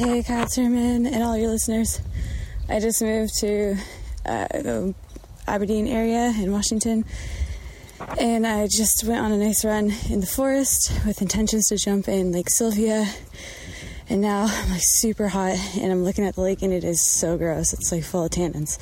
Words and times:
Hey, 0.00 0.22
Kyle 0.22 0.46
Thurman 0.46 1.04
and 1.04 1.22
all 1.22 1.36
your 1.36 1.50
listeners. 1.50 2.00
I 2.70 2.80
just 2.80 3.02
moved 3.02 3.38
to 3.40 3.76
uh, 4.24 4.46
the 4.48 4.94
Aberdeen 5.46 5.86
area 5.86 6.32
in 6.40 6.50
Washington, 6.52 7.04
and 8.18 8.46
I 8.46 8.66
just 8.66 9.04
went 9.04 9.20
on 9.20 9.30
a 9.30 9.36
nice 9.36 9.62
run 9.62 9.92
in 10.08 10.20
the 10.20 10.26
forest 10.26 10.90
with 11.04 11.20
intentions 11.20 11.66
to 11.66 11.76
jump 11.76 12.08
in 12.08 12.32
Lake 12.32 12.48
Sylvia. 12.48 13.06
And 14.08 14.22
now 14.22 14.46
I'm 14.48 14.70
like 14.70 14.80
super 14.82 15.28
hot, 15.28 15.58
and 15.78 15.92
I'm 15.92 16.02
looking 16.02 16.24
at 16.24 16.34
the 16.34 16.40
lake, 16.40 16.62
and 16.62 16.72
it 16.72 16.82
is 16.82 17.04
so 17.04 17.36
gross. 17.36 17.74
It's 17.74 17.92
like 17.92 18.02
full 18.02 18.24
of 18.24 18.30
tannins. 18.30 18.78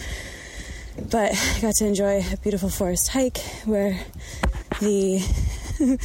But 1.11 1.32
I 1.32 1.61
got 1.61 1.75
to 1.79 1.87
enjoy 1.87 2.23
a 2.32 2.37
beautiful 2.37 2.69
forest 2.69 3.09
hike 3.09 3.39
where 3.64 3.98
the 4.80 5.21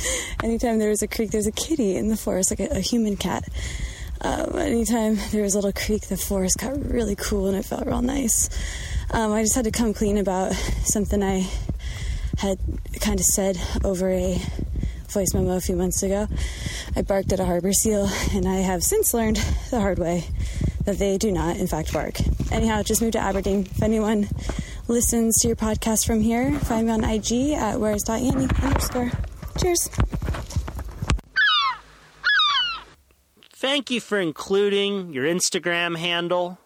anytime 0.43 0.79
there 0.79 0.89
was 0.89 1.03
a 1.03 1.07
creek, 1.07 1.29
there's 1.29 1.45
a 1.45 1.51
kitty 1.51 1.97
in 1.97 2.07
the 2.07 2.17
forest, 2.17 2.49
like 2.49 2.59
a, 2.59 2.77
a 2.77 2.79
human 2.79 3.15
cat. 3.15 3.43
Um, 4.23 4.57
anytime 4.57 5.17
there 5.31 5.43
was 5.43 5.53
a 5.53 5.57
little 5.57 5.73
creek, 5.73 6.07
the 6.07 6.17
forest 6.17 6.57
got 6.59 6.79
really 6.89 7.15
cool 7.15 7.47
and 7.47 7.57
it 7.57 7.65
felt 7.65 7.85
real 7.85 8.01
nice. 8.01 8.49
Um, 9.11 9.31
I 9.31 9.43
just 9.43 9.55
had 9.55 9.65
to 9.65 9.71
come 9.71 9.93
clean 9.93 10.17
about 10.17 10.53
something 10.83 11.21
I 11.21 11.47
had 12.37 12.57
kind 13.01 13.19
of 13.19 13.25
said 13.25 13.59
over 13.83 14.09
a 14.09 14.41
voice 15.09 15.33
memo 15.33 15.55
a 15.55 15.61
few 15.61 15.75
months 15.75 16.01
ago. 16.03 16.27
I 16.95 17.01
barked 17.03 17.31
at 17.31 17.39
a 17.39 17.45
harbor 17.45 17.71
seal, 17.71 18.09
and 18.31 18.47
I 18.47 18.55
have 18.55 18.83
since 18.83 19.13
learned 19.13 19.37
the 19.69 19.79
hard 19.79 19.99
way 19.99 20.25
that 20.85 20.97
they 20.97 21.17
do 21.17 21.31
not, 21.31 21.57
in 21.57 21.67
fact, 21.67 21.93
bark. 21.93 22.15
Anyhow, 22.51 22.83
just 22.83 23.01
moved 23.01 23.13
to 23.13 23.19
Aberdeen. 23.19 23.67
If 23.69 23.83
anyone 23.83 24.27
listens 24.87 25.37
to 25.39 25.47
your 25.47 25.55
podcast 25.55 26.05
from 26.05 26.21
here, 26.21 26.59
find 26.59 26.87
me 26.87 26.93
on 26.93 27.03
IG 27.03 27.51
at 27.51 27.79
where's.annie 27.79 28.47
underscore. 28.61 29.11
Cheers. 29.57 29.89
Thank 33.63 33.89
you 33.89 34.01
for 34.01 34.19
including 34.19 35.13
your 35.13 35.23
Instagram 35.23 35.97
handle. 35.97 36.57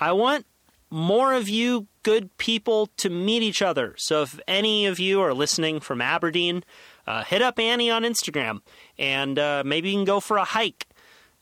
I 0.00 0.10
want 0.10 0.46
more 0.90 1.32
of 1.32 1.48
you 1.48 1.86
good 2.02 2.36
people 2.38 2.88
to 2.96 3.08
meet 3.08 3.44
each 3.44 3.62
other. 3.62 3.94
So 3.98 4.22
if 4.22 4.40
any 4.48 4.86
of 4.86 4.98
you 4.98 5.20
are 5.20 5.32
listening 5.32 5.78
from 5.78 6.00
Aberdeen, 6.00 6.64
uh, 7.06 7.22
hit 7.22 7.40
up 7.40 7.60
Annie 7.60 7.88
on 7.88 8.02
Instagram 8.02 8.62
and 8.98 9.38
uh, 9.38 9.62
maybe 9.64 9.90
you 9.90 9.94
can 9.94 10.04
go 10.04 10.18
for 10.18 10.38
a 10.38 10.44
hike. 10.44 10.88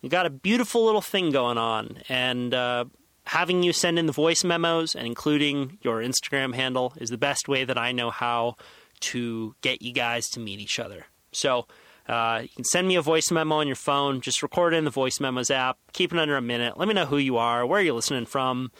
You 0.03 0.11
got 0.11 0.27
a 0.27 0.31
beautiful 0.31 0.85
little 0.85 1.01
thing 1.01 1.31
going 1.31 1.57
on, 1.57 2.03
and 2.11 2.53
uh, 2.53 2.85
having 3.25 3.63
you 3.63 3.73
send 3.73 3.99
in 3.99 4.05
the 4.05 4.13
voice 4.13 4.45
memos 4.45 4.95
and 4.95 5.07
including 5.07 5.79
your 5.81 6.03
Instagram 6.03 6.55
handle 6.55 6.93
is 6.99 7.09
the 7.09 7.17
best 7.17 7.49
way 7.49 7.65
that 7.65 7.79
I 7.79 7.93
know 7.93 8.11
how 8.11 8.57
to 9.01 9.55
get 9.63 9.81
you 9.81 9.95
guys 9.95 10.27
to 10.33 10.39
meet 10.39 10.61
each 10.61 10.79
other. 10.79 11.07
So 11.33 11.67
uh, 12.09 12.41
you 12.43 12.49
can 12.49 12.65
send 12.65 12.87
me 12.89 12.97
a 12.97 13.03
voice 13.03 13.31
memo 13.31 13.57
on 13.57 13.67
your 13.67 13.77
phone. 13.77 14.21
Just 14.21 14.43
record 14.43 14.75
it 14.75 14.79
in 14.79 14.85
the 14.85 14.91
voice 14.91 15.21
memos 15.21 15.51
app. 15.51 15.79
Keep 15.93 16.13
it 16.13 16.19
under 16.19 16.37
a 16.37 16.43
minute. 16.43 16.79
Let 16.79 16.89
me 16.89 16.95
know 16.95 17.07
who 17.07 17.19
you 17.19 17.37
are, 17.37 17.67
where 17.67 17.81
you're 17.81 17.95
listening 17.95 18.27
from, 18.27 18.71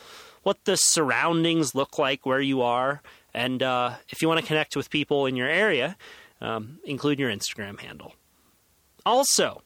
what 0.43 0.65
the 0.65 0.77
surroundings 0.77 1.75
look 1.75 1.99
like 1.99 2.25
where 2.25 2.41
you 2.41 2.63
are, 2.63 3.03
and 3.37 3.63
uh, 3.63 3.97
if 4.09 4.23
you 4.23 4.29
want 4.29 4.41
to 4.41 4.47
connect 4.47 4.77
with 4.77 4.89
people 4.89 5.27
in 5.27 5.37
your 5.37 5.49
area, 5.49 5.97
um, 6.41 6.79
include 6.85 7.19
your 7.19 7.31
Instagram 7.31 7.79
handle. 7.79 8.15
Also, 9.05 9.63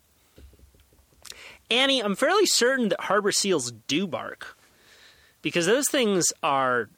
Annie, 1.71 2.03
I'm 2.03 2.17
fairly 2.17 2.47
certain 2.47 2.89
that 2.89 3.03
harbor 3.03 3.31
seals 3.31 3.73
do 3.87 4.09
bark 4.09 4.57
because 5.41 5.67
those 5.67 5.89
things 5.89 6.33
are 6.43 6.91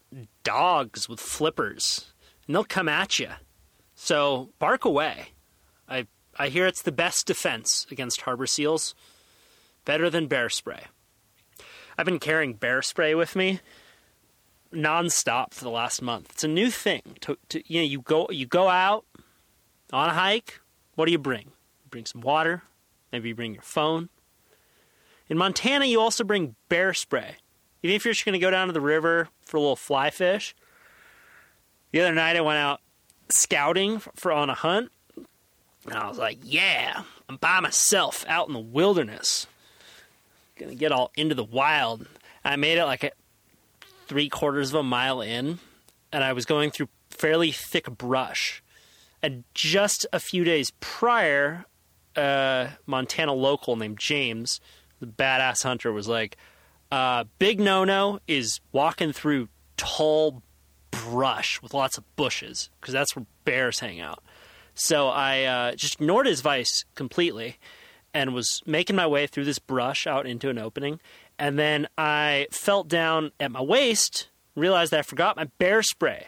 dogs 0.44 1.10
with 1.10 1.20
flippers, 1.20 2.12
and 2.46 2.56
they'll 2.56 2.64
come 2.64 2.88
at 2.88 3.18
you. 3.18 3.28
So 3.94 4.48
bark 4.58 4.86
away. 4.86 5.32
I 5.88 6.06
I 6.38 6.48
hear 6.48 6.66
it's 6.66 6.82
the 6.82 6.92
best 6.92 7.26
defense 7.26 7.86
against 7.90 8.22
harbor 8.22 8.46
seals. 8.46 8.94
Better 9.84 10.08
than 10.08 10.28
bear 10.28 10.48
spray. 10.48 10.84
I've 11.98 12.06
been 12.06 12.18
carrying 12.18 12.54
bear 12.54 12.82
spray 12.82 13.14
with 13.14 13.36
me 13.36 13.60
nonstop 14.72 15.52
for 15.52 15.64
the 15.64 15.70
last 15.70 16.02
month. 16.02 16.30
It's 16.30 16.44
a 16.44 16.48
new 16.48 16.70
thing. 16.70 17.02
To, 17.20 17.36
to, 17.50 17.62
you 17.72 17.80
know, 17.80 17.86
you 17.86 18.00
go 18.00 18.28
you 18.30 18.46
go 18.46 18.68
out 18.68 19.04
on 19.92 20.08
a 20.08 20.12
hike. 20.12 20.60
What 20.94 21.06
do 21.06 21.12
you 21.12 21.18
bring? 21.18 21.46
You 21.46 21.90
bring 21.90 22.06
some 22.06 22.20
water. 22.20 22.62
Maybe 23.12 23.28
you 23.28 23.34
bring 23.34 23.54
your 23.54 23.62
phone. 23.62 24.08
In 25.28 25.38
Montana, 25.38 25.86
you 25.86 26.00
also 26.00 26.24
bring 26.24 26.56
bear 26.68 26.94
spray. 26.94 27.36
Even 27.82 27.96
if 27.96 28.04
you're 28.04 28.14
just 28.14 28.24
going 28.24 28.34
to 28.34 28.38
go 28.38 28.50
down 28.50 28.68
to 28.68 28.72
the 28.72 28.80
river 28.80 29.28
for 29.44 29.56
a 29.56 29.60
little 29.60 29.76
fly 29.76 30.10
fish. 30.10 30.54
The 31.90 32.00
other 32.00 32.14
night, 32.14 32.36
I 32.36 32.40
went 32.40 32.58
out 32.58 32.80
scouting 33.30 33.98
for, 33.98 34.12
for 34.14 34.32
on 34.32 34.50
a 34.50 34.54
hunt, 34.54 34.90
and 35.86 35.94
I 35.94 36.08
was 36.08 36.18
like, 36.18 36.38
"Yeah, 36.42 37.02
I'm 37.28 37.36
by 37.36 37.60
myself 37.60 38.24
out 38.28 38.48
in 38.48 38.54
the 38.54 38.60
wilderness, 38.60 39.46
gonna 40.56 40.74
get 40.74 40.92
all 40.92 41.10
into 41.16 41.34
the 41.34 41.44
wild." 41.44 42.06
I 42.44 42.56
made 42.56 42.78
it 42.78 42.84
like 42.84 43.14
three 44.06 44.28
quarters 44.28 44.70
of 44.70 44.76
a 44.76 44.82
mile 44.82 45.20
in, 45.20 45.58
and 46.12 46.24
I 46.24 46.32
was 46.32 46.44
going 46.44 46.70
through 46.70 46.88
fairly 47.10 47.52
thick 47.52 47.86
brush. 47.86 48.62
And 49.22 49.44
just 49.54 50.06
a 50.12 50.18
few 50.18 50.42
days 50.44 50.72
prior, 50.80 51.66
a 52.16 52.70
Montana 52.86 53.32
local 53.32 53.76
named 53.76 53.98
James, 53.98 54.60
the 55.00 55.06
badass 55.06 55.62
hunter, 55.62 55.92
was 55.92 56.08
like, 56.08 56.36
uh, 56.90 57.24
"Big 57.38 57.60
no 57.60 57.84
no 57.84 58.20
is 58.26 58.60
walking 58.72 59.12
through 59.12 59.48
tall 59.76 60.42
brush 60.90 61.62
with 61.62 61.72
lots 61.72 61.96
of 61.96 62.16
bushes 62.16 62.70
because 62.80 62.92
that's 62.92 63.16
where 63.16 63.26
bears 63.44 63.80
hang 63.80 64.00
out." 64.00 64.22
So 64.74 65.08
I 65.08 65.44
uh, 65.44 65.72
just 65.74 65.94
ignored 65.94 66.26
his 66.26 66.40
advice 66.40 66.84
completely 66.94 67.58
and 68.14 68.34
was 68.34 68.62
making 68.66 68.96
my 68.96 69.06
way 69.06 69.26
through 69.26 69.44
this 69.44 69.58
brush 69.58 70.06
out 70.06 70.26
into 70.26 70.48
an 70.48 70.58
opening. 70.58 71.00
And 71.38 71.58
then 71.58 71.88
I 71.96 72.46
felt 72.50 72.88
down 72.88 73.32
at 73.40 73.50
my 73.50 73.62
waist, 73.62 74.28
realized 74.54 74.92
that 74.92 75.00
I 75.00 75.02
forgot 75.02 75.36
my 75.36 75.44
bear 75.58 75.82
spray. 75.82 76.26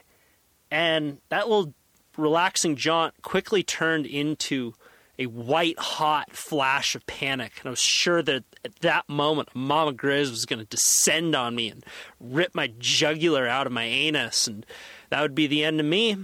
And 0.70 1.18
that 1.28 1.48
little 1.48 1.74
relaxing 2.16 2.76
jaunt 2.76 3.14
quickly 3.22 3.62
turned 3.62 4.06
into 4.06 4.74
a 5.18 5.26
white 5.26 5.78
hot 5.78 6.32
flash 6.32 6.94
of 6.94 7.06
panic. 7.06 7.52
And 7.60 7.68
I 7.68 7.70
was 7.70 7.80
sure 7.80 8.22
that 8.22 8.44
at 8.64 8.74
that 8.80 9.08
moment, 9.08 9.50
Mama 9.54 9.92
Grizz 9.92 10.30
was 10.30 10.46
going 10.46 10.58
to 10.58 10.64
descend 10.64 11.36
on 11.36 11.54
me 11.54 11.68
and 11.68 11.84
rip 12.18 12.54
my 12.54 12.72
jugular 12.78 13.46
out 13.46 13.66
of 13.66 13.72
my 13.72 13.84
anus. 13.84 14.48
And 14.48 14.66
that 15.10 15.22
would 15.22 15.34
be 15.34 15.46
the 15.46 15.64
end 15.64 15.78
of 15.78 15.86
me. 15.86 16.16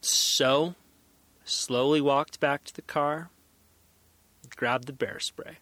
So 0.00 0.74
slowly 1.46 2.00
walked 2.00 2.40
back 2.40 2.64
to 2.64 2.74
the 2.74 2.82
car, 2.82 3.30
grabbed 4.56 4.86
the 4.86 4.92
bear 4.92 5.18
spray. 5.18 5.58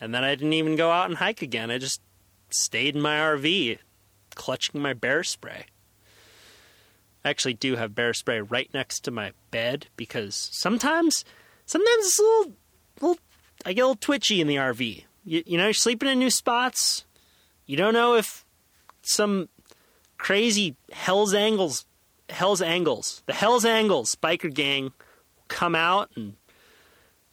And 0.00 0.14
then 0.14 0.24
I 0.24 0.34
didn't 0.34 0.54
even 0.54 0.74
go 0.74 0.90
out 0.90 1.08
and 1.08 1.18
hike 1.18 1.42
again. 1.42 1.70
I 1.70 1.78
just 1.78 2.00
stayed 2.50 2.96
in 2.96 3.02
my 3.02 3.18
RV, 3.18 3.78
clutching 4.34 4.80
my 4.80 4.94
bear 4.94 5.22
spray. 5.22 5.66
I 7.24 7.30
actually 7.30 7.54
do 7.54 7.76
have 7.76 7.94
bear 7.94 8.12
spray 8.12 8.40
right 8.40 8.68
next 8.74 9.00
to 9.00 9.10
my 9.10 9.32
bed 9.50 9.86
because 9.96 10.50
sometimes, 10.52 11.24
sometimes 11.66 12.06
it's 12.06 12.18
a 12.18 12.22
little, 12.22 12.52
little 13.00 13.18
I 13.64 13.72
get 13.74 13.82
a 13.82 13.86
little 13.86 13.96
twitchy 13.96 14.40
in 14.40 14.48
the 14.48 14.56
RV. 14.56 15.04
You, 15.24 15.42
you 15.46 15.56
know, 15.56 15.64
you're 15.64 15.72
sleeping 15.72 16.08
in 16.08 16.18
new 16.18 16.30
spots. 16.30 17.04
You 17.64 17.76
don't 17.76 17.94
know 17.94 18.16
if 18.16 18.44
some 19.02 19.48
crazy 20.18 20.76
Hell's 20.90 21.34
Angels 21.34 21.86
Hell's 22.32 22.62
Angels, 22.62 23.22
the 23.26 23.32
Hell's 23.32 23.64
Angels 23.64 24.16
biker 24.16 24.52
gang 24.52 24.92
come 25.48 25.74
out 25.74 26.10
and 26.16 26.34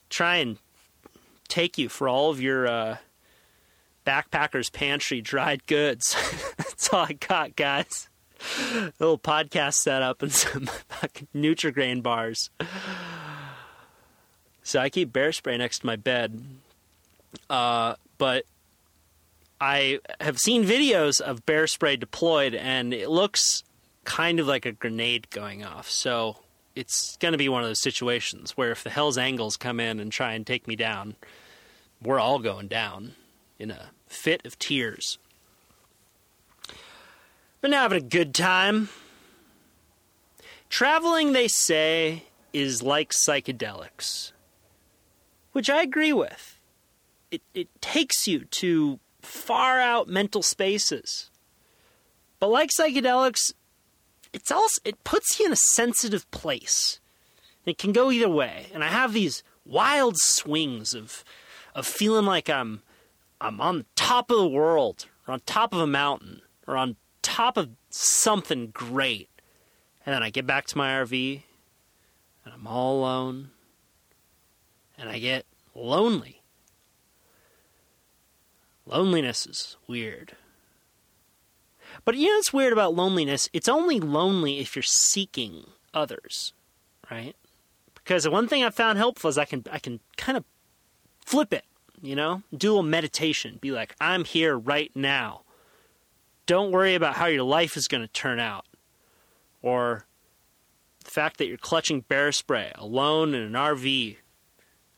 try 0.10 0.38
and 0.38 0.58
take 1.48 1.78
you 1.78 1.90
for 1.90 2.08
all 2.08 2.30
of 2.30 2.42
your 2.42 2.68
uh, 2.68 2.98
backpackers 4.06 4.72
pantry 4.72 5.22
dried 5.22 5.66
goods. 5.66 6.16
That's 6.58 6.90
all 6.94 7.06
I 7.06 7.14
got, 7.14 7.56
guys. 7.56 8.10
A 8.72 8.94
little 9.00 9.20
podcast 9.20 9.76
setup 9.76 10.22
and 10.22 10.32
some 10.34 10.66
fucking 10.88 11.28
Nutrigrain 11.36 12.02
bars. 12.02 12.50
So 14.64 14.80
I 14.80 14.90
keep 14.90 15.12
bear 15.12 15.32
spray 15.32 15.58
next 15.58 15.80
to 15.80 15.86
my 15.86 15.96
bed. 15.96 16.44
Uh, 17.50 17.96
but 18.18 18.46
I 19.60 20.00
have 20.22 20.38
seen 20.38 20.64
videos 20.64 21.20
of 21.20 21.46
bear 21.46 21.68
spray 21.68 21.96
deployed, 21.96 22.56
and 22.56 22.94
it 22.94 23.10
looks 23.10 23.64
kind 24.10 24.40
of 24.40 24.48
like 24.48 24.66
a 24.66 24.72
grenade 24.72 25.30
going 25.30 25.64
off. 25.64 25.88
So 25.88 26.38
it's 26.76 27.16
going 27.18 27.32
to 27.34 27.38
be 27.38 27.48
one 27.48 27.62
of 27.62 27.70
those 27.70 27.80
situations 27.80 28.58
where 28.58 28.72
if 28.72 28.84
the 28.84 28.90
Hell's 28.90 29.20
Angels 29.20 29.56
come 29.56 29.80
in 29.80 30.00
and 30.00 30.12
try 30.12 30.34
and 30.34 30.46
take 30.46 30.68
me 30.68 30.76
down, 30.76 31.16
we're 32.02 32.20
all 32.20 32.40
going 32.40 32.68
down 32.68 33.14
in 33.60 33.70
a 33.70 33.92
fit 34.08 34.44
of 34.46 34.58
tears. 34.58 35.20
Been 37.62 37.72
having 37.72 38.00
a 38.00 38.06
good 38.06 38.34
time. 38.34 38.90
Traveling, 40.70 41.34
they 41.34 41.48
say, 41.48 42.24
is 42.52 42.82
like 42.82 43.12
psychedelics, 43.12 44.32
which 45.52 45.70
I 45.70 45.84
agree 45.84 46.14
with. 46.14 46.60
It, 47.30 47.44
it 47.54 47.68
takes 47.80 48.28
you 48.28 48.46
to 48.46 49.00
far 49.22 49.80
out 49.80 50.08
mental 50.08 50.42
spaces. 50.42 51.30
But 52.40 52.50
like 52.50 52.70
psychedelics, 52.72 53.54
it's 54.34 54.52
also 54.52 54.82
it 54.86 55.04
puts 55.04 55.40
you 55.40 55.46
in 55.46 55.52
a 55.52 55.58
sensitive 55.58 56.30
place. 56.32 57.00
It 57.66 57.78
can 57.78 57.92
go 57.92 58.12
either 58.12 58.30
way, 58.30 58.68
and 58.74 58.84
I 58.84 58.88
have 58.88 59.14
these 59.14 59.44
wild 59.66 60.16
swings 60.18 60.94
of 60.94 61.24
of 61.76 61.86
feeling 61.86 62.26
like 62.26 62.50
I'm 62.50 62.82
I'm 63.42 63.62
on 63.62 63.86
top 63.96 64.32
of 64.32 64.38
the 64.38 64.48
world 64.48 65.06
or 65.28 65.34
on 65.34 65.42
top 65.46 65.74
of 65.74 65.80
a 65.80 65.88
mountain 65.88 66.42
or 66.68 66.76
on 66.78 66.96
top 67.22 67.58
of 67.58 67.70
something 67.90 68.68
great. 68.68 69.30
And 70.06 70.14
then 70.14 70.24
I 70.24 70.30
get 70.30 70.48
back 70.48 70.66
to 70.68 70.78
my 70.78 70.92
RV 70.92 71.44
and 72.44 72.54
I'm 72.54 72.68
all 72.68 73.00
alone 73.00 73.52
and 74.98 75.10
I 75.10 75.20
get 75.20 75.46
lonely. 75.76 76.42
Loneliness 78.86 79.46
is 79.46 79.78
weird. 79.88 80.36
But 82.06 82.16
you 82.16 82.28
know 82.28 82.36
what's 82.36 82.54
weird 82.54 82.74
about 82.74 82.96
loneliness? 82.96 83.50
It's 83.54 83.70
only 83.70 84.00
lonely 84.00 84.60
if 84.60 84.76
you're 84.76 84.84
seeking 84.84 85.66
others, 85.94 86.54
right? 87.12 87.36
Because 87.94 88.24
the 88.24 88.32
one 88.32 88.48
thing 88.48 88.64
I 88.64 88.70
found 88.70 88.98
helpful 88.98 89.30
is 89.30 89.38
I 89.38 89.46
can 89.46 89.64
I 89.72 89.80
can 89.80 90.00
kind 90.18 90.38
of 90.38 90.44
flip 91.26 91.54
it, 91.54 91.66
you 92.02 92.16
know, 92.16 92.42
do 92.56 92.78
a 92.78 92.84
meditation, 92.84 93.60
be 93.62 93.72
like, 93.72 93.96
I'm 94.02 94.26
here 94.26 94.58
right 94.58 94.92
now. 94.96 95.44
Don't 96.46 96.72
worry 96.72 96.96
about 96.96 97.16
how 97.16 97.28
your 97.28 97.44
life 97.44 97.78
is 97.78 97.88
going 97.88 98.02
to 98.02 98.08
turn 98.08 98.40
out, 98.40 98.66
or 99.62 100.06
the 101.04 101.12
fact 101.12 101.38
that 101.38 101.48
you're 101.48 101.58
clutching 101.58 102.02
bear 102.02 102.32
spray 102.32 102.72
alone 102.76 103.36
in 103.36 103.44
an 103.44 103.54
RV, 103.54 104.18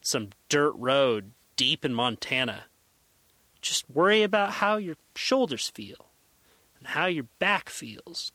some 0.01 0.29
dirt 0.47 0.73
road 0.77 1.31
deep 1.57 1.83
in 1.83 1.93
Montana. 1.93 2.65
Just 3.61 3.89
worry 3.89 4.23
about 4.23 4.53
how 4.53 4.77
your 4.77 4.95
shoulders 5.15 5.69
feel 5.69 6.10
and 6.81 6.89
how 6.89 7.05
your 7.05 7.27
back 7.39 7.69
feels. 7.69 8.33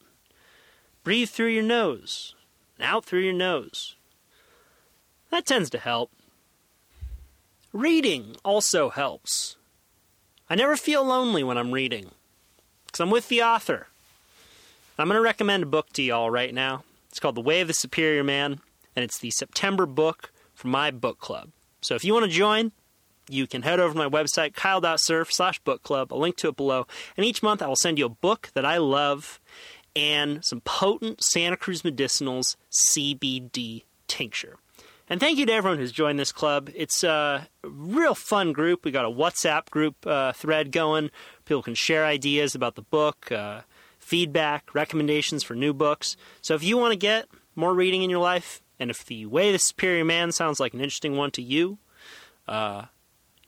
Breathe 1.04 1.28
through 1.28 1.48
your 1.48 1.62
nose 1.62 2.34
and 2.78 2.86
out 2.86 3.04
through 3.04 3.20
your 3.20 3.34
nose. 3.34 3.96
That 5.30 5.44
tends 5.44 5.68
to 5.70 5.78
help. 5.78 6.10
Reading 7.72 8.36
also 8.44 8.88
helps. 8.88 9.56
I 10.48 10.54
never 10.54 10.76
feel 10.76 11.04
lonely 11.04 11.42
when 11.42 11.58
I'm 11.58 11.72
reading 11.72 12.12
because 12.86 13.00
I'm 13.00 13.10
with 13.10 13.28
the 13.28 13.42
author. 13.42 13.88
I'm 14.98 15.08
going 15.08 15.18
to 15.18 15.22
recommend 15.22 15.64
a 15.64 15.66
book 15.66 15.92
to 15.94 16.02
y'all 16.02 16.30
right 16.30 16.54
now. 16.54 16.84
It's 17.10 17.20
called 17.20 17.34
The 17.34 17.42
Way 17.42 17.60
of 17.60 17.68
the 17.68 17.74
Superior 17.74 18.24
Man, 18.24 18.60
and 18.94 19.04
it's 19.04 19.18
the 19.18 19.30
September 19.30 19.84
book 19.84 20.32
for 20.54 20.68
my 20.68 20.90
book 20.90 21.18
club. 21.18 21.50
So 21.82 21.94
if 21.94 22.04
you 22.04 22.14
want 22.14 22.24
to 22.24 22.30
join, 22.30 22.72
you 23.28 23.46
can 23.46 23.62
head 23.62 23.80
over 23.80 23.92
to 23.92 23.98
my 23.98 24.08
website, 24.08 24.54
kyle.surf 24.54 25.32
slash 25.32 25.58
book 25.60 25.82
club. 25.82 26.12
I'll 26.12 26.20
link 26.20 26.36
to 26.36 26.48
it 26.48 26.56
below. 26.56 26.86
And 27.16 27.26
each 27.26 27.42
month 27.42 27.62
I 27.62 27.66
will 27.66 27.76
send 27.76 27.98
you 27.98 28.06
a 28.06 28.10
book 28.10 28.50
that 28.54 28.64
I 28.64 28.78
love 28.78 29.40
and 29.94 30.44
some 30.44 30.60
potent 30.60 31.22
Santa 31.22 31.56
Cruz 31.56 31.82
Medicinals 31.82 32.56
CBD 32.70 33.84
tincture. 34.06 34.58
And 35.08 35.20
thank 35.20 35.38
you 35.38 35.46
to 35.46 35.52
everyone 35.52 35.78
who's 35.78 35.92
joined 35.92 36.18
this 36.18 36.32
club. 36.32 36.68
It's 36.74 37.04
a 37.04 37.48
real 37.62 38.14
fun 38.14 38.52
group. 38.52 38.84
We 38.84 38.90
got 38.90 39.04
a 39.04 39.10
WhatsApp 39.10 39.70
group 39.70 40.04
uh, 40.04 40.32
thread 40.32 40.72
going. 40.72 41.10
People 41.44 41.62
can 41.62 41.76
share 41.76 42.04
ideas 42.04 42.54
about 42.54 42.74
the 42.74 42.82
book, 42.82 43.30
uh, 43.30 43.60
feedback, 43.98 44.74
recommendations 44.74 45.44
for 45.44 45.54
new 45.54 45.72
books. 45.72 46.16
So 46.42 46.54
if 46.54 46.64
you 46.64 46.76
want 46.76 46.92
to 46.92 46.98
get 46.98 47.28
more 47.54 47.72
reading 47.72 48.02
in 48.02 48.10
your 48.10 48.20
life, 48.20 48.62
and 48.80 48.90
if 48.90 49.04
the 49.06 49.26
way 49.26 49.52
the 49.52 49.58
superior 49.58 50.04
man 50.04 50.32
sounds 50.32 50.58
like 50.58 50.74
an 50.74 50.80
interesting 50.80 51.16
one 51.16 51.30
to 51.32 51.42
you, 51.42 51.78
uh, 52.48 52.86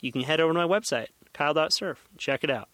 you 0.01 0.13
can 0.13 0.23
head 0.23 0.41
over 0.41 0.53
to 0.53 0.59
my 0.59 0.67
website, 0.67 1.09
kyle.surf, 1.33 2.05
check 2.17 2.45
it 2.45 2.51
out. 2.51 2.69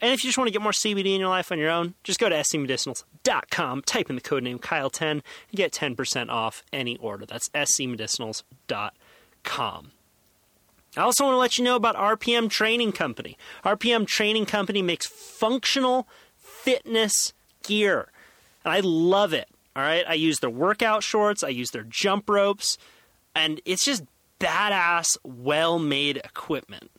And 0.00 0.14
if 0.14 0.22
you 0.24 0.28
just 0.28 0.38
want 0.38 0.48
to 0.48 0.52
get 0.52 0.62
more 0.62 0.72
CBD 0.72 1.14
in 1.14 1.20
your 1.20 1.28
life 1.28 1.52
on 1.52 1.58
your 1.58 1.70
own, 1.70 1.92
just 2.02 2.18
go 2.18 2.30
to 2.30 2.34
scmedicinals.com, 2.34 3.82
type 3.82 4.08
in 4.08 4.16
the 4.16 4.22
code 4.22 4.42
name 4.42 4.58
Kyle10, 4.58 5.10
and 5.10 5.22
get 5.54 5.72
10% 5.72 6.30
off 6.30 6.62
any 6.72 6.96
order. 6.96 7.26
That's 7.26 7.50
scmedicinals.com. 7.50 9.90
I 10.96 11.00
also 11.00 11.24
want 11.24 11.34
to 11.34 11.38
let 11.38 11.58
you 11.58 11.64
know 11.64 11.76
about 11.76 11.96
RPM 11.96 12.48
Training 12.50 12.92
Company. 12.92 13.36
RPM 13.64 14.06
Training 14.06 14.46
Company 14.46 14.82
makes 14.82 15.06
functional 15.06 16.08
fitness 16.36 17.32
gear, 17.62 18.08
and 18.64 18.72
I 18.72 18.80
love 18.80 19.32
it. 19.32 19.48
All 19.76 19.82
right, 19.82 20.04
I 20.08 20.14
use 20.14 20.40
their 20.40 20.50
workout 20.50 21.04
shorts, 21.04 21.44
I 21.44 21.50
use 21.50 21.70
their 21.70 21.84
jump 21.84 22.28
ropes, 22.28 22.76
and 23.36 23.60
it's 23.64 23.84
just 23.84 24.02
badass, 24.40 25.16
well 25.22 25.78
made 25.78 26.16
equipment. 26.16 26.90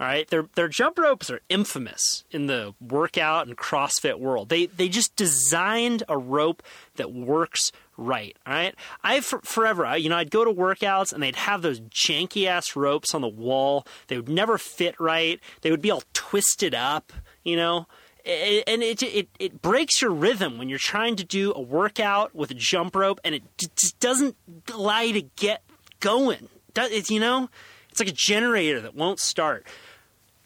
All 0.00 0.06
right, 0.06 0.28
their 0.28 0.48
their 0.54 0.68
jump 0.68 0.96
ropes 0.96 1.28
are 1.28 1.40
infamous 1.48 2.24
in 2.30 2.46
the 2.46 2.72
workout 2.80 3.48
and 3.48 3.56
CrossFit 3.56 4.20
world. 4.20 4.48
They 4.48 4.66
they 4.66 4.88
just 4.88 5.16
designed 5.16 6.04
a 6.08 6.16
rope 6.16 6.62
that 6.94 7.12
works 7.12 7.72
right. 7.96 8.36
All 8.46 8.52
right, 8.52 8.76
I 9.02 9.20
for, 9.20 9.40
forever, 9.40 9.96
you 9.96 10.08
know, 10.08 10.16
I'd 10.16 10.30
go 10.30 10.44
to 10.44 10.52
workouts 10.52 11.12
and 11.12 11.20
they'd 11.20 11.34
have 11.34 11.62
those 11.62 11.80
janky 11.80 12.46
ass 12.46 12.76
ropes 12.76 13.12
on 13.12 13.22
the 13.22 13.28
wall. 13.28 13.84
They 14.06 14.16
would 14.16 14.28
never 14.28 14.56
fit 14.56 14.94
right. 15.00 15.40
They 15.62 15.72
would 15.72 15.82
be 15.82 15.90
all 15.90 16.04
twisted 16.12 16.76
up. 16.76 17.12
You 17.42 17.56
know, 17.56 17.86
and 18.24 18.82
it, 18.82 19.02
it 19.02 19.28
it 19.40 19.62
breaks 19.62 20.00
your 20.00 20.12
rhythm 20.12 20.58
when 20.58 20.68
you're 20.68 20.78
trying 20.78 21.16
to 21.16 21.24
do 21.24 21.52
a 21.54 21.60
workout 21.60 22.36
with 22.36 22.52
a 22.52 22.54
jump 22.54 22.94
rope, 22.94 23.20
and 23.24 23.34
it 23.34 23.42
just 23.58 23.98
doesn't 23.98 24.36
allow 24.72 25.00
you 25.00 25.14
to 25.14 25.28
get 25.34 25.64
going. 25.98 26.48
It's 26.84 27.10
you 27.10 27.20
know, 27.20 27.48
it's 27.90 28.00
like 28.00 28.08
a 28.08 28.12
generator 28.12 28.80
that 28.80 28.94
won't 28.94 29.20
start. 29.20 29.66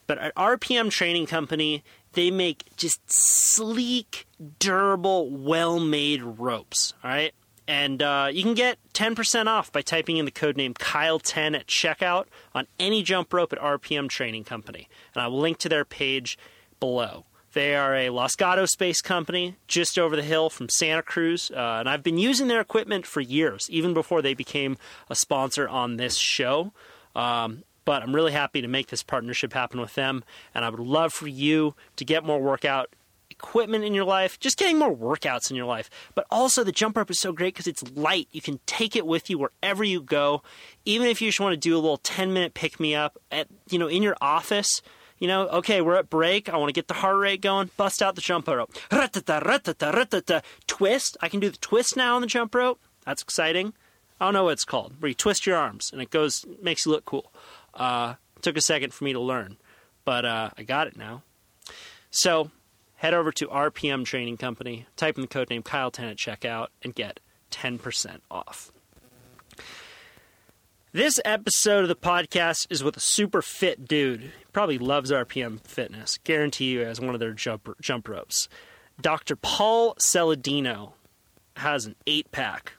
But 0.06 0.18
at 0.18 0.34
RPM 0.34 0.90
Training 0.90 1.26
Company, 1.26 1.82
they 2.12 2.30
make 2.30 2.76
just 2.76 3.00
sleek, 3.06 4.26
durable, 4.58 5.30
well-made 5.30 6.22
ropes. 6.22 6.92
All 7.02 7.10
right. 7.10 7.32
And 7.68 8.02
uh, 8.02 8.28
you 8.30 8.42
can 8.42 8.54
get 8.54 8.78
10% 8.92 9.46
off 9.46 9.70
by 9.70 9.82
typing 9.82 10.16
in 10.16 10.24
the 10.24 10.30
code 10.32 10.56
name 10.56 10.74
Kyle10 10.74 11.56
at 11.56 11.66
checkout 11.68 12.26
on 12.54 12.66
any 12.78 13.02
jump 13.02 13.32
rope 13.32 13.52
at 13.52 13.58
RPM 13.60 14.08
Training 14.08 14.44
Company. 14.44 14.88
And 15.14 15.22
I 15.22 15.28
will 15.28 15.38
link 15.38 15.58
to 15.58 15.68
their 15.68 15.84
page 15.84 16.36
below. 16.80 17.24
They 17.52 17.74
are 17.74 17.94
a 17.94 18.10
Los 18.10 18.34
Gatos 18.34 18.74
based 18.76 19.04
company 19.04 19.56
just 19.66 19.98
over 19.98 20.16
the 20.16 20.22
hill 20.22 20.48
from 20.48 20.68
Santa 20.68 21.02
Cruz, 21.02 21.50
uh, 21.50 21.76
and 21.80 21.88
I've 21.88 22.02
been 22.02 22.18
using 22.18 22.48
their 22.48 22.60
equipment 22.60 23.06
for 23.06 23.20
years, 23.20 23.68
even 23.70 23.92
before 23.92 24.22
they 24.22 24.34
became 24.34 24.78
a 25.10 25.14
sponsor 25.14 25.68
on 25.68 25.96
this 25.96 26.16
show. 26.16 26.72
Um, 27.14 27.64
but 27.84 28.02
I'm 28.02 28.14
really 28.14 28.32
happy 28.32 28.62
to 28.62 28.68
make 28.68 28.88
this 28.88 29.02
partnership 29.02 29.52
happen 29.52 29.80
with 29.80 29.94
them, 29.94 30.24
and 30.54 30.64
I 30.64 30.70
would 30.70 30.80
love 30.80 31.12
for 31.12 31.28
you 31.28 31.74
to 31.96 32.04
get 32.04 32.24
more 32.24 32.40
workout 32.40 32.94
equipment 33.30 33.84
in 33.84 33.92
your 33.92 34.04
life, 34.04 34.38
just 34.38 34.56
getting 34.56 34.78
more 34.78 34.94
workouts 34.94 35.50
in 35.50 35.56
your 35.56 35.66
life. 35.66 35.90
But 36.14 36.26
also, 36.30 36.62
the 36.64 36.72
jump 36.72 36.96
rope 36.96 37.10
is 37.10 37.20
so 37.20 37.32
great 37.32 37.54
because 37.54 37.66
it's 37.66 37.82
light. 37.94 38.28
You 38.30 38.40
can 38.40 38.60
take 38.66 38.94
it 38.94 39.06
with 39.06 39.28
you 39.28 39.38
wherever 39.38 39.82
you 39.82 40.00
go, 40.00 40.42
even 40.84 41.08
if 41.08 41.20
you 41.20 41.28
just 41.28 41.40
want 41.40 41.54
to 41.54 41.56
do 41.58 41.74
a 41.74 41.80
little 41.80 41.98
10 41.98 42.32
minute 42.32 42.54
pick 42.54 42.78
me 42.78 42.94
up 42.94 43.18
at 43.30 43.48
you 43.68 43.78
know 43.78 43.88
in 43.88 44.02
your 44.02 44.16
office 44.20 44.80
you 45.22 45.28
know, 45.28 45.46
okay, 45.46 45.80
we're 45.80 45.94
at 45.94 46.10
break. 46.10 46.48
I 46.48 46.56
want 46.56 46.70
to 46.70 46.72
get 46.72 46.88
the 46.88 46.94
heart 46.94 47.16
rate 47.16 47.40
going. 47.40 47.70
Bust 47.76 48.02
out 48.02 48.16
the 48.16 48.20
jump 48.20 48.48
rope. 48.48 48.74
Twist. 50.66 51.16
I 51.20 51.28
can 51.28 51.38
do 51.38 51.48
the 51.48 51.58
twist 51.58 51.96
now 51.96 52.16
on 52.16 52.22
the 52.22 52.26
jump 52.26 52.52
rope. 52.56 52.80
That's 53.06 53.22
exciting. 53.22 53.72
I 54.20 54.24
don't 54.24 54.34
know 54.34 54.42
what 54.42 54.54
it's 54.54 54.64
called. 54.64 54.94
Where 54.98 55.10
you 55.10 55.14
twist 55.14 55.46
your 55.46 55.56
arms 55.56 55.90
and 55.92 56.02
it 56.02 56.10
goes, 56.10 56.44
makes 56.60 56.84
you 56.84 56.90
look 56.90 57.04
cool. 57.04 57.32
Uh, 57.72 58.14
took 58.40 58.56
a 58.56 58.60
second 58.60 58.92
for 58.92 59.04
me 59.04 59.12
to 59.12 59.20
learn, 59.20 59.58
but 60.04 60.24
uh, 60.24 60.50
I 60.58 60.64
got 60.64 60.88
it 60.88 60.96
now. 60.96 61.22
So 62.10 62.50
head 62.96 63.14
over 63.14 63.30
to 63.30 63.46
RPM 63.46 64.04
Training 64.04 64.38
Company, 64.38 64.86
type 64.96 65.14
in 65.14 65.20
the 65.20 65.28
code 65.28 65.50
name 65.50 65.62
Kyle10 65.62 66.10
at 66.10 66.16
checkout, 66.16 66.66
and 66.82 66.96
get 66.96 67.20
10% 67.52 68.22
off. 68.28 68.72
This 70.94 71.18
episode 71.24 71.84
of 71.84 71.88
the 71.88 71.96
podcast 71.96 72.66
is 72.68 72.84
with 72.84 72.98
a 72.98 73.00
super 73.00 73.40
fit 73.40 73.88
dude. 73.88 74.20
He 74.20 74.28
probably 74.52 74.76
loves 74.76 75.10
RPM 75.10 75.58
fitness. 75.66 76.18
Guarantee 76.22 76.66
you 76.66 76.80
has 76.80 77.00
one 77.00 77.14
of 77.14 77.18
their 77.18 77.32
jump, 77.32 77.66
jump 77.80 78.10
ropes. 78.10 78.46
Dr. 79.00 79.34
Paul 79.36 79.94
Saladino 79.94 80.92
has 81.56 81.86
an 81.86 81.96
eight 82.06 82.30
pack. 82.30 82.74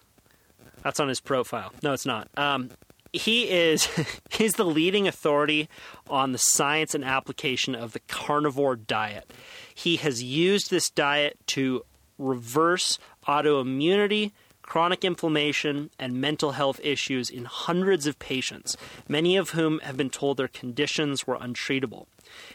That's 0.84 1.00
on 1.00 1.08
his 1.08 1.22
profile. 1.22 1.74
No, 1.82 1.91
it's 1.91 2.05
not. 2.05 2.27
Um, 2.38 2.70
he 3.12 3.50
is 3.50 3.89
he's 4.29 4.53
the 4.53 4.63
leading 4.63 5.08
authority 5.08 5.67
on 6.08 6.34
the 6.34 6.38
science 6.38 6.93
and 6.93 7.03
application 7.03 7.74
of 7.74 7.93
the 7.93 8.00
carnivore 8.01 8.75
diet. 8.75 9.34
He 9.74 9.96
has 9.96 10.22
used 10.22 10.70
this 10.70 10.91
diet 10.91 11.39
to 11.48 11.84
reverse 12.20 13.00
autoimmunity, 13.27 14.34
chronic 14.63 15.05
inflammation, 15.05 15.91
and 16.00 16.20
mental 16.20 16.53
health 16.53 16.79
issues 16.84 17.29
in 17.29 17.46
hundreds 17.46 18.08
of 18.08 18.17
patients, 18.17 18.75
many 19.08 19.38
of 19.38 19.51
whom 19.51 19.79
have 19.79 19.96
been 19.96 20.10
told 20.10 20.38
their 20.38 20.48
conditions 20.48 21.27
were 21.27 21.38
untreatable. 21.38 22.08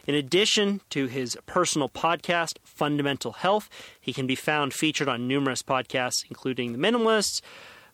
In 0.06 0.14
addition 0.14 0.80
to 0.90 1.06
his 1.06 1.38
personal 1.46 1.88
podcast, 1.88 2.58
Fundamental 2.64 3.32
Health, 3.32 3.68
he 4.00 4.12
can 4.12 4.26
be 4.26 4.34
found 4.34 4.74
featured 4.74 5.08
on 5.08 5.28
numerous 5.28 5.62
podcasts, 5.62 6.24
including 6.28 6.72
The 6.72 6.78
Minimalists, 6.78 7.40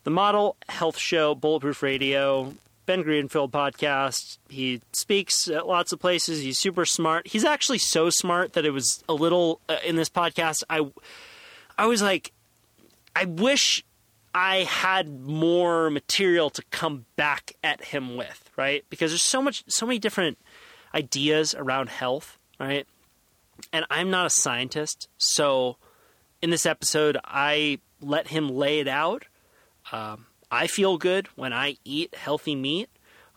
The 0.04 0.11
Model 0.11 0.56
Health 0.68 0.97
Show, 0.97 1.35
Bulletproof 1.35 1.83
Radio, 1.83 2.54
Ben 2.87 3.02
Greenfield 3.02 3.52
podcast. 3.52 4.38
He 4.49 4.80
speaks 4.92 5.49
at 5.49 5.66
lots 5.66 5.92
of 5.92 6.00
places. 6.00 6.42
He's 6.42 6.59
super 6.59 6.85
smart. 6.85 7.28
He's 7.28 7.44
actually 7.44 7.78
so 7.78 8.11
smart 8.11 8.52
that 8.52 8.64
it 8.64 8.71
was 8.71 9.02
a 9.09 9.14
little 9.14 9.61
uh, 9.68 9.76
in 9.85 9.97
this 9.97 10.11
podcast. 10.11 10.62
I, 10.68 10.87
I 11.78 11.87
was 11.87 12.02
like, 12.02 12.33
I 13.16 13.25
wish 13.25 13.85
I 14.35 14.64
had 14.64 15.21
more 15.21 15.91
material 15.91 16.50
to 16.50 16.62
come 16.71 17.07
back 17.14 17.53
at 17.62 17.85
him 17.85 18.17
with, 18.17 18.50
right? 18.57 18.85
Because 18.91 19.12
there's 19.12 19.23
so 19.23 19.41
much, 19.41 19.62
so 19.69 19.87
many 19.87 20.00
different 20.00 20.38
ideas 20.93 21.55
around 21.55 21.88
health, 21.88 22.37
right? 22.59 22.87
And 23.73 23.87
I'm 23.91 24.11
not 24.11 24.26
a 24.26 24.31
scientist, 24.31 25.09
so 25.17 25.76
in 26.43 26.50
this 26.50 26.67
episode, 26.67 27.17
I 27.25 27.79
let 28.00 28.29
him 28.29 28.49
lay 28.49 28.81
it 28.81 28.88
out. 28.88 29.25
Um, 29.93 30.26
I 30.50 30.67
feel 30.67 30.99
good 30.99 31.29
when 31.37 31.53
I 31.53 31.76
eat 31.85 32.14
healthy 32.17 32.57
meat, 32.57 32.88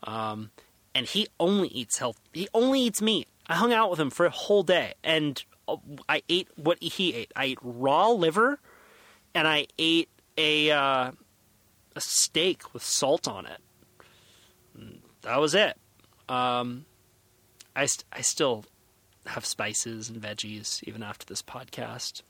um, 0.04 0.50
and 0.96 1.06
he 1.06 1.28
only 1.40 1.68
eats 1.70 2.00
health. 2.00 2.20
He 2.34 2.48
only 2.56 2.82
eats 2.82 3.02
meat. 3.02 3.28
I 3.46 3.56
hung 3.56 3.72
out 3.72 3.92
with 3.92 4.00
him 4.00 4.10
for 4.10 4.26
a 4.26 4.32
whole 4.32 4.64
day, 4.64 4.96
and 5.04 5.42
uh, 5.68 5.78
I 6.10 6.24
ate 6.28 6.50
what 6.56 6.82
he 6.82 7.14
ate. 7.14 7.32
I 7.36 7.46
ate 7.46 7.60
raw 7.62 8.10
liver, 8.10 8.60
and 9.36 9.48
I 9.48 9.68
ate 9.78 10.10
a 10.38 10.72
uh, 10.72 11.12
a 11.96 12.02
steak 12.02 12.74
with 12.74 12.84
salt 12.84 13.28
on 13.28 13.46
it. 13.46 13.60
That 15.22 15.40
was 15.40 15.56
it. 15.56 15.78
Um, 16.30 16.86
I 17.76 17.86
st- 17.86 18.06
I 18.12 18.22
still 18.22 18.66
have 19.26 19.46
spices 19.46 20.10
and 20.10 20.22
veggies 20.22 20.84
even 20.84 21.04
after 21.04 21.26
this 21.26 21.42
podcast. 21.42 22.22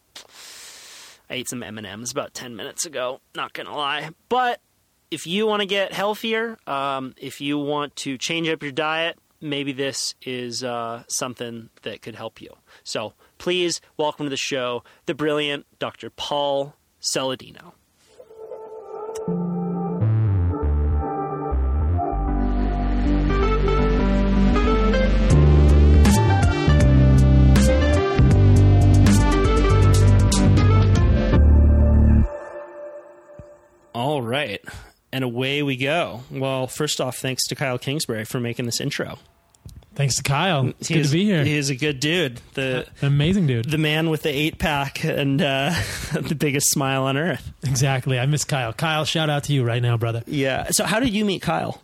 I 1.30 1.36
ate 1.36 1.50
some 1.50 1.62
M 1.62 1.78
and 1.78 1.86
M's 1.86 2.12
about 2.12 2.34
ten 2.34 2.56
minutes 2.56 2.86
ago. 2.86 3.22
Not 3.36 3.54
gonna 3.54 3.76
lie, 3.76 4.10
but 4.30 4.62
if 5.12 5.26
you 5.28 5.46
want 5.48 5.62
to 5.62 5.68
get 5.68 5.94
healthier, 5.94 6.58
um, 6.68 7.14
if 7.18 7.40
you 7.40 7.58
want 7.58 7.96
to 7.98 8.18
change 8.18 8.50
up 8.50 8.62
your 8.62 8.72
diet, 8.72 9.18
maybe 9.40 9.72
this 9.72 10.16
is 10.22 10.64
uh, 10.64 11.04
something 11.08 11.70
that 11.84 12.02
could 12.02 12.16
help 12.16 12.42
you. 12.42 12.50
So 12.84 13.14
please 13.38 13.80
welcome 13.98 14.26
to 14.26 14.30
the 14.30 14.38
show 14.38 14.84
the 15.06 15.14
brilliant 15.14 15.66
Dr. 15.80 16.10
Paul 16.10 16.76
Saladino. 17.02 17.74
All 33.98 34.22
right. 34.22 34.62
And 35.12 35.24
away 35.24 35.63
we 35.63 35.75
go. 35.77 36.22
Well, 36.30 36.68
first 36.68 37.01
off, 37.01 37.18
thanks 37.18 37.48
to 37.48 37.56
Kyle 37.56 37.80
Kingsbury 37.80 38.25
for 38.25 38.39
making 38.39 38.66
this 38.66 38.80
intro. 38.80 39.18
Thanks 39.96 40.16
to 40.18 40.24
Kyle. 40.24 40.68
It's 40.68 40.89
He 40.89 40.94
good 40.94 41.00
is- 41.01 41.08
to 41.10 41.13
be 41.18 41.25
here. 41.25 41.44
He 41.44 41.58
is 41.58 41.72
a 41.72 41.75
good 41.75 42.00
dude. 42.00 42.39
The 42.54 42.86
An 43.01 43.08
amazing 43.08 43.48
dude. 43.48 43.66
the 43.72 43.80
man 43.80 44.12
with 44.12 44.22
the 44.22 44.30
eight 44.30 44.60
pack 44.60 45.04
and 45.04 45.42
uh, 45.42 45.74
the 46.13 46.36
biggest 46.36 46.70
smile 46.70 47.06
on 47.06 47.18
earth. 47.18 47.51
exactly. 47.63 48.20
I 48.20 48.27
miss 48.27 48.44
Kyle. 48.44 48.74
Kyle, 48.74 49.06
shout 49.06 49.30
out 49.32 49.46
to 49.46 49.54
you 49.54 49.63
right 49.63 49.82
now, 49.82 49.98
brother. 49.98 50.22
Yeah. 50.27 50.68
So, 50.70 50.84
how 50.86 51.00
did 51.00 51.10
you 51.13 51.25
meet 51.25 51.42
Kyle? 51.42 51.82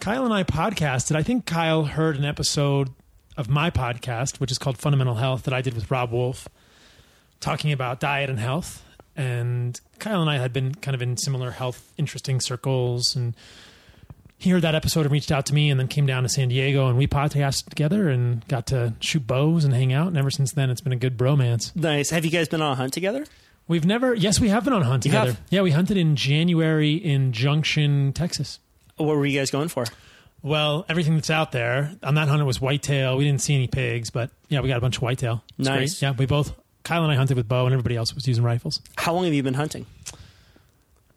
Kyle 0.00 0.26
and 0.26 0.34
I 0.34 0.44
podcasted. 0.44 1.16
I 1.16 1.22
think 1.22 1.46
Kyle 1.46 1.84
heard 1.84 2.16
an 2.18 2.26
episode 2.26 2.90
of 3.38 3.48
my 3.48 3.70
podcast, 3.70 4.38
which 4.38 4.50
is 4.50 4.58
called 4.58 4.76
Fundamental 4.76 5.14
Health, 5.14 5.44
that 5.44 5.54
I 5.54 5.62
did 5.62 5.72
with 5.74 5.90
Robb 5.90 6.12
Wolf, 6.12 6.48
talking 7.40 7.72
about 7.72 7.98
diet 8.00 8.28
and 8.28 8.38
health. 8.38 8.82
And 9.16 9.80
Kyle 9.98 10.20
and 10.20 10.30
I 10.30 10.38
had 10.38 10.52
been 10.52 10.74
kind 10.74 10.94
of 10.94 11.02
in 11.02 11.16
similar 11.16 11.50
health 11.52 11.92
interesting 11.96 12.40
circles. 12.40 13.16
And 13.16 13.34
he 14.38 14.50
heard 14.50 14.62
that 14.62 14.74
episode 14.74 15.02
and 15.06 15.10
reached 15.12 15.32
out 15.32 15.46
to 15.46 15.54
me 15.54 15.70
and 15.70 15.80
then 15.80 15.88
came 15.88 16.04
down 16.06 16.22
to 16.24 16.28
San 16.28 16.48
Diego 16.48 16.88
and 16.88 16.98
we 16.98 17.06
podcasted 17.06 17.70
together 17.70 18.08
and 18.10 18.46
got 18.48 18.66
to 18.68 18.92
shoot 19.00 19.26
bows 19.26 19.64
and 19.64 19.72
hang 19.72 19.92
out. 19.92 20.08
And 20.08 20.18
ever 20.18 20.30
since 20.30 20.52
then, 20.52 20.68
it's 20.68 20.82
been 20.82 20.92
a 20.92 20.96
good 20.96 21.16
bromance. 21.16 21.74
Nice. 21.74 22.10
Have 22.10 22.24
you 22.24 22.30
guys 22.30 22.48
been 22.48 22.60
on 22.60 22.72
a 22.72 22.74
hunt 22.74 22.92
together? 22.92 23.24
We've 23.68 23.84
never, 23.86 24.14
yes, 24.14 24.38
we 24.38 24.48
have 24.50 24.62
been 24.64 24.74
on 24.74 24.82
a 24.82 24.84
hunt 24.84 25.04
You 25.04 25.10
together. 25.10 25.32
have? 25.32 25.40
Yeah, 25.50 25.62
we 25.62 25.70
hunted 25.72 25.96
in 25.96 26.14
January 26.14 26.92
in 26.94 27.32
Junction, 27.32 28.12
Texas. 28.12 28.60
What 28.96 29.16
were 29.16 29.26
you 29.26 29.38
guys 29.38 29.50
going 29.50 29.68
for? 29.68 29.86
Well, 30.42 30.84
everything 30.88 31.14
that's 31.16 31.30
out 31.30 31.50
there 31.50 31.92
on 32.02 32.14
that 32.14 32.28
hunt 32.28 32.40
it 32.40 32.44
was 32.44 32.60
whitetail. 32.60 33.16
We 33.16 33.24
didn't 33.24 33.40
see 33.40 33.54
any 33.56 33.66
pigs, 33.66 34.10
but 34.10 34.30
yeah, 34.48 34.60
we 34.60 34.68
got 34.68 34.76
a 34.78 34.80
bunch 34.80 34.96
of 34.96 35.02
whitetail. 35.02 35.42
It's 35.58 35.66
Nice. 35.66 35.98
Great. 35.98 36.02
Yeah, 36.02 36.14
we 36.16 36.26
both 36.26 36.52
Kyle 36.86 37.02
and 37.02 37.10
I 37.10 37.16
hunted 37.16 37.36
with 37.36 37.48
bow, 37.48 37.66
and 37.66 37.72
everybody 37.72 37.96
else 37.96 38.14
was 38.14 38.28
using 38.28 38.44
rifles. 38.44 38.80
How 38.96 39.12
long 39.12 39.24
have 39.24 39.34
you 39.34 39.42
been 39.42 39.54
hunting? 39.54 39.86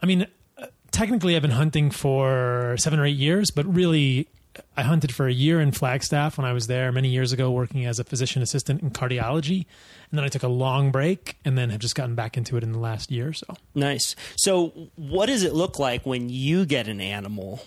I 0.01 0.07
mean, 0.07 0.25
uh, 0.57 0.65
technically, 0.89 1.35
I've 1.35 1.43
been 1.43 1.51
hunting 1.51 1.91
for 1.91 2.75
seven 2.79 2.99
or 2.99 3.05
eight 3.05 3.17
years, 3.17 3.51
but 3.51 3.71
really, 3.71 4.27
I 4.75 4.81
hunted 4.81 5.13
for 5.13 5.27
a 5.27 5.31
year 5.31 5.61
in 5.61 5.71
Flagstaff 5.71 6.39
when 6.39 6.45
I 6.45 6.53
was 6.53 6.65
there 6.65 6.91
many 6.91 7.09
years 7.09 7.33
ago, 7.33 7.51
working 7.51 7.85
as 7.85 7.99
a 7.99 8.03
physician 8.03 8.41
assistant 8.41 8.81
in 8.81 8.89
cardiology, 8.89 9.67
and 10.09 10.17
then 10.17 10.23
I 10.23 10.27
took 10.29 10.41
a 10.41 10.47
long 10.47 10.91
break, 10.91 11.37
and 11.45 11.55
then 11.55 11.69
have 11.69 11.81
just 11.81 11.93
gotten 11.93 12.15
back 12.15 12.35
into 12.35 12.57
it 12.57 12.63
in 12.63 12.71
the 12.71 12.79
last 12.79 13.11
year 13.11 13.27
or 13.27 13.33
so. 13.33 13.53
Nice. 13.75 14.15
So, 14.37 14.89
what 14.95 15.27
does 15.27 15.43
it 15.43 15.53
look 15.53 15.77
like 15.77 16.03
when 16.03 16.29
you 16.29 16.65
get 16.65 16.87
an 16.87 16.99
animal 16.99 17.61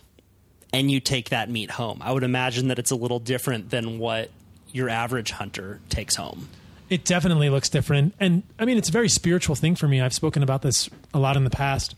and 0.72 0.90
you 0.90 0.98
take 0.98 1.28
that 1.28 1.48
meat 1.48 1.70
home? 1.70 1.98
I 2.00 2.10
would 2.10 2.24
imagine 2.24 2.66
that 2.66 2.80
it's 2.80 2.90
a 2.90 2.96
little 2.96 3.20
different 3.20 3.70
than 3.70 4.00
what 4.00 4.32
your 4.72 4.88
average 4.88 5.30
hunter 5.30 5.78
takes 5.88 6.16
home. 6.16 6.48
It 6.92 7.06
definitely 7.06 7.48
looks 7.48 7.70
different. 7.70 8.12
And 8.20 8.42
I 8.58 8.66
mean, 8.66 8.76
it's 8.76 8.90
a 8.90 8.92
very 8.92 9.08
spiritual 9.08 9.54
thing 9.56 9.76
for 9.76 9.88
me. 9.88 10.02
I've 10.02 10.12
spoken 10.12 10.42
about 10.42 10.60
this 10.60 10.90
a 11.14 11.18
lot 11.18 11.38
in 11.38 11.44
the 11.44 11.48
past. 11.48 11.94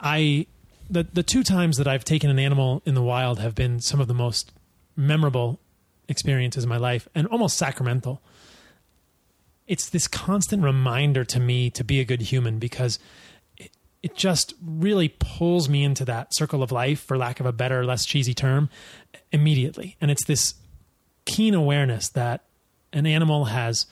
I, 0.00 0.46
the, 0.88 1.02
the 1.02 1.22
two 1.22 1.42
times 1.42 1.76
that 1.76 1.86
I've 1.86 2.02
taken 2.02 2.30
an 2.30 2.38
animal 2.38 2.80
in 2.86 2.94
the 2.94 3.02
wild 3.02 3.40
have 3.40 3.54
been 3.54 3.80
some 3.82 4.00
of 4.00 4.08
the 4.08 4.14
most 4.14 4.52
memorable 4.96 5.60
experiences 6.08 6.64
in 6.64 6.70
my 6.70 6.78
life 6.78 7.08
and 7.14 7.26
almost 7.26 7.58
sacramental. 7.58 8.22
It's 9.66 9.90
this 9.90 10.08
constant 10.08 10.62
reminder 10.62 11.22
to 11.26 11.38
me 11.38 11.68
to 11.72 11.84
be 11.84 12.00
a 12.00 12.06
good 12.06 12.22
human 12.22 12.58
because 12.58 12.98
it, 13.58 13.70
it 14.02 14.16
just 14.16 14.54
really 14.64 15.10
pulls 15.18 15.68
me 15.68 15.84
into 15.84 16.06
that 16.06 16.34
circle 16.34 16.62
of 16.62 16.72
life, 16.72 17.00
for 17.00 17.18
lack 17.18 17.38
of 17.38 17.44
a 17.44 17.52
better, 17.52 17.84
less 17.84 18.06
cheesy 18.06 18.32
term, 18.32 18.70
immediately. 19.30 19.98
And 20.00 20.10
it's 20.10 20.24
this 20.24 20.54
keen 21.26 21.52
awareness 21.52 22.08
that 22.08 22.44
an 22.94 23.06
animal 23.06 23.46
has 23.46 23.86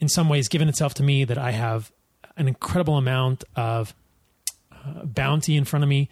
in 0.00 0.08
some 0.08 0.28
ways 0.28 0.48
given 0.48 0.68
itself 0.68 0.94
to 0.94 1.02
me 1.02 1.24
that 1.24 1.38
I 1.38 1.50
have 1.50 1.92
an 2.36 2.48
incredible 2.48 2.96
amount 2.96 3.44
of 3.54 3.94
uh, 4.72 5.04
bounty 5.04 5.56
in 5.56 5.64
front 5.64 5.82
of 5.82 5.88
me 5.88 6.08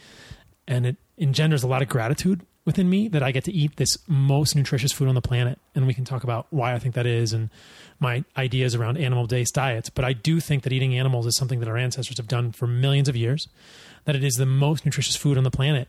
and 0.67 0.87
it 0.87 0.97
engenders 1.19 1.63
a 1.63 1.67
lot 1.67 1.83
of 1.83 1.89
gratitude 1.89 2.45
within 2.65 2.89
me 2.89 3.09
that 3.09 3.23
I 3.23 3.33
get 3.33 3.45
to 3.45 3.53
eat 3.53 3.77
this 3.77 3.99
most 4.07 4.55
nutritious 4.55 4.93
food 4.93 5.09
on 5.09 5.15
the 5.15 5.23
planet 5.23 5.59
and 5.75 5.87
we 5.87 5.95
can 5.95 6.05
talk 6.05 6.23
about 6.23 6.47
why 6.51 6.75
I 6.75 6.79
think 6.79 6.95
that 6.95 7.07
is 7.07 7.33
and 7.33 7.51
my 7.99 8.25
ideas 8.37 8.75
around 8.75 8.99
animal 8.99 9.27
based 9.27 9.55
diets 9.55 9.91
but 9.91 10.05
I 10.05 10.13
do 10.13 10.41
think 10.41 10.63
that 10.63 10.73
eating 10.73 10.97
animals 10.97 11.27
is 11.27 11.37
something 11.37 11.61
that 11.61 11.69
our 11.69 11.77
ancestors 11.77 12.19
have 12.19 12.29
done 12.29 12.53
for 12.53 12.67
millions 12.67 13.09
of 13.09 13.17
years 13.17 13.49
that 14.05 14.17
it 14.17 14.25
is 14.25 14.35
the 14.35 14.47
most 14.47 14.85
nutritious 14.85 15.17
food 15.17 15.39
on 15.39 15.45
the 15.45 15.51
planet 15.51 15.89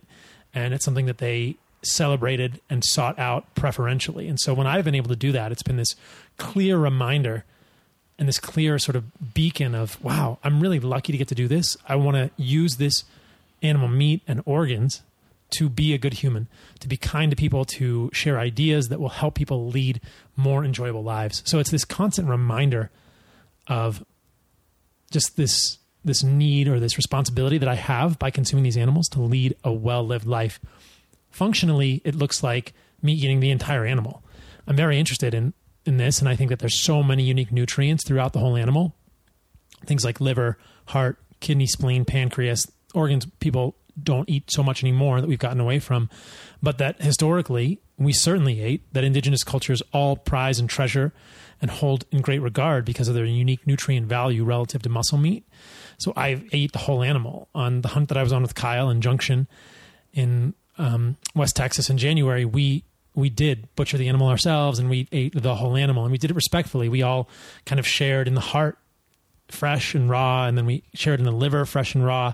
and 0.54 0.74
it's 0.74 0.86
something 0.86 1.06
that 1.06 1.18
they 1.18 1.58
celebrated 1.86 2.62
and 2.70 2.84
sought 2.84 3.20
out 3.20 3.54
preferentially. 3.56 4.28
And 4.28 4.40
so 4.40 4.54
when 4.54 4.68
I've 4.68 4.86
been 4.86 4.96
able 4.96 5.10
to 5.10 5.16
do 5.16 5.32
that, 5.34 5.52
it's 5.52 5.64
been 5.64 5.78
this 5.78 5.96
clear 6.38 6.78
reminder 6.78 7.46
and 8.18 8.28
this 8.28 8.40
clear 8.40 8.78
sort 8.80 8.96
of 8.96 9.34
beacon 9.34 9.74
of, 9.75 10.02
wow, 10.04 10.40
I'm 10.44 10.62
really 10.62 10.80
lucky 10.80 11.12
to 11.12 11.18
get 11.18 11.28
to 11.30 11.36
do 11.36 11.48
this. 11.48 11.75
I 11.88 11.96
want 11.96 12.16
to 12.18 12.30
use 12.42 12.78
this 12.78 13.04
animal 13.62 13.88
meat 13.88 14.22
and 14.28 14.42
organs 14.46 15.02
to 15.52 15.70
be 15.70 15.94
a 15.94 15.98
good 15.98 16.13
human, 16.13 16.48
to 16.80 16.88
be 16.88 16.98
kind 16.98 17.32
to 17.32 17.36
people, 17.36 17.66
to 17.66 18.10
share 18.13 18.40
ideas 18.40 18.88
that 18.90 19.00
will 19.00 19.10
help 19.10 19.36
people 19.36 19.68
lead 19.68 20.02
more 20.36 20.63
enjoyable 20.63 21.04
lives. 21.04 21.44
So 21.46 21.60
it's 21.60 21.72
this 21.72 21.86
constant 21.86 22.28
reminder 22.28 22.90
of 23.68 24.04
just 25.12 25.38
this 25.38 25.78
this 26.06 26.22
need 26.22 26.68
or 26.68 26.82
this 26.82 26.98
responsibility 26.98 27.58
that 27.58 27.70
I 27.70 27.75
have 27.75 28.20
by 28.20 28.30
consuming 28.30 28.66
these 28.66 28.75
animals 28.75 29.08
to 29.10 29.22
lead 29.22 29.56
a 29.63 29.72
well-lived 29.72 30.25
life 30.25 30.60
functionally 31.34 32.02
it 32.06 32.16
looks 32.16 32.44
like 32.44 32.74
me 33.02 33.12
eating 33.13 33.42
the 33.42 33.52
entire 33.52 33.86
animal. 33.86 34.24
I'm 34.66 34.78
very 34.78 34.98
interested 34.98 35.34
in 35.34 35.54
in 35.86 35.98
this 35.98 36.20
and 36.20 36.30
I 36.30 36.36
think 36.36 36.50
that 36.50 36.60
there's 36.60 36.80
so 36.80 37.04
many 37.04 37.24
unique 37.24 37.52
nutrients 37.52 38.06
throughout 38.06 38.34
the 38.34 38.40
whole 38.40 38.56
animal. 38.56 38.96
Things 39.86 40.06
like 40.06 40.22
liver, 40.22 40.58
heart, 40.86 41.20
kidney, 41.40 41.68
spleen, 41.68 42.06
pancreas, 42.06 42.66
organs 42.94 43.25
people 43.40 43.75
don't 44.02 44.30
eat 44.30 44.50
so 44.50 44.63
much 44.63 44.84
anymore 44.84 45.22
that 45.22 45.28
we've 45.28 45.40
gotten 45.40 45.60
away 45.60 45.80
from, 45.80 46.10
but 46.62 46.78
that 46.80 47.02
historically 47.02 47.80
we 47.98 48.12
certainly 48.12 48.62
ate 48.62 48.92
that 48.94 49.04
indigenous 49.04 49.44
cultures 49.44 49.84
all 49.92 50.16
prize 50.16 50.60
and 50.60 50.70
treasure 50.70 51.13
and 51.62 51.70
hold 51.70 52.06
in 52.12 52.22
great 52.22 52.40
regard 52.40 52.86
because 52.86 53.08
of 53.08 53.13
their 53.13 53.25
unique 53.25 53.66
nutrient 53.68 54.08
value 54.08 54.44
relative 54.44 54.82
to 54.82 54.90
muscle 54.90 55.18
meat. 55.18 55.48
So 56.00 56.12
I 56.16 56.44
ate 56.52 56.72
the 56.72 56.80
whole 56.80 57.04
animal 57.04 57.50
on 57.54 57.82
the 57.82 57.90
hunt 57.90 58.10
that 58.10 58.18
I 58.18 58.24
was 58.24 58.34
on 58.34 58.42
with 58.42 58.56
Kyle 58.56 58.90
in 58.90 59.00
Junction 59.00 59.48
in 60.12 60.56
um, 60.78 61.18
West 61.36 61.56
Texas 61.56 61.90
in 61.90 61.98
January, 61.98 62.46
we 62.46 62.84
we 63.15 63.29
did 63.29 63.67
butcher 63.75 63.98
the 63.98 64.08
animal 64.08 64.27
ourselves 64.27 64.79
and 64.79 64.89
we 64.89 65.08
ate 65.12 65.34
the 65.39 65.55
whole 65.55 65.75
animal 65.75 66.03
and 66.03 66.12
we 66.12 66.17
did 66.17 66.32
it 66.32 66.36
respectfully. 66.36 66.89
We 66.89 67.01
all 67.01 67.29
kind 67.65 67.79
of 67.79 67.88
shared 67.88 68.27
in 68.27 68.34
the 68.34 68.41
heart, 68.41 68.77
fresh 69.50 69.93
and 69.93 70.10
raw, 70.10 70.46
and 70.46 70.58
then 70.58 70.65
we 70.65 70.84
shared 70.93 71.20
in 71.20 71.25
the 71.25 71.32
liver, 71.32 71.65
fresh 71.65 71.96
and 71.96 72.05
raw, 72.05 72.34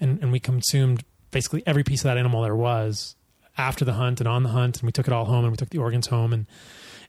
and 0.00 0.18
and 0.22 0.32
we 0.32 0.40
consumed 0.40 1.04
basically 1.30 1.62
every 1.66 1.84
piece 1.84 2.00
of 2.00 2.04
that 2.04 2.18
animal 2.18 2.42
there 2.42 2.56
was 2.56 3.16
after 3.56 3.84
the 3.84 3.94
hunt 3.94 4.20
and 4.20 4.28
on 4.28 4.42
the 4.42 4.50
hunt, 4.50 4.78
and 4.78 4.86
we 4.86 4.92
took 4.92 5.06
it 5.06 5.12
all 5.12 5.24
home 5.24 5.44
and 5.44 5.52
we 5.52 5.56
took 5.56 5.70
the 5.70 5.78
organs 5.78 6.06
home 6.08 6.32
and 6.32 6.46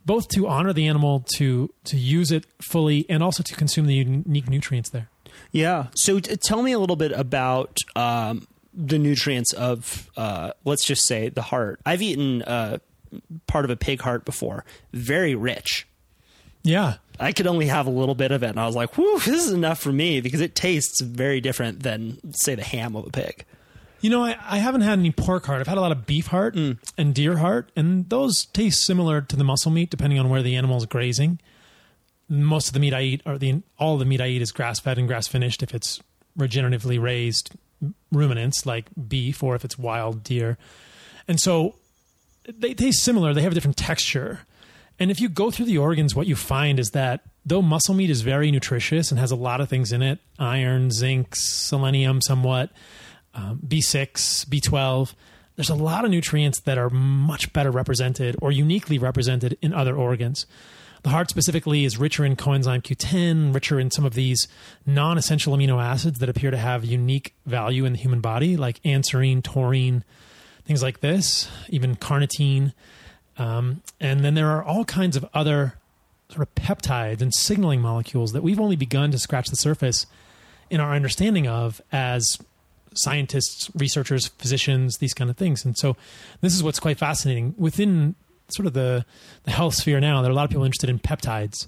both 0.06 0.28
to 0.30 0.48
honor 0.48 0.74
the 0.74 0.88
animal, 0.88 1.26
to 1.36 1.74
to 1.86 1.98
use 1.98 2.32
it 2.32 2.46
fully, 2.62 3.06
and 3.10 3.22
also 3.22 3.44
to 3.44 3.56
consume 3.56 3.86
the 3.86 3.96
unique 3.96 4.50
nutrients 4.50 4.90
there. 4.90 5.10
Yeah. 5.52 5.88
So 5.96 6.20
t- 6.20 6.36
tell 6.38 6.62
me 6.62 6.72
a 6.72 6.80
little 6.80 6.96
bit 6.96 7.12
about 7.12 7.78
um, 7.96 8.48
the 8.74 8.98
nutrients 8.98 9.54
of, 9.54 10.10
uh, 10.16 10.52
let's 10.66 10.86
just 10.86 11.06
say, 11.06 11.30
the 11.30 11.42
heart. 11.42 11.80
I've 11.86 12.02
eaten 12.02 12.42
uh, 12.44 12.80
part 13.48 13.66
of 13.66 13.72
a 13.72 13.76
pig 13.76 14.02
heart 14.02 14.26
before. 14.26 14.66
Very 14.94 15.36
rich. 15.36 15.88
Yeah. 16.64 16.96
I 17.20 17.32
could 17.34 17.48
only 17.48 17.68
have 17.68 17.86
a 17.88 17.90
little 17.92 18.16
bit 18.16 18.32
of 18.32 18.44
it, 18.44 18.50
and 18.50 18.60
I 18.60 18.66
was 18.66 18.76
like, 18.76 18.98
"Whew, 18.98 19.20
this 19.20 19.46
is 19.46 19.52
enough 19.52 19.80
for 19.80 19.92
me," 19.92 20.22
because 20.22 20.40
it 20.42 20.56
tastes 20.56 21.02
very 21.02 21.42
different 21.42 21.84
than, 21.84 22.18
say, 22.34 22.56
the 22.56 22.64
ham 22.64 22.96
of 22.96 23.08
a 23.08 23.10
pig. 23.10 23.44
You 24.02 24.10
know, 24.10 24.24
I, 24.24 24.38
I 24.42 24.58
haven't 24.60 24.82
had 24.82 24.98
any 25.00 25.12
pork 25.12 25.46
heart. 25.46 25.60
I've 25.60 25.68
had 25.68 25.78
a 25.78 25.82
lot 25.82 25.92
of 25.92 26.06
beef 26.06 26.28
heart 26.28 26.56
Mm. 26.56 26.78
and 26.98 27.14
deer 27.14 27.38
heart, 27.38 27.72
and 27.76 28.08
those 28.10 28.46
taste 28.46 28.86
similar 28.86 29.20
to 29.22 29.36
the 29.36 29.44
muscle 29.44 29.72
meat, 29.72 29.90
depending 29.90 30.18
on 30.20 30.30
where 30.30 30.42
the 30.42 30.56
animal 30.56 30.78
is 30.78 30.86
grazing. 30.86 31.40
Most 32.30 32.68
of 32.68 32.74
the 32.74 32.80
meat 32.80 32.94
I 32.94 33.02
eat, 33.02 33.22
or 33.26 33.38
the 33.38 33.62
all 33.78 33.98
the 33.98 34.06
meat 34.06 34.22
I 34.22 34.28
eat, 34.28 34.42
is 34.42 34.54
grass 34.54 34.80
fed 34.80 34.98
and 34.98 35.08
grass 35.08 35.28
finished. 35.28 35.62
If 35.62 35.74
it's 35.74 36.00
regeneratively 36.38 37.02
raised 37.02 37.52
ruminants 38.14 38.66
like 38.66 38.86
beef, 39.10 39.44
or 39.44 39.56
if 39.56 39.66
it's 39.66 39.78
wild 39.78 40.24
deer, 40.24 40.58
and 41.28 41.38
so 41.40 41.76
they 42.58 42.74
taste 42.74 43.04
similar. 43.04 43.34
They 43.34 43.42
have 43.42 43.52
a 43.52 43.56
different 43.56 43.78
texture. 43.78 44.42
And 45.00 45.12
if 45.12 45.22
you 45.22 45.30
go 45.30 45.50
through 45.50 45.66
the 45.66 45.78
organs, 45.78 46.16
what 46.16 46.28
you 46.28 46.36
find 46.36 46.80
is 46.80 46.92
that 46.92 47.22
though 47.46 47.62
muscle 47.62 47.96
meat 47.96 48.10
is 48.10 48.22
very 48.22 48.52
nutritious 48.52 49.12
and 49.12 49.20
has 49.20 49.32
a 49.32 49.36
lot 49.36 49.62
of 49.62 49.70
things 49.70 49.92
in 49.92 50.02
it 50.02 50.20
iron, 50.38 50.92
zinc, 50.92 51.36
selenium, 51.36 52.22
somewhat, 52.22 52.72
um, 53.34 53.62
B6, 53.66 54.46
B12 54.46 55.14
there's 55.60 55.70
a 55.70 55.76
lot 55.76 56.06
of 56.06 56.12
nutrients 56.12 56.62
that 56.62 56.78
are 56.78 56.90
much 56.90 57.52
better 57.52 57.70
represented 57.70 58.38
or 58.42 58.50
uniquely 58.50 58.98
represented 58.98 59.58
in 59.62 59.74
other 59.74 59.94
organs. 59.94 60.46
The 61.04 61.10
heart 61.10 61.30
specifically 61.30 61.84
is 61.84 61.98
richer 61.98 62.24
in 62.24 62.38
coenzyme 62.38 62.82
Q10, 62.82 63.54
richer 63.54 63.78
in 63.78 63.92
some 63.92 64.06
of 64.06 64.14
these 64.14 64.48
non 64.86 65.18
essential 65.18 65.54
amino 65.54 65.84
acids 65.84 66.20
that 66.20 66.30
appear 66.30 66.50
to 66.50 66.58
have 66.58 66.86
unique 66.86 67.36
value 67.46 67.84
in 67.84 67.92
the 67.92 68.00
human 68.00 68.22
body, 68.22 68.56
like 68.56 68.82
anserine, 68.84 69.44
taurine, 69.44 70.06
things 70.66 70.84
like 70.84 71.00
this, 71.00 71.50
even 71.70 71.96
carnitine. 71.96 72.74
Um, 73.38 73.82
and 74.00 74.24
then 74.24 74.34
there 74.34 74.50
are 74.50 74.64
all 74.64 74.86
kinds 74.86 75.16
of 75.16 75.26
other 75.34 75.76
sort 76.30 76.42
of 76.42 76.56
peptides 76.56 77.22
and 77.22 77.34
signaling 77.34 77.82
molecules 77.82 78.34
that 78.34 78.44
we've 78.44 78.60
only 78.60 78.76
begun 78.76 79.12
to 79.12 79.18
scratch 79.20 79.50
the 79.50 79.56
surface 79.56 80.06
in 80.70 80.80
our 80.80 80.94
understanding 80.94 81.48
of 81.48 81.82
as 81.92 82.38
scientists, 82.94 83.70
researchers, 83.76 84.28
physicians, 84.28 84.98
these 84.98 85.14
kind 85.14 85.30
of 85.30 85.38
things. 85.38 85.66
And 85.66 85.78
so 85.78 85.96
this 86.42 86.54
is 86.54 86.64
what's 86.64 86.80
quite 86.80 86.98
fascinating. 86.98 87.56
Within 87.58 88.16
sort 88.50 88.66
of 88.66 88.74
the, 88.74 89.06
the 89.44 89.52
health 89.52 89.76
sphere 89.76 90.00
now, 90.00 90.22
there 90.22 90.30
are 90.30 90.34
a 90.34 90.36
lot 90.36 90.44
of 90.44 90.50
people 90.50 90.66
interested 90.66 90.90
in 90.90 91.00
peptides. 91.00 91.68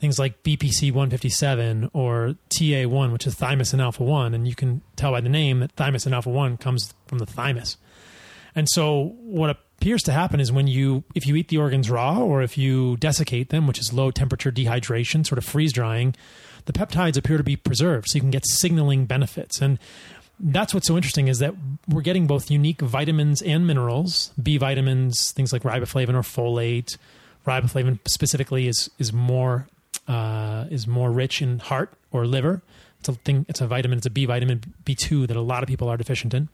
Things 0.00 0.18
like 0.18 0.44
BPC 0.44 0.92
157 0.92 1.90
or 1.92 2.36
TA1, 2.50 3.12
which 3.12 3.26
is 3.26 3.34
thymosin 3.34 3.80
alpha 3.80 4.04
1. 4.04 4.32
And 4.32 4.46
you 4.46 4.54
can 4.54 4.82
tell 4.94 5.10
by 5.10 5.20
the 5.20 5.28
name 5.28 5.58
that 5.60 5.74
thymosin 5.74 6.12
alpha 6.12 6.30
1 6.30 6.56
comes 6.58 6.94
from 7.06 7.18
the 7.18 7.26
thymus. 7.26 7.76
And 8.58 8.68
so 8.68 9.14
what 9.20 9.50
appears 9.50 10.02
to 10.02 10.12
happen 10.12 10.40
is 10.40 10.50
when 10.50 10.66
you 10.66 11.04
if 11.14 11.28
you 11.28 11.36
eat 11.36 11.46
the 11.46 11.58
organs 11.58 11.88
raw 11.88 12.18
or 12.18 12.42
if 12.42 12.58
you 12.58 12.96
desiccate 12.96 13.50
them, 13.50 13.68
which 13.68 13.78
is 13.78 13.92
low 13.92 14.10
temperature 14.10 14.50
dehydration, 14.50 15.24
sort 15.24 15.38
of 15.38 15.44
freeze 15.44 15.72
drying, 15.72 16.16
the 16.64 16.72
peptides 16.72 17.16
appear 17.16 17.36
to 17.36 17.44
be 17.44 17.54
preserved 17.54 18.08
so 18.08 18.16
you 18.16 18.20
can 18.20 18.32
get 18.32 18.44
signaling 18.44 19.06
benefits. 19.06 19.62
And 19.62 19.78
that's 20.40 20.74
what's 20.74 20.88
so 20.88 20.96
interesting 20.96 21.28
is 21.28 21.38
that 21.38 21.54
we're 21.86 22.02
getting 22.02 22.26
both 22.26 22.50
unique 22.50 22.80
vitamins 22.80 23.42
and 23.42 23.64
minerals, 23.64 24.32
B 24.42 24.58
vitamins, 24.58 25.30
things 25.30 25.52
like 25.52 25.62
riboflavin 25.62 26.14
or 26.14 26.22
folate. 26.22 26.96
Riboflavin 27.46 28.00
specifically 28.08 28.66
is 28.66 28.90
is 28.98 29.12
more 29.12 29.68
uh, 30.08 30.64
is 30.68 30.88
more 30.88 31.12
rich 31.12 31.40
in 31.40 31.60
heart 31.60 31.92
or 32.10 32.26
liver. 32.26 32.62
It's 32.98 33.08
a 33.08 33.12
thing. 33.12 33.46
It's 33.48 33.60
a 33.60 33.68
vitamin. 33.68 33.98
It's 33.98 34.06
a 34.08 34.10
B 34.10 34.24
vitamin 34.24 34.74
B 34.84 34.96
two 34.96 35.28
that 35.28 35.36
a 35.36 35.42
lot 35.42 35.62
of 35.62 35.68
people 35.68 35.88
are 35.88 35.96
deficient 35.96 36.34
in. 36.34 36.48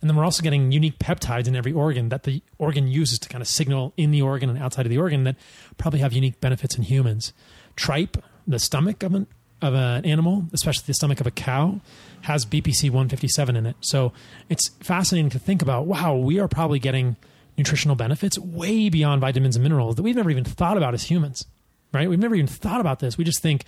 And 0.00 0.08
then 0.08 0.16
we're 0.16 0.24
also 0.24 0.42
getting 0.42 0.72
unique 0.72 0.98
peptides 0.98 1.46
in 1.46 1.54
every 1.54 1.72
organ 1.72 2.08
that 2.08 2.22
the 2.22 2.42
organ 2.58 2.88
uses 2.88 3.18
to 3.18 3.28
kind 3.28 3.42
of 3.42 3.48
signal 3.48 3.92
in 3.96 4.10
the 4.10 4.22
organ 4.22 4.48
and 4.48 4.58
outside 4.58 4.86
of 4.86 4.90
the 4.90 4.98
organ 4.98 5.24
that 5.24 5.36
probably 5.76 6.00
have 6.00 6.12
unique 6.12 6.40
benefits 6.40 6.76
in 6.76 6.84
humans. 6.84 7.32
Tripe, 7.76 8.16
the 8.46 8.58
stomach 8.58 9.02
of 9.02 9.14
an 9.14 9.26
of 9.62 9.74
an 9.74 10.04
animal, 10.04 10.46
especially 10.52 10.84
the 10.86 10.94
stomach 10.94 11.20
of 11.20 11.26
a 11.26 11.30
cow, 11.30 11.80
has 12.22 12.46
BPC 12.46 12.84
157 12.84 13.56
in 13.56 13.66
it. 13.66 13.76
So 13.80 14.12
it's 14.48 14.68
fascinating 14.80 15.30
to 15.30 15.38
think 15.38 15.62
about. 15.62 15.86
Wow, 15.86 16.16
we 16.16 16.38
are 16.38 16.48
probably 16.48 16.78
getting 16.78 17.16
nutritional 17.58 17.96
benefits 17.96 18.38
way 18.38 18.88
beyond 18.88 19.20
vitamins 19.20 19.56
and 19.56 19.62
minerals 19.62 19.96
that 19.96 20.02
we've 20.02 20.16
never 20.16 20.30
even 20.30 20.44
thought 20.44 20.76
about 20.76 20.94
as 20.94 21.04
humans. 21.04 21.44
Right? 21.92 22.08
We've 22.08 22.18
never 22.18 22.34
even 22.36 22.46
thought 22.46 22.80
about 22.80 23.00
this. 23.00 23.18
We 23.18 23.24
just 23.24 23.42
think 23.42 23.64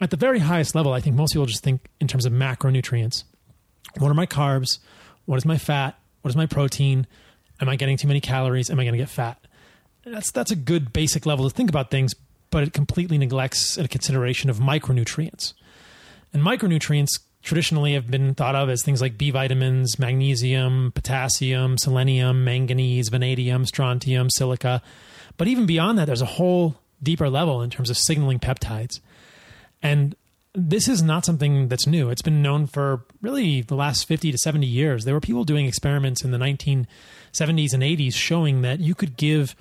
at 0.00 0.10
the 0.10 0.16
very 0.16 0.40
highest 0.40 0.74
level. 0.74 0.92
I 0.92 1.00
think 1.00 1.16
most 1.16 1.32
people 1.32 1.46
just 1.46 1.62
think 1.62 1.80
in 2.00 2.08
terms 2.08 2.26
of 2.26 2.32
macronutrients. 2.32 3.24
What 3.98 4.10
are 4.10 4.14
my 4.14 4.26
carbs? 4.26 4.78
What 5.26 5.36
is 5.36 5.44
my 5.44 5.58
fat? 5.58 5.98
What 6.22 6.30
is 6.30 6.36
my 6.36 6.46
protein? 6.46 7.06
Am 7.60 7.68
I 7.68 7.76
getting 7.76 7.96
too 7.96 8.08
many 8.08 8.20
calories? 8.20 8.70
Am 8.70 8.80
I 8.80 8.84
going 8.84 8.94
to 8.94 8.98
get 8.98 9.08
fat? 9.08 9.38
That's 10.04 10.30
that's 10.30 10.50
a 10.50 10.56
good 10.56 10.92
basic 10.92 11.26
level 11.26 11.48
to 11.48 11.54
think 11.54 11.68
about 11.68 11.90
things, 11.90 12.14
but 12.50 12.62
it 12.62 12.72
completely 12.72 13.18
neglects 13.18 13.76
a 13.76 13.88
consideration 13.88 14.48
of 14.48 14.58
micronutrients. 14.58 15.52
And 16.32 16.42
micronutrients 16.42 17.18
traditionally 17.42 17.94
have 17.94 18.08
been 18.08 18.34
thought 18.34 18.54
of 18.54 18.68
as 18.68 18.82
things 18.82 19.00
like 19.00 19.16
B 19.16 19.30
vitamins, 19.30 19.98
magnesium, 19.98 20.92
potassium, 20.94 21.78
selenium, 21.78 22.44
manganese, 22.44 23.08
vanadium, 23.08 23.64
strontium, 23.66 24.28
silica. 24.30 24.82
But 25.36 25.48
even 25.48 25.66
beyond 25.66 25.98
that, 25.98 26.06
there's 26.06 26.22
a 26.22 26.26
whole 26.26 26.76
deeper 27.02 27.30
level 27.30 27.62
in 27.62 27.70
terms 27.70 27.90
of 27.90 27.96
signaling 27.96 28.38
peptides. 28.38 29.00
And 29.82 30.16
this 30.56 30.88
is 30.88 31.02
not 31.02 31.26
something 31.26 31.68
that's 31.68 31.86
new. 31.86 32.08
It's 32.08 32.22
been 32.22 32.40
known 32.40 32.66
for 32.66 33.04
really 33.20 33.60
the 33.60 33.74
last 33.74 34.08
50 34.08 34.32
to 34.32 34.38
70 34.38 34.66
years. 34.66 35.04
There 35.04 35.14
were 35.14 35.20
people 35.20 35.44
doing 35.44 35.66
experiments 35.66 36.24
in 36.24 36.30
the 36.30 36.38
1970s 36.38 37.74
and 37.74 37.82
80s 37.82 38.14
showing 38.14 38.62
that 38.62 38.80
you 38.80 38.94
could 38.94 39.18
give 39.18 39.54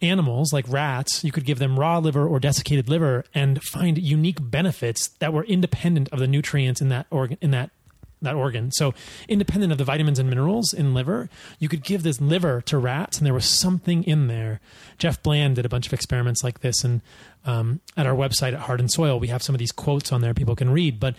animals 0.00 0.52
like 0.52 0.66
rats, 0.68 1.22
you 1.22 1.32
could 1.32 1.44
give 1.44 1.58
them 1.58 1.78
raw 1.78 1.98
liver 1.98 2.26
or 2.26 2.40
desiccated 2.40 2.88
liver 2.88 3.24
and 3.34 3.62
find 3.62 3.98
unique 3.98 4.38
benefits 4.40 5.08
that 5.18 5.32
were 5.32 5.44
independent 5.44 6.08
of 6.10 6.18
the 6.18 6.28
nutrients 6.28 6.80
in 6.80 6.88
that 6.88 7.06
organ 7.10 7.36
in 7.42 7.50
that 7.50 7.70
that 8.22 8.34
organ. 8.34 8.70
So 8.72 8.94
independent 9.28 9.72
of 9.72 9.78
the 9.78 9.84
vitamins 9.84 10.18
and 10.18 10.28
minerals 10.28 10.72
in 10.72 10.94
liver, 10.94 11.28
you 11.58 11.68
could 11.68 11.82
give 11.82 12.02
this 12.02 12.20
liver 12.20 12.60
to 12.62 12.78
rats 12.78 13.18
and 13.18 13.26
there 13.26 13.34
was 13.34 13.44
something 13.44 14.04
in 14.04 14.26
there. 14.26 14.60
Jeff 14.98 15.22
Bland 15.22 15.56
did 15.56 15.64
a 15.64 15.68
bunch 15.68 15.86
of 15.86 15.92
experiments 15.92 16.42
like 16.42 16.60
this 16.60 16.84
and 16.84 17.00
um, 17.44 17.80
at 17.96 18.06
our 18.06 18.14
website 18.14 18.52
at 18.52 18.60
Heart 18.60 18.80
and 18.80 18.90
Soil, 18.90 19.18
we 19.18 19.28
have 19.28 19.42
some 19.42 19.54
of 19.54 19.58
these 19.58 19.72
quotes 19.72 20.12
on 20.12 20.20
there 20.20 20.34
people 20.34 20.56
can 20.56 20.70
read, 20.70 21.00
but 21.00 21.14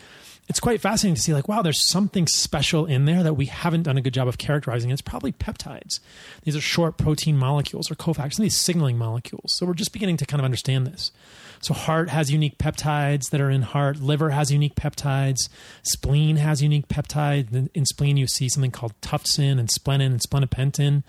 it's 0.50 0.60
quite 0.60 0.82
fascinating 0.82 1.16
to 1.16 1.22
see 1.22 1.34
like 1.34 1.48
wow 1.48 1.62
there's 1.62 1.88
something 1.88 2.28
special 2.28 2.86
in 2.86 3.06
there 3.06 3.24
that 3.24 3.36
we 3.36 3.46
haven't 3.46 3.84
done 3.84 3.98
a 3.98 4.02
good 4.02 4.14
job 4.14 4.28
of 4.28 4.38
characterizing 4.38 4.90
it's 4.90 5.02
probably 5.02 5.32
peptides 5.32 6.00
these 6.44 6.56
are 6.56 6.62
short 6.62 6.98
protein 6.98 7.38
molecules 7.38 7.90
or 7.90 7.96
cofactors 7.96 8.38
these 8.38 8.60
signaling 8.60 8.98
molecules 8.98 9.54
so 9.54 9.66
we're 9.66 9.74
just 9.74 9.94
beginning 9.94 10.18
to 10.18 10.26
kind 10.26 10.42
of 10.42 10.46
understand 10.46 10.88
this 10.88 11.12
so 11.62 11.74
heart 11.74 12.10
has 12.10 12.32
unique 12.32 12.58
peptides 12.58 13.30
that 13.32 13.42
are 13.42 13.50
in 13.50 13.62
heart 13.62 14.00
liver 14.00 14.30
has 14.30 14.52
unique 14.52 14.76
peptides 14.76 15.50
spleen 15.84 16.38
has 16.38 16.62
unique 16.62 16.88
peptides 16.88 17.70
in, 17.74 17.86
spleen 17.86 18.18
you 18.18 18.28
see 18.28 18.50
something 18.50 18.72
called 18.72 18.94
tuftsin 19.02 19.60
and 19.60 19.70
splenin 19.70 20.08
and 20.08 20.22
splenopentin 20.22 21.04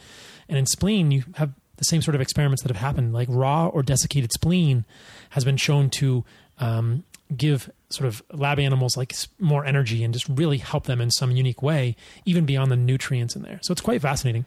and 0.48 0.58
in 0.58 0.66
spleen 0.66 1.10
you 1.10 1.24
have 1.34 1.52
the 1.76 1.84
same 1.84 2.02
sort 2.02 2.14
of 2.14 2.20
experiments 2.20 2.62
that 2.62 2.70
have 2.70 2.80
happened 2.80 3.12
like 3.12 3.28
raw 3.30 3.66
or 3.68 3.82
desiccated 3.82 4.32
spleen 4.32 4.84
has 5.30 5.44
been 5.44 5.56
shown 5.56 5.88
to 5.88 6.24
um, 6.58 7.04
give 7.36 7.70
sort 7.90 8.06
of 8.06 8.22
lab 8.32 8.58
animals 8.58 8.96
like 8.96 9.14
more 9.38 9.64
energy 9.64 10.04
and 10.04 10.12
just 10.12 10.28
really 10.28 10.58
help 10.58 10.84
them 10.84 11.00
in 11.00 11.10
some 11.10 11.30
unique 11.30 11.62
way, 11.62 11.96
even 12.24 12.44
beyond 12.44 12.70
the 12.70 12.76
nutrients 12.76 13.36
in 13.36 13.42
there. 13.42 13.58
So 13.62 13.72
it's 13.72 13.80
quite 13.80 14.02
fascinating. 14.02 14.44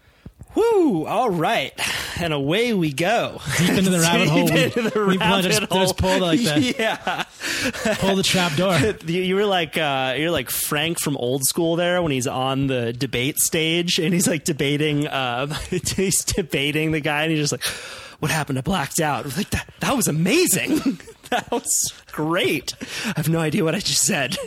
Whoo! 0.55 1.05
All 1.05 1.29
right, 1.29 1.73
and 2.21 2.31
away 2.33 2.73
we 2.73 2.93
go 2.93 3.41
deep 3.57 3.71
into 3.71 3.89
the 3.89 3.99
rabbit 4.01 4.27
hole. 4.27 4.45
Deep 4.45 4.77
into 4.77 4.89
the 4.89 5.05
we, 5.05 5.17
rabbit 5.17 5.43
just, 5.43 5.63
hole. 5.63 5.81
just 5.81 5.97
pulled 5.97 6.21
like 6.21 6.41
that. 6.41 6.61
Yeah, 6.61 7.23
pull 7.95 8.15
the 8.15 8.23
trap 8.23 8.55
door. 8.55 8.77
you, 9.05 9.21
you 9.21 9.35
were 9.35 9.45
like 9.45 9.77
uh, 9.77 10.15
you're 10.17 10.31
like 10.31 10.49
Frank 10.49 10.99
from 10.99 11.17
Old 11.17 11.43
School 11.45 11.75
there 11.75 12.01
when 12.01 12.11
he's 12.11 12.27
on 12.27 12.67
the 12.67 12.93
debate 12.93 13.39
stage 13.39 13.99
and 13.99 14.13
he's 14.13 14.27
like 14.27 14.43
debating. 14.43 15.07
Uh, 15.07 15.47
he's 15.69 16.23
debating 16.23 16.91
the 16.91 16.99
guy 16.99 17.23
and 17.23 17.31
he's 17.31 17.39
just 17.39 17.51
like, 17.51 17.63
"What 18.19 18.31
happened? 18.31 18.59
I 18.59 18.61
blacked 18.61 18.99
out." 18.99 19.25
Like 19.37 19.49
that. 19.51 19.67
That 19.79 19.95
was 19.95 20.07
amazing. 20.07 20.99
that 21.29 21.49
was 21.51 21.93
great. 22.11 22.75
I 23.05 23.13
have 23.15 23.29
no 23.29 23.39
idea 23.39 23.63
what 23.63 23.75
I 23.75 23.79
just 23.79 24.03
said. 24.03 24.37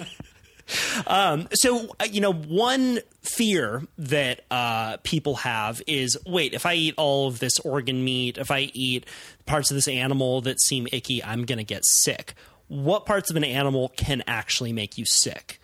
Um, 1.07 1.49
so, 1.53 1.95
uh, 2.01 2.07
you 2.11 2.21
know, 2.21 2.33
one 2.33 3.01
fear 3.23 3.83
that 3.99 4.43
uh, 4.51 4.97
people 5.03 5.37
have 5.37 5.83
is 5.87 6.19
wait, 6.27 6.55
if 6.55 6.67
I 6.67 6.75
eat 6.75 6.95
all 6.97 7.29
of 7.29 7.39
this 7.39 7.59
organ 7.61 8.05
meat, 8.05 8.39
if 8.39 8.51
I 8.51 8.71
eat 8.73 9.07
parts 9.47 9.71
of 9.71 9.77
this 9.77 9.89
animal 9.89 10.41
that 10.43 10.61
seem 10.61 10.89
icky, 10.93 11.23
I'm 11.23 11.45
going 11.45 11.59
to 11.59 11.65
get 11.65 11.85
sick. 11.85 12.35
What 12.69 13.07
parts 13.07 13.31
of 13.31 13.37
an 13.37 13.45
animal 13.45 13.93
can 13.97 14.25
actually 14.27 14.73
make 14.73 14.99
you 14.99 15.05
sick? 15.07 15.61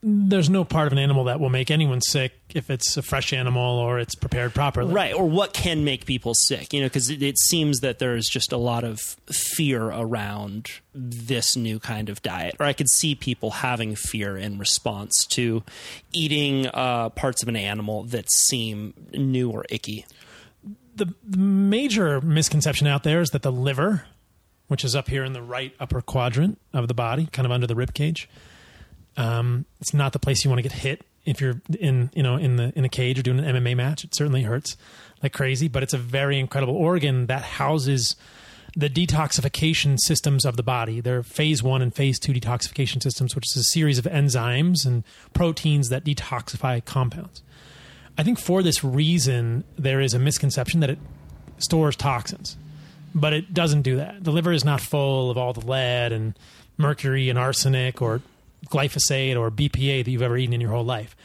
There's 0.00 0.48
no 0.48 0.64
part 0.64 0.86
of 0.86 0.92
an 0.92 0.98
animal 0.98 1.24
that 1.24 1.40
will 1.40 1.50
make 1.50 1.70
anyone 1.70 2.00
sick 2.00 2.32
if 2.54 2.70
it's 2.70 2.96
a 2.96 3.02
fresh 3.02 3.32
animal 3.32 3.78
or 3.78 3.98
it's 3.98 4.14
prepared 4.14 4.54
properly. 4.54 4.94
Right, 4.94 5.12
or 5.12 5.28
what 5.28 5.52
can 5.52 5.84
make 5.84 6.06
people 6.06 6.34
sick? 6.34 6.72
You 6.72 6.80
know, 6.80 6.86
because 6.86 7.10
it, 7.10 7.20
it 7.22 7.38
seems 7.38 7.80
that 7.80 7.98
there's 7.98 8.28
just 8.28 8.52
a 8.52 8.56
lot 8.56 8.84
of 8.84 9.00
fear 9.26 9.84
around 9.84 10.68
this 10.94 11.56
new 11.56 11.80
kind 11.80 12.08
of 12.08 12.22
diet. 12.22 12.54
Or 12.60 12.66
I 12.66 12.72
could 12.72 12.88
see 12.88 13.16
people 13.16 13.50
having 13.50 13.96
fear 13.96 14.36
in 14.36 14.58
response 14.58 15.26
to 15.32 15.64
eating 16.12 16.68
uh, 16.68 17.08
parts 17.10 17.42
of 17.42 17.48
an 17.48 17.56
animal 17.56 18.04
that 18.04 18.30
seem 18.30 18.94
new 19.12 19.50
or 19.50 19.64
icky. 19.68 20.06
The, 20.94 21.12
the 21.24 21.38
major 21.38 22.20
misconception 22.20 22.86
out 22.86 23.02
there 23.02 23.20
is 23.20 23.30
that 23.30 23.42
the 23.42 23.52
liver, 23.52 24.04
which 24.68 24.84
is 24.84 24.94
up 24.94 25.08
here 25.08 25.24
in 25.24 25.32
the 25.32 25.42
right 25.42 25.74
upper 25.80 26.00
quadrant 26.00 26.58
of 26.72 26.86
the 26.86 26.94
body, 26.94 27.28
kind 27.32 27.46
of 27.46 27.52
under 27.52 27.66
the 27.66 27.74
rib 27.74 27.94
cage, 27.94 28.28
um, 29.18 29.66
it's 29.80 29.92
not 29.92 30.14
the 30.14 30.18
place 30.18 30.44
you 30.44 30.50
want 30.50 30.58
to 30.58 30.62
get 30.62 30.72
hit 30.72 31.04
if 31.26 31.42
you're 31.42 31.60
in 31.78 32.08
you 32.14 32.22
know 32.22 32.36
in 32.36 32.56
the 32.56 32.72
in 32.74 32.84
a 32.86 32.88
cage 32.88 33.18
or 33.18 33.22
doing 33.22 33.40
an 33.40 33.56
MMA 33.56 33.76
match. 33.76 34.04
It 34.04 34.14
certainly 34.14 34.42
hurts 34.42 34.76
like 35.22 35.34
crazy, 35.34 35.68
but 35.68 35.82
it's 35.82 35.92
a 35.92 35.98
very 35.98 36.38
incredible 36.38 36.76
organ 36.76 37.26
that 37.26 37.42
houses 37.42 38.16
the 38.76 38.88
detoxification 38.88 39.98
systems 39.98 40.44
of 40.44 40.56
the 40.56 40.62
body. 40.62 41.00
They're 41.00 41.24
phase 41.24 41.62
one 41.62 41.82
and 41.82 41.92
phase 41.92 42.18
two 42.18 42.32
detoxification 42.32 43.02
systems, 43.02 43.34
which 43.34 43.50
is 43.50 43.56
a 43.56 43.64
series 43.64 43.98
of 43.98 44.04
enzymes 44.04 44.86
and 44.86 45.02
proteins 45.34 45.88
that 45.88 46.04
detoxify 46.04 46.84
compounds. 46.84 47.42
I 48.16 48.22
think 48.22 48.38
for 48.38 48.62
this 48.62 48.84
reason, 48.84 49.64
there 49.76 50.00
is 50.00 50.14
a 50.14 50.18
misconception 50.18 50.80
that 50.80 50.90
it 50.90 50.98
stores 51.58 51.96
toxins, 51.96 52.56
but 53.14 53.32
it 53.32 53.52
doesn't 53.52 53.82
do 53.82 53.96
that. 53.96 54.22
The 54.22 54.30
liver 54.30 54.52
is 54.52 54.64
not 54.64 54.80
full 54.80 55.30
of 55.30 55.36
all 55.36 55.52
the 55.52 55.66
lead 55.66 56.12
and 56.12 56.38
mercury 56.76 57.28
and 57.28 57.38
arsenic 57.38 58.00
or 58.00 58.22
glyphosate 58.66 59.38
or 59.38 59.50
BPA 59.50 60.04
that 60.04 60.10
you've 60.10 60.22
ever 60.22 60.36
eaten 60.36 60.54
in 60.54 60.60
your 60.60 60.70
whole 60.70 60.84
life. 60.84 61.16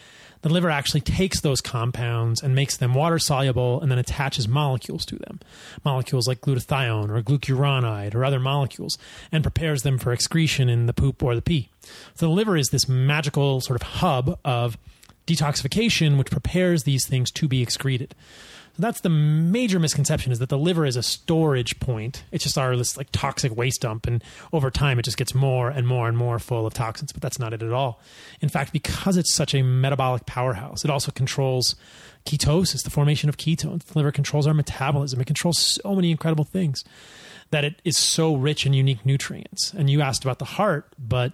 The 0.43 0.50
liver 0.50 0.69
actually 0.69 1.02
takes 1.02 1.39
those 1.39 1.62
compounds 1.62 2.43
and 2.43 2.54
makes 2.54 2.76
them 2.76 2.93
water 2.93 3.17
soluble 3.17 3.80
and 3.82 3.89
then 3.89 3.98
attaches 3.98 4.46
molecules 4.46 5.06
to 5.06 5.15
them. 5.15 5.39
Molecules 5.86 6.28
like 6.28 6.41
glutathione 6.41 7.10
or 7.10 7.22
glucuronide 7.22 8.13
or 8.13 8.26
other 8.26 8.41
molecules 8.41 8.98
and 9.32 9.41
prepares 9.41 9.84
them 9.84 9.98
for 9.98 10.12
excretion 10.12 10.67
in 10.67 10.86
the 10.86 10.93
poop 10.93 11.24
or 11.24 11.34
the 11.34 11.41
pee. 11.41 11.69
So 12.15 12.28
the 12.28 12.34
liver 12.34 12.58
is 12.58 12.69
this 12.69 12.89
magical 12.89 13.62
sort 13.62 13.82
of 13.82 13.88
hub 13.88 14.38
of 14.43 14.78
detoxification 15.26 16.17
which 16.17 16.30
prepares 16.30 16.84
these 16.84 17.08
things 17.08 17.32
to 17.32 17.48
be 17.48 17.62
excreted. 17.62 18.13
So 18.75 18.81
that's 18.81 19.01
the 19.01 19.09
major 19.09 19.79
misconception 19.79 20.31
is 20.31 20.39
that 20.39 20.49
the 20.49 20.57
liver 20.57 20.83
is 20.83 20.95
a 20.95 21.03
storage 21.03 21.79
point. 21.79 22.23
It's 22.31 22.43
just 22.43 22.57
our 22.57 22.75
this 22.75 22.97
like 22.97 23.09
toxic 23.12 23.55
waste 23.55 23.81
dump, 23.81 24.07
and 24.07 24.23
over 24.51 24.71
time 24.71 24.97
it 24.97 25.03
just 25.03 25.17
gets 25.17 25.36
more 25.36 25.69
and 25.69 25.88
more 25.88 26.07
and 26.07 26.17
more 26.17 26.39
full 26.39 26.65
of 26.65 26.73
toxins. 26.73 27.12
But 27.12 27.21
that's 27.21 27.38
not 27.38 27.53
it 27.53 27.62
at 27.62 27.71
all. 27.71 28.01
In 28.41 28.49
fact, 28.49 28.73
because 28.73 29.15
it's 29.15 29.33
such 29.33 29.53
a 29.53 29.62
metabolic 29.62 30.25
powerhouse, 30.25 30.83
it 30.83 30.89
also 30.89 31.12
controls 31.12 31.75
ketosis, 32.25 32.83
the 32.83 32.89
formation 32.89 33.29
of 33.29 33.38
ketones. 33.38 33.83
The 33.83 33.99
liver 33.99 34.12
controls 34.12 34.47
our 34.47 34.55
metabolism. 34.55 35.21
It 35.21 35.27
controls 35.27 35.59
so 35.59 35.93
many 35.93 36.09
incredible 36.09 36.45
things 36.45 36.83
that 37.51 37.63
it 37.63 37.79
is 37.86 37.97
so 37.97 38.33
rich 38.33 38.65
in 38.65 38.73
unique 38.73 39.05
nutrients. 39.05 39.71
And 39.73 39.88
you 39.88 40.01
asked 40.01 40.23
about 40.23 40.39
the 40.39 40.45
heart, 40.45 40.88
but 40.97 41.33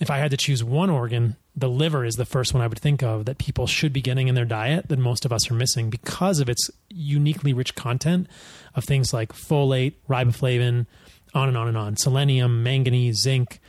if 0.00 0.10
I 0.10 0.18
had 0.18 0.32
to 0.32 0.36
choose 0.36 0.64
one 0.64 0.90
organ 0.90 1.36
the 1.56 1.68
liver 1.68 2.04
is 2.04 2.14
the 2.14 2.24
first 2.24 2.54
one 2.54 2.62
I 2.62 2.66
would 2.66 2.78
think 2.78 3.02
of 3.02 3.24
that 3.24 3.38
people 3.38 3.66
should 3.66 3.92
be 3.92 4.00
getting 4.00 4.28
in 4.28 4.34
their 4.34 4.44
diet 4.44 4.88
that 4.88 4.98
most 4.98 5.24
of 5.24 5.32
us 5.32 5.50
are 5.50 5.54
missing 5.54 5.90
because 5.90 6.40
of 6.40 6.48
its 6.48 6.70
uniquely 6.88 7.52
rich 7.52 7.74
content 7.74 8.28
of 8.74 8.84
things 8.84 9.12
like 9.12 9.32
folate, 9.32 9.94
riboflavin, 10.08 10.86
on 11.34 11.48
and 11.48 11.56
on 11.56 11.68
and 11.68 11.76
on, 11.76 11.96
selenium, 11.96 12.62
manganese, 12.62 13.20
zinc, 13.20 13.60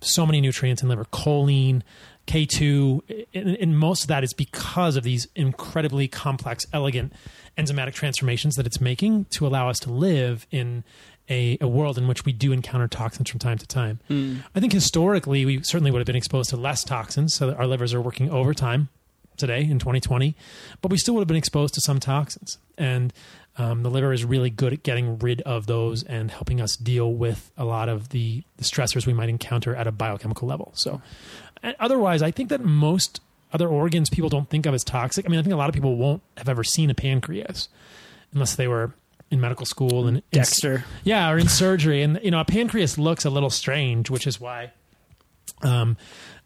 so 0.00 0.24
many 0.24 0.40
nutrients 0.40 0.82
in 0.82 0.88
liver, 0.88 1.04
choline, 1.06 1.82
K2, 2.26 3.58
and, 3.60 3.78
most 3.78 4.02
of 4.02 4.08
that 4.08 4.22
is 4.22 4.34
because 4.34 4.96
of 4.96 5.02
these 5.02 5.26
incredibly 5.34 6.08
complex, 6.08 6.66
elegant 6.72 7.12
enzymatic 7.56 7.94
transformations 7.94 8.54
that 8.56 8.66
it's 8.66 8.80
making 8.80 9.24
to 9.30 9.46
allow 9.46 9.68
us 9.68 9.80
to 9.80 9.90
live 9.90 10.46
in 10.50 10.84
a, 11.28 11.58
a, 11.60 11.68
world 11.68 11.98
in 11.98 12.08
which 12.08 12.24
we 12.24 12.32
do 12.32 12.52
encounter 12.52 12.88
toxins 12.88 13.28
from 13.28 13.38
time 13.38 13.58
to 13.58 13.66
time. 13.66 14.00
Mm. 14.08 14.42
I 14.54 14.60
think 14.60 14.72
historically, 14.72 15.44
we 15.44 15.62
certainly 15.62 15.90
would 15.90 15.98
have 15.98 16.06
been 16.06 16.16
exposed 16.16 16.50
to 16.50 16.56
less 16.56 16.84
toxins, 16.84 17.34
so 17.34 17.52
our 17.54 17.66
livers 17.66 17.94
are 17.94 18.00
working 18.00 18.30
overtime 18.30 18.88
today 19.36 19.62
in 19.62 19.78
2020, 19.78 20.34
but 20.82 20.90
we 20.90 20.98
still 20.98 21.14
would 21.14 21.20
have 21.20 21.28
been 21.28 21.36
exposed 21.36 21.74
to 21.74 21.80
some 21.80 22.00
toxins. 22.00 22.58
And 22.76 23.12
um, 23.56 23.82
the 23.82 23.90
liver 23.90 24.12
is 24.12 24.24
really 24.24 24.50
good 24.50 24.72
at 24.72 24.82
getting 24.82 25.18
rid 25.18 25.40
of 25.42 25.66
those 25.66 26.02
and 26.04 26.30
helping 26.30 26.60
us 26.60 26.76
deal 26.76 27.12
with 27.12 27.50
a 27.56 27.64
lot 27.64 27.88
of 27.88 28.10
the, 28.10 28.44
the 28.56 28.64
stressors 28.64 29.06
we 29.06 29.12
might 29.12 29.28
encounter 29.28 29.74
at 29.74 29.86
a 29.86 29.92
biochemical 29.92 30.46
level. 30.46 30.72
So, 30.74 31.00
otherwise, 31.80 32.22
I 32.22 32.30
think 32.30 32.50
that 32.50 32.64
most 32.64 33.20
other 33.52 33.68
organs 33.68 34.10
people 34.10 34.28
don't 34.28 34.48
think 34.48 34.66
of 34.66 34.74
as 34.74 34.84
toxic. 34.84 35.26
I 35.26 35.28
mean, 35.28 35.40
I 35.40 35.42
think 35.42 35.54
a 35.54 35.56
lot 35.56 35.68
of 35.68 35.74
people 35.74 35.96
won't 35.96 36.22
have 36.36 36.48
ever 36.48 36.62
seen 36.62 36.90
a 36.90 36.94
pancreas 36.94 37.68
unless 38.32 38.54
they 38.54 38.68
were 38.68 38.92
in 39.30 39.40
medical 39.40 39.66
school 39.66 40.06
and 40.06 40.22
Dexter. 40.30 40.76
In, 40.76 40.84
yeah, 41.04 41.30
or 41.30 41.38
in 41.38 41.48
surgery. 41.48 42.02
And 42.02 42.20
you 42.22 42.30
know, 42.30 42.40
a 42.40 42.44
pancreas 42.44 42.98
looks 42.98 43.24
a 43.24 43.30
little 43.30 43.50
strange, 43.50 44.10
which 44.10 44.26
is 44.26 44.40
why 44.40 44.72
um, 45.62 45.96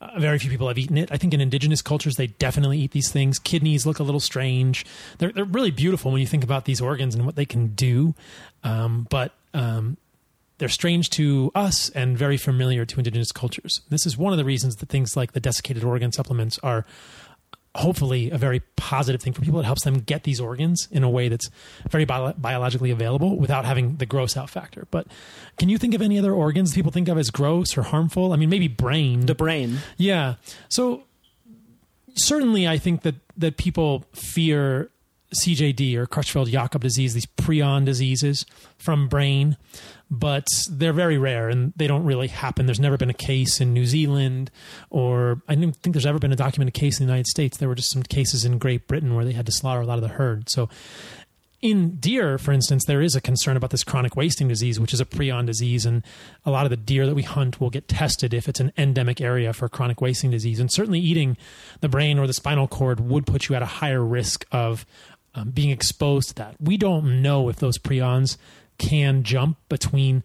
uh, 0.01 0.19
very 0.19 0.39
few 0.39 0.51
people 0.51 0.69
have 0.69 0.79
eaten 0.79 0.99
it. 0.99 1.11
I 1.13 1.17
think 1.17 1.35
in 1.35 1.41
indigenous 1.41 1.83
cultures, 1.83 2.17
they 2.17 2.29
definitely 2.29 2.79
eat 2.79 2.93
these 2.93 3.11
things. 3.11 3.39
Kidneys 3.39 3.87
look 3.87 3.99
a 3.99 4.03
little 4.03 4.21
strange. 4.21 4.85
They're 5.19 5.33
they're 5.33 5.45
really 5.45 5.71
beautiful 5.71 6.11
when 6.11 6.21
you 6.21 6.27
think 6.27 6.45
about 6.45 6.65
these 6.65 6.81
organs 6.81 7.15
and 7.15 7.25
what 7.25 7.37
they 7.37 7.45
can 7.47 7.69
do, 7.69 8.15
um, 8.65 9.07
but 9.11 9.33
um, 9.55 9.97
they're 10.59 10.69
strange 10.69 11.11
to 11.11 11.51
us 11.55 11.91
and 11.91 12.17
very 12.17 12.37
familiar 12.37 12.85
to 12.85 12.99
indigenous 12.99 13.33
cultures. 13.33 13.83
This 13.89 14.07
is 14.07 14.17
one 14.17 14.33
of 14.33 14.37
the 14.37 14.45
reasons 14.45 14.77
that 14.77 14.89
things 14.89 15.17
like 15.17 15.33
the 15.33 15.41
desiccated 15.41 15.85
organ 15.85 16.13
supplements 16.13 16.59
are 16.63 16.85
hopefully 17.75 18.31
a 18.31 18.39
very 18.39 18.61
positive 18.77 19.23
thing 19.23 19.33
for 19.33 19.41
people. 19.41 19.59
It 19.61 19.65
helps 19.65 19.85
them 19.85 20.01
get 20.01 20.25
these 20.25 20.41
organs 20.41 20.89
in 20.91 21.03
a 21.03 21.11
way 21.11 21.29
that's 21.29 21.49
very 21.91 22.05
bio- 22.05 22.35
biologically 22.35 22.91
available 22.91 23.37
without 23.37 23.65
having 23.65 23.97
the 23.97 24.07
gross 24.07 24.37
out 24.37 24.51
factor. 24.51 24.87
But 24.91 25.07
can 25.59 25.69
you 25.69 25.79
think 25.79 25.95
of 25.95 26.03
any 26.03 26.19
other 26.19 26.33
organs 26.33 26.75
people 26.75 26.93
think 26.93 27.09
of 27.09 27.17
as 27.17 27.31
gross 27.31 27.77
or 27.79 27.83
harmful? 27.83 28.33
I 28.33 28.37
mean, 28.37 28.51
maybe 28.51 28.69
brain. 28.69 29.27
The 29.27 29.35
brain. 29.35 29.79
Yeah. 29.97 30.35
So 30.69 31.05
certainly, 32.15 32.69
I 32.69 32.79
think 32.79 33.03
that 33.03 33.15
that 33.39 33.57
people 33.57 34.05
fear 34.13 34.91
CJD 35.35 35.97
or 35.97 36.07
Creutzfeldt-Jakob 36.07 36.83
disease, 36.83 37.15
these 37.15 37.27
prion 37.27 37.85
diseases 37.87 38.45
from 38.77 39.09
brain 39.09 39.57
but 40.11 40.47
they're 40.71 40.93
very 40.93 41.19
rare 41.19 41.49
and 41.49 41.73
they 41.77 41.87
don't 41.87 42.05
really 42.05 42.29
happen. 42.29 42.67
There's 42.67 42.81
never 42.81 42.97
been 42.97 43.11
a 43.11 43.15
case 43.15 43.61
in 43.61 43.73
New 43.73 43.87
Zealand, 43.87 44.51
or 44.91 45.43
I 45.49 45.55
don't 45.55 45.75
think 45.77 45.95
there's 45.95 46.07
ever 46.07 46.19
been 46.19 46.33
a 46.33 46.37
documented 46.37 46.75
case 46.75 47.01
in 47.01 47.07
the 47.07 47.13
United 47.13 47.29
States. 47.29 47.57
There 47.57 47.69
were 47.69 47.75
just 47.75 47.91
some 47.91 48.03
cases 48.03 48.45
in 48.45 48.59
Great 48.59 48.87
Britain 48.87 49.15
where 49.15 49.25
they 49.25 49.33
had 49.33 49.47
to 49.47 49.53
slaughter 49.53 49.81
a 49.81 49.87
lot 49.87 49.99
of 49.99 50.03
the 50.03 50.09
herd. 50.09 50.51
So, 50.51 50.69
in 51.63 51.97
deer, 51.97 52.39
for 52.39 52.51
instance, 52.51 52.85
there 52.87 53.01
is 53.01 53.15
a 53.15 53.21
concern 53.21 53.57
about 53.57 53.71
this 53.71 53.85
chronic 53.85 54.17
wasting 54.17 54.49
disease, 54.49 54.81
which 54.81 54.93
is 54.93 55.01
a 55.01 55.05
prion 55.05 55.47
disease, 55.47 55.87
and 55.87 56.03
a 56.45 56.51
lot 56.51 56.67
of 56.67 56.71
the 56.71 56.77
deer 56.77 57.07
that 57.07 57.15
we 57.15 57.23
hunt 57.23 57.61
will 57.61 57.71
get 57.71 57.87
tested 57.87 58.35
if 58.35 58.49
it's 58.49 58.59
an 58.59 58.73
endemic 58.77 59.21
area 59.21 59.53
for 59.53 59.69
chronic 59.69 60.01
wasting 60.01 60.33
disease. 60.33 60.59
And 60.59 60.73
certainly, 60.73 60.99
eating 60.99 61.37
the 61.81 61.89
brain 61.89 62.19
or 62.19 62.27
the 62.27 62.33
spinal 62.33 62.67
cord 62.67 62.99
would 62.99 63.27
put 63.27 63.49
you 63.49 63.55
at 63.55 63.63
a 63.63 63.67
higher 63.67 64.05
risk 64.05 64.45
of 64.51 64.85
um, 65.37 65.51
being 65.51 65.71
exposed 65.71 66.31
to 66.31 66.35
that. 66.35 66.57
We 66.61 66.77
don't 66.77 67.23
know 67.23 67.49
if 67.49 67.57
those 67.57 67.79
prions 67.79 68.37
can 68.83 69.23
jump 69.23 69.57
between 69.69 70.25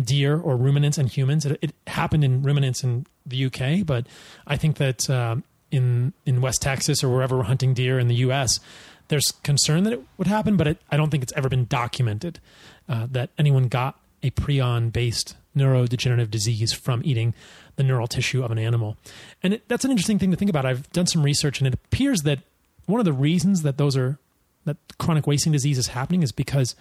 deer 0.00 0.38
or 0.38 0.56
ruminants 0.56 0.96
and 0.96 1.08
humans. 1.08 1.44
It, 1.44 1.58
it 1.60 1.74
happened 1.88 2.24
in 2.24 2.42
ruminants 2.42 2.84
in 2.84 3.06
the 3.26 3.46
UK, 3.46 3.84
but 3.84 4.06
I 4.46 4.56
think 4.56 4.76
that 4.76 5.10
uh, 5.10 5.36
in 5.70 6.12
in 6.24 6.40
West 6.40 6.62
Texas 6.62 7.02
or 7.02 7.08
wherever 7.08 7.36
we're 7.36 7.42
hunting 7.42 7.74
deer 7.74 7.98
in 7.98 8.08
the 8.08 8.14
U.S., 8.16 8.60
there's 9.08 9.32
concern 9.42 9.84
that 9.84 9.92
it 9.92 10.02
would 10.16 10.28
happen, 10.28 10.56
but 10.56 10.66
it, 10.68 10.78
I 10.90 10.96
don't 10.96 11.10
think 11.10 11.22
it's 11.22 11.32
ever 11.34 11.48
been 11.48 11.66
documented 11.66 12.40
uh, 12.88 13.06
that 13.10 13.30
anyone 13.38 13.68
got 13.68 13.98
a 14.22 14.30
prion 14.30 14.92
based 14.92 15.36
neurodegenerative 15.56 16.30
disease 16.30 16.72
from 16.72 17.02
eating 17.04 17.34
the 17.76 17.82
neural 17.82 18.06
tissue 18.06 18.44
of 18.44 18.50
an 18.50 18.58
animal. 18.58 18.96
And 19.42 19.54
it, 19.54 19.68
that's 19.68 19.84
an 19.84 19.90
interesting 19.90 20.18
thing 20.18 20.30
to 20.30 20.36
think 20.36 20.50
about. 20.50 20.64
I've 20.64 20.88
done 20.92 21.06
some 21.06 21.22
research, 21.22 21.58
and 21.58 21.66
it 21.66 21.74
appears 21.74 22.22
that 22.22 22.40
one 22.86 23.00
of 23.00 23.04
the 23.04 23.12
reasons 23.12 23.62
that 23.62 23.78
those 23.78 23.96
are 23.96 24.18
that 24.64 24.76
chronic 24.98 25.26
wasting 25.26 25.52
disease 25.52 25.78
is 25.78 25.88
happening 25.88 26.22
is 26.22 26.30
because 26.30 26.76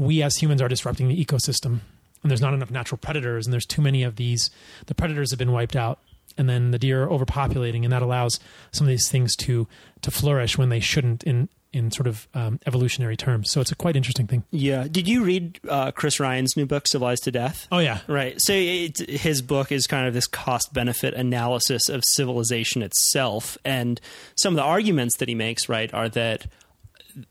we 0.00 0.22
as 0.22 0.36
humans 0.36 0.62
are 0.62 0.68
disrupting 0.68 1.08
the 1.08 1.24
ecosystem 1.24 1.80
and 2.22 2.30
there's 2.30 2.40
not 2.40 2.54
enough 2.54 2.70
natural 2.70 2.98
predators 2.98 3.46
and 3.46 3.52
there's 3.52 3.66
too 3.66 3.82
many 3.82 4.02
of 4.02 4.16
these 4.16 4.50
the 4.86 4.94
predators 4.94 5.30
have 5.30 5.38
been 5.38 5.52
wiped 5.52 5.76
out 5.76 5.98
and 6.38 6.48
then 6.48 6.70
the 6.70 6.78
deer 6.78 7.04
are 7.04 7.08
overpopulating 7.08 7.84
and 7.84 7.92
that 7.92 8.02
allows 8.02 8.40
some 8.72 8.86
of 8.86 8.88
these 8.88 9.08
things 9.08 9.36
to 9.36 9.68
to 10.00 10.10
flourish 10.10 10.56
when 10.56 10.70
they 10.70 10.80
shouldn't 10.80 11.22
in 11.24 11.48
in 11.72 11.90
sort 11.92 12.08
of 12.08 12.26
um, 12.34 12.58
evolutionary 12.66 13.16
terms. 13.16 13.48
So 13.48 13.60
it's 13.60 13.70
a 13.70 13.76
quite 13.76 13.94
interesting 13.94 14.26
thing. 14.26 14.42
Yeah. 14.50 14.88
Did 14.90 15.06
you 15.06 15.22
read 15.22 15.60
uh, 15.68 15.92
Chris 15.92 16.18
Ryan's 16.18 16.56
new 16.56 16.66
book, 16.66 16.88
Civilized 16.88 17.22
to 17.24 17.30
Death? 17.30 17.68
Oh 17.70 17.78
yeah. 17.78 18.00
Right. 18.08 18.34
So 18.40 18.52
his 18.52 19.40
book 19.40 19.70
is 19.70 19.86
kind 19.86 20.08
of 20.08 20.14
this 20.14 20.26
cost 20.26 20.72
benefit 20.74 21.14
analysis 21.14 21.88
of 21.88 22.02
civilization 22.04 22.82
itself, 22.82 23.56
and 23.64 24.00
some 24.34 24.54
of 24.54 24.56
the 24.56 24.64
arguments 24.64 25.18
that 25.18 25.28
he 25.28 25.36
makes, 25.36 25.68
right, 25.68 25.92
are 25.94 26.08
that 26.08 26.46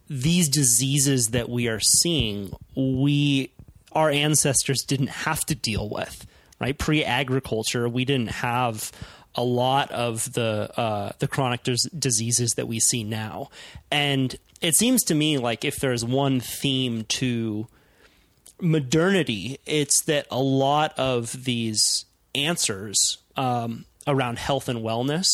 these 0.10 0.50
diseases 0.50 1.28
that 1.28 1.50
we 1.50 1.68
are 1.68 1.80
seeing, 1.80 2.54
we 2.76 3.52
our 3.92 4.10
ancestors 4.10 4.84
didn't 4.84 5.10
have 5.10 5.42
to 5.42 5.56
deal 5.56 5.90
with. 5.90 6.26
Right, 6.60 6.78
pre-agriculture, 6.78 7.88
we 7.88 8.04
didn't 8.04 8.32
have 8.32 8.92
a 9.36 9.44
lot 9.44 9.90
of 9.92 10.34
the 10.34 10.70
uh, 10.76 11.12
the 11.20 11.28
chronic 11.28 11.64
dis- 11.64 11.90
diseases 11.98 12.52
that 12.58 12.68
we 12.68 12.80
see 12.80 13.04
now. 13.04 13.50
And 13.90 14.36
it 14.60 14.76
seems 14.76 15.04
to 15.06 15.16
me 15.16 15.38
like 15.38 15.64
if 15.64 15.78
there's 15.78 16.04
one 16.04 16.42
theme 16.42 17.06
to 17.06 17.68
modernity, 18.60 19.60
it's 19.66 20.04
that 20.04 20.28
a 20.30 20.42
lot 20.42 20.94
of 20.98 21.46
these 21.46 22.06
answers 22.36 23.20
um, 23.38 23.86
around 24.06 24.38
health 24.38 24.68
and 24.68 24.80
wellness 24.80 25.28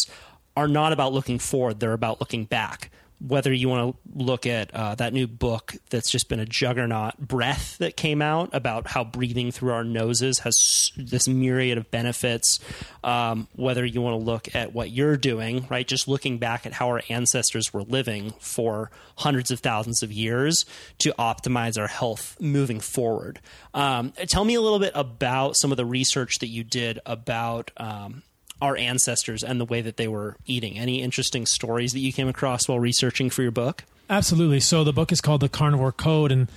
are 0.56 0.68
not 0.68 0.94
about 0.94 1.12
looking 1.12 1.40
forward; 1.40 1.80
they're 1.80 1.94
about 1.94 2.20
looking 2.20 2.46
back 2.46 2.92
whether 3.28 3.52
you 3.52 3.70
want 3.70 3.96
to 3.96 4.24
look 4.24 4.46
at 4.46 4.74
uh, 4.74 4.96
that 4.96 5.14
new 5.14 5.28
book 5.28 5.76
that's 5.90 6.12
just 6.12 6.30
been 6.30 6.40
a 6.40 6.46
juggernaut, 6.46 7.18
Breath, 7.18 7.78
that 7.80 7.98
came 7.98 8.22
out 8.22 8.50
about 8.54 8.88
how 8.88 9.04
breathing 9.04 9.52
through 9.52 9.72
our 9.72 9.84
noses 9.84 10.40
has 10.40 10.92
this 10.96 11.28
myriad 11.28 11.78
of 11.78 11.90
benefits. 11.90 12.60
Um, 13.04 13.48
whether 13.56 13.86
you 13.86 14.02
want 14.02 14.20
to 14.20 14.26
look 14.26 14.56
at 14.56 14.74
what 14.74 14.92
you're 14.92 15.18
doing, 15.18 15.66
right? 15.70 15.88
Just 15.88 16.08
looking 16.08 16.38
back 16.38 16.66
at 16.66 16.74
how 16.74 16.88
our 16.88 17.02
ancestors 17.10 17.74
were 17.74 17.84
living 17.84 18.34
for 18.40 18.92
hundreds 19.18 19.52
of 19.52 19.60
thousands 19.60 20.04
of 20.04 20.12
years 20.12 20.66
to 21.00 21.14
optimize 21.18 21.80
our 21.80 21.88
health 21.88 22.38
moving 22.40 22.80
forward. 22.80 23.40
Um, 23.74 24.14
tell 24.28 24.46
me 24.46 24.56
a 24.56 24.62
little 24.62 24.80
bit 24.80 24.92
about 24.96 25.56
some 25.58 25.72
of 25.72 25.78
the 25.78 25.86
research 25.86 26.40
that 26.40 26.48
you 26.48 26.64
did 26.64 27.00
about. 27.06 27.72
Um, 27.78 28.24
our 28.62 28.78
ancestors 28.78 29.44
and 29.44 29.60
the 29.60 29.66
way 29.66 29.82
that 29.82 29.98
they 29.98 30.08
were 30.08 30.38
eating. 30.46 30.78
Any 30.78 31.02
interesting 31.02 31.46
stories 31.46 31.94
that 31.94 32.00
you 32.00 32.14
came 32.14 32.28
across 32.28 32.68
while 32.68 32.80
researching 32.80 33.30
for 33.30 33.42
your 33.42 33.52
book? 33.52 33.84
Absolutely. 34.10 34.60
So 34.60 34.84
the 34.84 34.94
book 34.94 35.12
is 35.12 35.22
called 35.22 35.42
The 35.42 35.50
Carnivore 35.50 35.92
Code, 35.92 36.32
and 36.32 36.48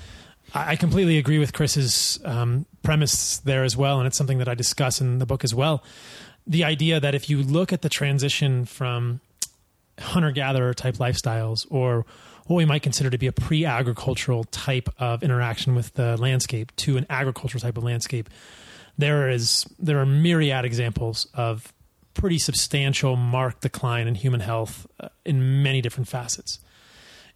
I 0.55 0.77
completely 0.77 1.19
agree 1.19 1.39
with 1.39 1.53
Chris's 1.53 2.19
um, 2.25 2.67
premise 2.83 3.39
there 3.39 3.65
as 3.65 3.77
well, 3.77 3.99
and 3.99 4.07
it's 4.07 4.17
something 4.17 4.39
that 4.39 4.49
I 4.49 4.55
discuss 4.55 5.01
in 5.01 5.19
the 5.19 5.27
book 5.27 5.45
as 5.45 5.55
well. 5.55 5.83
The 6.47 6.65
idea 6.65 7.01
that 7.01 7.15
if 7.15 7.29
you 7.29 7.43
look 7.43 7.73
at 7.73 7.83
the 7.83 7.89
transition 7.89 8.65
from 8.65 9.21
hunter 9.99 10.31
gatherer 10.31 10.75
type 10.75 10.95
lifestyles 10.95 11.67
or 11.71 12.07
what 12.47 12.57
we 12.57 12.65
might 12.65 12.83
consider 12.83 13.11
to 13.11 13.19
be 13.19 13.27
a 13.27 13.33
pre 13.33 13.65
agricultural 13.65 14.45
type 14.45 14.89
of 14.99 15.23
interaction 15.23 15.75
with 15.75 15.93
the 15.95 16.17
landscape 16.17 16.75
to 16.77 16.97
an 16.97 17.07
agricultural 17.11 17.61
type 17.61 17.77
of 17.77 17.85
landscape, 17.85 18.31
there 18.97 19.29
is 19.29 19.67
there 19.79 19.99
are 20.01 20.07
myriad 20.07 20.65
examples 20.65 21.29
of 21.35 21.73
pretty 22.19 22.39
substantial 22.39 23.17
marked 23.17 23.63
decline 23.63 24.07
in 24.09 24.15
human 24.17 24.41
health 24.41 24.87
uh, 25.01 25.09
in 25.25 25.63
many 25.63 25.81
different 25.81 26.09
facets. 26.09 26.59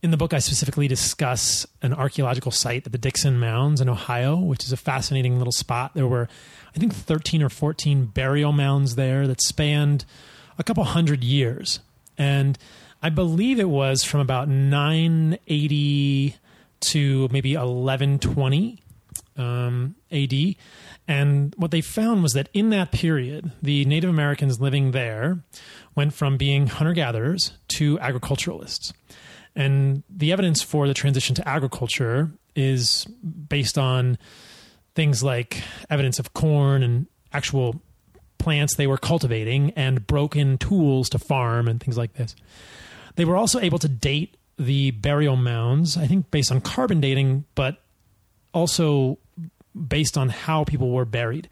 In 0.03 0.11
the 0.11 0.17
book, 0.17 0.35
I 0.35 0.41
specifically 0.41 0.89
discuss 0.89 1.65
an 1.81 1.95
archaeological 1.95 2.51
site 2.51 2.85
at 2.85 2.91
the 2.93 2.99
Dickson 2.99 3.39
Mounds 3.39 3.81
in 3.81 3.89
Ohio, 3.89 4.37
which 4.37 4.65
is 4.65 4.73
a 4.73 4.77
fascinating 4.77 5.39
little 5.39 5.53
spot. 5.53 5.93
There 5.95 6.09
were, 6.09 6.29
I 6.75 6.79
think, 6.81 6.93
13 6.93 7.41
or 7.41 7.49
14 7.49 8.07
burial 8.07 8.51
mounds 8.51 8.97
there 8.97 9.29
that 9.29 9.41
spanned 9.41 10.05
a 10.59 10.65
couple 10.65 10.83
hundred 10.83 11.23
years. 11.23 11.79
And 12.19 12.59
I 13.01 13.11
believe 13.11 13.61
it 13.61 13.69
was 13.69 14.03
from 14.03 14.19
about 14.19 14.49
980 14.49 16.37
to 16.81 17.29
maybe 17.31 17.55
1120 17.55 18.83
um, 19.37 19.95
AD. 20.11 20.33
And 21.09 21.55
what 21.57 21.71
they 21.73 21.81
found 21.81 22.23
was 22.23 22.33
that 22.33 22.49
in 22.55 22.71
that 22.71 22.93
period, 22.93 23.51
the 23.61 23.85
Native 23.85 24.09
Americans 24.09 24.61
living 24.61 24.93
there 24.93 25.43
went 25.95 26.15
from 26.15 26.37
being 26.37 26.69
hunter 26.69 26.93
gatherers 26.93 27.53
to 27.69 27.99
agriculturalists. 27.99 28.93
And 29.55 30.03
the 30.09 30.33
evidence 30.33 30.63
for 30.63 30.87
the 30.87 30.95
transition 30.95 31.35
to 31.37 31.49
agriculture 31.49 32.31
is 32.55 33.07
based 33.49 33.77
on 33.77 34.17
things 34.95 35.23
like 35.23 35.63
evidence 35.91 36.19
of 36.19 36.35
corn 36.35 36.83
and 36.83 37.07
actual 37.33 37.81
plants 38.39 38.77
they 38.77 38.87
were 38.87 38.99
cultivating 38.99 39.71
and 39.77 40.07
broken 40.07 40.59
tools 40.59 41.09
to 41.11 41.19
farm 41.19 41.69
and 41.69 41.81
things 41.81 41.97
like 41.97 42.15
this. 42.15 42.35
They 43.17 43.25
were 43.25 43.37
also 43.37 43.61
able 43.61 43.79
to 43.79 43.89
date 43.89 44.37
the 44.59 44.91
burial 44.93 45.37
mounds, 45.37 45.97
I 45.97 46.07
think 46.07 46.31
based 46.31 46.51
on 46.51 46.61
carbon 46.61 47.01
dating, 47.01 47.45
but 47.55 47.83
also 48.53 49.19
based 49.75 50.17
on 50.19 50.29
how 50.29 50.65
people 50.65 50.91
were 50.91 51.05
buried. 51.05 51.49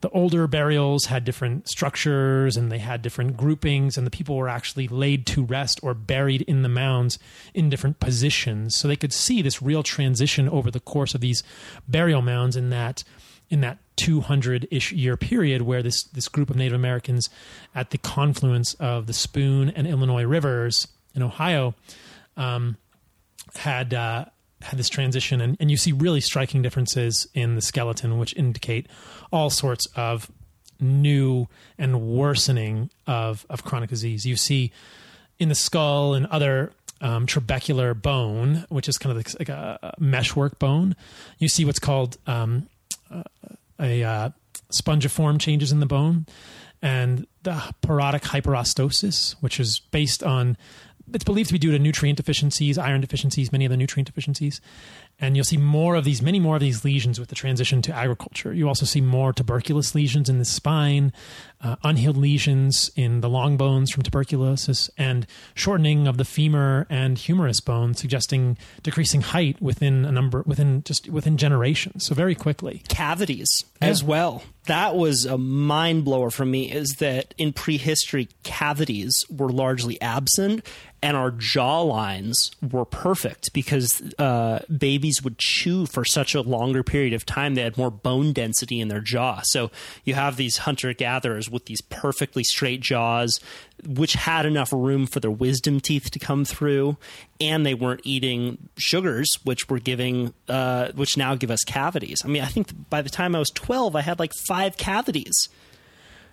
The 0.00 0.10
older 0.10 0.46
burials 0.46 1.06
had 1.06 1.24
different 1.24 1.68
structures 1.68 2.56
and 2.56 2.72
they 2.72 2.78
had 2.78 3.02
different 3.02 3.36
groupings, 3.36 3.98
and 3.98 4.06
the 4.06 4.10
people 4.10 4.36
were 4.36 4.48
actually 4.48 4.88
laid 4.88 5.26
to 5.26 5.44
rest 5.44 5.78
or 5.82 5.92
buried 5.92 6.42
in 6.42 6.62
the 6.62 6.70
mounds 6.70 7.18
in 7.52 7.68
different 7.68 8.00
positions. 8.00 8.74
So 8.74 8.88
they 8.88 8.96
could 8.96 9.12
see 9.12 9.42
this 9.42 9.60
real 9.60 9.82
transition 9.82 10.48
over 10.48 10.70
the 10.70 10.80
course 10.80 11.14
of 11.14 11.20
these 11.20 11.42
burial 11.86 12.22
mounds 12.22 12.56
in 12.56 12.70
that 12.70 13.04
in 13.50 13.60
that 13.60 13.78
200 13.96 14.68
ish 14.70 14.92
year 14.92 15.16
period 15.16 15.62
where 15.62 15.82
this 15.82 16.04
this 16.04 16.28
group 16.28 16.48
of 16.48 16.56
Native 16.56 16.76
Americans 16.76 17.28
at 17.74 17.90
the 17.90 17.98
confluence 17.98 18.74
of 18.74 19.06
the 19.06 19.12
Spoon 19.12 19.68
and 19.68 19.86
Illinois 19.86 20.24
rivers 20.24 20.88
in 21.14 21.22
Ohio 21.22 21.74
um, 22.36 22.76
had 23.56 23.92
uh, 23.92 24.26
had 24.62 24.78
this 24.78 24.88
transition, 24.88 25.40
and, 25.40 25.56
and 25.60 25.70
you 25.70 25.76
see 25.76 25.92
really 25.92 26.20
striking 26.20 26.62
differences 26.62 27.26
in 27.34 27.54
the 27.54 27.62
skeleton, 27.62 28.18
which 28.18 28.36
indicate 28.36 28.86
all 29.32 29.50
sorts 29.50 29.86
of 29.96 30.30
new 30.78 31.46
and 31.78 32.00
worsening 32.02 32.90
of, 33.06 33.46
of 33.48 33.64
chronic 33.64 33.90
disease. 33.90 34.24
You 34.26 34.36
see 34.36 34.72
in 35.38 35.48
the 35.48 35.54
skull 35.54 36.14
and 36.14 36.26
other 36.26 36.72
um, 37.00 37.26
trabecular 37.26 38.00
bone, 38.00 38.66
which 38.68 38.88
is 38.88 38.98
kind 38.98 39.16
of 39.16 39.34
like, 39.38 39.48
a, 39.48 39.94
meshwork 39.98 40.58
bone, 40.58 40.94
you 41.38 41.48
see 41.48 41.64
what's 41.64 41.78
called 41.78 42.18
um, 42.26 42.68
a 43.78 44.04
uh, 44.04 44.30
spongiform 44.70 45.40
changes 45.40 45.72
in 45.72 45.80
the 45.80 45.86
bone, 45.86 46.26
and 46.82 47.26
the 47.42 47.74
porotic 47.82 48.22
hyperostosis, 48.22 49.32
which 49.40 49.58
is 49.58 49.80
based 49.90 50.22
on 50.22 50.56
it's 51.12 51.24
believed 51.24 51.48
to 51.48 51.52
be 51.52 51.58
due 51.58 51.72
to 51.72 51.78
nutrient 51.78 52.16
deficiencies, 52.16 52.78
iron 52.78 53.00
deficiencies, 53.00 53.52
many 53.52 53.64
of 53.64 53.70
the 53.70 53.76
nutrient 53.76 54.06
deficiencies. 54.06 54.60
And 55.20 55.36
you'll 55.36 55.44
see 55.44 55.56
more 55.56 55.96
of 55.96 56.04
these, 56.04 56.22
many 56.22 56.40
more 56.40 56.56
of 56.56 56.60
these 56.60 56.84
lesions 56.84 57.20
with 57.20 57.28
the 57.28 57.34
transition 57.34 57.82
to 57.82 57.94
agriculture. 57.94 58.52
You 58.52 58.68
also 58.68 58.86
see 58.86 59.00
more 59.00 59.32
tuberculous 59.32 59.94
lesions 59.94 60.28
in 60.28 60.38
the 60.38 60.44
spine, 60.44 61.12
uh, 61.62 61.76
unhealed 61.84 62.16
lesions 62.16 62.90
in 62.96 63.20
the 63.20 63.28
long 63.28 63.56
bones 63.56 63.90
from 63.90 64.02
tuberculosis, 64.02 64.90
and 64.96 65.26
shortening 65.54 66.06
of 66.06 66.16
the 66.16 66.24
femur 66.24 66.86
and 66.88 67.18
humerus 67.18 67.60
bone, 67.60 67.94
suggesting 67.94 68.56
decreasing 68.82 69.20
height 69.20 69.60
within 69.60 70.04
a 70.04 70.12
number, 70.12 70.42
within 70.46 70.82
just 70.84 71.08
within 71.08 71.36
generations. 71.36 72.06
So 72.06 72.14
very 72.14 72.34
quickly. 72.34 72.82
Cavities 72.88 73.64
yeah. 73.82 73.88
as 73.88 74.02
well. 74.02 74.42
That 74.66 74.94
was 74.94 75.24
a 75.24 75.38
mind 75.38 76.04
blower 76.04 76.30
for 76.30 76.44
me. 76.44 76.70
Is 76.70 76.96
that 76.98 77.34
in 77.38 77.52
prehistory, 77.52 78.28
cavities 78.42 79.24
were 79.30 79.50
largely 79.50 80.00
absent 80.00 80.64
and 81.02 81.16
our 81.16 81.30
jaw 81.30 81.80
lines 81.80 82.50
were 82.70 82.84
perfect 82.84 83.52
because 83.52 84.02
uh, 84.18 84.60
babies 84.76 85.09
would 85.22 85.38
chew 85.38 85.86
for 85.86 86.04
such 86.04 86.34
a 86.34 86.40
longer 86.40 86.82
period 86.82 87.12
of 87.12 87.26
time. 87.26 87.54
They 87.54 87.62
had 87.62 87.76
more 87.76 87.90
bone 87.90 88.32
density 88.32 88.80
in 88.80 88.88
their 88.88 89.00
jaw. 89.00 89.40
So 89.44 89.70
you 90.04 90.14
have 90.14 90.36
these 90.36 90.58
hunter 90.58 90.92
gatherers 90.92 91.50
with 91.50 91.66
these 91.66 91.80
perfectly 91.80 92.44
straight 92.44 92.80
jaws, 92.80 93.40
which 93.86 94.14
had 94.14 94.46
enough 94.46 94.72
room 94.72 95.06
for 95.06 95.20
their 95.20 95.30
wisdom 95.30 95.80
teeth 95.80 96.10
to 96.10 96.18
come 96.18 96.44
through, 96.44 96.96
and 97.40 97.64
they 97.64 97.74
weren't 97.74 98.02
eating 98.04 98.68
sugars, 98.76 99.38
which 99.44 99.68
were 99.68 99.78
giving, 99.78 100.34
uh, 100.48 100.92
which 100.94 101.16
now 101.16 101.34
give 101.34 101.50
us 101.50 101.64
cavities. 101.64 102.22
I 102.24 102.28
mean, 102.28 102.42
I 102.42 102.48
think 102.48 102.90
by 102.90 103.02
the 103.02 103.10
time 103.10 103.34
I 103.34 103.38
was 103.38 103.50
twelve, 103.50 103.96
I 103.96 104.02
had 104.02 104.18
like 104.18 104.32
five 104.46 104.76
cavities 104.76 105.48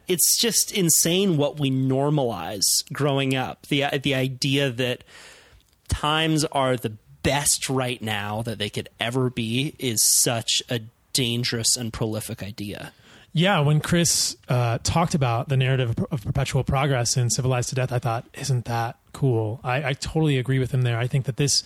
it's 0.08 0.40
just 0.40 0.72
insane 0.72 1.36
what 1.36 1.60
we 1.60 1.70
normalize 1.70 2.64
growing 2.94 3.36
up. 3.36 3.68
The 3.68 3.84
the 4.02 4.16
idea 4.16 4.70
that 4.70 5.04
times 5.88 6.46
are 6.46 6.78
the 6.78 6.94
best 7.28 7.70
right 7.70 8.02
now 8.02 8.42
that 8.44 8.58
they 8.58 8.70
could 8.70 8.88
ever 9.02 9.30
be 9.30 9.76
is 9.80 10.02
such 10.02 10.64
a 10.70 10.80
dangerous 11.12 11.76
and 11.76 11.92
prolific 11.92 12.42
idea. 12.42 12.94
Yeah, 13.34 13.60
when 13.60 13.82
Chris 13.82 14.38
uh, 14.48 14.78
talked 14.82 15.14
about 15.14 15.50
the 15.50 15.58
narrative 15.58 15.94
of 16.10 16.24
perpetual 16.24 16.64
progress 16.64 17.18
in 17.18 17.30
Civilized 17.30 17.70
to 17.70 17.76
Death, 17.76 17.92
I 17.92 18.00
thought, 18.00 18.26
isn't 18.34 18.64
that 18.66 18.98
cool? 19.12 19.60
I, 19.62 19.90
I 19.90 19.94
totally 19.94 20.38
agree 20.38 20.58
with 20.58 20.72
him 20.72 20.84
there. 20.84 20.98
I 20.98 21.08
think 21.08 21.26
that 21.26 21.36
this 21.36 21.64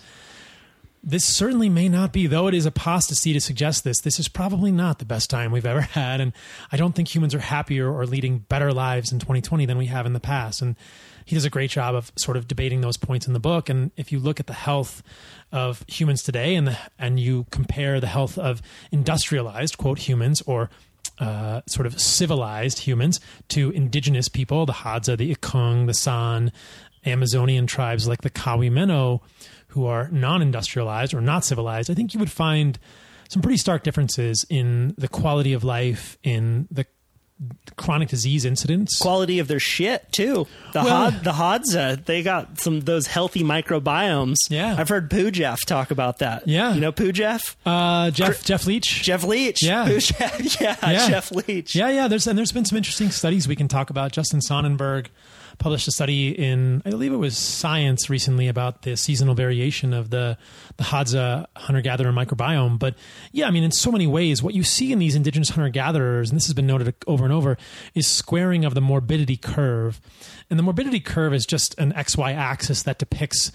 this 1.04 1.24
certainly 1.24 1.68
may 1.68 1.88
not 1.88 2.12
be, 2.12 2.26
though 2.26 2.46
it 2.46 2.54
is 2.54 2.64
apostasy 2.64 3.32
to 3.32 3.40
suggest 3.40 3.82
this, 3.82 4.00
this 4.00 4.20
is 4.20 4.28
probably 4.28 4.70
not 4.70 5.00
the 5.00 5.04
best 5.04 5.30
time 5.30 5.50
we've 5.50 5.66
ever 5.66 5.80
had. 5.80 6.20
And 6.20 6.32
I 6.70 6.76
don't 6.76 6.94
think 6.94 7.14
humans 7.14 7.34
are 7.34 7.40
happier 7.40 7.92
or 7.92 8.06
leading 8.06 8.38
better 8.38 8.72
lives 8.72 9.12
in 9.12 9.18
2020 9.18 9.66
than 9.66 9.78
we 9.78 9.86
have 9.86 10.06
in 10.06 10.12
the 10.12 10.20
past. 10.20 10.62
And 10.62 10.76
he 11.24 11.34
does 11.34 11.44
a 11.44 11.50
great 11.50 11.70
job 11.70 11.94
of 11.94 12.12
sort 12.16 12.36
of 12.36 12.48
debating 12.48 12.80
those 12.80 12.96
points 12.96 13.26
in 13.26 13.32
the 13.32 13.40
book. 13.40 13.68
And 13.68 13.90
if 13.96 14.12
you 14.12 14.18
look 14.18 14.40
at 14.40 14.46
the 14.46 14.52
health 14.52 15.02
of 15.50 15.84
humans 15.88 16.22
today 16.22 16.54
and 16.54 16.68
the, 16.68 16.78
and 16.98 17.18
you 17.18 17.46
compare 17.50 18.00
the 18.00 18.06
health 18.06 18.38
of 18.38 18.62
industrialized, 18.90 19.78
quote, 19.78 19.98
humans 19.98 20.42
or 20.46 20.70
uh, 21.18 21.60
sort 21.66 21.86
of 21.86 22.00
civilized 22.00 22.80
humans 22.80 23.20
to 23.48 23.70
indigenous 23.70 24.28
people, 24.28 24.66
the 24.66 24.72
Hadza, 24.72 25.16
the 25.16 25.34
Ikung, 25.34 25.86
the 25.86 25.94
San, 25.94 26.52
Amazonian 27.04 27.66
tribes 27.66 28.06
like 28.06 28.22
the 28.22 28.30
Kawimeno, 28.30 29.20
who 29.68 29.86
are 29.86 30.08
non-industrialized 30.10 31.14
or 31.14 31.20
not 31.20 31.44
civilized, 31.44 31.90
I 31.90 31.94
think 31.94 32.14
you 32.14 32.20
would 32.20 32.30
find 32.30 32.78
some 33.28 33.40
pretty 33.40 33.56
stark 33.56 33.82
differences 33.82 34.44
in 34.50 34.94
the 34.98 35.08
quality 35.08 35.54
of 35.54 35.64
life, 35.64 36.18
in 36.22 36.68
the 36.70 36.86
chronic 37.76 38.08
disease 38.08 38.44
incidence. 38.44 38.98
Quality 38.98 39.38
of 39.38 39.48
their 39.48 39.58
shit 39.60 40.10
too. 40.12 40.46
The 40.72 40.82
Well- 40.82 41.10
Hod, 41.10 41.24
the 41.24 41.32
Hadza, 41.32 42.04
they 42.04 42.22
got 42.22 42.60
some 42.60 42.76
of 42.76 42.84
those 42.84 43.06
healthy 43.06 43.42
microbiomes. 43.42 44.36
Yeah. 44.50 44.76
I've 44.78 44.88
heard 44.88 45.10
Poo 45.10 45.30
Jeff 45.30 45.64
talk 45.66 45.90
about 45.90 46.18
that. 46.18 46.46
Yeah. 46.46 46.74
you 46.74 46.80
know 46.80 46.92
Pooh 46.92 47.12
Jeff, 47.12 47.56
Uh, 47.64 48.10
Jeff 48.10 48.44
Jeff 48.44 48.66
Leach. 48.66 49.02
Jeff 49.02 49.24
Leach. 49.24 49.62
Yeah. 49.62 49.86
Pooh 49.86 50.00
Jeff. 50.00 50.60
Yeah, 50.60 50.76
Yeah. 50.82 51.08
Jeff 51.08 51.32
Leach. 51.32 51.74
Yeah, 51.74 51.88
yeah. 51.88 52.08
There's 52.08 52.26
and 52.26 52.38
there's 52.38 52.52
been 52.52 52.64
some 52.64 52.76
interesting 52.76 53.10
studies 53.10 53.48
we 53.48 53.56
can 53.56 53.68
talk 53.68 53.90
about. 53.90 54.12
Justin 54.12 54.40
Sonnenberg 54.40 55.06
published 55.58 55.88
a 55.88 55.92
study 55.92 56.30
in 56.30 56.82
I 56.84 56.90
believe 56.90 57.12
it 57.12 57.16
was 57.16 57.36
Science 57.36 58.08
recently 58.10 58.48
about 58.48 58.82
the 58.82 58.96
seasonal 58.96 59.34
variation 59.34 59.92
of 59.92 60.10
the 60.10 60.36
the 60.76 60.84
Hadza 60.84 61.46
hunter 61.56 61.80
gatherer 61.80 62.12
microbiome. 62.12 62.78
But 62.78 62.94
yeah, 63.32 63.46
I 63.46 63.50
mean, 63.50 63.64
in 63.64 63.70
so 63.70 63.90
many 63.90 64.06
ways, 64.06 64.42
what 64.42 64.54
you 64.54 64.62
see 64.62 64.92
in 64.92 64.98
these 64.98 65.14
indigenous 65.14 65.50
hunter 65.50 65.70
gatherers, 65.70 66.30
and 66.30 66.36
this 66.36 66.46
has 66.46 66.54
been 66.54 66.66
noted 66.66 66.94
over 67.06 67.24
and 67.24 67.32
over, 67.32 67.56
is 67.94 68.06
squaring 68.06 68.64
of 68.64 68.74
the 68.74 68.80
morbidity 68.80 69.36
curve. 69.36 70.00
And 70.50 70.58
the 70.58 70.62
morbidity 70.62 71.00
curve 71.00 71.34
is 71.34 71.46
just 71.46 71.78
an 71.78 71.92
XY 71.92 72.34
axis 72.34 72.82
that 72.82 72.98
depicts 72.98 73.52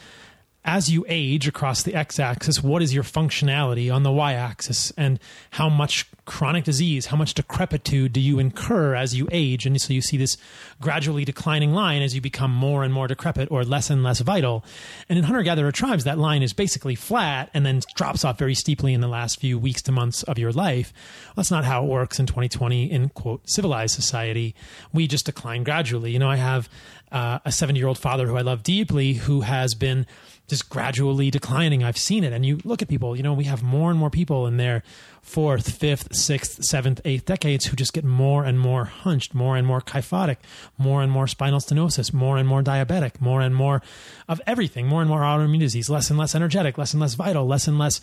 as 0.67 0.89
you 0.89 1.05
age 1.07 1.47
across 1.47 1.83
the 1.83 1.95
x 1.95 2.19
axis, 2.19 2.61
what 2.61 2.81
is 2.81 2.93
your 2.93 3.03
functionality 3.03 3.91
on 3.91 4.03
the 4.03 4.11
y 4.11 4.33
axis, 4.33 4.91
and 4.97 5.17
how 5.51 5.69
much 5.69 6.05
chronic 6.25 6.65
disease, 6.65 7.05
how 7.05 7.15
much 7.15 7.33
decrepitude 7.33 8.11
do 8.11 8.19
you 8.19 8.37
incur 8.37 8.93
as 8.93 9.15
you 9.15 9.29
age? 9.31 9.65
And 9.65 9.81
so 9.81 9.93
you 9.93 10.01
see 10.01 10.17
this 10.17 10.37
gradually 10.81 11.23
declining 11.23 11.73
line 11.73 12.01
as 12.01 12.13
you 12.13 12.19
become 12.19 12.51
more 12.51 12.83
and 12.83 12.93
more 12.93 13.07
decrepit 13.07 13.49
or 13.49 13.63
less 13.63 13.89
and 13.89 14.03
less 14.03 14.19
vital. 14.19 14.65
And 15.07 15.17
in 15.17 15.23
hunter 15.23 15.41
gatherer 15.41 15.71
tribes, 15.71 16.03
that 16.03 16.17
line 16.19 16.43
is 16.43 16.51
basically 16.51 16.95
flat 16.95 17.49
and 17.53 17.65
then 17.65 17.81
drops 17.95 18.25
off 18.25 18.37
very 18.37 18.53
steeply 18.53 18.93
in 18.93 18.99
the 18.99 19.07
last 19.07 19.39
few 19.39 19.57
weeks 19.57 19.81
to 19.83 19.93
months 19.93 20.23
of 20.23 20.37
your 20.37 20.51
life. 20.51 20.91
Well, 21.27 21.35
that's 21.37 21.51
not 21.51 21.63
how 21.63 21.85
it 21.85 21.87
works 21.87 22.19
in 22.19 22.25
2020 22.25 22.91
in 22.91 23.07
quote 23.09 23.49
civilized 23.49 23.95
society. 23.95 24.53
We 24.91 25.07
just 25.07 25.25
decline 25.27 25.63
gradually. 25.63 26.11
You 26.11 26.19
know, 26.19 26.29
I 26.29 26.35
have 26.35 26.67
uh, 27.09 27.39
a 27.45 27.53
70 27.53 27.79
year 27.79 27.87
old 27.87 27.97
father 27.97 28.27
who 28.27 28.35
I 28.35 28.41
love 28.41 28.63
deeply 28.63 29.13
who 29.13 29.41
has 29.41 29.73
been 29.73 30.05
just 30.47 30.69
gradually 30.69 31.29
declining. 31.29 31.83
I've 31.83 31.97
seen 31.97 32.23
it. 32.23 32.31
And 32.31 32.45
you 32.45 32.59
look 32.63 32.81
at 32.81 32.87
people, 32.87 33.17
you 33.17 33.23
know, 33.23 33.33
we 33.33 33.43
have 33.45 33.63
more 33.63 33.89
and 33.89 33.99
more 33.99 34.09
people 34.09 34.47
in 34.47 34.57
their 34.57 34.81
fourth, 35.21 35.69
fifth, 35.71 36.15
sixth, 36.15 36.63
seventh, 36.63 37.01
eighth 37.03 37.25
decades 37.25 37.65
who 37.65 37.75
just 37.75 37.91
get 37.91 38.05
more 38.05 38.45
and 38.45 38.57
more 38.57 38.85
hunched, 38.85 39.33
more 39.33 39.57
and 39.57 39.67
more 39.67 39.81
kyphotic, 39.81 40.37
more 40.77 41.01
and 41.03 41.11
more 41.11 41.27
spinal 41.27 41.59
stenosis, 41.59 42.13
more 42.13 42.37
and 42.37 42.47
more 42.47 42.63
diabetic, 42.63 43.19
more 43.19 43.41
and 43.41 43.55
more 43.55 43.81
of 44.29 44.41
everything, 44.47 44.87
more 44.87 45.01
and 45.01 45.09
more 45.09 45.21
autoimmune 45.21 45.59
disease, 45.59 45.89
less 45.89 46.09
and 46.09 46.17
less 46.17 46.33
energetic, 46.33 46.77
less 46.77 46.93
and 46.93 47.01
less 47.01 47.15
vital, 47.15 47.45
less 47.45 47.67
and 47.67 47.77
less, 47.77 47.99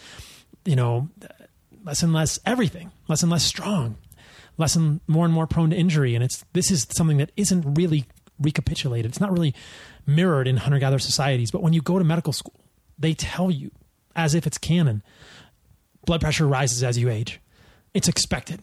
you 0.66 0.76
know, 0.76 1.09
less 1.83 2.02
and 2.02 2.12
less 2.12 2.38
everything, 2.44 2.92
less 3.09 3.22
and 3.22 3.33
less 3.33 3.44
strong, 3.44 3.96
less 4.59 4.76
and 4.76 5.00
more 5.07 5.24
and 5.24 5.33
more 5.33 5.46
prone 5.46 5.70
to 5.70 5.76
injury. 5.76 6.14
And 6.14 6.22
it's 6.22 6.44
this 6.52 6.70
is 6.70 6.87
something 6.90 7.16
that 7.16 7.33
isn't 7.38 7.78
really 7.78 8.04
recapitulated. 8.38 9.11
It's 9.11 9.20
not 9.20 9.33
really 9.33 9.54
mirrored 10.07 10.49
in 10.49 10.57
hunter 10.59 10.79
gatherer 10.79 10.99
societies. 10.99 11.51
But 11.51 11.62
when 11.62 11.73
you 11.73 11.83
go 11.83 11.99
to 11.99 12.05
medical 12.05 12.33
school, 12.33 12.61
they 12.99 13.14
tell 13.14 13.51
you, 13.51 13.71
as 14.17 14.35
if 14.35 14.47
it's 14.47 14.59
canon, 14.59 15.03
blood 16.07 16.21
pressure 16.21 16.47
rises 16.47 16.83
as 16.83 16.99
you 16.99 17.09
age. 17.09 17.40
It's 17.93 18.09
expected. 18.09 18.62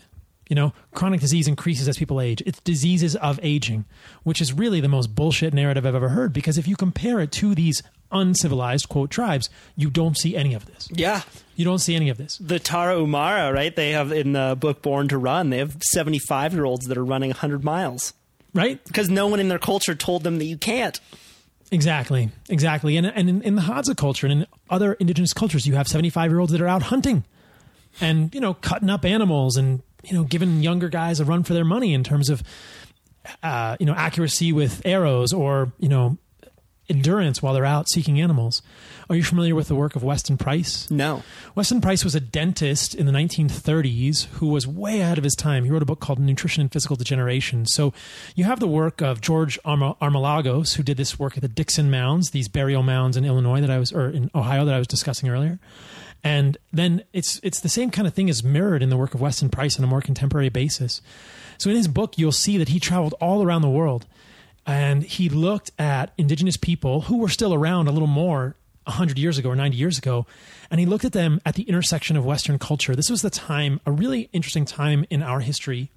You 0.49 0.56
know, 0.56 0.73
chronic 0.93 1.21
disease 1.21 1.47
increases 1.47 1.88
as 1.88 1.97
people 1.97 2.19
age. 2.19 2.43
It's 2.45 2.60
diseases 2.60 3.15
of 3.15 3.39
aging, 3.41 3.86
which 4.23 4.41
is 4.41 4.51
really 4.51 4.82
the 4.82 4.89
most 4.89 5.15
bullshit 5.15 5.54
narrative 5.54 5.86
I've 5.86 5.95
ever 5.95 6.10
heard. 6.10 6.34
Because 6.34 6.58
if 6.58 6.67
you 6.67 6.75
compare 6.75 7.21
it 7.21 7.32
to 7.34 7.56
these 7.56 7.82
uncivilized 8.12 8.89
quote 8.89 9.10
tribes, 9.10 9.49
you 9.77 9.89
don't 9.89 10.17
see 10.17 10.36
any 10.36 10.54
of 10.54 10.65
this. 10.65 10.89
Yeah. 10.91 11.21
You 11.56 11.63
don't 11.63 11.80
see 11.80 11.95
any 11.95 12.10
of 12.10 12.17
this. 12.17 12.38
The 12.39 12.60
Tarahumara, 12.60 13.54
right? 13.54 13.73
They 13.73 13.91
have 13.91 14.12
in 14.12 14.34
the 14.34 14.58
book 14.60 14.82
Born 14.82 15.08
to 15.08 15.17
Run, 15.17 15.51
they 15.51 15.60
have 15.60 15.77
75 15.93 16.54
year 16.54 16.65
olds 16.65 16.86
that 16.88 16.97
are 16.97 17.06
running 17.06 17.30
100 17.30 17.63
miles 17.63 18.13
Right? 18.54 18.84
because 18.84 19.10
no 19.10 19.27
one 19.27 19.39
in 19.39 19.47
their 19.47 19.60
culture 19.60 19.95
told 19.95 20.23
them 20.23 20.38
that 20.39 20.45
you 20.45 20.58
can't. 20.58 20.99
Exactly, 21.71 22.29
exactly. 22.49 22.97
And 22.97 23.07
and 23.07 23.29
in, 23.29 23.41
in 23.43 23.55
the 23.55 23.62
Hadza 23.62 23.95
culture 23.95 24.27
and 24.27 24.41
in 24.41 24.47
other 24.69 24.93
indigenous 24.93 25.34
cultures, 25.34 25.65
you 25.65 25.75
have 25.75 25.88
seventy 25.88 26.10
five 26.10 26.29
year 26.29 26.39
olds 26.39 26.51
that 26.51 26.62
are 26.62 26.67
out 26.67 26.84
hunting, 26.84 27.23
and 28.01 28.34
you 28.36 28.41
know 28.41 28.53
cutting 28.55 28.89
up 28.89 29.05
animals 29.05 29.55
and 29.55 29.81
you 30.03 30.13
know 30.13 30.23
giving 30.25 30.62
younger 30.62 30.89
guys 30.89 31.21
a 31.21 31.25
run 31.25 31.43
for 31.43 31.53
their 31.53 31.63
money 31.63 31.93
in 31.93 32.03
terms 32.03 32.29
of 32.29 32.43
uh, 33.41 33.77
you 33.79 33.86
know 33.86 33.93
accuracy 33.93 34.51
with 34.51 34.81
arrows 34.86 35.31
or 35.31 35.71
you 35.79 35.88
know 35.88 36.17
endurance 36.89 37.41
while 37.41 37.53
they're 37.53 37.65
out 37.65 37.89
seeking 37.89 38.19
animals. 38.19 38.61
Are 39.09 39.15
you 39.15 39.23
familiar 39.23 39.55
with 39.55 39.67
the 39.67 39.75
work 39.75 39.95
of 39.95 40.03
Weston 40.03 40.37
Price? 40.37 40.89
No. 40.91 41.23
Weston 41.55 41.81
Price 41.81 42.03
was 42.03 42.15
a 42.15 42.19
dentist 42.19 42.93
in 42.95 43.05
the 43.05 43.11
1930s 43.11 44.25
who 44.33 44.47
was 44.47 44.67
way 44.67 45.01
ahead 45.01 45.17
of 45.17 45.23
his 45.23 45.35
time. 45.35 45.63
He 45.63 45.71
wrote 45.71 45.81
a 45.81 45.85
book 45.85 45.99
called 45.99 46.19
Nutrition 46.19 46.61
and 46.61 46.71
Physical 46.71 46.95
Degeneration. 46.95 47.65
So 47.65 47.93
you 48.35 48.43
have 48.45 48.59
the 48.59 48.67
work 48.67 49.01
of 49.01 49.21
George 49.21 49.57
Arma- 49.65 49.95
Armelagos, 50.01 50.75
who 50.75 50.83
did 50.83 50.97
this 50.97 51.17
work 51.19 51.37
at 51.37 51.41
the 51.41 51.47
Dickson 51.47 51.89
Mounds, 51.89 52.31
these 52.31 52.47
burial 52.47 52.83
mounds 52.83 53.17
in 53.17 53.25
Illinois 53.25 53.61
that 53.61 53.69
I 53.69 53.79
was, 53.79 53.91
or 53.91 54.09
in 54.09 54.29
Ohio 54.35 54.65
that 54.65 54.73
I 54.73 54.79
was 54.79 54.87
discussing 54.87 55.29
earlier. 55.29 55.59
And 56.23 56.57
then 56.71 57.03
it's 57.13 57.39
it's 57.41 57.59
the 57.61 57.69
same 57.69 57.89
kind 57.89 58.07
of 58.07 58.13
thing 58.13 58.29
as 58.29 58.43
mirrored 58.43 58.83
in 58.83 58.89
the 58.89 58.97
work 58.97 59.15
of 59.15 59.21
Weston 59.21 59.49
Price 59.49 59.77
on 59.77 59.83
a 59.83 59.87
more 59.87 60.01
contemporary 60.01 60.49
basis. 60.49 61.01
So 61.57 61.69
in 61.69 61.75
his 61.75 61.87
book, 61.87 62.17
you'll 62.17 62.31
see 62.31 62.57
that 62.57 62.69
he 62.69 62.79
traveled 62.79 63.15
all 63.19 63.43
around 63.43 63.63
the 63.63 63.69
world 63.69 64.05
and 64.71 65.03
he 65.03 65.27
looked 65.27 65.71
at 65.77 66.13
indigenous 66.17 66.55
people 66.55 67.01
who 67.01 67.17
were 67.17 67.27
still 67.27 67.53
around 67.53 67.88
a 67.88 67.91
little 67.91 68.07
more 68.07 68.55
100 68.86 69.19
years 69.19 69.38
ago 69.38 69.49
or 69.49 69.55
90 69.55 69.75
years 69.75 69.97
ago 69.97 70.25
and 70.71 70.79
he 70.79 70.86
looked 70.86 71.03
at 71.03 71.12
them 71.12 71.41
at 71.45 71.55
the 71.55 71.63
intersection 71.63 72.15
of 72.15 72.25
western 72.25 72.57
culture. 72.57 72.95
This 72.95 73.10
was 73.10 73.21
the 73.21 73.29
time 73.29 73.81
a 73.86 73.91
really 73.91 74.29
interesting 74.31 74.63
time 74.63 75.05
in 75.10 75.21
our 75.21 75.41
history 75.41 75.91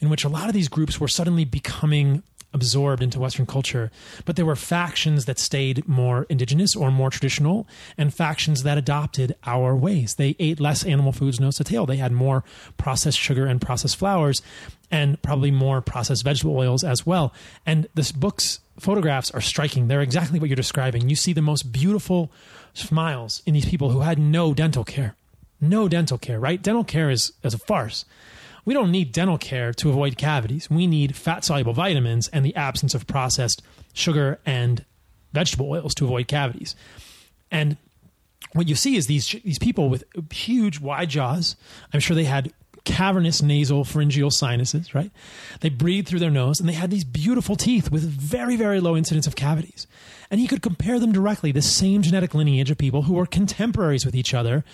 in 0.00 0.10
which 0.10 0.24
a 0.24 0.28
lot 0.28 0.48
of 0.48 0.54
these 0.54 0.68
groups 0.68 0.98
were 0.98 1.06
suddenly 1.06 1.44
becoming 1.44 2.24
absorbed 2.52 3.00
into 3.00 3.20
western 3.20 3.46
culture. 3.46 3.92
But 4.24 4.34
there 4.34 4.44
were 4.44 4.56
factions 4.56 5.26
that 5.26 5.38
stayed 5.38 5.86
more 5.86 6.26
indigenous 6.28 6.74
or 6.74 6.90
more 6.90 7.10
traditional 7.10 7.68
and 7.96 8.12
factions 8.12 8.64
that 8.64 8.76
adopted 8.76 9.36
our 9.46 9.76
ways. 9.76 10.16
They 10.16 10.34
ate 10.40 10.58
less 10.58 10.84
animal 10.84 11.12
foods 11.12 11.38
nose 11.38 11.56
to 11.58 11.64
tail. 11.64 11.86
They 11.86 11.98
had 11.98 12.10
more 12.10 12.42
processed 12.76 13.18
sugar 13.18 13.46
and 13.46 13.60
processed 13.60 13.96
flours 13.96 14.42
and 14.90 15.20
probably 15.22 15.50
more 15.50 15.80
processed 15.80 16.24
vegetable 16.24 16.56
oils 16.56 16.84
as 16.84 17.06
well 17.06 17.32
and 17.66 17.86
this 17.94 18.12
book's 18.12 18.60
photographs 18.78 19.30
are 19.30 19.40
striking 19.40 19.88
they're 19.88 20.00
exactly 20.00 20.38
what 20.38 20.48
you're 20.48 20.56
describing 20.56 21.08
you 21.08 21.16
see 21.16 21.32
the 21.32 21.42
most 21.42 21.72
beautiful 21.72 22.30
smiles 22.74 23.42
in 23.46 23.54
these 23.54 23.68
people 23.68 23.90
who 23.90 24.00
had 24.00 24.18
no 24.18 24.54
dental 24.54 24.84
care 24.84 25.14
no 25.60 25.88
dental 25.88 26.18
care 26.18 26.40
right 26.40 26.62
dental 26.62 26.84
care 26.84 27.10
is, 27.10 27.32
is 27.42 27.54
a 27.54 27.58
farce 27.58 28.04
we 28.64 28.74
don't 28.74 28.90
need 28.90 29.12
dental 29.12 29.38
care 29.38 29.72
to 29.74 29.88
avoid 29.88 30.16
cavities. 30.16 30.70
We 30.70 30.86
need 30.86 31.16
fat 31.16 31.44
soluble 31.44 31.72
vitamins 31.72 32.28
and 32.28 32.44
the 32.44 32.54
absence 32.54 32.94
of 32.94 33.06
processed 33.06 33.62
sugar 33.92 34.38
and 34.44 34.84
vegetable 35.32 35.70
oils 35.70 35.94
to 35.96 36.04
avoid 36.04 36.28
cavities. 36.28 36.76
And 37.50 37.76
what 38.52 38.68
you 38.68 38.74
see 38.74 38.96
is 38.96 39.06
these 39.06 39.28
these 39.44 39.58
people 39.58 39.88
with 39.88 40.04
huge 40.32 40.80
wide 40.80 41.10
jaws. 41.10 41.56
I'm 41.92 42.00
sure 42.00 42.14
they 42.14 42.24
had 42.24 42.52
cavernous 42.84 43.42
nasal 43.42 43.84
pharyngeal 43.84 44.30
sinuses, 44.30 44.94
right? 44.94 45.10
They 45.60 45.68
breathed 45.68 46.08
through 46.08 46.18
their 46.18 46.30
nose 46.30 46.60
and 46.60 46.68
they 46.68 46.74
had 46.74 46.90
these 46.90 47.04
beautiful 47.04 47.56
teeth 47.56 47.90
with 47.90 48.02
very, 48.02 48.56
very 48.56 48.80
low 48.80 48.96
incidence 48.96 49.26
of 49.26 49.36
cavities. 49.36 49.86
And 50.30 50.40
he 50.40 50.46
could 50.46 50.62
compare 50.62 51.00
them 51.00 51.10
directly, 51.10 51.50
the 51.50 51.60
same 51.60 52.02
genetic 52.02 52.34
lineage 52.34 52.70
of 52.70 52.78
people 52.78 53.02
who 53.02 53.14
were 53.14 53.26
contemporaries 53.26 54.06
with 54.06 54.14
each 54.14 54.32
other, 54.32 54.64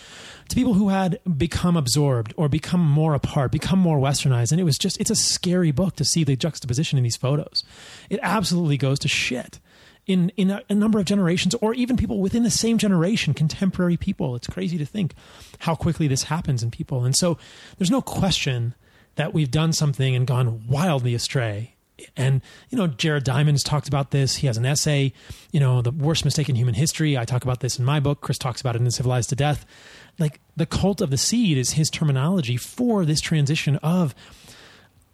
to 0.49 0.55
people 0.55 0.75
who 0.75 0.91
had 0.91 1.19
become 1.37 1.77
absorbed 1.77 2.35
or 2.37 2.49
become 2.49 2.81
more 2.81 3.15
apart, 3.15 3.53
become 3.53 3.79
more 3.79 3.99
westernized. 3.99 4.53
And 4.53 4.61
it 4.61 4.65
was 4.65 4.77
just, 4.77 5.01
it's 5.01 5.11
a 5.11 5.17
scary 5.17 5.71
book 5.71 5.97
to 5.97 6.05
see 6.05 6.25
the 6.25 6.37
juxtaposition 6.37 6.99
in 6.99 7.05
these 7.05 7.17
photos. 7.17 7.65
It 8.11 8.21
absolutely 8.23 8.77
goes 8.77 8.99
to 9.01 9.09
shit 9.09 9.59
in 10.07 10.31
in 10.37 10.51
a, 10.51 10.63
a, 10.71 10.75
number 10.75 10.99
of 10.99 11.05
generations, 11.05 11.55
or 11.61 11.75
even 11.75 11.97
people 11.97 12.21
within 12.21 12.43
the 12.43 12.51
same 12.51 12.79
generation, 12.79 13.35
contemporary 13.35 13.97
people. 13.97 14.37
It's 14.37 14.47
crazy 14.47 14.79
to 14.79 14.87
think 14.87 15.15
how 15.61 15.75
quickly 15.75 16.07
this 16.09 16.25
happens 16.25 16.63
in 16.63 16.71
people. 16.71 17.05
And 17.05 17.17
so, 17.17 17.39
there's 17.79 17.91
no 17.91 18.03
question 18.03 18.75
that 19.17 19.35
we've 19.35 19.51
done 19.51 19.73
something 19.73 20.15
and 20.15 20.27
gone 20.27 20.67
wildly 20.69 21.15
astray. 21.15 21.75
And 22.17 22.43
you 22.69 22.79
know, 22.79 22.87
Jared 22.87 23.25
Diamond's 23.25 23.63
talked 23.63 23.89
about 23.89 24.11
this. 24.11 24.37
He 24.37 24.47
has 24.47 24.59
an 24.59 24.67
essay, 24.67 25.13
you 25.51 25.61
know, 25.61 25.83
the 25.83 25.91
worst 25.91 26.25
mistake 26.25 26.49
in 26.49 26.55
human 26.55 26.75
history. 26.75 27.17
I 27.17 27.25
talk 27.25 27.43
about 27.43 27.61
this 27.61 27.79
in 27.79 27.85
my 27.85 28.01
book. 28.01 28.21
Chris 28.21 28.39
talks 28.39 28.61
about 28.61 28.77
it 28.77 28.83
in 28.83 28.91
Civilized 28.91 29.31
to 29.31 29.37
Death. 29.37 29.65
Like 30.19 30.41
the 30.57 30.67
cult 30.67 31.01
of 31.01 31.11
the 31.11 31.19
seed 31.19 31.59
is 31.59 31.73
his 31.73 31.91
terminology 31.91 32.57
for 32.57 33.05
this 33.05 33.21
transition 33.21 33.77
of 33.77 34.15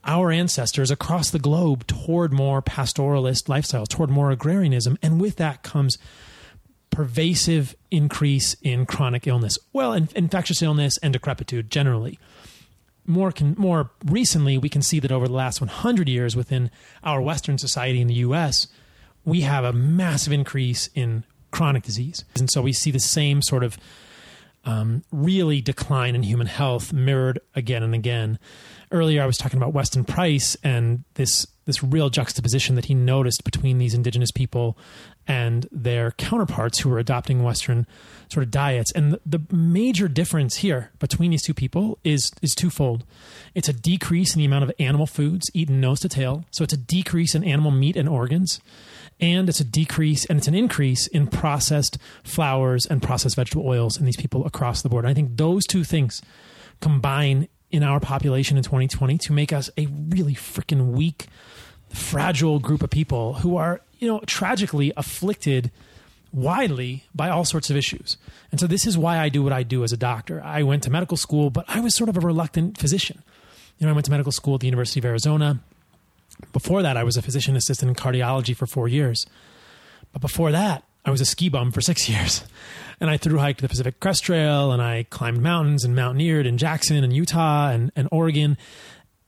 our 0.04 0.30
ancestors 0.30 0.90
across 0.90 1.30
the 1.30 1.38
globe 1.38 1.86
toward 1.86 2.32
more 2.32 2.60
pastoralist 2.60 3.44
lifestyles, 3.44 3.88
toward 3.88 4.10
more 4.10 4.30
agrarianism. 4.30 4.98
And 5.02 5.20
with 5.20 5.36
that 5.36 5.62
comes 5.62 5.98
pervasive 6.90 7.74
increase 7.90 8.54
in 8.62 8.86
chronic 8.86 9.26
illness, 9.26 9.58
well, 9.72 9.92
in, 9.92 10.08
infectious 10.14 10.62
illness 10.62 10.98
and 10.98 11.12
decrepitude 11.12 11.70
generally. 11.70 12.18
More, 13.04 13.32
can, 13.32 13.56
more 13.58 13.90
recently, 14.04 14.58
we 14.58 14.68
can 14.68 14.82
see 14.82 15.00
that 15.00 15.10
over 15.10 15.26
the 15.26 15.34
last 15.34 15.60
100 15.60 16.08
years 16.08 16.36
within 16.36 16.70
our 17.02 17.20
Western 17.20 17.58
society 17.58 18.00
in 18.00 18.06
the 18.06 18.14
US, 18.14 18.68
we 19.24 19.40
have 19.40 19.64
a 19.64 19.72
massive 19.72 20.32
increase 20.32 20.88
in 20.94 21.24
chronic 21.50 21.82
disease. 21.82 22.24
And 22.36 22.50
so 22.50 22.62
we 22.62 22.72
see 22.72 22.90
the 22.90 23.00
same 23.00 23.42
sort 23.42 23.64
of 23.64 23.76
um, 24.64 25.02
really 25.10 25.60
decline 25.60 26.14
in 26.14 26.22
human 26.22 26.46
health 26.46 26.92
mirrored 26.92 27.40
again 27.54 27.82
and 27.82 27.94
again. 27.94 28.38
Earlier, 28.92 29.22
I 29.22 29.26
was 29.26 29.38
talking 29.38 29.56
about 29.56 29.72
Weston 29.72 30.04
Price 30.04 30.56
and 30.62 31.04
this 31.14 31.46
this 31.64 31.82
real 31.82 32.10
juxtaposition 32.10 32.74
that 32.74 32.86
he 32.86 32.94
noticed 32.94 33.44
between 33.44 33.78
these 33.78 33.94
indigenous 33.94 34.32
people 34.32 34.76
and 35.28 35.68
their 35.70 36.10
counterparts 36.12 36.80
who 36.80 36.88
were 36.88 36.98
adopting 36.98 37.42
Western 37.42 37.86
sort 38.28 38.44
of 38.44 38.50
diets. 38.50 38.90
And 38.92 39.12
the, 39.12 39.20
the 39.24 39.54
major 39.54 40.08
difference 40.08 40.56
here 40.56 40.90
between 40.98 41.30
these 41.30 41.42
two 41.42 41.54
people 41.54 41.98
is 42.04 42.30
is 42.42 42.54
twofold. 42.54 43.04
It's 43.54 43.68
a 43.68 43.72
decrease 43.72 44.34
in 44.34 44.40
the 44.40 44.44
amount 44.44 44.64
of 44.64 44.72
animal 44.78 45.06
foods 45.06 45.50
eaten 45.54 45.80
nose 45.80 46.00
to 46.00 46.08
tail. 46.08 46.44
So 46.50 46.64
it's 46.64 46.72
a 46.72 46.78
decrease 46.78 47.34
in 47.34 47.44
animal 47.44 47.70
meat 47.70 47.96
and 47.96 48.08
organs 48.08 48.60
and 49.20 49.48
it's 49.48 49.60
a 49.60 49.64
decrease 49.64 50.24
and 50.26 50.38
it's 50.38 50.48
an 50.48 50.54
increase 50.54 51.06
in 51.06 51.28
processed 51.28 51.96
flours 52.24 52.86
and 52.86 53.02
processed 53.02 53.36
vegetable 53.36 53.66
oils 53.66 53.96
in 53.96 54.04
these 54.04 54.16
people 54.16 54.44
across 54.44 54.82
the 54.82 54.88
board. 54.88 55.04
And 55.04 55.10
I 55.10 55.14
think 55.14 55.36
those 55.36 55.64
two 55.64 55.84
things 55.84 56.20
combine 56.80 57.48
in 57.72 57.82
our 57.82 57.98
population 57.98 58.56
in 58.56 58.62
2020 58.62 59.18
to 59.18 59.32
make 59.32 59.52
us 59.52 59.70
a 59.76 59.86
really 59.86 60.34
freaking 60.34 60.92
weak, 60.92 61.26
fragile 61.88 62.60
group 62.60 62.82
of 62.82 62.90
people 62.90 63.34
who 63.34 63.56
are, 63.56 63.80
you 63.98 64.06
know, 64.06 64.20
tragically 64.26 64.92
afflicted 64.96 65.70
widely 66.32 67.04
by 67.14 67.28
all 67.28 67.44
sorts 67.44 67.70
of 67.70 67.76
issues. 67.76 68.16
And 68.50 68.60
so 68.60 68.66
this 68.66 68.86
is 68.86 68.96
why 68.96 69.18
I 69.18 69.28
do 69.28 69.42
what 69.42 69.52
I 69.52 69.62
do 69.62 69.84
as 69.84 69.92
a 69.92 69.96
doctor. 69.96 70.42
I 70.44 70.62
went 70.62 70.82
to 70.84 70.90
medical 70.90 71.16
school, 71.16 71.50
but 71.50 71.64
I 71.66 71.80
was 71.80 71.94
sort 71.94 72.08
of 72.08 72.16
a 72.16 72.20
reluctant 72.20 72.78
physician. 72.78 73.22
You 73.78 73.86
know, 73.86 73.92
I 73.92 73.94
went 73.94 74.04
to 74.04 74.10
medical 74.10 74.32
school 74.32 74.54
at 74.54 74.60
the 74.60 74.66
University 74.66 75.00
of 75.00 75.04
Arizona. 75.04 75.60
Before 76.52 76.82
that, 76.82 76.96
I 76.96 77.04
was 77.04 77.16
a 77.16 77.22
physician 77.22 77.56
assistant 77.56 77.88
in 77.88 77.94
cardiology 77.94 78.54
for 78.54 78.66
four 78.66 78.88
years. 78.88 79.26
But 80.12 80.20
before 80.20 80.52
that, 80.52 80.84
I 81.04 81.10
was 81.10 81.20
a 81.20 81.24
ski 81.24 81.48
bum 81.48 81.72
for 81.72 81.80
six 81.80 82.08
years. 82.08 82.44
And 83.00 83.10
I 83.10 83.16
through 83.16 83.38
hiked 83.38 83.60
the 83.60 83.68
Pacific 83.68 83.98
Crest 83.98 84.22
Trail 84.22 84.70
and 84.70 84.80
I 84.80 85.04
climbed 85.10 85.42
mountains 85.42 85.84
and 85.84 85.96
mountaineered 85.96 86.46
in 86.46 86.56
Jackson 86.56 87.02
and 87.02 87.12
Utah 87.12 87.70
and, 87.70 87.90
and 87.96 88.08
Oregon. 88.12 88.56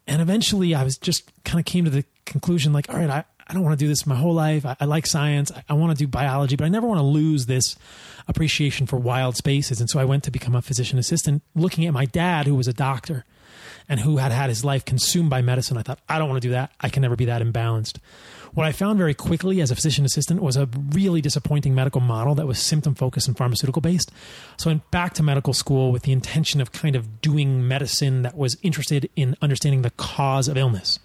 And 0.07 0.23
eventually 0.23 0.75
I 0.75 0.85
was 0.85 0.97
just 0.97 1.31
kind 1.45 1.59
of 1.59 1.65
came 1.65 1.85
to 1.85 1.91
the 1.91 2.05
conclusion 2.25 2.73
like, 2.73 2.89
all 2.89 2.97
right, 2.97 3.11
I, 3.11 3.25
I 3.49 3.53
don't 3.53 3.65
want 3.65 3.77
to 3.79 3.85
do 3.85 3.89
this 3.89 4.07
my 4.07 4.15
whole 4.15 4.35
life. 4.35 4.65
I, 4.65 4.77
I 4.79 4.85
like 4.85 5.07
science. 5.07 5.51
I, 5.51 5.65
I 5.71 5.73
want 5.75 5.91
to 5.91 6.05
do 6.05 6.07
biology, 6.07 6.55
but 6.55 6.65
I 6.65 6.69
never 6.69 6.87
want 6.87 6.99
to 6.99 7.05
lose 7.05 7.47
this 7.47 7.77
appreciation 8.29 8.87
for 8.87 8.97
wild 8.97 9.37
spaces. 9.37 9.81
And 9.81 9.91
so 9.91 9.99
I 9.99 10.05
went 10.05 10.23
to 10.25 10.31
become 10.31 10.55
a 10.55 10.63
physician 10.63 10.99
assistant 10.99 11.43
looking 11.55 11.85
at 11.85 11.93
my 11.93 12.05
dad, 12.05 12.47
who 12.47 12.55
was 12.55 12.69
a 12.69 12.73
doctor 12.73 13.25
and 13.89 14.01
who 14.01 14.17
had 14.17 14.33
had 14.33 14.49
his 14.49 14.65
life 14.65 14.85
consumed 14.85 15.31
by 15.31 15.43
medicine. 15.43 15.77
I 15.77 15.83
thought, 15.83 15.99
I 16.09 16.19
don't 16.19 16.29
want 16.29 16.41
to 16.41 16.49
do 16.49 16.53
that. 16.53 16.73
I 16.81 16.89
can 16.89 17.03
never 17.03 17.17
be 17.17 17.27
that 17.27 17.43
imbalanced. 17.43 17.99
What 18.55 18.67
I 18.67 18.71
found 18.71 18.99
very 18.99 19.15
quickly 19.15 19.61
as 19.61 19.73
a 19.73 19.75
physician 19.75 20.05
assistant 20.05 20.41
was 20.41 20.57
a 20.57 20.69
really 20.91 21.21
disappointing 21.21 21.75
medical 21.75 22.01
model 22.01 22.37
that 22.37 22.47
was 22.47 22.61
symptom 22.61 22.95
focused 22.95 23.27
and 23.27 23.37
pharmaceutical 23.37 23.83
based. 23.83 24.13
So 24.59 24.71
I 24.71 24.75
went 24.75 24.91
back 24.93 25.15
to 25.15 25.25
medical 25.25 25.53
school 25.53 25.91
with 25.91 26.05
the 26.05 26.13
intention 26.13 26.61
of 26.61 26.71
kind 26.71 26.95
of 26.95 27.21
doing 27.21 27.67
medicine 27.67 28.23
that 28.23 28.37
was 28.37 28.57
interested 28.63 29.11
in 29.17 29.37
understanding 29.43 29.83
the 29.83 29.91
cause 29.91 30.47
of 30.47 30.57
illness. 30.57 31.01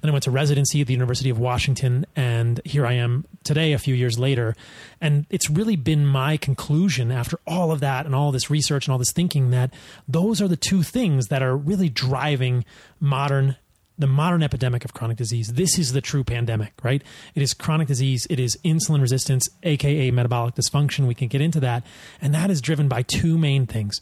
Then 0.00 0.10
I 0.10 0.12
went 0.12 0.24
to 0.24 0.32
residency 0.32 0.80
at 0.80 0.88
the 0.88 0.92
University 0.92 1.30
of 1.30 1.38
Washington, 1.38 2.06
and 2.16 2.60
here 2.64 2.86
I 2.86 2.94
am 2.94 3.24
today, 3.44 3.72
a 3.72 3.78
few 3.78 3.94
years 3.94 4.18
later. 4.18 4.56
And 5.00 5.26
it's 5.30 5.48
really 5.48 5.76
been 5.76 6.06
my 6.06 6.38
conclusion 6.38 7.12
after 7.12 7.38
all 7.46 7.70
of 7.70 7.78
that 7.80 8.04
and 8.04 8.16
all 8.16 8.32
this 8.32 8.50
research 8.50 8.86
and 8.86 8.92
all 8.92 8.98
this 8.98 9.12
thinking 9.12 9.50
that 9.50 9.72
those 10.08 10.40
are 10.40 10.48
the 10.48 10.56
two 10.56 10.82
things 10.82 11.28
that 11.28 11.42
are 11.42 11.56
really 11.56 11.88
driving 11.88 12.64
modern 12.98 13.56
the 14.00 14.06
modern 14.06 14.42
epidemic 14.42 14.84
of 14.84 14.94
chronic 14.94 15.16
disease. 15.18 15.52
This 15.52 15.78
is 15.78 15.92
the 15.92 16.00
true 16.00 16.24
pandemic, 16.24 16.72
right? 16.82 17.02
It 17.34 17.42
is 17.42 17.54
chronic 17.54 17.88
disease. 17.88 18.26
It 18.30 18.40
is 18.40 18.58
insulin 18.64 19.00
resistance, 19.00 19.48
aka 19.62 20.10
metabolic 20.10 20.54
dysfunction. 20.54 21.06
We 21.06 21.14
can 21.14 21.28
get 21.28 21.40
into 21.40 21.60
that, 21.60 21.84
and 22.20 22.34
that 22.34 22.50
is 22.50 22.60
driven 22.60 22.88
by 22.88 23.02
two 23.02 23.38
main 23.38 23.66
things. 23.66 24.00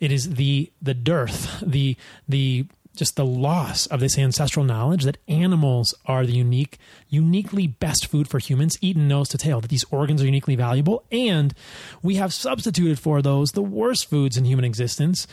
It 0.00 0.10
is 0.10 0.34
the 0.34 0.72
the 0.82 0.94
dearth, 0.94 1.62
the 1.64 1.96
the 2.28 2.66
just 2.96 3.16
the 3.16 3.24
loss 3.24 3.86
of 3.86 4.00
this 4.00 4.18
ancestral 4.18 4.64
knowledge 4.64 5.04
that 5.04 5.18
animals 5.26 5.94
are 6.06 6.24
the 6.24 6.32
unique, 6.32 6.78
uniquely 7.08 7.66
best 7.66 8.06
food 8.06 8.28
for 8.28 8.38
humans, 8.38 8.78
eaten 8.80 9.08
nose 9.08 9.28
to 9.28 9.38
tail, 9.38 9.60
that 9.60 9.68
these 9.68 9.84
organs 9.90 10.22
are 10.22 10.26
uniquely 10.26 10.54
valuable. 10.54 11.04
And 11.10 11.54
we 12.02 12.14
have 12.16 12.32
substituted 12.32 12.98
for 12.98 13.20
those 13.20 13.50
the 13.50 13.62
worst 13.62 14.08
foods 14.08 14.36
in 14.36 14.44
human 14.44 14.64
existence 14.64 15.26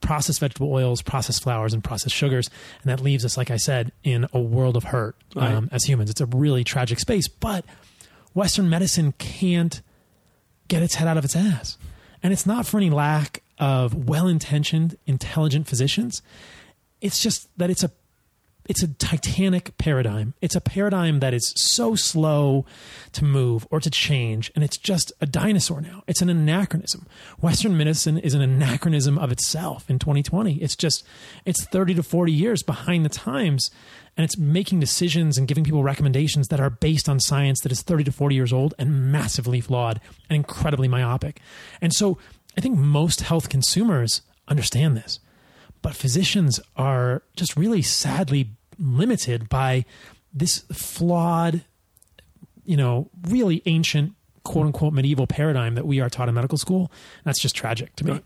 processed 0.00 0.40
vegetable 0.40 0.72
oils, 0.72 1.02
processed 1.02 1.42
flours, 1.42 1.74
and 1.74 1.84
processed 1.84 2.14
sugars. 2.14 2.48
And 2.82 2.90
that 2.90 3.02
leaves 3.02 3.24
us, 3.24 3.36
like 3.36 3.50
I 3.50 3.58
said, 3.58 3.92
in 4.02 4.26
a 4.32 4.40
world 4.40 4.76
of 4.76 4.84
hurt 4.84 5.16
right. 5.34 5.52
um, 5.52 5.68
as 5.72 5.84
humans. 5.84 6.10
It's 6.10 6.20
a 6.20 6.26
really 6.26 6.64
tragic 6.64 6.98
space. 6.98 7.28
But 7.28 7.64
Western 8.32 8.68
medicine 8.68 9.12
can't 9.18 9.82
get 10.68 10.82
its 10.82 10.94
head 10.94 11.06
out 11.06 11.18
of 11.18 11.24
its 11.24 11.36
ass. 11.36 11.76
And 12.22 12.32
it's 12.32 12.46
not 12.46 12.66
for 12.66 12.78
any 12.78 12.90
lack 12.90 13.42
of 13.58 14.08
well 14.08 14.26
intentioned, 14.26 14.96
intelligent 15.06 15.68
physicians 15.68 16.22
it's 17.04 17.20
just 17.20 17.56
that 17.58 17.70
it's 17.70 17.84
a 17.84 17.92
it's 18.66 18.82
a 18.82 18.88
titanic 18.88 19.76
paradigm. 19.76 20.32
It's 20.40 20.56
a 20.56 20.60
paradigm 20.60 21.20
that 21.20 21.34
is 21.34 21.52
so 21.54 21.94
slow 21.94 22.64
to 23.12 23.22
move 23.22 23.66
or 23.70 23.78
to 23.78 23.90
change, 23.90 24.50
and 24.54 24.64
it's 24.64 24.78
just 24.78 25.12
a 25.20 25.26
dinosaur 25.26 25.82
now. 25.82 26.02
It's 26.06 26.22
an 26.22 26.30
anachronism. 26.30 27.06
Western 27.40 27.76
medicine 27.76 28.16
is 28.16 28.32
an 28.32 28.40
anachronism 28.40 29.18
of 29.18 29.30
itself 29.30 29.90
in 29.90 29.98
2020. 29.98 30.62
It's 30.62 30.76
just, 30.76 31.04
it's 31.44 31.62
30 31.66 31.92
to 31.96 32.02
40 32.02 32.32
years 32.32 32.62
behind 32.62 33.04
the 33.04 33.10
times, 33.10 33.70
and 34.16 34.24
it's 34.24 34.38
making 34.38 34.80
decisions 34.80 35.36
and 35.36 35.46
giving 35.46 35.64
people 35.64 35.82
recommendations 35.82 36.48
that 36.48 36.58
are 36.58 36.70
based 36.70 37.06
on 37.06 37.20
science 37.20 37.60
that 37.60 37.72
is 37.72 37.82
30 37.82 38.04
to 38.04 38.12
40 38.12 38.34
years 38.34 38.52
old 38.52 38.72
and 38.78 39.12
massively 39.12 39.60
flawed 39.60 40.00
and 40.30 40.36
incredibly 40.36 40.88
myopic. 40.88 41.38
And 41.82 41.92
so 41.92 42.16
I 42.56 42.62
think 42.62 42.78
most 42.78 43.20
health 43.20 43.50
consumers 43.50 44.22
understand 44.48 44.96
this 44.96 45.20
but 45.84 45.94
physicians 45.94 46.58
are 46.76 47.22
just 47.36 47.58
really 47.58 47.82
sadly 47.82 48.48
limited 48.78 49.50
by 49.50 49.84
this 50.32 50.64
flawed, 50.72 51.62
you 52.64 52.78
know, 52.78 53.10
really 53.28 53.60
ancient, 53.66 54.14
quote 54.44 54.64
unquote, 54.64 54.94
medieval 54.94 55.26
paradigm 55.26 55.74
that 55.74 55.86
we 55.86 56.00
are 56.00 56.08
taught 56.08 56.30
in 56.30 56.34
medical 56.34 56.56
school. 56.56 56.90
That's 57.24 57.38
just 57.38 57.54
tragic 57.54 57.94
to 57.96 58.06
me. 58.06 58.20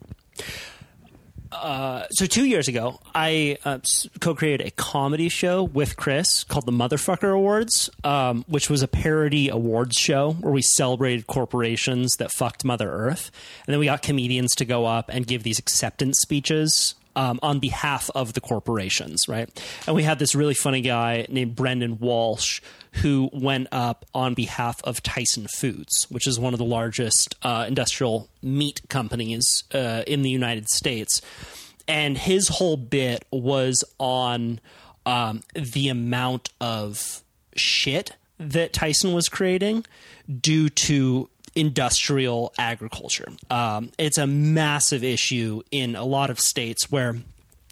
Uh, 1.51 2.07
so 2.11 2.27
two 2.27 2.45
years 2.45 2.69
ago, 2.69 3.01
I 3.13 3.59
uh, 3.65 3.81
co-created 4.21 4.65
a 4.65 4.71
comedy 4.71 5.29
show 5.29 5.65
with 5.65 5.97
Chris 5.97 6.45
called 6.45 6.65
the 6.65 6.73
Motherfucker 6.73 7.35
Awards, 7.35 7.91
um, 8.05 8.45
which 8.47 8.71
was 8.71 8.83
a 8.83 8.89
parody 8.89 9.49
awards 9.49 9.97
show 9.97 10.35
where 10.35 10.53
we 10.53 10.63
celebrated 10.63 11.27
corporations 11.27 12.13
that 12.19 12.31
fucked 12.31 12.65
Mother 12.65 12.89
Earth, 12.89 13.33
and 13.67 13.73
then 13.73 13.81
we 13.81 13.87
got 13.87 14.03
comedians 14.03 14.55
to 14.57 14.65
go 14.65 14.87
up 14.87 15.11
and 15.13 15.27
give 15.27 15.43
these 15.43 15.59
acceptance 15.59 16.19
speeches 16.21 16.95
um, 17.17 17.39
on 17.43 17.59
behalf 17.59 18.11
of 18.15 18.35
the 18.35 18.41
corporations, 18.41 19.29
right? 19.29 19.49
And 19.87 19.97
we 19.97 20.03
had 20.03 20.19
this 20.19 20.35
really 20.35 20.55
funny 20.55 20.81
guy 20.81 21.27
named 21.29 21.57
Brendan 21.57 21.99
Walsh 21.99 22.61
who 23.03 23.31
went 23.33 23.69
up 23.73 24.07
on 24.15 24.35
behalf 24.35 24.81
of 24.85 25.03
Tyson 25.03 25.47
Foods, 25.57 26.07
which 26.11 26.27
is 26.27 26.39
one 26.39 26.55
of 26.55 26.59
the 26.59 26.65
largest 26.65 27.35
uh, 27.43 27.65
industrial 27.69 28.29
meat 28.43 28.81
companies 28.89 29.65
uh, 29.73 30.03
in 30.07 30.23
the 30.23 30.31
United 30.31 30.69
States. 30.69 31.21
And 31.87 32.19
his 32.19 32.49
whole 32.49 32.77
bit 32.77 33.25
was 33.31 33.85
on 33.99 34.61
um, 35.07 35.43
the 35.55 35.89
amount 35.89 36.51
of 36.61 37.23
shit 37.57 38.13
that 38.39 38.73
Tyson 38.73 39.13
was 39.13 39.29
creating 39.29 39.85
due 40.41 40.69
to 40.69 41.29
industrial 41.59 42.55
agriculture. 42.57 43.29
Um, 43.51 43.91
it's 43.99 44.17
a 44.17 44.29
massive 44.29 45.03
issue 45.03 45.63
in 45.73 45.97
a 45.97 46.05
lot 46.05 46.31
of 46.31 46.39
states 46.39 46.91
where 46.91 47.17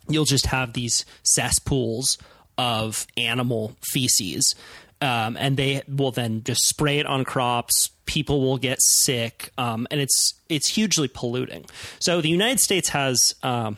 you'll 0.08 0.24
just 0.24 0.46
have 0.46 0.72
these 0.72 1.04
cesspools 1.22 2.18
of 2.58 3.06
animal 3.16 3.76
feces. 3.92 4.56
Um, 5.00 5.36
and 5.38 5.56
they 5.56 5.82
will 5.88 6.10
then 6.10 6.42
just 6.42 6.62
spray 6.66 6.98
it 6.98 7.06
on 7.06 7.24
crops. 7.24 7.90
People 8.06 8.40
will 8.40 8.56
get 8.56 8.78
sick, 8.80 9.52
um, 9.58 9.86
and 9.90 10.00
it's 10.00 10.34
it's 10.48 10.70
hugely 10.70 11.06
polluting. 11.06 11.66
So 11.98 12.22
the 12.22 12.30
United 12.30 12.60
States 12.60 12.88
has 12.90 13.34
um, 13.42 13.76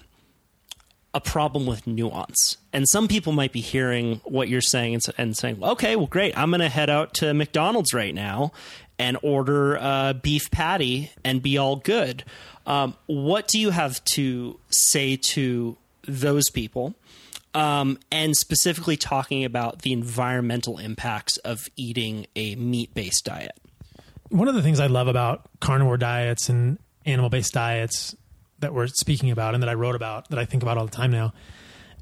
a 1.13 1.21
problem 1.21 1.67
with 1.67 1.89
nuance, 1.89 2.57
and 2.73 2.89
some 2.89 3.09
people 3.09 3.33
might 3.33 3.53
be 3.53 3.61
hearing 3.61 4.21
what 4.25 4.49
you're 4.49 4.61
saying 4.61 4.95
and, 4.95 5.03
and 5.19 5.37
saying, 5.37 5.59
"Okay, 5.61 5.97
well, 5.97 6.07
great. 6.07 6.39
I'm 6.39 6.51
going 6.51 6.61
to 6.61 6.69
head 6.69 6.89
out 6.89 7.15
to 7.15 7.35
McDonald's 7.35 7.93
right 7.93 8.15
now 8.15 8.53
and 8.99 9.17
order 9.23 9.77
a 9.77 10.15
beef 10.21 10.51
patty 10.51 11.11
and 11.25 11.43
be 11.43 11.57
all 11.57 11.77
good. 11.77 12.25
Um, 12.67 12.95
what 13.07 13.49
do 13.49 13.59
you 13.59 13.71
have 13.71 14.05
to 14.05 14.59
say 14.71 15.17
to 15.17 15.77
those 16.03 16.51
people? 16.51 16.95
Um, 17.55 17.99
and 18.13 18.37
specifically 18.37 18.97
talking 18.97 19.45
about 19.45 19.83
the 19.83 19.93
environmental 19.93 20.79
impacts 20.79 21.39
of 21.39 21.67
eating 21.77 22.27
a 22.37 22.57
meat 22.57 22.93
based 22.95 23.25
diet. 23.25 23.53
One 24.29 24.49
of 24.49 24.55
the 24.55 24.63
things 24.63 24.81
I 24.81 24.87
love 24.87 25.09
about 25.09 25.49
carnivore 25.61 25.97
diets 25.97 26.49
and 26.51 26.79
animal 27.07 27.31
based 27.31 27.55
diets 27.55 28.15
that 28.59 28.75
we're 28.75 28.89
speaking 28.89 29.31
about 29.31 29.55
and 29.55 29.63
that 29.63 29.71
I 29.71 29.75
wrote 29.75 29.95
about, 29.95 30.29
that 30.29 30.39
I 30.39 30.45
think 30.45 30.63
about 30.63 30.77
all 30.77 30.85
the 30.85 30.93
time 30.95 31.11
now, 31.11 31.33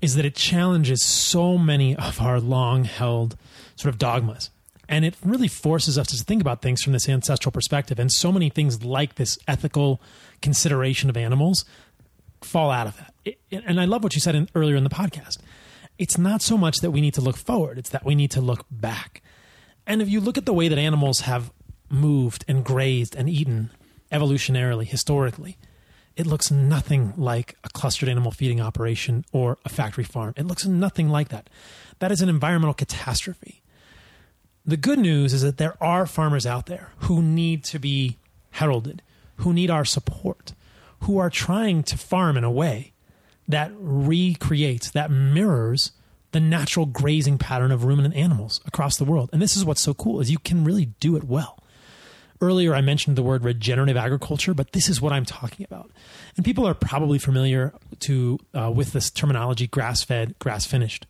is 0.03 0.17
that 0.17 0.25
it 0.25 0.35
challenges 0.35 1.03
so 1.03 1.57
many 1.57 1.95
of 1.97 2.21
our 2.21 2.41
long 2.41 2.85
held 2.85 3.37
sort 3.77 3.95
of 3.95 3.99
dogmas 3.99 4.51
And 4.89 5.05
it 5.05 5.15
really 5.25 5.49
forces 5.49 5.99
us 5.99 6.07
to 6.09 6.17
think 6.17 6.41
about 6.41 6.63
things 6.63 6.83
from 6.83 6.93
this 6.93 7.09
ancestral 7.09 7.51
perspective. 7.51 7.99
And 7.99 8.11
so 8.13 8.31
many 8.31 8.51
things 8.51 8.85
like 8.85 9.17
this 9.17 9.39
ethical 9.49 10.01
consideration 10.43 11.11
of 11.11 11.17
animals 11.17 11.65
fall 12.43 12.71
out 12.71 12.87
of 12.87 12.97
that. 12.97 13.15
It, 13.25 13.39
and 13.51 13.81
I 13.81 13.85
love 13.85 14.05
what 14.05 14.15
you 14.15 14.21
said 14.21 14.35
in, 14.35 14.49
earlier 14.55 14.77
in 14.77 14.85
the 14.85 14.91
podcast. 14.91 15.39
It's 15.99 16.19
not 16.19 16.43
so 16.43 16.57
much 16.57 16.79
that 16.79 16.91
we 16.91 17.01
need 17.01 17.15
to 17.15 17.21
look 17.21 17.37
forward, 17.37 17.79
it's 17.79 17.91
that 17.91 18.05
we 18.05 18.15
need 18.15 18.31
to 18.33 18.41
look 18.41 18.67
back. 18.71 19.23
And 19.87 20.03
if 20.03 20.09
you 20.09 20.21
look 20.21 20.37
at 20.37 20.47
the 20.47 20.53
way 20.53 20.69
that 20.69 20.79
animals 20.79 21.21
have 21.21 21.51
moved 21.89 22.45
and 22.47 22.65
grazed 22.65 23.15
and 23.17 23.29
eaten 23.29 23.71
evolutionarily, 24.13 24.87
historically, 24.87 25.57
it 26.17 26.27
looks 26.27 26.51
nothing 26.51 27.13
like 27.17 27.57
a 27.63 27.69
clustered 27.69 28.09
animal 28.09 28.31
feeding 28.31 28.61
operation 28.61 29.25
or 29.33 29.59
a 29.65 29.69
factory 29.69 30.05
farm. 30.05 30.35
It 30.37 30.47
looks 30.47 30.67
nothing 30.67 31.09
like 31.09 31.29
that. 31.29 31.49
That 31.99 32.11
is 32.11 32.21
an 32.21 32.29
environmental 32.29 32.75
catastrophe. 32.75 33.63
The 34.67 34.77
good 34.77 34.99
news 34.99 35.33
is 35.33 35.43
that 35.43 35.59
there 35.59 35.81
are 35.81 36.07
farmers 36.07 36.45
out 36.45 36.67
there 36.67 36.91
who 37.01 37.23
need 37.23 37.63
to 37.65 37.79
be 37.79 38.19
heralded, 38.51 39.01
who 39.37 39.53
need 39.53 39.71
our 39.71 39.85
support, 39.85 40.55
who 41.01 41.19
are 41.19 41.31
trying 41.31 41.85
to 41.85 41.97
farm 41.97 42.37
in 42.37 42.43
a 42.43 42.51
way 42.51 42.93
that 43.47 43.71
recreates, 43.79 44.91
that 44.91 45.11
mirrors 45.11 45.93
the 46.33 46.41
natural 46.41 46.85
grazing 46.85 47.39
pattern 47.39 47.71
of 47.71 47.85
ruminant 47.85 48.17
animals 48.17 48.61
across 48.67 48.97
the 48.97 49.05
world. 49.05 49.31
And 49.33 49.41
this 49.41 49.57
is 49.57 49.65
what's 49.65 49.81
so 49.81 49.95
cool 49.95 50.21
is 50.21 50.31
you 50.33 50.39
can 50.39 50.65
really 50.65 50.87
do 50.99 51.17
it 51.17 51.25
well. 51.25 51.63
Earlier 52.41 52.75
I 52.75 52.81
mentioned 52.81 53.17
the 53.17 53.23
word 53.23 53.45
regenerative 53.45 53.97
agriculture, 53.97 54.53
but 54.53 54.73
this 54.73 54.89
is 54.89 55.01
what 55.01 55.13
I'm 55.13 55.25
talking 55.25 55.65
about. 55.65 55.91
And 56.37 56.45
people 56.45 56.67
are 56.67 56.75
probably 56.75 57.19
familiar 57.19 57.73
to 58.01 58.39
uh, 58.53 58.71
with 58.75 58.93
this 58.93 59.11
terminology 59.11 59.69
grass-fed, 59.69 60.39
grass-finished. 60.39 61.07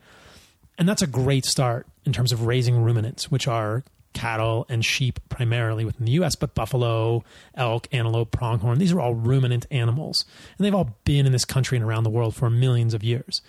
And 0.79 0.89
that's 0.89 1.03
a 1.03 1.07
great 1.07 1.45
start 1.45 1.87
in 2.05 2.13
terms 2.13 2.33
of 2.33 2.47
raising 2.47 2.83
ruminants, 2.83 3.31
which 3.31 3.49
are 3.49 3.85
cattle 4.17 4.65
and 4.71 4.83
sheep 4.83 5.21
primarily 5.29 5.85
within 5.85 6.07
the 6.07 6.13
US, 6.13 6.35
but 6.35 6.55
buffalo, 6.55 7.23
elk, 7.55 7.87
antelope, 7.93 8.31
pronghorn, 8.31 8.79
these 8.79 8.93
are 8.93 9.01
all 9.01 9.15
ruminant 9.15 9.67
animals. 9.71 10.25
And 10.57 10.65
they've 10.65 10.75
all 10.75 10.97
been 11.05 11.27
in 11.27 11.33
this 11.33 11.45
country 11.45 11.77
and 11.77 11.85
around 11.85 12.05
the 12.05 12.11
world 12.11 12.35
for 12.35 12.49
millions 12.49 12.95
of 12.95 13.05
years. 13.05 13.43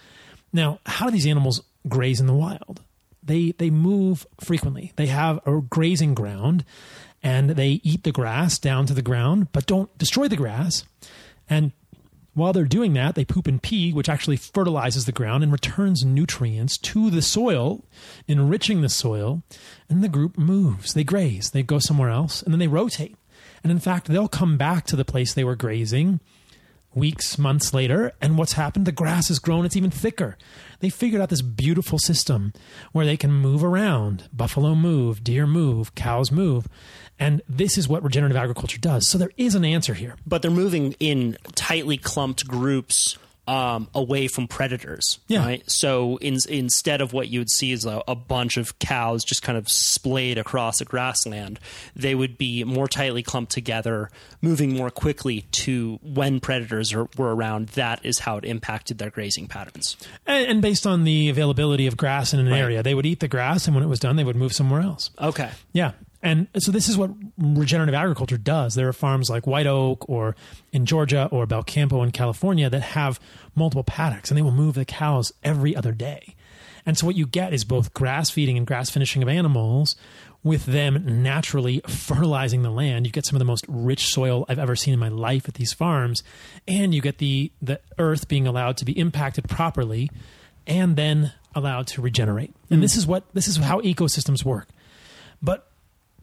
Now, 0.52 0.80
how 0.86 1.06
do 1.06 1.12
these 1.12 1.26
animals 1.26 1.62
graze 1.88 2.20
in 2.20 2.28
the 2.28 2.34
wild? 2.34 2.82
They 3.24 3.52
they 3.58 3.70
move 3.70 4.26
frequently. 4.40 4.94
They 4.96 5.08
have 5.08 5.40
a 5.46 5.60
grazing 5.62 6.14
ground 6.16 6.64
and 7.24 7.52
they 7.52 7.82
eat 7.84 8.04
the 8.04 8.12
grass 8.12 8.58
down 8.60 8.86
to 8.88 8.94
the 8.94 9.02
ground, 9.02 9.52
but 9.52 9.66
don't 9.66 9.96
destroy 9.98 10.28
the 10.28 10.38
grass. 10.38 10.84
And 11.50 11.72
while 12.38 12.54
they're 12.54 12.66
doing 12.66 12.94
that, 12.94 13.16
they 13.16 13.26
poop 13.26 13.48
and 13.48 13.62
pee, 13.62 13.92
which 13.92 14.10
actually 14.10 14.38
fertilizes 14.38 15.06
the 15.06 15.12
ground 15.12 15.44
and 15.44 15.52
returns 15.52 16.06
nutrients 16.06 16.78
to 16.78 17.10
the 17.10 17.22
soil, 17.22 17.84
enriching 18.28 18.82
the 18.82 18.90
soil. 18.90 19.42
And 19.90 20.04
the 20.04 20.10
group 20.10 20.38
moves. 20.38 20.94
They 20.94 21.04
graze. 21.04 21.50
They 21.50 21.64
go 21.64 21.80
somewhere 21.80 22.10
else, 22.10 22.44
and 22.44 22.54
then 22.54 22.60
they 22.60 22.68
rotate. 22.68 23.18
And 23.64 23.72
in 23.72 23.80
fact, 23.80 24.06
they'll 24.06 24.28
come 24.28 24.56
back 24.56 24.86
to 24.86 24.96
the 24.96 25.04
place 25.04 25.34
they 25.34 25.44
were 25.44 25.56
grazing 25.56 26.20
weeks, 26.98 27.38
months 27.38 27.74
later, 27.74 28.12
and 28.20 28.38
what's 28.38 28.54
happened? 28.54 28.86
The 28.86 28.92
grass 28.92 29.28
has 29.28 29.40
grown, 29.40 29.66
it's 29.66 29.76
even 29.76 29.92
thicker. 29.92 30.38
They 30.80 30.90
figured 30.90 31.22
out 31.22 31.30
this 31.30 31.42
beautiful 31.42 32.00
system 32.00 32.54
where 32.92 33.06
they 33.06 33.18
can 33.18 33.32
move 33.32 33.64
around. 33.64 34.30
Buffalo 34.34 34.76
move, 34.76 35.24
deer 35.24 35.48
move, 35.48 35.96
cows 35.96 36.32
move. 36.32 36.68
And 37.20 37.42
this 37.50 37.78
is 37.78 37.88
what 37.88 38.04
regenerative 38.04 38.38
agriculture 38.38 38.80
does. 38.80 39.10
So 39.10 39.18
there 39.18 39.32
is 39.38 39.56
an 39.56 39.66
answer 39.66 39.94
here. 39.94 40.16
But 40.26 40.42
they're 40.42 40.52
moving 40.52 40.96
in 41.00 41.38
tightly 41.56 41.98
clumped 41.98 42.48
groups 42.48 43.18
um, 43.48 43.88
away 43.96 44.28
from 44.28 44.48
predators. 44.48 45.20
Yeah. 45.28 45.40
Right. 45.46 45.72
So 45.72 46.18
in, 46.18 46.38
instead 46.50 47.02
of 47.02 47.14
what 47.14 47.30
you 47.30 47.40
would 47.40 47.50
see 47.50 47.72
is 47.72 47.86
a, 47.86 48.04
a, 48.08 48.16
bunch 48.16 48.58
of 48.58 48.78
cows 48.80 49.24
just 49.24 49.42
kind 49.42 49.58
of 49.58 49.70
splayed 49.70 50.38
across 50.38 50.82
a 50.82 50.86
grassland, 50.86 51.60
they 51.96 52.14
would 52.14 52.38
be 52.38 52.66
more 52.66 52.90
tightly 52.90 53.24
clumped 53.24 53.54
together, 53.54 54.10
moving 54.42 54.76
more 54.76 54.90
quickly 54.90 55.46
to 55.52 55.98
when 56.04 56.42
predators 56.42 56.94
are, 56.94 57.08
were 57.18 57.34
around. 57.34 57.70
That 57.70 58.06
is 58.06 58.20
how 58.20 58.38
it 58.38 58.44
impacted 58.44 58.98
their 58.98 59.10
grazing 59.10 59.48
patterns. 59.48 59.96
And, 60.26 60.48
and 60.48 60.62
based 60.62 60.86
on 60.86 61.06
the 61.06 61.30
availability 61.30 61.88
of 61.88 61.96
grass 61.96 62.34
in 62.34 62.42
an 62.42 62.50
right. 62.50 62.60
area, 62.60 62.84
they 62.84 62.94
would 62.94 63.06
eat 63.06 63.22
the 63.22 63.30
grass, 63.30 63.66
and 63.66 63.76
when 63.76 63.84
it 63.84 63.88
was 63.88 64.00
done, 64.00 64.18
they 64.18 64.26
would 64.26 64.36
move 64.36 64.52
somewhere 64.52 64.82
else. 64.82 65.10
Okay. 65.22 65.52
Yeah. 65.72 65.94
And 66.22 66.48
so 66.58 66.72
this 66.72 66.90
is 66.90 66.98
what 66.98 67.12
regenerative 67.38 67.94
agriculture 67.94 68.38
does. 68.38 68.74
There 68.74 68.88
are 68.88 68.94
farms 68.94 69.30
like 69.30 69.46
White 69.46 69.68
Oak 69.68 70.10
or 70.10 70.36
in 70.72 70.86
Georgia 70.86 71.30
or 71.32 71.46
Belcampo 71.46 72.04
in 72.04 72.12
California 72.12 72.70
that 72.70 72.82
have 72.82 73.20
multiple 73.56 73.84
paddocks 73.84 74.30
and 74.30 74.38
they 74.38 74.42
will 74.42 74.52
move 74.52 74.76
the 74.76 74.86
cows 74.86 75.32
every 75.44 75.76
other 75.76 75.92
day. 75.92 76.36
And 76.86 76.98
so 76.98 77.06
what 77.06 77.16
you 77.16 77.28
get 77.28 77.54
is 77.54 77.66
both 77.66 77.94
grass 77.94 78.30
feeding 78.30 78.58
and 78.58 78.66
grass 78.66 78.90
finishing 78.90 79.22
of 79.22 79.30
animals 79.30 79.96
with 80.44 80.66
them 80.66 81.22
naturally 81.22 81.82
fertilizing 81.86 82.64
the 82.64 82.72
land. 82.72 83.06
You 83.06 83.12
get 83.12 83.26
some 83.26 83.36
of 83.36 83.40
the 83.40 83.46
most 83.46 83.66
rich 83.68 84.08
soil 84.08 84.46
I've 84.48 84.60
ever 84.60 84.76
seen 84.76 84.94
in 84.94 85.00
my 85.00 85.10
life 85.10 85.48
at 85.48 85.56
these 85.56 85.74
farms 85.74 86.24
and 86.68 86.96
you 86.96 87.02
get 87.02 87.18
the 87.18 87.52
the 87.62 87.82
earth 88.00 88.28
being 88.28 88.48
allowed 88.48 88.78
to 88.78 88.86
be 88.86 88.98
impacted 88.98 89.50
properly 89.50 90.10
and 90.66 90.96
then 90.96 91.34
allowed 91.54 91.88
to 91.88 92.02
regenerate. 92.02 92.54
And 92.70 92.80
mm. 92.80 92.82
this 92.82 92.96
is 92.96 93.06
what 93.06 93.26
this 93.34 93.48
is 93.48 93.58
how 93.58 93.82
ecosystems 93.82 94.46
work. 94.46 94.70
But 95.42 95.67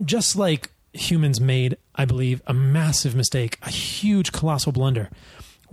just 0.05 0.37
like 0.37 0.71
humans 0.93 1.41
made, 1.41 1.77
I 1.95 2.05
believe, 2.05 2.43
a 2.47 2.55
massive 2.55 3.15
mistake, 3.15 3.59
a 3.63 3.71
huge, 3.71 4.33
colossal 4.33 4.73
blunder 4.73 5.11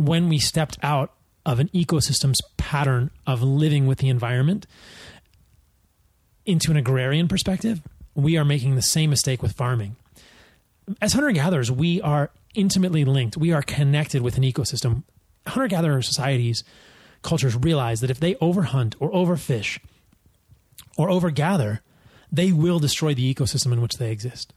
when 0.06 0.30
we 0.30 0.40
stepped 0.40 0.78
out 0.82 1.14
of 1.46 1.60
an 1.60 1.70
ecosystem's 1.70 2.42
pattern 2.58 3.12
of 3.26 3.42
living 3.42 3.88
with 3.88 4.00
the 4.00 4.10
environment 4.10 4.68
into 6.46 6.72
an 6.72 6.78
agrarian 6.78 7.28
perspective, 7.28 7.82
we 8.16 8.38
are 8.38 8.46
making 8.46 8.76
the 8.76 8.82
same 8.82 9.10
mistake 9.10 9.42
with 9.42 9.54
farming. 9.54 9.96
As 11.02 11.14
hunter 11.14 11.32
gatherers, 11.32 11.72
we 11.72 12.02
are 12.02 12.32
intimately 12.56 13.06
linked. 13.06 13.38
We 13.38 13.54
are 13.54 13.62
connected 13.62 14.22
with 14.22 14.38
an 14.38 14.44
ecosystem. 14.44 15.04
Hunter 15.48 15.68
gatherer 15.68 16.02
societies, 16.02 16.64
cultures 17.22 17.56
realize 17.56 18.02
that 18.02 18.10
if 18.10 18.20
they 18.20 18.36
overhunt 18.36 18.96
or 19.00 19.12
overfish 19.12 19.80
or 20.98 21.10
overgather, 21.10 21.82
they 22.32 22.52
will 22.52 22.80
destroy 22.80 23.14
the 23.14 23.34
ecosystem 23.34 23.74
in 23.74 23.82
which 23.82 23.98
they 23.98 24.12
exist. 24.12 24.54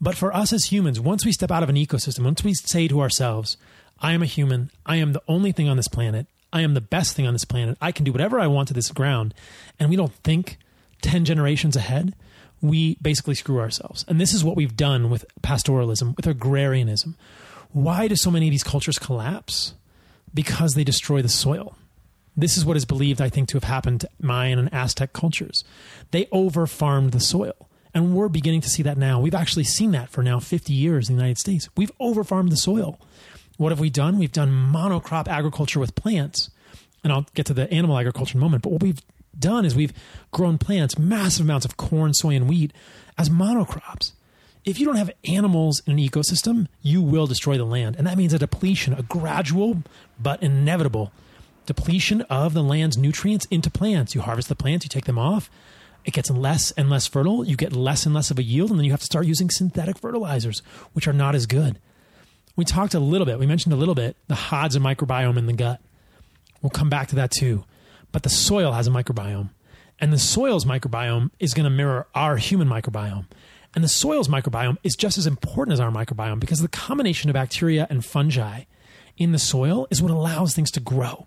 But 0.00 0.16
for 0.16 0.34
us 0.34 0.52
as 0.52 0.66
humans, 0.66 1.00
once 1.00 1.24
we 1.24 1.32
step 1.32 1.50
out 1.50 1.62
of 1.62 1.68
an 1.68 1.76
ecosystem, 1.76 2.24
once 2.24 2.44
we 2.44 2.54
say 2.54 2.86
to 2.88 3.00
ourselves, 3.00 3.56
I 3.98 4.12
am 4.12 4.22
a 4.22 4.26
human, 4.26 4.70
I 4.84 4.96
am 4.96 5.12
the 5.12 5.22
only 5.26 5.52
thing 5.52 5.68
on 5.68 5.76
this 5.76 5.88
planet, 5.88 6.26
I 6.52 6.60
am 6.60 6.74
the 6.74 6.80
best 6.80 7.16
thing 7.16 7.26
on 7.26 7.32
this 7.32 7.44
planet, 7.44 7.78
I 7.80 7.92
can 7.92 8.04
do 8.04 8.12
whatever 8.12 8.38
I 8.38 8.46
want 8.46 8.68
to 8.68 8.74
this 8.74 8.90
ground, 8.90 9.34
and 9.78 9.88
we 9.88 9.96
don't 9.96 10.14
think 10.22 10.58
10 11.02 11.24
generations 11.24 11.76
ahead, 11.76 12.14
we 12.60 12.96
basically 13.02 13.34
screw 13.34 13.60
ourselves. 13.60 14.04
And 14.08 14.20
this 14.20 14.32
is 14.32 14.44
what 14.44 14.56
we've 14.56 14.76
done 14.76 15.10
with 15.10 15.24
pastoralism, 15.42 16.16
with 16.16 16.26
agrarianism. 16.26 17.16
Why 17.72 18.08
do 18.08 18.16
so 18.16 18.30
many 18.30 18.48
of 18.48 18.52
these 18.52 18.64
cultures 18.64 18.98
collapse? 18.98 19.74
Because 20.32 20.74
they 20.74 20.84
destroy 20.84 21.22
the 21.22 21.28
soil. 21.28 21.76
This 22.36 22.58
is 22.58 22.64
what 22.64 22.76
is 22.76 22.84
believed, 22.84 23.20
I 23.20 23.30
think, 23.30 23.48
to 23.48 23.56
have 23.56 23.64
happened 23.64 24.02
to 24.02 24.10
Mayan 24.20 24.58
and 24.58 24.72
Aztec 24.72 25.12
cultures. 25.12 25.64
They 26.10 26.28
over 26.30 26.66
farmed 26.66 27.12
the 27.12 27.20
soil. 27.20 27.54
And 27.94 28.14
we're 28.14 28.28
beginning 28.28 28.60
to 28.60 28.68
see 28.68 28.82
that 28.82 28.98
now. 28.98 29.18
We've 29.18 29.34
actually 29.34 29.64
seen 29.64 29.92
that 29.92 30.10
for 30.10 30.22
now 30.22 30.38
50 30.38 30.74
years 30.74 31.08
in 31.08 31.16
the 31.16 31.22
United 31.22 31.38
States. 31.38 31.70
We've 31.78 31.92
over 31.98 32.24
farmed 32.24 32.52
the 32.52 32.56
soil. 32.56 33.00
What 33.56 33.72
have 33.72 33.80
we 33.80 33.88
done? 33.88 34.18
We've 34.18 34.30
done 34.30 34.50
monocrop 34.50 35.28
agriculture 35.28 35.80
with 35.80 35.94
plants. 35.94 36.50
And 37.02 37.10
I'll 37.10 37.26
get 37.34 37.46
to 37.46 37.54
the 37.54 37.72
animal 37.72 37.96
agriculture 37.96 38.36
in 38.36 38.42
a 38.42 38.44
moment. 38.44 38.62
But 38.62 38.72
what 38.72 38.82
we've 38.82 39.00
done 39.38 39.64
is 39.64 39.74
we've 39.74 39.94
grown 40.30 40.58
plants, 40.58 40.98
massive 40.98 41.46
amounts 41.46 41.64
of 41.64 41.78
corn, 41.78 42.12
soy, 42.12 42.34
and 42.34 42.50
wheat 42.50 42.74
as 43.16 43.30
monocrops. 43.30 44.12
If 44.66 44.78
you 44.78 44.84
don't 44.84 44.96
have 44.96 45.12
animals 45.24 45.80
in 45.86 45.92
an 45.94 45.98
ecosystem, 45.98 46.66
you 46.82 47.00
will 47.00 47.26
destroy 47.26 47.56
the 47.56 47.64
land. 47.64 47.96
And 47.96 48.06
that 48.06 48.18
means 48.18 48.34
a 48.34 48.38
depletion, 48.38 48.92
a 48.92 49.02
gradual 49.02 49.84
but 50.20 50.42
inevitable 50.42 51.12
depletion 51.66 52.22
of 52.22 52.54
the 52.54 52.62
land's 52.62 52.96
nutrients 52.96 53.46
into 53.46 53.70
plants. 53.70 54.14
You 54.14 54.22
harvest 54.22 54.48
the 54.48 54.54
plants, 54.54 54.84
you 54.84 54.88
take 54.88 55.04
them 55.04 55.18
off. 55.18 55.50
It 56.04 56.14
gets 56.14 56.30
less 56.30 56.70
and 56.72 56.88
less 56.88 57.06
fertile. 57.06 57.44
You 57.44 57.56
get 57.56 57.72
less 57.72 58.06
and 58.06 58.14
less 58.14 58.30
of 58.30 58.38
a 58.38 58.42
yield, 58.42 58.70
and 58.70 58.78
then 58.78 58.84
you 58.84 58.92
have 58.92 59.00
to 59.00 59.06
start 59.06 59.26
using 59.26 59.50
synthetic 59.50 59.98
fertilizers, 59.98 60.60
which 60.92 61.08
are 61.08 61.12
not 61.12 61.34
as 61.34 61.46
good. 61.46 61.80
We 62.54 62.64
talked 62.64 62.94
a 62.94 63.00
little 63.00 63.26
bit, 63.26 63.38
we 63.38 63.46
mentioned 63.46 63.74
a 63.74 63.76
little 63.76 63.94
bit 63.94 64.16
the 64.28 64.34
Hadza 64.34 64.78
microbiome 64.78 65.36
in 65.36 65.46
the 65.46 65.52
gut. 65.52 65.80
We'll 66.62 66.70
come 66.70 66.88
back 66.88 67.08
to 67.08 67.16
that 67.16 67.30
too. 67.30 67.64
But 68.12 68.22
the 68.22 68.30
soil 68.30 68.72
has 68.72 68.86
a 68.86 68.90
microbiome, 68.90 69.50
and 69.98 70.12
the 70.12 70.18
soil's 70.18 70.64
microbiome 70.64 71.30
is 71.38 71.54
going 71.54 71.64
to 71.64 71.70
mirror 71.70 72.06
our 72.14 72.36
human 72.36 72.68
microbiome. 72.68 73.26
And 73.74 73.84
the 73.84 73.88
soil's 73.88 74.28
microbiome 74.28 74.78
is 74.82 74.96
just 74.96 75.18
as 75.18 75.26
important 75.26 75.74
as 75.74 75.80
our 75.80 75.90
microbiome 75.90 76.40
because 76.40 76.60
the 76.60 76.68
combination 76.68 77.28
of 77.28 77.34
bacteria 77.34 77.86
and 77.90 78.02
fungi 78.02 78.62
in 79.18 79.32
the 79.32 79.38
soil 79.38 79.86
is 79.90 80.00
what 80.00 80.10
allows 80.10 80.54
things 80.54 80.70
to 80.70 80.80
grow. 80.80 81.26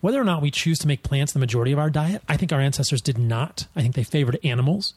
Whether 0.00 0.20
or 0.20 0.24
not 0.24 0.42
we 0.42 0.50
choose 0.50 0.78
to 0.78 0.86
make 0.86 1.02
plants 1.02 1.32
the 1.32 1.38
majority 1.38 1.72
of 1.72 1.78
our 1.78 1.90
diet, 1.90 2.22
I 2.28 2.36
think 2.36 2.52
our 2.52 2.60
ancestors 2.60 3.00
did 3.00 3.18
not. 3.18 3.66
I 3.74 3.82
think 3.82 3.94
they 3.94 4.04
favored 4.04 4.38
animals. 4.44 4.94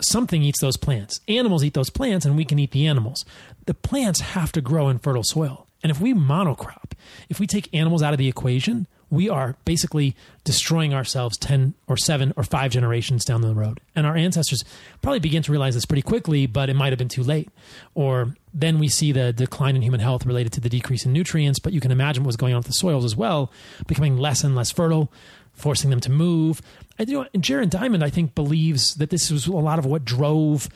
Something 0.00 0.42
eats 0.42 0.60
those 0.60 0.76
plants. 0.76 1.20
Animals 1.26 1.64
eat 1.64 1.74
those 1.74 1.90
plants, 1.90 2.26
and 2.26 2.36
we 2.36 2.44
can 2.44 2.58
eat 2.58 2.70
the 2.70 2.86
animals. 2.86 3.24
The 3.64 3.74
plants 3.74 4.20
have 4.20 4.52
to 4.52 4.60
grow 4.60 4.88
in 4.88 4.98
fertile 4.98 5.24
soil. 5.24 5.66
And 5.82 5.90
if 5.90 6.00
we 6.00 6.14
monocrop, 6.14 6.92
if 7.28 7.40
we 7.40 7.46
take 7.46 7.72
animals 7.74 8.02
out 8.02 8.12
of 8.12 8.18
the 8.18 8.28
equation, 8.28 8.86
we 9.10 9.28
are 9.28 9.56
basically 9.64 10.16
destroying 10.44 10.92
ourselves 10.92 11.38
10 11.38 11.74
or 11.86 11.96
7 11.96 12.32
or 12.36 12.42
5 12.42 12.70
generations 12.70 13.24
down 13.24 13.40
the 13.40 13.54
road. 13.54 13.80
And 13.94 14.06
our 14.06 14.16
ancestors 14.16 14.64
probably 15.00 15.20
begin 15.20 15.42
to 15.44 15.52
realize 15.52 15.74
this 15.74 15.86
pretty 15.86 16.02
quickly, 16.02 16.46
but 16.46 16.68
it 16.68 16.74
might 16.74 16.92
have 16.92 16.98
been 16.98 17.08
too 17.08 17.22
late. 17.22 17.50
Or 17.94 18.34
then 18.58 18.78
we 18.78 18.88
see 18.88 19.12
the 19.12 19.34
decline 19.34 19.76
in 19.76 19.82
human 19.82 20.00
health 20.00 20.24
related 20.24 20.50
to 20.54 20.60
the 20.62 20.70
decrease 20.70 21.04
in 21.04 21.12
nutrients, 21.12 21.58
but 21.58 21.74
you 21.74 21.80
can 21.80 21.90
imagine 21.90 22.24
what 22.24 22.28
was 22.28 22.36
going 22.36 22.54
on 22.54 22.58
with 22.58 22.66
the 22.66 22.72
soils 22.72 23.04
as 23.04 23.14
well, 23.14 23.52
becoming 23.86 24.16
less 24.16 24.42
and 24.42 24.56
less 24.56 24.70
fertile, 24.70 25.12
forcing 25.52 25.90
them 25.90 26.00
to 26.00 26.10
move. 26.10 26.62
And, 26.98 27.06
you 27.08 27.18
know, 27.18 27.28
Jared 27.38 27.68
Diamond, 27.68 28.02
I 28.02 28.08
think, 28.08 28.34
believes 28.34 28.94
that 28.94 29.10
this 29.10 29.30
was 29.30 29.46
a 29.46 29.52
lot 29.52 29.78
of 29.78 29.84
what 29.84 30.06
drove 30.06 30.70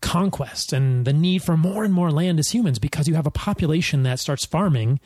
conquest 0.00 0.72
and 0.72 1.04
the 1.04 1.12
need 1.12 1.42
for 1.42 1.58
more 1.58 1.84
and 1.84 1.92
more 1.92 2.10
land 2.10 2.38
as 2.38 2.48
humans 2.48 2.78
because 2.78 3.06
you 3.06 3.14
have 3.14 3.26
a 3.26 3.30
population 3.30 4.02
that 4.02 4.18
starts 4.18 4.46
farming 4.46 4.98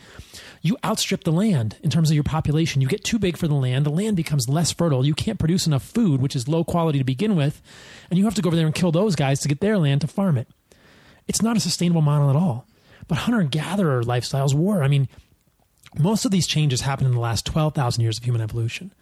you 0.63 0.77
outstrip 0.85 1.25
the 1.25 1.33
land 1.33 1.77
in 1.83 1.91
terms 1.91 2.11
of 2.11 2.15
your 2.15 2.23
population 2.23 2.81
you 2.81 2.87
get 2.87 3.03
too 3.03 3.19
big 3.19 3.37
for 3.37 3.49
the 3.49 3.55
land 3.55 3.85
the 3.85 3.91
land 3.91 4.17
becomes 4.17 4.49
less 4.49 4.71
fertile 4.71 5.05
you 5.05 5.13
can't 5.13 5.41
produce 5.41 5.67
enough 5.67 5.83
food 5.83 6.23
which 6.23 6.37
is 6.37 6.47
low 6.47 6.63
quality 6.63 6.99
to 6.99 7.05
begin 7.05 7.35
with 7.35 7.61
and 8.09 8.21
you 8.21 8.25
have 8.25 8.37
to 8.37 8.41
go 8.43 8.47
over 8.47 8.55
there 8.57 8.67
and 8.67 8.75
kill 8.77 8.93
those 8.93 9.17
guys 9.17 9.41
to 9.41 9.49
get 9.49 9.59
their 9.59 9.79
land 9.79 10.01
to 10.01 10.07
farm 10.07 10.39
it 10.39 10.47
it's 11.29 11.43
not 11.43 11.57
a 11.57 11.61
sustainable 11.61 12.03
model 12.03 12.31
at 12.31 12.37
all 12.37 12.67
but 13.09 13.19
hunter 13.19 13.43
gatherer 13.43 14.03
lifestyles 14.03 14.55
were 14.55 14.83
i 14.83 14.89
mean 14.89 15.09
most 15.99 16.25
of 16.25 16.31
these 16.31 16.47
changes 16.47 16.81
happened 16.81 17.07
in 17.07 17.15
the 17.15 17.21
last 17.21 17.47
12,000 17.47 18.03
years 18.03 18.19
of 18.19 18.25
human 18.25 18.41
evolution 18.41 18.93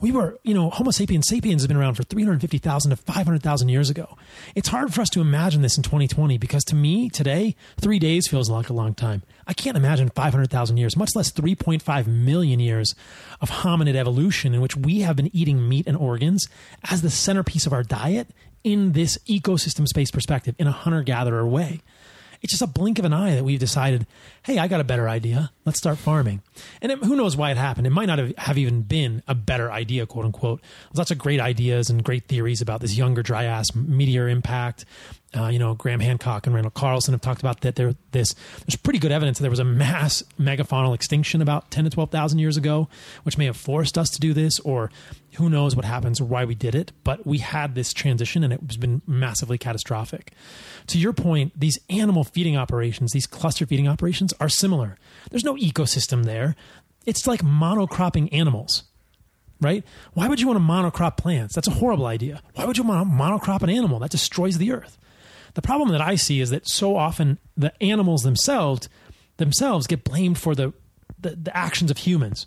we 0.00 0.12
were, 0.12 0.38
you 0.44 0.54
know, 0.54 0.70
Homo 0.70 0.92
sapiens 0.92 1.26
sapiens 1.26 1.62
has 1.62 1.66
been 1.66 1.76
around 1.76 1.94
for 1.94 2.04
350,000 2.04 2.90
to 2.90 2.96
500,000 2.96 3.68
years 3.68 3.90
ago. 3.90 4.16
It's 4.54 4.68
hard 4.68 4.94
for 4.94 5.00
us 5.00 5.10
to 5.10 5.20
imagine 5.20 5.62
this 5.62 5.76
in 5.76 5.82
2020 5.82 6.38
because 6.38 6.64
to 6.64 6.76
me, 6.76 7.08
today, 7.10 7.56
three 7.80 7.98
days 7.98 8.28
feels 8.28 8.48
like 8.48 8.68
a 8.68 8.72
long 8.72 8.94
time. 8.94 9.22
I 9.46 9.54
can't 9.54 9.76
imagine 9.76 10.10
500,000 10.10 10.76
years, 10.76 10.96
much 10.96 11.10
less 11.16 11.32
3.5 11.32 12.06
million 12.06 12.60
years 12.60 12.94
of 13.40 13.50
hominid 13.50 13.96
evolution 13.96 14.54
in 14.54 14.60
which 14.60 14.76
we 14.76 15.00
have 15.00 15.16
been 15.16 15.34
eating 15.34 15.68
meat 15.68 15.86
and 15.86 15.96
organs 15.96 16.48
as 16.90 17.02
the 17.02 17.10
centerpiece 17.10 17.66
of 17.66 17.72
our 17.72 17.82
diet 17.82 18.28
in 18.64 18.92
this 18.92 19.18
ecosystem 19.28 19.86
space 19.86 20.10
perspective 20.10 20.54
in 20.58 20.66
a 20.66 20.72
hunter 20.72 21.02
gatherer 21.02 21.46
way 21.46 21.80
it's 22.42 22.52
just 22.52 22.62
a 22.62 22.66
blink 22.66 22.98
of 22.98 23.04
an 23.04 23.12
eye 23.12 23.34
that 23.34 23.44
we've 23.44 23.58
decided, 23.58 24.06
hey, 24.44 24.58
I 24.58 24.68
got 24.68 24.80
a 24.80 24.84
better 24.84 25.08
idea. 25.08 25.50
Let's 25.64 25.78
start 25.78 25.98
farming. 25.98 26.42
And 26.80 26.92
it, 26.92 27.02
who 27.02 27.16
knows 27.16 27.36
why 27.36 27.50
it 27.50 27.56
happened? 27.56 27.86
It 27.86 27.90
might 27.90 28.06
not 28.06 28.18
have, 28.18 28.36
have 28.38 28.58
even 28.58 28.82
been 28.82 29.22
a 29.26 29.34
better 29.34 29.72
idea, 29.72 30.06
quote 30.06 30.24
unquote. 30.24 30.60
There's 30.60 30.98
lots 30.98 31.10
of 31.10 31.18
great 31.18 31.40
ideas 31.40 31.90
and 31.90 32.04
great 32.04 32.26
theories 32.26 32.60
about 32.60 32.80
this 32.80 32.96
younger 32.96 33.22
dryas 33.22 33.74
meteor 33.74 34.28
impact. 34.28 34.84
Uh, 35.36 35.48
you 35.48 35.58
know, 35.58 35.74
Graham 35.74 36.00
Hancock 36.00 36.46
and 36.46 36.54
Randall 36.54 36.70
Carlson 36.70 37.12
have 37.12 37.20
talked 37.20 37.40
about 37.40 37.60
that. 37.60 37.76
There, 37.76 37.94
this 38.12 38.34
there's 38.66 38.76
pretty 38.76 38.98
good 38.98 39.12
evidence 39.12 39.38
that 39.38 39.42
there 39.42 39.50
was 39.50 39.58
a 39.58 39.64
mass 39.64 40.22
megafaunal 40.40 40.94
extinction 40.94 41.42
about 41.42 41.70
ten 41.70 41.84
to 41.84 41.90
twelve 41.90 42.10
thousand 42.10 42.38
years 42.38 42.56
ago, 42.56 42.88
which 43.24 43.36
may 43.36 43.44
have 43.44 43.56
forced 43.56 43.98
us 43.98 44.08
to 44.10 44.20
do 44.20 44.32
this, 44.32 44.58
or 44.60 44.90
who 45.34 45.50
knows 45.50 45.76
what 45.76 45.84
happens 45.84 46.18
or 46.18 46.24
why 46.24 46.46
we 46.46 46.54
did 46.54 46.74
it. 46.74 46.92
But 47.04 47.26
we 47.26 47.38
had 47.38 47.74
this 47.74 47.92
transition, 47.92 48.42
and 48.42 48.54
it 48.54 48.60
has 48.66 48.78
been 48.78 49.02
massively 49.06 49.58
catastrophic. 49.58 50.32
To 50.86 50.98
your 50.98 51.12
point, 51.12 51.52
these 51.58 51.78
animal 51.90 52.24
feeding 52.24 52.56
operations, 52.56 53.12
these 53.12 53.26
cluster 53.26 53.66
feeding 53.66 53.86
operations, 53.86 54.32
are 54.40 54.48
similar. 54.48 54.96
There's 55.30 55.44
no 55.44 55.56
ecosystem 55.56 56.24
there. 56.24 56.56
It's 57.04 57.26
like 57.26 57.42
monocropping 57.42 58.30
animals 58.32 58.84
right? 59.60 59.84
Why 60.14 60.28
would 60.28 60.40
you 60.40 60.46
want 60.46 60.58
to 60.58 60.64
monocrop 60.64 61.16
plants? 61.16 61.54
That's 61.54 61.66
a 61.66 61.72
horrible 61.72 62.06
idea. 62.06 62.42
Why 62.54 62.64
would 62.64 62.78
you 62.78 62.84
want 62.84 63.08
to 63.08 63.12
monocrop 63.12 63.62
an 63.62 63.70
animal? 63.70 63.98
That 63.98 64.10
destroys 64.10 64.58
the 64.58 64.70
earth. 64.70 64.98
The 65.54 65.62
problem 65.62 65.90
that 65.90 66.00
I 66.00 66.16
see 66.16 66.40
is 66.40 66.50
that 66.50 66.68
so 66.68 66.96
often 66.96 67.38
the 67.56 67.72
animals 67.82 68.22
themselves 68.22 68.88
themselves 69.38 69.86
get 69.86 70.04
blamed 70.04 70.38
for 70.38 70.54
the, 70.54 70.72
the, 71.18 71.30
the 71.30 71.56
actions 71.56 71.90
of 71.90 71.98
humans. 71.98 72.46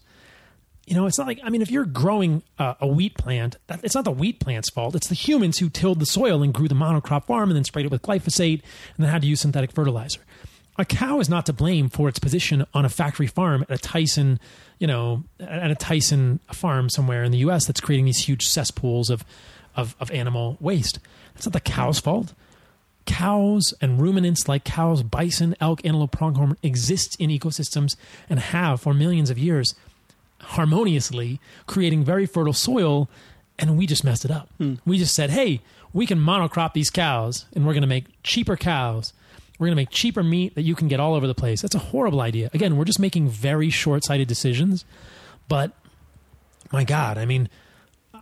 You 0.86 0.96
know, 0.96 1.06
it's 1.06 1.18
not 1.18 1.28
like 1.28 1.40
I 1.44 1.50
mean, 1.50 1.62
if 1.62 1.72
you're 1.72 1.86
growing 1.86 2.44
a, 2.60 2.76
a 2.82 2.88
wheat 2.88 3.16
plant, 3.18 3.58
that, 3.68 3.80
it's 3.84 3.96
not 3.96 4.04
the 4.04 4.12
wheat 4.12 4.40
plant's 4.40 4.70
fault. 4.70 4.96
It's 4.96 5.08
the 5.08 5.16
humans 5.16 5.60
who 5.60 5.70
tilled 5.70 6.00
the 6.00 6.06
soil 6.06 6.44
and 6.44 6.54
grew 6.54 6.68
the 6.68 6.76
monocrop 6.76 7.26
farm 7.26 7.50
and 7.50 7.56
then 7.56 7.64
sprayed 7.64 7.86
it 7.86 7.92
with 7.92 8.02
glyphosate 8.02 8.62
and 8.96 9.06
then 9.06 9.10
had 9.10 9.22
to 9.22 9.28
use 9.28 9.42
synthetic 9.42 9.72
fertilizer. 9.72 10.20
A 10.78 10.86
cow 10.86 11.20
is 11.20 11.30
not 11.30 11.46
to 11.46 11.54
blame 11.54 11.90
for 11.90 12.10
its 12.10 12.18
position 12.18 12.66
on 12.74 12.86
a 12.86 12.90
factory 12.90 13.28
farm 13.28 13.62
at 13.64 13.72
a 13.72 13.78
Tyson, 13.78 14.40
you 14.80 14.88
know, 14.88 15.24
at 15.40 15.70
a 15.70 15.76
Tyson 15.76 16.40
farm 16.52 16.90
somewhere 16.90 17.24
in 17.24 17.32
the 17.32 17.40
U.S. 17.40 17.66
that's 17.66 17.82
creating 17.82 18.06
these 18.06 18.26
huge 18.26 18.48
cesspools 18.48 19.10
of, 19.10 19.24
of, 19.76 19.96
of 20.00 20.10
animal 20.12 20.58
waste. 20.60 21.00
That's 21.36 21.46
not 21.46 21.54
the 21.54 21.60
cow's 21.60 22.00
fault 22.00 22.34
cows 23.06 23.74
and 23.82 24.02
ruminants 24.02 24.48
like 24.48 24.64
cows, 24.64 25.04
bison, 25.04 25.56
elk, 25.60 25.86
antelope, 25.86 26.12
pronghorn 26.12 26.58
exist 26.64 27.16
in 27.20 27.30
ecosystems 27.30 27.96
and 28.30 28.40
have 28.40 28.82
for 28.82 28.94
millions 28.94 29.30
of 29.30 29.38
years 29.38 29.76
harmoniously, 30.40 31.40
creating 31.68 32.04
very 32.04 32.26
fertile 32.26 32.54
soil. 32.54 33.10
And 33.60 33.78
we 33.78 33.86
just 33.86 34.04
messed 34.04 34.26
it 34.26 34.32
up. 34.32 34.50
Hmm. 34.58 34.76
We 34.86 34.98
just 34.98 35.14
said, 35.14 35.30
hey, 35.30 35.62
we 35.94 36.06
can 36.06 36.20
monocrop 36.20 36.74
these 36.74 36.90
cows 36.90 37.46
and 37.54 37.66
we're 37.66 37.74
going 37.74 37.82
to 37.82 37.88
make 37.88 38.06
cheaper 38.24 38.56
cows. 38.56 39.14
We're 39.60 39.68
going 39.68 39.76
to 39.76 39.82
make 39.82 39.92
cheaper 39.92 40.24
meat 40.24 40.56
that 40.56 40.64
you 40.64 40.74
can 40.74 40.88
get 40.88 41.00
all 41.00 41.14
over 41.14 41.28
the 41.28 41.36
place. 41.36 41.62
That's 41.62 41.76
a 41.76 41.80
horrible 41.80 42.22
idea. 42.22 42.50
Again, 42.54 42.78
we're 42.78 42.86
just 42.86 43.00
making 43.00 43.30
very 43.30 43.70
short 43.70 44.04
sighted 44.04 44.28
decisions. 44.28 44.86
But 45.48 45.72
my 46.72 46.84
God, 46.84 47.18
I 47.18 47.26
mean, 47.26 47.50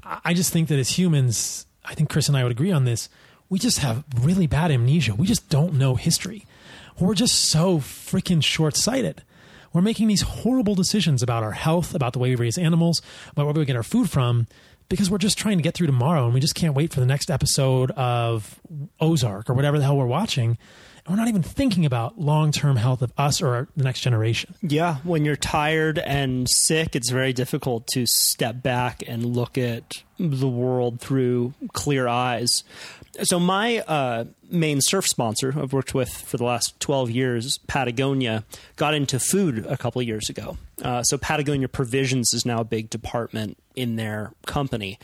I 0.03 0.34
just 0.34 0.51
think 0.51 0.67
that 0.69 0.80
as 0.80 0.97
humans, 0.97 1.65
I 1.86 1.93
think 1.93 2.09
Chris 2.09 2.27
and 2.27 2.36
I 2.36 2.43
would 2.43 2.51
agree 2.51 2.71
on 2.71 2.84
this 2.84 3.07
we 3.50 3.60
just 3.60 3.80
have 3.80 4.04
really 4.22 4.47
bad 4.47 4.72
amnesia. 4.72 5.16
We 5.16 5.28
just 5.28 5.50
don't 5.50 5.74
know 5.74 5.95
history. 5.95 6.45
We're 7.00 7.16
just 7.16 7.50
so 7.50 7.80
freaking 7.80 8.43
short 8.43 8.76
sighted. 8.76 9.24
We're 9.72 9.82
making 9.82 10.08
these 10.08 10.22
horrible 10.22 10.76
decisions 10.76 11.22
about 11.24 11.43
our 11.43 11.52
health, 11.52 11.93
about 11.93 12.14
the 12.14 12.20
way 12.20 12.30
we 12.30 12.36
raise 12.36 12.58
animals, 12.58 13.02
about 13.32 13.45
where 13.45 13.54
we 13.54 13.66
get 13.66 13.76
our 13.76 13.84
food 13.84 14.10
from, 14.10 14.47
because 14.89 15.10
we're 15.10 15.20
just 15.20 15.38
trying 15.38 15.58
to 15.58 15.64
get 15.64 15.76
through 15.76 15.88
tomorrow 15.88 16.26
and 16.26 16.34
we 16.34 16.39
just 16.39 16.56
can't 16.56 16.74
wait 16.74 16.91
for 16.91 17.00
the 17.00 17.06
next 17.06 17.30
episode 17.30 17.91
of 17.91 18.60
Ozark 19.00 19.50
or 19.50 19.54
whatever 19.54 19.78
the 19.78 19.84
hell 19.84 19.97
we're 19.97 20.06
watching. 20.06 20.58
And 21.06 21.16
we're 21.16 21.16
not 21.16 21.28
even 21.28 21.43
thinking 21.43 21.86
about 21.86 22.20
long 22.20 22.52
term 22.52 22.76
health 22.76 23.02
of 23.02 23.14
us 23.18 23.41
or 23.41 23.70
the 23.78 23.84
next 23.84 24.02
generation. 24.02 24.56
Yeah. 24.62 24.95
When 25.04 25.26
you're 25.26 25.36
tired 25.36 26.00
and 26.00 26.47
sick, 26.50 26.95
it's 26.95 27.10
very 27.12 27.34
difficult 27.34 27.88
to 27.93 28.06
step 28.08 28.62
back 28.62 29.04
and 29.08 29.24
look 29.24 29.58
at 29.58 30.04
the 30.18 30.50
world 30.50 31.00
through 31.00 31.54
clear 31.74 32.08
eyes. 32.08 32.64
So 33.24 33.39
my 33.39 33.80
uh, 33.80 34.26
main 34.49 34.80
surf 34.82 35.07
sponsor 35.07 35.53
I've 35.57 35.74
worked 35.74 35.93
with 35.93 36.09
for 36.09 36.38
the 36.38 36.43
last 36.43 36.80
12 36.80 37.09
years, 37.11 37.57
Patagonia, 37.67 38.43
got 38.76 38.93
into 38.93 39.20
food 39.20 39.65
a 39.65 39.78
couple 39.78 40.01
years 40.01 40.30
ago. 40.30 40.57
Uh, 40.82 41.03
so 41.03 41.17
Patagonia 41.17 41.67
Provisions 41.67 42.34
is 42.34 42.45
now 42.45 42.61
a 42.61 42.63
big 42.63 42.89
department 42.89 43.57
in 43.76 43.95
their 43.95 44.32
company, 44.45 44.99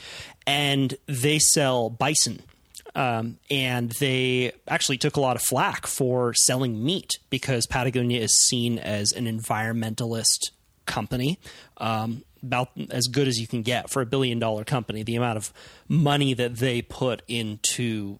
and 0.47 0.95
they 1.07 1.39
sell 1.39 1.89
bison. 1.89 2.41
Um, 2.93 3.39
and 3.51 3.91
they 3.99 4.53
actually 4.70 4.97
took 4.97 5.18
a 5.18 5.20
lot 5.20 5.36
of 5.36 5.41
flack 5.41 5.86
for 5.86 6.34
selling 6.34 6.84
meat 6.84 7.20
because 7.30 7.68
Patagonia 7.68 8.22
is 8.22 8.47
seen 8.47 8.80
as 8.80 9.11
an 9.11 9.26
environmentalist 9.26 10.51
company. 10.86 11.38
Um, 11.78 12.24
about 12.46 12.70
as 12.91 13.08
good 13.08 13.28
as 13.28 13.39
you 13.39 13.48
can 13.48 13.62
get 13.62 13.89
for 13.89 14.02
a 14.02 14.06
billion 14.06 14.39
dollar 14.39 14.64
company. 14.64 15.04
The 15.04 15.16
amount 15.16 15.38
of 15.38 15.52
money 15.88 16.34
that 16.34 16.56
they 16.58 16.82
put 16.82 17.22
into 17.28 18.20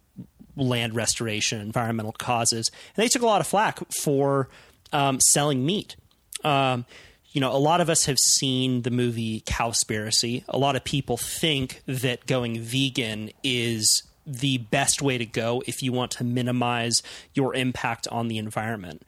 land 0.56 0.96
restoration, 0.96 1.62
environmental 1.62 2.14
causes, 2.14 2.72
and 2.96 3.04
they 3.04 3.08
took 3.08 3.22
a 3.22 3.26
lot 3.26 3.42
of 3.42 3.48
flack 3.48 3.80
for 4.02 4.50
um, 4.92 5.20
selling 5.20 5.66
meat. 5.66 5.96
Um, 6.44 6.86
you 7.32 7.42
know, 7.42 7.52
a 7.52 7.58
lot 7.58 7.82
of 7.82 7.90
us 7.90 8.06
have 8.06 8.18
seen 8.18 8.84
the 8.84 8.92
movie 8.92 9.42
Cowspiracy. 9.42 10.46
A 10.48 10.58
lot 10.58 10.78
of 10.78 10.86
people 10.86 11.18
think 11.18 11.82
that 11.86 12.26
going 12.28 12.62
vegan 12.62 13.32
is 13.44 14.04
the 14.26 14.58
best 14.58 15.02
way 15.02 15.18
to 15.18 15.26
go 15.26 15.62
if 15.68 15.82
you 15.84 15.92
want 15.92 16.12
to 16.12 16.24
minimize 16.24 17.04
your 17.34 17.54
impact 17.54 18.08
on 18.08 18.30
the 18.30 18.38
environment. 18.38 19.06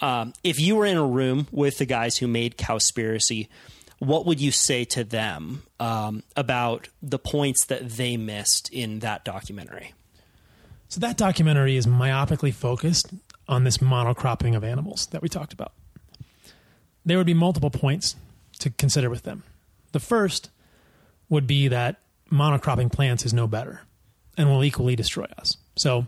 Um, 0.00 0.32
if 0.44 0.60
you 0.60 0.76
were 0.76 0.86
in 0.86 0.96
a 0.96 1.06
room 1.06 1.48
with 1.50 1.78
the 1.78 1.86
guys 1.86 2.18
who 2.18 2.28
made 2.28 2.56
Cowspiracy, 2.56 3.48
what 3.98 4.26
would 4.26 4.40
you 4.40 4.52
say 4.52 4.84
to 4.84 5.04
them 5.04 5.62
um, 5.80 6.22
about 6.36 6.88
the 7.02 7.18
points 7.18 7.64
that 7.66 7.88
they 7.88 8.16
missed 8.16 8.68
in 8.72 9.00
that 9.00 9.24
documentary? 9.24 9.94
So 10.88 11.00
that 11.00 11.16
documentary 11.16 11.76
is 11.76 11.86
myopically 11.86 12.52
focused 12.52 13.12
on 13.48 13.64
this 13.64 13.78
monocropping 13.78 14.56
of 14.56 14.64
animals 14.64 15.06
that 15.08 15.22
we 15.22 15.28
talked 15.28 15.52
about. 15.52 15.72
There 17.04 17.16
would 17.16 17.26
be 17.26 17.34
multiple 17.34 17.70
points 17.70 18.16
to 18.60 18.70
consider 18.70 19.08
with 19.08 19.22
them. 19.22 19.44
The 19.92 20.00
first 20.00 20.50
would 21.28 21.46
be 21.46 21.68
that 21.68 22.00
monocropping 22.30 22.92
plants 22.92 23.24
is 23.24 23.32
no 23.32 23.46
better 23.46 23.82
and 24.36 24.48
will 24.48 24.64
equally 24.64 24.96
destroy 24.96 25.26
us. 25.38 25.56
So, 25.76 26.06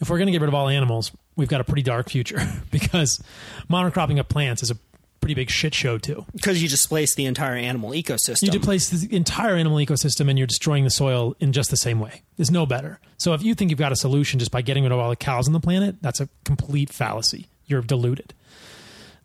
if 0.00 0.10
we're 0.10 0.18
going 0.18 0.26
to 0.26 0.32
get 0.32 0.40
rid 0.40 0.48
of 0.48 0.54
all 0.54 0.68
animals, 0.68 1.12
we've 1.36 1.48
got 1.48 1.60
a 1.60 1.64
pretty 1.64 1.82
dark 1.82 2.08
future 2.08 2.40
because 2.70 3.22
monocropping 3.68 4.18
of 4.18 4.28
plants 4.28 4.62
is 4.62 4.70
a 4.70 4.76
pretty 5.20 5.34
big 5.34 5.50
shit 5.50 5.74
show 5.74 5.98
too. 5.98 6.24
Because 6.32 6.62
you 6.62 6.68
displace 6.68 7.14
the 7.14 7.26
entire 7.26 7.54
animal 7.54 7.90
ecosystem. 7.90 8.42
You 8.42 8.50
displace 8.50 8.88
the 8.88 9.14
entire 9.14 9.54
animal 9.54 9.78
ecosystem 9.78 10.28
and 10.28 10.38
you're 10.38 10.46
destroying 10.46 10.84
the 10.84 10.90
soil 10.90 11.36
in 11.40 11.52
just 11.52 11.70
the 11.70 11.76
same 11.76 12.00
way. 12.00 12.22
There's 12.36 12.50
no 12.50 12.66
better. 12.66 13.00
So 13.18 13.34
if 13.34 13.42
you 13.42 13.54
think 13.54 13.70
you've 13.70 13.78
got 13.78 13.92
a 13.92 13.96
solution 13.96 14.38
just 14.38 14.50
by 14.50 14.62
getting 14.62 14.84
rid 14.84 14.92
of 14.92 14.98
all 14.98 15.10
the 15.10 15.16
cows 15.16 15.46
on 15.46 15.52
the 15.52 15.60
planet, 15.60 15.96
that's 16.00 16.20
a 16.20 16.28
complete 16.44 16.90
fallacy. 16.90 17.48
You're 17.66 17.82
deluded. 17.82 18.34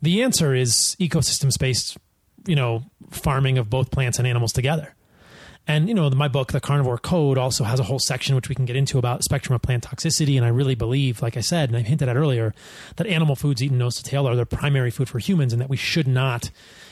The 0.02 0.24
answer 0.24 0.54
is 0.54 0.96
ecosystem 1.00 1.50
based, 1.60 1.98
you 2.46 2.56
know, 2.56 2.84
farming 3.10 3.58
of 3.58 3.70
both 3.70 3.92
plants 3.92 4.18
and 4.20 4.28
animals 4.28 4.52
together. 4.52 4.95
And 5.68 5.88
you 5.88 5.94
know, 5.96 6.10
my 6.12 6.28
book, 6.28 6.52
The 6.52 6.60
Carnivore 6.60 6.98
Code, 6.98 7.38
also 7.38 7.64
has 7.64 7.80
a 7.80 7.84
whole 7.84 8.00
section 8.00 8.36
which 8.36 8.50
we 8.50 8.56
can 8.56 8.66
get 8.66 8.76
into 8.76 9.00
about 9.00 9.24
spectrum 9.24 9.56
of 9.56 9.62
plant 9.62 9.86
toxicity. 9.86 10.38
And 10.38 10.46
I 10.46 10.50
really 10.50 10.76
believe, 10.76 11.22
like 11.22 11.38
I 11.38 11.42
said, 11.42 11.70
and 11.70 11.78
I 11.78 11.82
hinted 11.82 12.08
at 12.08 12.16
earlier, 12.16 12.54
that 12.98 13.08
animal 13.08 13.36
foods 13.36 13.64
eaten 13.64 13.78
nose 13.78 13.96
to 13.96 14.04
tail 14.04 14.28
are 14.28 14.36
the 14.36 14.46
primary 14.46 14.92
food 14.92 15.10
for 15.10 15.20
humans, 15.20 15.54
and 15.54 15.62
that 15.62 15.70
we 15.70 15.78
should 15.78 16.08
not 16.08 16.52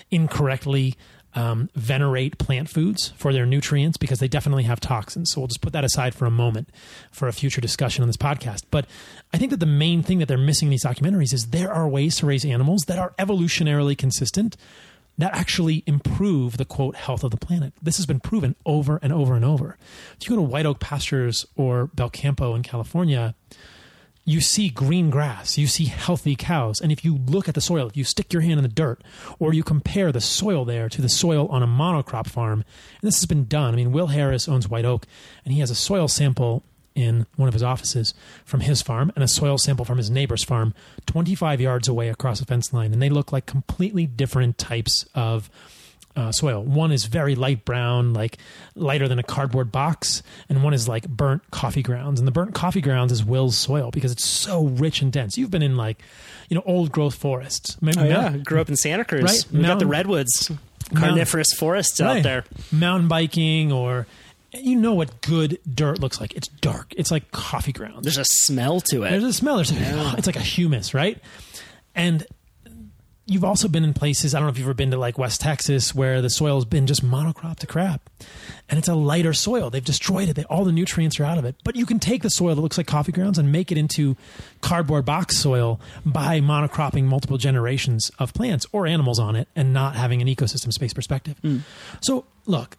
incorrectly 0.09 0.95
um, 1.35 1.69
venerate 1.75 2.37
plant 2.37 2.69
foods 2.69 3.13
for 3.15 3.33
their 3.33 3.45
nutrients 3.45 3.97
because 3.97 4.19
they 4.19 4.27
definitely 4.27 4.63
have 4.63 4.79
toxins. 4.79 5.31
So 5.31 5.41
we'll 5.41 5.47
just 5.47 5.61
put 5.61 5.73
that 5.73 5.83
aside 5.83 6.13
for 6.13 6.25
a 6.25 6.31
moment 6.31 6.69
for 7.11 7.27
a 7.27 7.33
future 7.33 7.61
discussion 7.61 8.03
on 8.03 8.07
this 8.07 8.17
podcast. 8.17 8.63
But 8.69 8.85
I 9.33 9.37
think 9.37 9.51
that 9.51 9.59
the 9.59 9.65
main 9.65 10.03
thing 10.03 10.19
that 10.19 10.27
they're 10.27 10.37
missing 10.37 10.67
in 10.67 10.71
these 10.71 10.85
documentaries 10.85 11.33
is 11.33 11.47
there 11.47 11.71
are 11.71 11.87
ways 11.87 12.17
to 12.17 12.25
raise 12.25 12.45
animals 12.45 12.83
that 12.87 12.99
are 12.99 13.13
evolutionarily 13.17 13.97
consistent 13.97 14.57
that 15.17 15.35
actually 15.35 15.83
improve 15.85 16.57
the 16.57 16.65
quote 16.65 16.95
health 16.95 17.23
of 17.23 17.31
the 17.31 17.37
planet. 17.37 17.73
This 17.81 17.97
has 17.97 18.05
been 18.05 18.19
proven 18.19 18.55
over 18.65 18.99
and 19.01 19.13
over 19.13 19.35
and 19.35 19.45
over. 19.45 19.77
If 20.19 20.27
you 20.27 20.35
go 20.35 20.41
to 20.41 20.47
White 20.47 20.65
Oak 20.65 20.79
Pastures 20.79 21.45
or 21.55 21.87
Belcampo 21.87 22.55
in 22.55 22.63
California, 22.63 23.35
you 24.25 24.39
see 24.39 24.69
green 24.69 25.09
grass, 25.09 25.57
you 25.57 25.67
see 25.67 25.85
healthy 25.85 26.35
cows. 26.35 26.79
And 26.79 26.91
if 26.91 27.03
you 27.03 27.17
look 27.17 27.49
at 27.49 27.55
the 27.55 27.61
soil, 27.61 27.87
if 27.87 27.97
you 27.97 28.03
stick 28.03 28.31
your 28.31 28.41
hand 28.41 28.57
in 28.57 28.63
the 28.63 28.69
dirt 28.69 29.03
or 29.37 29.53
you 29.53 29.63
compare 29.63 30.11
the 30.11 30.21
soil 30.21 30.65
there 30.65 30.87
to 30.89 31.01
the 31.01 31.09
soil 31.09 31.47
on 31.47 31.61
a 31.61 31.67
monocrop 31.67 32.27
farm, 32.27 32.63
and 33.01 33.07
this 33.07 33.19
has 33.19 33.25
been 33.25 33.45
done. 33.45 33.73
I 33.73 33.77
mean, 33.77 33.91
Will 33.91 34.07
Harris 34.07 34.47
owns 34.47 34.69
White 34.69 34.85
Oak 34.85 35.05
and 35.43 35.53
he 35.53 35.59
has 35.59 35.69
a 35.69 35.75
soil 35.75 36.07
sample 36.07 36.63
in 36.95 37.25
one 37.35 37.47
of 37.47 37.53
his 37.53 37.63
offices 37.63 38.13
from 38.45 38.59
his 38.61 38.81
farm 38.81 39.11
and 39.15 39.23
a 39.23 39.27
soil 39.27 39.57
sample 39.57 39.85
from 39.85 39.97
his 39.97 40.09
neighbor's 40.09 40.43
farm 40.43 40.73
25 41.07 41.59
yards 41.61 41.87
away 41.87 42.09
across 42.09 42.39
a 42.41 42.45
fence 42.45 42.71
line. 42.73 42.93
And 42.93 43.01
they 43.01 43.09
look 43.09 43.31
like 43.31 43.45
completely 43.45 44.05
different 44.05 44.57
types 44.57 45.05
of 45.15 45.49
uh, 46.15 46.31
soil. 46.31 46.63
One 46.63 46.91
is 46.91 47.05
very 47.05 47.33
light 47.33 47.65
brown, 47.65 48.13
like 48.13 48.37
lighter 48.75 49.07
than 49.07 49.17
a 49.17 49.23
cardboard 49.23 49.71
box, 49.71 50.21
and 50.47 50.63
one 50.63 50.75
is 50.75 50.87
like 50.87 51.07
burnt 51.09 51.49
coffee 51.49 51.81
grounds. 51.81 52.19
And 52.19 52.27
the 52.27 52.31
burnt 52.31 52.53
coffee 52.53 52.81
grounds 52.81 53.11
is 53.11 53.23
Will's 53.25 53.57
soil 53.57 53.89
because 53.89 54.11
it's 54.11 54.23
so 54.25 54.65
rich 54.65 55.01
and 55.01 55.11
dense. 55.11 55.37
You've 55.39 55.49
been 55.49 55.63
in 55.63 55.75
like, 55.75 55.97
you 56.49 56.55
know, 56.55 56.61
old 56.67 56.91
growth 56.91 57.15
forests. 57.15 57.77
Oh, 57.83 58.03
yeah. 58.03 58.37
Grew 58.37 58.61
up 58.61 58.69
in 58.69 58.75
Santa 58.75 59.03
Cruz. 59.03 59.23
Right. 59.23 59.45
We 59.51 59.61
got 59.63 59.79
the 59.79 59.87
redwoods, 59.87 60.51
carnivorous 60.93 61.51
forests 61.53 61.99
out 61.99 62.05
Right. 62.13 62.23
there. 62.23 62.43
Mountain 62.71 63.07
biking 63.07 63.71
or. 63.71 64.05
You 64.53 64.75
know 64.75 64.93
what 64.93 65.21
good 65.21 65.59
dirt 65.73 65.99
looks 65.99 66.21
like. 66.21 66.33
It's 66.35 66.47
dark. 66.47 66.93
It's 66.95 67.11
like 67.11 67.31
coffee 67.31 67.71
grounds. 67.71 68.03
There's 68.03 68.17
a 68.17 68.25
smell 68.25 68.81
to 68.81 69.03
it. 69.03 69.09
There's 69.09 69.23
a 69.23 69.33
smell. 69.33 69.55
There's 69.55 69.71
a, 69.71 69.75
it's 70.17 70.27
like 70.27 70.35
a 70.35 70.41
humus, 70.41 70.93
right? 70.93 71.19
And 71.95 72.25
you've 73.25 73.43
also 73.43 73.67
been 73.67 73.83
in 73.83 73.93
places. 73.93 74.35
I 74.35 74.39
don't 74.39 74.47
know 74.47 74.51
if 74.51 74.57
you've 74.57 74.67
ever 74.67 74.73
been 74.73 74.91
to 74.91 74.97
like 74.97 75.17
West 75.17 75.41
Texas 75.41 75.95
where 75.95 76.21
the 76.21 76.29
soil 76.29 76.55
has 76.55 76.65
been 76.65 76.87
just 76.87 77.03
monocrop 77.05 77.57
to 77.59 77.67
crap, 77.67 78.09
and 78.69 78.77
it's 78.77 78.87
a 78.87 78.95
lighter 78.95 79.33
soil. 79.33 79.69
They've 79.69 79.83
destroyed 79.83 80.29
it. 80.29 80.35
They, 80.35 80.43
all 80.45 80.65
the 80.65 80.71
nutrients 80.71 81.19
are 81.19 81.23
out 81.23 81.37
of 81.37 81.45
it. 81.45 81.55
But 81.63 81.75
you 81.75 81.85
can 81.85 81.99
take 81.99 82.21
the 82.21 82.29
soil 82.29 82.55
that 82.55 82.61
looks 82.61 82.77
like 82.77 82.87
coffee 82.87 83.11
grounds 83.11 83.37
and 83.37 83.51
make 83.51 83.71
it 83.71 83.77
into 83.77 84.17
cardboard 84.61 85.05
box 85.05 85.37
soil 85.37 85.79
by 86.05 86.41
monocropping 86.41 87.05
multiple 87.05 87.37
generations 87.37 88.11
of 88.19 88.33
plants 88.33 88.65
or 88.71 88.85
animals 88.85 89.19
on 89.19 89.35
it, 89.35 89.47
and 89.55 89.73
not 89.73 89.95
having 89.95 90.21
an 90.21 90.27
ecosystem 90.27 90.71
space 90.71 90.93
perspective. 90.93 91.37
Hmm. 91.39 91.59
So 92.01 92.25
look. 92.45 92.77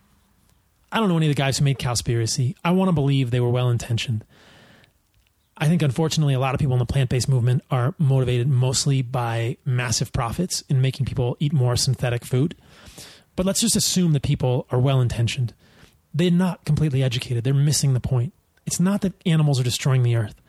I 0.94 1.00
don't 1.00 1.08
know 1.08 1.16
any 1.16 1.26
of 1.26 1.34
the 1.34 1.42
guys 1.42 1.58
who 1.58 1.64
made 1.64 1.80
Cowspiracy. 1.80 2.54
I 2.64 2.70
want 2.70 2.86
to 2.88 2.92
believe 2.92 3.32
they 3.32 3.40
were 3.40 3.50
well 3.50 3.68
intentioned. 3.68 4.24
I 5.58 5.66
think 5.66 5.82
unfortunately 5.82 6.34
a 6.34 6.38
lot 6.38 6.54
of 6.54 6.60
people 6.60 6.74
in 6.74 6.78
the 6.78 6.86
plant-based 6.86 7.28
movement 7.28 7.64
are 7.68 7.96
motivated 7.98 8.46
mostly 8.46 9.02
by 9.02 9.56
massive 9.64 10.12
profits 10.12 10.62
in 10.68 10.80
making 10.80 11.06
people 11.06 11.36
eat 11.40 11.52
more 11.52 11.74
synthetic 11.74 12.24
food. 12.24 12.54
But 13.34 13.44
let's 13.44 13.60
just 13.60 13.74
assume 13.74 14.12
that 14.12 14.22
people 14.22 14.68
are 14.70 14.78
well 14.78 15.00
intentioned. 15.00 15.52
They're 16.14 16.30
not 16.30 16.64
completely 16.64 17.02
educated. 17.02 17.42
They're 17.42 17.54
missing 17.54 17.92
the 17.92 17.98
point. 17.98 18.32
It's 18.64 18.78
not 18.78 19.00
that 19.00 19.14
animals 19.26 19.58
are 19.58 19.64
destroying 19.64 20.04
the 20.04 20.14
earth. 20.14 20.40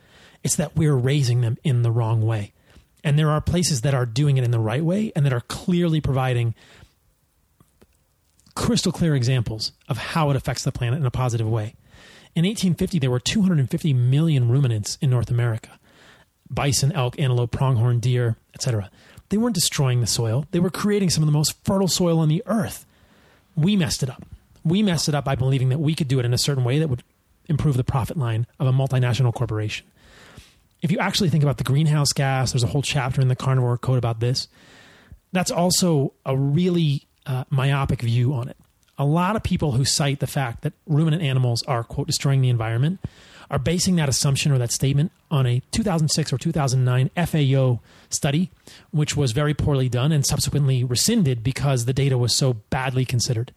It's 0.44 0.58
that 0.58 0.76
we're 0.76 0.96
raising 0.96 1.42
them 1.42 1.58
in 1.64 1.82
the 1.82 1.92
wrong 1.92 2.22
way. 2.22 2.54
And 3.04 3.18
there 3.18 3.32
are 3.32 3.42
places 3.42 3.82
that 3.82 3.96
are 3.96 4.06
doing 4.06 4.38
it 4.38 4.44
in 4.44 4.52
the 4.52 4.60
right 4.60 4.86
way 4.86 5.12
and 5.16 5.26
that 5.26 5.34
are 5.34 5.42
clearly 5.42 6.02
providing 6.02 6.54
crystal 8.56 8.92
clear 8.92 9.16
examples 9.16 9.74
of 9.88 9.98
how 9.98 10.30
it 10.30 10.36
affects 10.36 10.64
the 10.64 10.72
planet 10.72 11.00
in 11.00 11.06
a 11.06 11.12
positive 11.12 11.48
way. 11.48 11.76
In 12.36 12.44
1850, 12.44 13.00
there 13.00 13.12
were 13.12 13.20
250 13.20 13.94
million 13.94 14.50
ruminants 14.50 14.98
in 15.02 15.10
North 15.10 15.30
America 15.30 15.80
bison, 16.48 16.92
elk, 16.92 17.20
antelope, 17.20 17.52
pronghorn, 17.52 18.00
deer, 18.00 18.38
etc. 18.54 18.92
They 19.30 19.38
weren't 19.38 19.56
destroying 19.56 20.02
the 20.02 20.08
soil, 20.08 20.46
they 20.52 20.60
were 20.60 20.70
creating 20.70 21.10
some 21.10 21.24
of 21.24 21.28
the 21.28 21.34
most 21.34 21.56
fertile 21.64 21.88
soil 21.88 22.20
on 22.20 22.30
the 22.30 22.44
earth. 22.46 22.86
We 23.56 23.76
messed 23.76 24.04
it 24.04 24.10
up. 24.10 24.24
We 24.64 24.84
messed 24.84 25.10
it 25.10 25.16
up 25.16 25.26
by 25.26 25.36
believing 25.36 25.70
that 25.70 25.80
we 25.80 25.96
could 25.96 26.08
do 26.08 26.20
it 26.20 26.26
in 26.26 26.34
a 26.34 26.38
certain 26.38 26.64
way 26.64 26.80
that 26.80 26.88
would 26.90 27.04
improve 27.48 27.78
the 27.78 27.84
profit 27.84 28.18
line 28.18 28.48
of 28.60 28.68
a 28.68 28.72
multinational 28.72 29.34
corporation. 29.34 29.86
If 30.82 30.92
you 30.92 31.00
actually 31.00 31.30
think 31.30 31.44
about 31.44 31.58
the 31.58 31.64
greenhouse 31.64 32.12
gas, 32.14 32.52
there's 32.52 32.64
a 32.64 32.68
whole 32.68 32.82
chapter 32.82 33.22
in 33.22 33.28
the 33.28 33.36
carnivore 33.36 33.78
code 33.78 33.98
about 33.98 34.20
this. 34.20 34.48
That's 35.32 35.52
also 35.52 36.14
a 36.26 36.38
really 36.38 37.05
uh, 37.26 37.44
myopic 37.50 38.02
view 38.02 38.34
on 38.34 38.48
it. 38.48 38.58
A 38.98 39.06
lot 39.06 39.36
of 39.36 39.44
people 39.44 39.74
who 39.74 39.84
cite 39.84 40.20
the 40.20 40.28
fact 40.28 40.62
that 40.62 40.74
ruminant 40.88 41.22
animals 41.22 41.64
are, 41.64 41.84
quote, 41.84 42.08
destroying 42.08 42.42
the 42.42 42.50
environment 42.50 43.00
are 43.50 43.60
basing 43.60 43.96
that 43.98 44.10
assumption 44.10 44.52
or 44.52 44.58
that 44.58 44.72
statement 44.72 45.12
on 45.30 45.46
a 45.46 45.62
2006 45.72 46.34
or 46.34 46.38
2009 46.38 47.10
FAO 47.26 47.80
study, 48.10 48.52
which 48.92 49.16
was 49.16 49.32
very 49.32 49.54
poorly 49.54 49.90
done 49.90 50.12
and 50.12 50.26
subsequently 50.26 50.84
rescinded 50.84 51.44
because 51.44 51.86
the 51.86 51.94
data 51.94 52.18
was 52.18 52.34
so 52.34 52.54
badly 52.70 53.06
considered. 53.06 53.52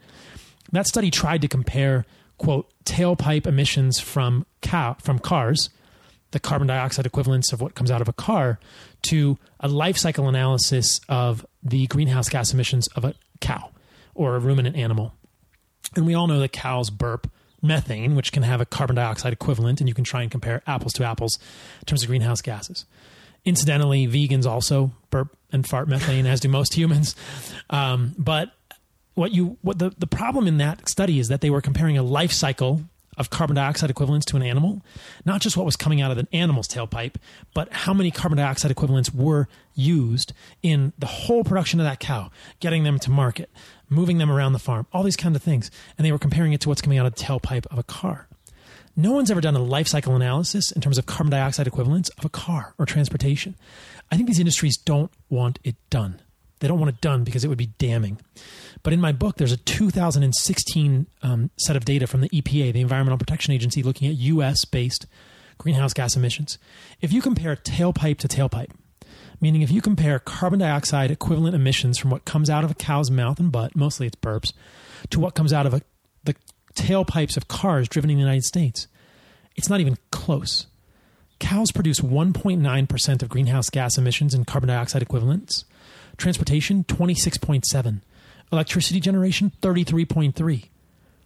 That 0.73 0.87
study 0.87 1.11
tried 1.11 1.41
to 1.43 1.49
compare, 1.49 2.05
quote, 2.37 2.71
tailpipe 2.85 3.47
emissions 3.47 3.99
from 3.99 4.45
cow 4.61 4.97
from 5.01 5.19
cars, 5.19 5.71
the 6.33 6.41
carbon 6.41 6.69
dioxide 6.69 7.07
equivalents 7.07 7.53
of 7.53 7.61
what 7.61 7.75
comes 7.75 7.91
out 7.91 8.03
of 8.03 8.09
a 8.09 8.13
car, 8.13 8.59
to 9.03 9.39
a 9.61 9.69
life 9.69 9.97
cycle 9.97 10.29
analysis 10.29 11.01
of 11.09 11.47
the 11.63 11.87
greenhouse 11.87 12.29
gas 12.29 12.53
emissions 12.53 12.87
of 12.89 13.05
a 13.05 13.15
cow 13.41 13.71
or 14.15 14.37
a 14.37 14.39
ruminant 14.39 14.77
animal. 14.77 15.15
And 15.95 16.07
we 16.07 16.15
all 16.15 16.27
know 16.27 16.41
that 16.41 16.53
cows 16.53 16.91
burp 16.91 17.31
methane, 17.63 18.15
which 18.15 18.33
can 18.33 18.43
have 18.43 18.61
a 18.61 18.67
carbon 18.67 18.97
dioxide 18.97 19.33
equivalent, 19.33 19.81
and 19.81 19.89
you 19.89 19.95
can 19.95 20.05
try 20.05 20.23
and 20.23 20.31
compare 20.31 20.63
apples 20.67 20.93
to 20.95 21.05
apples 21.05 21.39
in 21.81 21.87
terms 21.87 22.03
of 22.03 22.09
greenhouse 22.09 22.41
gases. 22.41 22.85
Incidentally, 23.45 24.07
vegans 24.07 24.47
also 24.47 24.93
burp 25.11 25.37
and 25.53 25.67
fart 25.67 25.89
methane, 25.89 26.27
as 26.27 26.41
do 26.41 26.49
most 26.49 26.75
humans. 26.75 27.17
Um, 27.71 28.15
but 28.19 28.53
what 29.15 29.33
you 29.33 29.57
what 29.63 29.79
the, 29.79 29.91
the 29.99 30.07
problem 30.07 30.47
in 30.47 30.59
that 30.59 30.89
study 30.89 31.19
is 31.19 31.29
that 31.29 31.41
they 31.41 31.51
were 31.51 31.61
comparing 31.61 31.99
a 31.99 32.03
life 32.03 32.33
cycle 32.33 32.83
of 33.19 33.31
carbon 33.31 33.57
dioxide 33.57 33.91
equivalents 33.91 34.25
to 34.27 34.37
an 34.37 34.43
animal, 34.43 34.83
not 35.25 35.41
just 35.41 35.57
what 35.57 35.67
was 35.67 35.77
coming 35.77 36.01
out 36.01 36.11
of 36.11 36.19
an 36.19 36.29
animal's 36.33 36.69
tailpipe, 36.69 37.17
but 37.55 37.71
how 37.73 37.93
many 37.93 38.11
carbon 38.11 38.39
dioxide 38.39 38.71
equivalents 38.71 39.13
were 39.13 39.49
used 39.75 40.33
in 40.63 40.93
the 40.99 41.07
whole 41.07 41.45
production 41.45 41.81
of 41.81 41.85
that 41.85 42.01
cow, 42.01 42.31
getting 42.61 42.85
them 42.85 42.99
to 42.99 43.11
market, 43.11 43.51
moving 43.89 44.19
them 44.19 44.31
around 44.31 44.53
the 44.53 44.59
farm, 44.59 44.87
all 44.93 45.03
these 45.03 45.17
kind 45.17 45.37
of 45.37 45.43
things. 45.43 45.71
And 45.97 46.05
they 46.07 46.13
were 46.13 46.19
comparing 46.19 46.53
it 46.53 46.61
to 46.63 46.69
what's 46.69 46.81
coming 46.81 46.99
out 46.99 47.07
of 47.07 47.15
the 47.15 47.23
tailpipe 47.23 47.67
of 47.67 47.79
a 47.79 47.83
car. 47.83 48.29
No 48.97 49.13
one's 49.13 49.31
ever 49.31 49.41
done 49.41 49.55
a 49.55 49.63
life 49.63 49.87
cycle 49.87 50.17
analysis 50.17 50.73
in 50.73 50.81
terms 50.81 50.99
of 50.99 51.07
carbon 51.07 51.31
dioxide 51.31 51.69
equivalents 51.69 52.09
of 52.11 52.25
a 52.25 52.29
car 52.29 52.75
or 52.79 52.87
transportation. 52.87 53.55
I 54.11 54.17
think 54.17 54.27
these 54.27 54.41
industries 54.41 54.77
don't 54.77 55.13
want 55.29 55.61
it 55.63 55.77
done. 55.89 56.21
They 56.61 56.67
don't 56.67 56.81
want 56.81 56.89
it 56.89 57.01
done 57.01 57.23
because 57.23 57.45
it 57.45 57.49
would 57.49 57.59
be 57.59 57.71
damning. 57.79 58.19
But 58.83 58.93
in 58.93 59.01
my 59.01 59.13
book, 59.13 59.37
there's 59.37 59.53
a 59.53 59.57
2016 59.57 61.07
um, 61.23 61.51
set 61.57 61.77
of 61.77 61.85
data 61.85 62.07
from 62.07 62.21
the 62.21 62.29
EPA, 62.29 62.73
the 62.73 62.81
Environmental 62.81 63.19
Protection 63.19 63.53
Agency, 63.53 63.83
looking 63.83 64.09
at 64.09 64.17
US 64.17 64.65
based 64.65 65.07
greenhouse 65.59 65.93
gas 65.93 66.17
emissions. 66.17 66.59
If 67.01 67.13
you 67.13 67.21
compare 67.21 67.57
tailpipe 67.57 68.19
to 68.19 68.29
tailpipe, 68.29 68.71
meaning 69.41 69.63
if 69.63 69.71
you 69.71 69.83
compare 69.83 70.19
carbon 70.19 70.61
dioxide 70.61 71.11
equivalent 71.11 71.55
emissions 71.55 71.99
from 71.99 72.11
what 72.11 72.25
comes 72.25 72.49
out 72.49 72.65
of 72.65 72.71
a 72.71 72.75
cow's 72.75 73.11
mouth 73.11 73.39
and 73.39 73.53
butt, 73.53 73.77
mostly 73.77 74.07
it's 74.07 74.17
burps, 74.17 74.53
to 75.11 75.21
what 75.21 75.35
comes 75.35 75.53
out 75.53 75.67
of 75.67 75.75
a, 75.75 75.83
the 76.25 76.35
tailpipes 76.75 77.37
of 77.37 77.49
cars 77.49 77.89
driven 77.89 78.11
in 78.11 78.17
the 78.17 78.23
United 78.23 78.45
States, 78.45 78.87
it's 79.57 79.69
not 79.69 79.81
even 79.81 79.97
close. 80.11 80.67
Cows 81.41 81.71
produce 81.71 82.01
1.9% 82.01 83.23
of 83.23 83.29
greenhouse 83.29 83.71
gas 83.71 83.97
emissions 83.97 84.35
in 84.35 84.45
carbon 84.45 84.69
dioxide 84.69 85.03
equivalents. 85.03 85.65
Transportation, 86.17 86.83
26.7. 86.85 88.01
Electricity 88.53 89.01
generation, 89.01 89.53
33.3. 89.63 90.65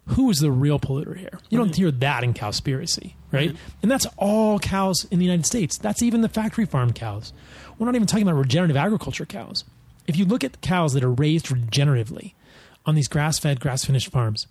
Who 0.07 0.29
is 0.29 0.39
the 0.39 0.51
real 0.51 0.79
polluter 0.79 1.17
here? 1.17 1.39
You 1.49 1.57
don't 1.57 1.73
hear 1.73 1.89
that 1.89 2.23
in 2.25 2.33
Cowspiracy, 2.33 3.13
right? 3.31 3.55
And 3.81 3.89
that's 3.89 4.05
all 4.17 4.59
cows 4.59 5.05
in 5.09 5.19
the 5.19 5.25
United 5.25 5.45
States. 5.45 5.77
That's 5.77 6.03
even 6.03 6.19
the 6.21 6.27
factory 6.27 6.65
farm 6.65 6.91
cows. 6.91 7.31
We're 7.79 7.85
not 7.85 7.95
even 7.95 8.07
talking 8.07 8.27
about 8.27 8.37
regenerative 8.37 8.75
agriculture 8.75 9.25
cows. 9.25 9.63
If 10.05 10.17
you 10.17 10.25
look 10.25 10.43
at 10.43 10.59
cows 10.59 10.93
that 10.93 11.03
are 11.05 11.11
raised 11.11 11.47
regeneratively 11.47 12.33
on 12.85 12.95
these 12.95 13.07
grass 13.07 13.39
fed, 13.39 13.61
grass 13.61 13.85
finished 13.85 14.11
farms, 14.11 14.47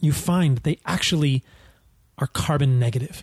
you 0.00 0.12
find 0.12 0.56
that 0.56 0.64
they 0.64 0.80
actually 0.84 1.44
are 2.18 2.26
carbon 2.26 2.80
negative. 2.80 3.22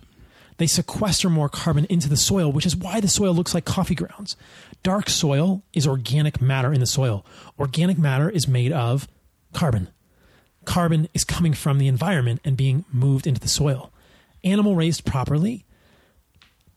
They 0.58 0.68
sequester 0.68 1.30
more 1.30 1.50
carbon 1.50 1.86
into 1.86 2.08
the 2.08 2.16
soil, 2.16 2.52
which 2.52 2.66
is 2.66 2.76
why 2.76 3.02
the 3.02 3.08
soil 3.08 3.34
looks 3.34 3.54
like 3.54 3.66
coffee 3.66 3.96
grounds. 3.96 4.38
Dark 4.84 5.10
soil 5.10 5.64
is 5.72 5.88
organic 5.88 6.42
matter 6.42 6.74
in 6.74 6.82
the 6.82 6.86
soil. 6.86 7.26
Organic 7.58 7.98
matter 7.98 8.30
is 8.30 8.48
made 8.48 8.74
of 8.74 9.08
carbon. 9.54 9.88
Carbon 10.66 11.08
is 11.14 11.24
coming 11.24 11.54
from 11.54 11.78
the 11.78 11.88
environment 11.88 12.42
and 12.44 12.58
being 12.58 12.86
moved 12.92 13.26
into 13.26 13.40
the 13.40 13.48
soil. 13.48 13.92
Animal 14.44 14.76
raised 14.76 15.06
properly 15.06 15.66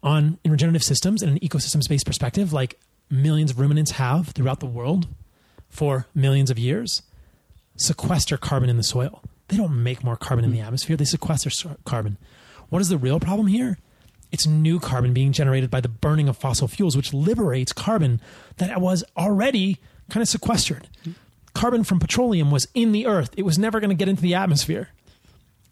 on 0.03 0.39
in 0.45 0.53
regenerative 0.53 0.85
systems 0.85 1.23
and 1.23 1.33
an 1.33 1.39
ecosystems 1.41 1.89
based 1.89 2.07
perspective, 2.07 2.53
like 2.53 2.79
millions 3.11 3.51
of 3.51 3.59
ruminants 3.59 3.93
have 3.93 4.29
throughout 4.29 4.61
the 4.61 4.67
world 4.67 5.09
for 5.69 6.07
millions 6.15 6.49
of 6.51 6.59
years, 6.59 7.03
sequester 7.77 8.37
carbon 8.37 8.71
in 8.71 8.77
the 8.77 8.85
soil. 8.85 9.23
They 9.49 9.57
don't 9.57 9.83
make 9.83 10.05
more 10.05 10.17
carbon 10.17 10.45
in 10.45 10.53
the 10.53 10.59
hmm. 10.59 10.65
atmosphere, 10.67 10.97
they 10.97 11.05
sequester 11.05 11.51
carbon. 11.85 12.19
What 12.69 12.83
is 12.83 12.89
the 12.89 12.99
real 12.99 13.21
problem 13.21 13.49
here? 13.49 13.79
It's 14.37 14.47
new 14.47 14.79
carbon 14.79 15.15
being 15.15 15.33
generated 15.33 15.71
by 15.71 15.81
the 15.81 15.89
burning 15.89 16.29
of 16.29 16.37
fossil 16.37 16.69
fuels, 16.69 16.95
which 16.95 17.15
liberates 17.15 17.73
carbon 17.73 18.21
that 18.59 18.83
was 18.83 19.03
already 19.17 19.79
kind 20.11 20.21
of 20.21 20.29
sequestered. 20.29 20.91
Carbon 21.55 21.85
from 21.85 21.99
petroleum 21.99 22.51
was 22.51 22.69
in 22.75 22.93
the 22.93 23.07
earth, 23.07 23.31
it 23.39 23.45
was 23.45 23.59
never 23.59 23.81
going 23.81 23.89
to 23.89 23.97
get 23.97 24.11
into 24.11 24.21
the 24.21 24.35
atmosphere. 24.35 24.91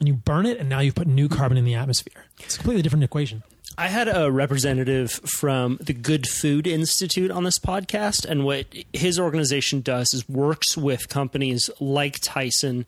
And 0.00 0.08
you 0.08 0.14
burn 0.14 0.46
it, 0.46 0.56
and 0.56 0.70
now 0.70 0.80
you've 0.80 0.94
put 0.94 1.06
new 1.06 1.28
carbon 1.28 1.58
in 1.58 1.66
the 1.66 1.74
atmosphere. 1.74 2.24
It's 2.40 2.54
a 2.54 2.58
completely 2.58 2.80
different 2.80 3.04
equation. 3.04 3.42
I 3.76 3.88
had 3.88 4.08
a 4.08 4.32
representative 4.32 5.10
from 5.10 5.76
the 5.82 5.92
Good 5.92 6.26
Food 6.26 6.66
Institute 6.66 7.30
on 7.30 7.44
this 7.44 7.58
podcast, 7.58 8.24
and 8.24 8.46
what 8.46 8.64
his 8.94 9.20
organization 9.20 9.82
does 9.82 10.14
is 10.14 10.26
works 10.26 10.74
with 10.74 11.10
companies 11.10 11.68
like 11.80 12.18
Tyson 12.22 12.86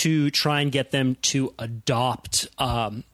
to 0.00 0.30
try 0.30 0.60
and 0.60 0.70
get 0.70 0.90
them 0.90 1.16
to 1.22 1.54
adopt 1.58 2.46
um, 2.58 3.04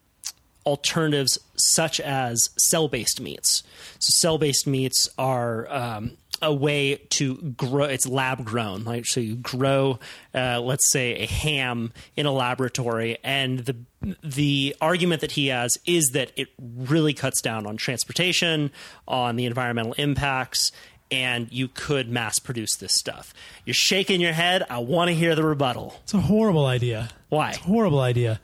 alternatives 0.67 1.39
such 1.57 2.01
as 2.01 2.51
cell 2.59 2.89
based 2.89 3.21
meats. 3.21 3.63
So, 3.99 4.11
cell 4.21 4.39
based 4.39 4.67
meats 4.67 5.09
are 5.19 5.71
um, 5.71 6.17
a 6.43 6.53
way 6.53 6.97
to 7.11 7.37
grow, 7.37 7.85
it's 7.85 8.07
lab 8.07 8.45
grown. 8.45 8.85
Like, 8.85 9.07
so 9.07 9.21
you 9.21 9.37
grow, 9.37 9.99
uh, 10.35 10.61
let's 10.61 10.91
say, 10.91 11.17
a 11.17 11.27
ham 11.27 11.93
in 12.17 12.27
a 12.27 12.33
laboratory, 12.33 13.19
and 13.23 13.61
the 13.61 13.77
the 14.23 14.75
argument 14.81 15.21
that 15.21 15.33
he 15.33 15.49
has 15.49 15.77
is 15.85 16.11
that 16.15 16.33
it 16.37 16.49
really 16.59 17.13
cuts 17.13 17.43
down 17.43 17.67
on 17.67 17.77
transportation, 17.77 18.71
on 19.07 19.37
the 19.37 19.45
environmental 19.45 19.93
impacts, 19.95 20.73
and 21.11 21.51
you 21.51 21.69
could 21.69 22.09
mass 22.09 22.39
produce 22.39 22.77
this 22.77 22.95
stuff. 22.95 23.35
You're 23.65 23.75
shaking 23.75 24.21
your 24.21 24.33
head. 24.33 24.65
I 24.71 24.79
want 24.79 25.09
to 25.09 25.15
hear 25.15 25.35
the 25.35 25.45
rebuttal. 25.45 25.97
It's 26.05 26.15
a 26.15 26.21
horrible 26.21 26.67
idea. 26.67 27.11
Why? 27.29 27.51
It's 27.51 27.59
a 27.59 27.63
horrible 27.63 28.01
idea. 28.01 28.41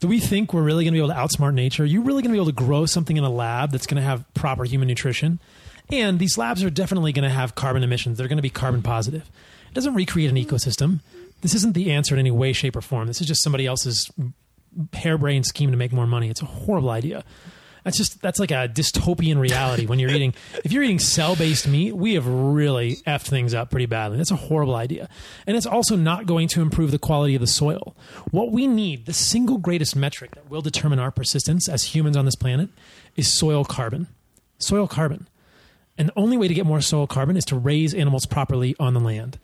Do 0.00 0.08
we 0.08 0.20
think 0.20 0.52
we're 0.52 0.62
really 0.62 0.84
going 0.84 0.92
to 0.92 1.00
be 1.00 1.04
able 1.04 1.14
to 1.14 1.20
outsmart 1.20 1.54
nature? 1.54 1.84
Are 1.84 1.86
you 1.86 2.02
really 2.02 2.22
going 2.22 2.30
to 2.30 2.36
be 2.36 2.38
able 2.38 2.46
to 2.46 2.52
grow 2.52 2.84
something 2.84 3.16
in 3.16 3.24
a 3.24 3.30
lab 3.30 3.70
that's 3.70 3.86
going 3.86 3.96
to 3.96 4.02
have 4.02 4.24
proper 4.34 4.64
human 4.64 4.88
nutrition? 4.88 5.38
And 5.90 6.18
these 6.18 6.36
labs 6.36 6.62
are 6.62 6.70
definitely 6.70 7.12
going 7.12 7.28
to 7.28 7.34
have 7.34 7.54
carbon 7.54 7.82
emissions. 7.82 8.18
They're 8.18 8.28
going 8.28 8.38
to 8.38 8.42
be 8.42 8.50
carbon 8.50 8.82
positive. 8.82 9.22
It 9.68 9.74
doesn't 9.74 9.94
recreate 9.94 10.30
an 10.30 10.36
ecosystem. 10.36 11.00
This 11.40 11.54
isn't 11.54 11.74
the 11.74 11.92
answer 11.92 12.14
in 12.14 12.18
any 12.18 12.30
way, 12.30 12.52
shape, 12.52 12.76
or 12.76 12.80
form. 12.80 13.06
This 13.06 13.20
is 13.20 13.26
just 13.26 13.42
somebody 13.42 13.66
else's 13.66 14.10
harebrained 14.92 15.46
scheme 15.46 15.70
to 15.70 15.76
make 15.76 15.92
more 15.92 16.06
money. 16.06 16.30
It's 16.30 16.42
a 16.42 16.46
horrible 16.46 16.90
idea. 16.90 17.24
That's 17.84 17.98
just 17.98 18.20
that's 18.22 18.40
like 18.40 18.50
a 18.50 18.66
dystopian 18.68 19.38
reality 19.38 19.86
when 19.86 19.98
you're 19.98 20.10
eating 20.10 20.34
if 20.64 20.72
you're 20.72 20.82
eating 20.82 20.98
cell 20.98 21.36
based 21.36 21.68
meat, 21.68 21.94
we 21.94 22.14
have 22.14 22.26
really 22.26 22.96
effed 23.06 23.28
things 23.28 23.52
up 23.52 23.70
pretty 23.70 23.86
badly. 23.86 24.16
That's 24.16 24.30
a 24.30 24.36
horrible 24.36 24.74
idea. 24.74 25.08
And 25.46 25.56
it's 25.56 25.66
also 25.66 25.94
not 25.94 26.24
going 26.24 26.48
to 26.48 26.62
improve 26.62 26.90
the 26.90 26.98
quality 26.98 27.34
of 27.34 27.42
the 27.42 27.46
soil. 27.46 27.94
What 28.30 28.50
we 28.50 28.66
need, 28.66 29.04
the 29.04 29.12
single 29.12 29.58
greatest 29.58 29.94
metric 29.94 30.34
that 30.34 30.48
will 30.50 30.62
determine 30.62 30.98
our 30.98 31.10
persistence 31.10 31.68
as 31.68 31.94
humans 31.94 32.16
on 32.16 32.24
this 32.24 32.36
planet 32.36 32.70
is 33.16 33.32
soil 33.32 33.64
carbon. 33.64 34.08
Soil 34.58 34.88
carbon. 34.88 35.28
And 35.98 36.08
the 36.08 36.18
only 36.18 36.36
way 36.36 36.48
to 36.48 36.54
get 36.54 36.66
more 36.66 36.80
soil 36.80 37.06
carbon 37.06 37.36
is 37.36 37.44
to 37.46 37.56
raise 37.56 37.94
animals 37.94 38.26
properly 38.26 38.74
on 38.80 38.94
the 38.94 39.00
land. 39.00 39.38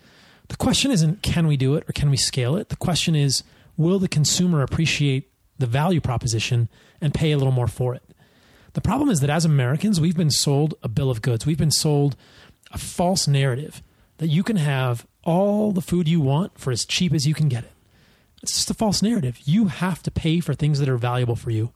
The 0.49 0.57
question 0.57 0.91
isn't 0.91 1.23
can 1.23 1.47
we 1.47 1.57
do 1.57 1.75
it 1.75 1.89
or 1.89 1.93
can 1.93 2.11
we 2.11 2.17
scale 2.17 2.57
it? 2.57 2.71
The 2.71 2.77
question 2.77 3.15
is 3.15 3.45
will 3.77 3.99
the 3.99 4.09
consumer 4.09 4.63
appreciate 4.63 5.31
the 5.59 5.67
value 5.67 6.01
proposition 6.01 6.69
and 7.01 7.15
pay 7.15 7.33
a 7.33 7.39
little 7.39 7.53
more 7.53 7.69
for 7.69 7.95
it? 7.95 8.03
The 8.73 8.81
problem 8.81 9.11
is 9.11 9.21
that 9.21 9.31
as 9.31 9.45
Americans, 9.45 10.01
we've 10.01 10.17
been 10.17 10.31
sold 10.31 10.75
a 10.83 10.89
bill 10.89 11.11
of 11.11 11.23
goods. 11.23 11.47
We've 11.47 11.59
been 11.59 11.71
sold 11.71 12.17
a 12.73 12.79
false 12.79 13.27
narrative 13.27 13.83
that 14.19 14.29
you 14.29 14.43
can 14.43 14.57
have 14.57 15.07
all 15.25 15.73
the 15.73 15.81
food 15.81 16.09
you 16.09 16.21
want 16.21 16.59
for 16.59 16.71
as 16.71 16.85
cheap 16.85 17.13
as 17.13 17.27
you 17.27 17.35
can 17.35 17.49
get 17.49 17.65
it. 17.65 17.73
It's 18.43 18.55
just 18.55 18.71
a 18.71 18.75
false 18.75 19.03
narrative. 19.03 19.39
You 19.45 19.67
have 19.67 20.03
to 20.05 20.11
pay 20.11 20.41
for 20.41 20.55
things 20.55 20.79
that 20.79 20.89
are 20.89 20.97
valuable 20.97 21.37
for 21.37 21.51
you. 21.51 21.73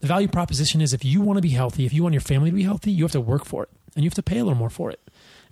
The 0.00 0.06
value 0.06 0.28
proposition 0.28 0.80
is 0.80 0.92
if 0.92 1.04
you 1.04 1.20
want 1.20 1.38
to 1.38 1.42
be 1.42 1.50
healthy, 1.50 1.84
if 1.84 1.92
you 1.92 2.02
want 2.02 2.14
your 2.14 2.20
family 2.20 2.50
to 2.50 2.56
be 2.56 2.62
healthy, 2.62 2.90
you 2.90 3.04
have 3.04 3.12
to 3.12 3.20
work 3.20 3.44
for 3.44 3.64
it 3.64 3.70
and 3.94 4.04
you 4.04 4.08
have 4.08 4.14
to 4.14 4.22
pay 4.22 4.38
a 4.38 4.44
little 4.44 4.58
more 4.58 4.70
for 4.70 4.90
it. 4.90 5.00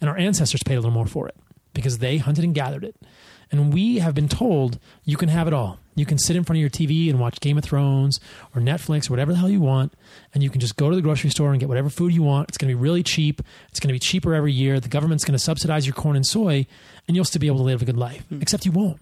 And 0.00 0.08
our 0.08 0.16
ancestors 0.16 0.62
paid 0.62 0.74
a 0.74 0.80
little 0.80 0.90
more 0.90 1.06
for 1.06 1.28
it 1.28 1.36
because 1.74 1.98
they 1.98 2.18
hunted 2.18 2.44
and 2.44 2.54
gathered 2.54 2.84
it. 2.84 2.96
And 3.50 3.72
we 3.72 3.98
have 3.98 4.14
been 4.14 4.28
told 4.28 4.78
you 5.04 5.16
can 5.16 5.28
have 5.28 5.46
it 5.46 5.54
all. 5.54 5.78
You 5.94 6.06
can 6.06 6.18
sit 6.18 6.36
in 6.36 6.44
front 6.44 6.58
of 6.58 6.60
your 6.60 6.70
TV 6.70 7.10
and 7.10 7.18
watch 7.18 7.40
Game 7.40 7.58
of 7.58 7.64
Thrones 7.64 8.20
or 8.54 8.60
Netflix 8.60 9.08
or 9.08 9.14
whatever 9.14 9.32
the 9.32 9.38
hell 9.38 9.48
you 9.48 9.60
want. 9.60 9.94
And 10.32 10.42
you 10.42 10.50
can 10.50 10.60
just 10.60 10.76
go 10.76 10.90
to 10.90 10.96
the 10.96 11.02
grocery 11.02 11.30
store 11.30 11.50
and 11.50 11.58
get 11.58 11.68
whatever 11.68 11.88
food 11.88 12.12
you 12.14 12.22
want. 12.22 12.50
It's 12.50 12.58
going 12.58 12.70
to 12.70 12.76
be 12.76 12.80
really 12.80 13.02
cheap. 13.02 13.42
It's 13.70 13.80
going 13.80 13.88
to 13.88 13.94
be 13.94 13.98
cheaper 13.98 14.34
every 14.34 14.52
year. 14.52 14.78
The 14.78 14.88
government's 14.88 15.24
going 15.24 15.32
to 15.32 15.38
subsidize 15.38 15.86
your 15.86 15.94
corn 15.94 16.14
and 16.14 16.24
soy, 16.24 16.66
and 17.06 17.16
you'll 17.16 17.24
still 17.24 17.40
be 17.40 17.48
able 17.48 17.58
to 17.58 17.64
live 17.64 17.82
a 17.82 17.84
good 17.84 17.96
life. 17.96 18.24
Hmm. 18.28 18.40
Except 18.40 18.64
you 18.64 18.72
won't. 18.72 19.00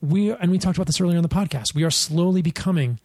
We 0.00 0.30
and 0.30 0.50
we 0.50 0.58
talked 0.58 0.76
about 0.78 0.86
this 0.86 1.00
earlier 1.00 1.16
on 1.16 1.22
the 1.22 1.28
podcast. 1.28 1.74
We 1.74 1.84
are 1.84 1.90
slowly 1.90 2.40
becoming 2.40 3.00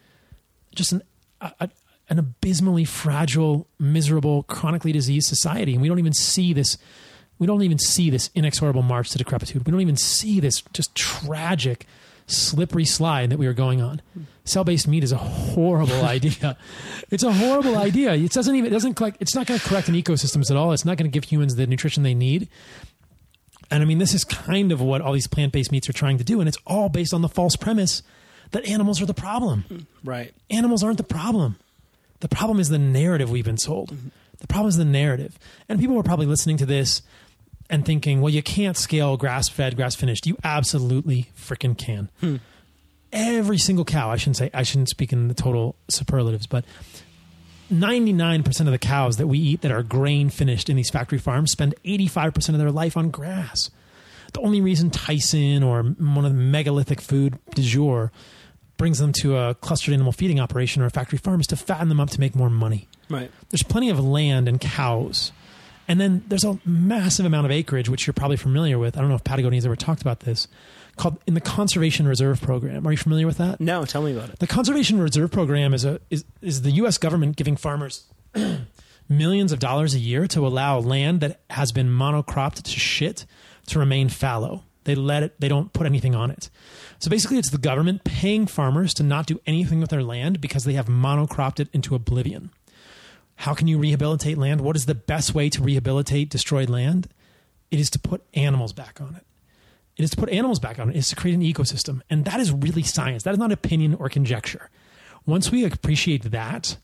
just 0.76 0.92
an 0.92 1.02
a, 1.42 1.52
a, 1.60 1.70
an 2.10 2.20
abysmally 2.20 2.86
fragile, 2.86 3.68
miserable, 3.80 4.44
chronically 4.44 4.92
diseased 4.92 5.28
society, 5.28 5.74
and 5.74 5.82
we 5.82 5.88
don't 5.88 6.00
even 6.00 6.14
see 6.14 6.54
this. 6.54 6.78
We 7.40 7.48
don't 7.48 7.64
even 7.64 7.80
see 7.80 8.10
this 8.10 8.30
inexorable 8.36 8.84
march 8.84 9.10
to 9.12 9.18
decrepitude. 9.18 9.66
We 9.66 9.72
don't 9.72 9.82
even 9.82 9.98
see 9.98 10.40
this 10.40 10.62
just 10.74 10.96
tragic, 10.96 11.86
slippery 12.28 12.86
slide 12.86 13.30
that 13.32 13.38
we 13.38 13.48
are 13.48 13.54
going 13.54 13.82
on. 13.82 14.02
Cell-based 14.46 14.88
meat 14.88 15.04
is 15.04 15.12
a 15.12 15.18
horrible 15.18 16.02
idea. 16.06 16.58
It's 17.12 17.24
a 17.24 17.34
horrible 17.34 17.78
idea. 17.78 18.14
It 18.14 18.32
doesn't 18.32 18.56
even. 18.56 18.68
It 18.68 18.74
doesn't 18.74 18.94
collect. 18.94 19.18
It's 19.22 19.36
not 19.36 19.48
going 19.48 19.60
to 19.60 19.66
correct 19.68 19.88
an 19.88 19.96
ecosystems 19.96 20.52
at 20.52 20.58
all. 20.58 20.72
It's 20.72 20.86
not 20.86 20.98
going 20.98 21.10
to 21.10 21.14
give 21.14 21.26
humans 21.26 21.56
the 21.56 21.68
nutrition 21.68 22.04
they 22.04 22.14
need. 22.14 22.48
And 23.72 23.82
I 23.82 23.86
mean, 23.86 23.98
this 23.98 24.14
is 24.14 24.24
kind 24.24 24.72
of 24.72 24.82
what 24.82 25.02
all 25.02 25.14
these 25.14 25.28
plant-based 25.28 25.72
meats 25.72 25.90
are 25.90 25.94
trying 25.94 26.20
to 26.20 26.24
do, 26.24 26.40
and 26.40 26.48
it's 26.48 26.60
all 26.68 26.90
based 26.90 27.14
on 27.14 27.22
the 27.22 27.30
false 27.30 27.56
premise 27.56 28.04
that 28.52 28.68
animals 28.68 29.02
are 29.02 29.06
the 29.06 29.14
problem 29.14 29.66
mm-hmm. 29.68 30.08
Right. 30.10 30.34
animals 30.50 30.84
aren't 30.84 30.98
the 30.98 31.04
problem. 31.04 31.58
The 32.20 32.28
problem 32.28 32.60
is 32.60 32.70
the 32.70 32.78
narrative 32.78 33.32
we've 33.32 33.44
been 33.44 33.58
sold. 33.58 33.92
Mm-hmm. 33.92 34.10
The 34.40 34.48
problem 34.48 34.70
is 34.70 34.78
the 34.78 34.86
narrative. 34.86 35.40
And 35.68 35.80
people 35.80 35.96
were 35.96 36.04
probably 36.04 36.26
listening 36.26 36.58
to 36.58 36.66
this 36.66 37.02
and 37.70 37.86
thinking, 37.86 38.22
well, 38.22 38.34
you 38.34 38.44
can't 38.44 38.78
scale 38.78 39.18
grass 39.18 39.50
fed, 39.50 39.76
grass 39.76 39.96
finished. 39.96 40.28
You 40.28 40.38
absolutely 40.44 41.30
freaking 41.38 41.78
can. 41.78 42.10
Hmm. 42.20 42.38
Every 43.12 43.58
single 43.58 43.86
cow, 43.86 44.10
I 44.10 44.18
shouldn't 44.18 44.38
say, 44.38 44.50
I 44.54 44.64
shouldn't 44.64 44.90
speak 44.90 45.14
in 45.14 45.28
the 45.28 45.34
total 45.34 45.76
superlatives, 45.88 46.48
but 46.48 46.66
99% 47.72 48.60
of 48.62 48.66
the 48.68 48.78
cows 48.78 49.18
that 49.18 49.28
we 49.28 49.38
eat 49.40 49.62
that 49.62 49.72
are 49.72 49.84
grain 49.84 50.30
finished 50.30 50.70
in 50.70 50.76
these 50.76 50.90
factory 50.90 51.20
farms 51.20 51.52
spend 51.52 51.76
85% 51.86 52.50
of 52.50 52.58
their 52.58 52.72
life 52.72 52.98
on 52.98 53.10
grass. 53.10 53.70
The 54.34 54.42
only 54.42 54.62
reason 54.62 54.90
Tyson 54.90 55.64
or 55.64 55.84
one 55.84 56.26
of 56.26 56.34
the 56.34 56.40
megalithic 56.40 57.02
food 57.02 57.38
du 57.54 57.62
jour 57.62 58.12
brings 58.78 58.98
them 58.98 59.14
to 59.14 59.38
a 59.38 59.56
clustered 59.56 59.94
animal 59.94 60.12
feeding 60.12 60.40
operation 60.40 60.82
or 60.82 60.86
a 60.86 60.90
factory 60.90 61.20
farm 61.20 61.40
is 61.40 61.48
to 61.48 61.56
fatten 61.56 61.90
them 61.90 62.00
up 62.00 62.10
to 62.10 62.20
make 62.20 62.36
more 62.36 62.50
money. 62.50 62.88
Right. 63.10 63.32
There's 63.50 63.64
plenty 63.64 63.90
of 63.90 64.00
land 64.00 64.48
and 64.48 64.60
cows. 64.60 65.32
And 65.88 66.00
then 66.00 66.24
there's 66.28 66.44
a 66.46 66.60
massive 66.66 67.26
amount 67.26 67.46
of 67.46 67.52
acreage, 67.52 67.90
which 67.90 68.08
you're 68.08 68.14
probably 68.14 68.38
familiar 68.38 68.80
with. 68.80 68.98
I 68.98 69.02
don't 69.02 69.10
know 69.10 69.16
if 69.16 69.24
Patagonia's 69.24 69.66
ever 69.66 69.76
talked 69.76 70.02
about 70.02 70.22
this, 70.22 70.48
called 70.96 71.20
in 71.28 71.34
the 71.34 71.42
Conservation 71.42 72.08
Reserve 72.08 72.42
Program. 72.42 72.88
Are 72.88 72.92
you 72.92 72.98
familiar 72.98 73.28
with 73.28 73.38
that? 73.38 73.60
No, 73.60 73.84
tell 73.86 74.02
me 74.02 74.16
about 74.16 74.30
it. 74.30 74.40
The 74.40 74.48
Conservation 74.48 75.00
Reserve 75.00 75.32
Program 75.32 75.74
is 75.74 75.84
a 75.84 76.00
is, 76.10 76.24
is 76.42 76.62
the 76.62 76.72
U.S. 76.72 76.98
government 76.98 77.36
giving 77.36 77.58
farmers 77.58 78.06
millions 79.10 79.52
of 79.52 79.60
dollars 79.60 79.94
a 79.94 80.00
year 80.00 80.28
to 80.28 80.46
allow 80.46 80.80
land 80.80 81.22
that 81.22 81.42
has 81.50 81.72
been 81.72 81.90
monocropped 81.90 82.62
to 82.64 82.80
shit 82.80 83.26
to 83.68 83.80
remain 83.80 84.10
fallow. 84.10 84.64
They 84.86 84.96
let 84.96 85.24
it. 85.24 85.40
They 85.40 85.48
don't 85.48 85.72
put 85.72 85.88
anything 85.88 86.14
on 86.14 86.30
it. 86.30 86.50
So 87.00 87.10
basically, 87.10 87.38
it's 87.38 87.50
the 87.50 87.58
government 87.58 88.04
paying 88.04 88.48
farmers 88.48 88.94
to 88.96 89.04
not 89.04 89.26
do 89.26 89.40
anything 89.46 89.80
with 89.80 89.90
their 89.90 90.04
land 90.04 90.42
because 90.42 90.66
they 90.66 90.74
have 90.74 90.88
monocropped 90.88 91.60
it 91.60 91.70
into 91.74 91.96
oblivion. 91.96 92.52
How 93.38 93.54
can 93.54 93.68
you 93.68 93.78
rehabilitate 93.78 94.38
land? 94.38 94.62
What 94.62 94.76
is 94.76 94.86
the 94.86 94.96
best 94.96 95.34
way 95.34 95.50
to 95.50 95.62
rehabilitate 95.62 96.30
destroyed 96.30 96.70
land? 96.70 97.10
It 97.72 97.80
is 97.80 97.90
to 97.92 98.00
put 98.00 98.24
animals 98.34 98.74
back 98.74 99.02
on 99.02 99.16
it. 99.16 99.26
It 99.98 100.04
is 100.04 100.12
to 100.12 100.18
put 100.18 100.30
animals 100.30 100.60
back 100.60 100.80
on 100.80 100.90
it. 100.90 100.96
It 100.96 101.00
is 101.00 101.10
to 101.10 101.16
create 101.16 101.36
an 101.36 101.42
ecosystem. 101.42 102.02
And 102.10 102.26
that 102.26 102.40
is 102.40 102.52
really 102.52 102.84
science. 102.84 103.24
That 103.24 103.34
is 103.34 103.40
not 103.40 103.52
opinion 103.52 103.96
or 103.96 104.10
conjecture. 104.10 104.70
Once 105.26 105.52
we 105.52 105.66
appreciate 105.66 106.32
that, 106.32 106.78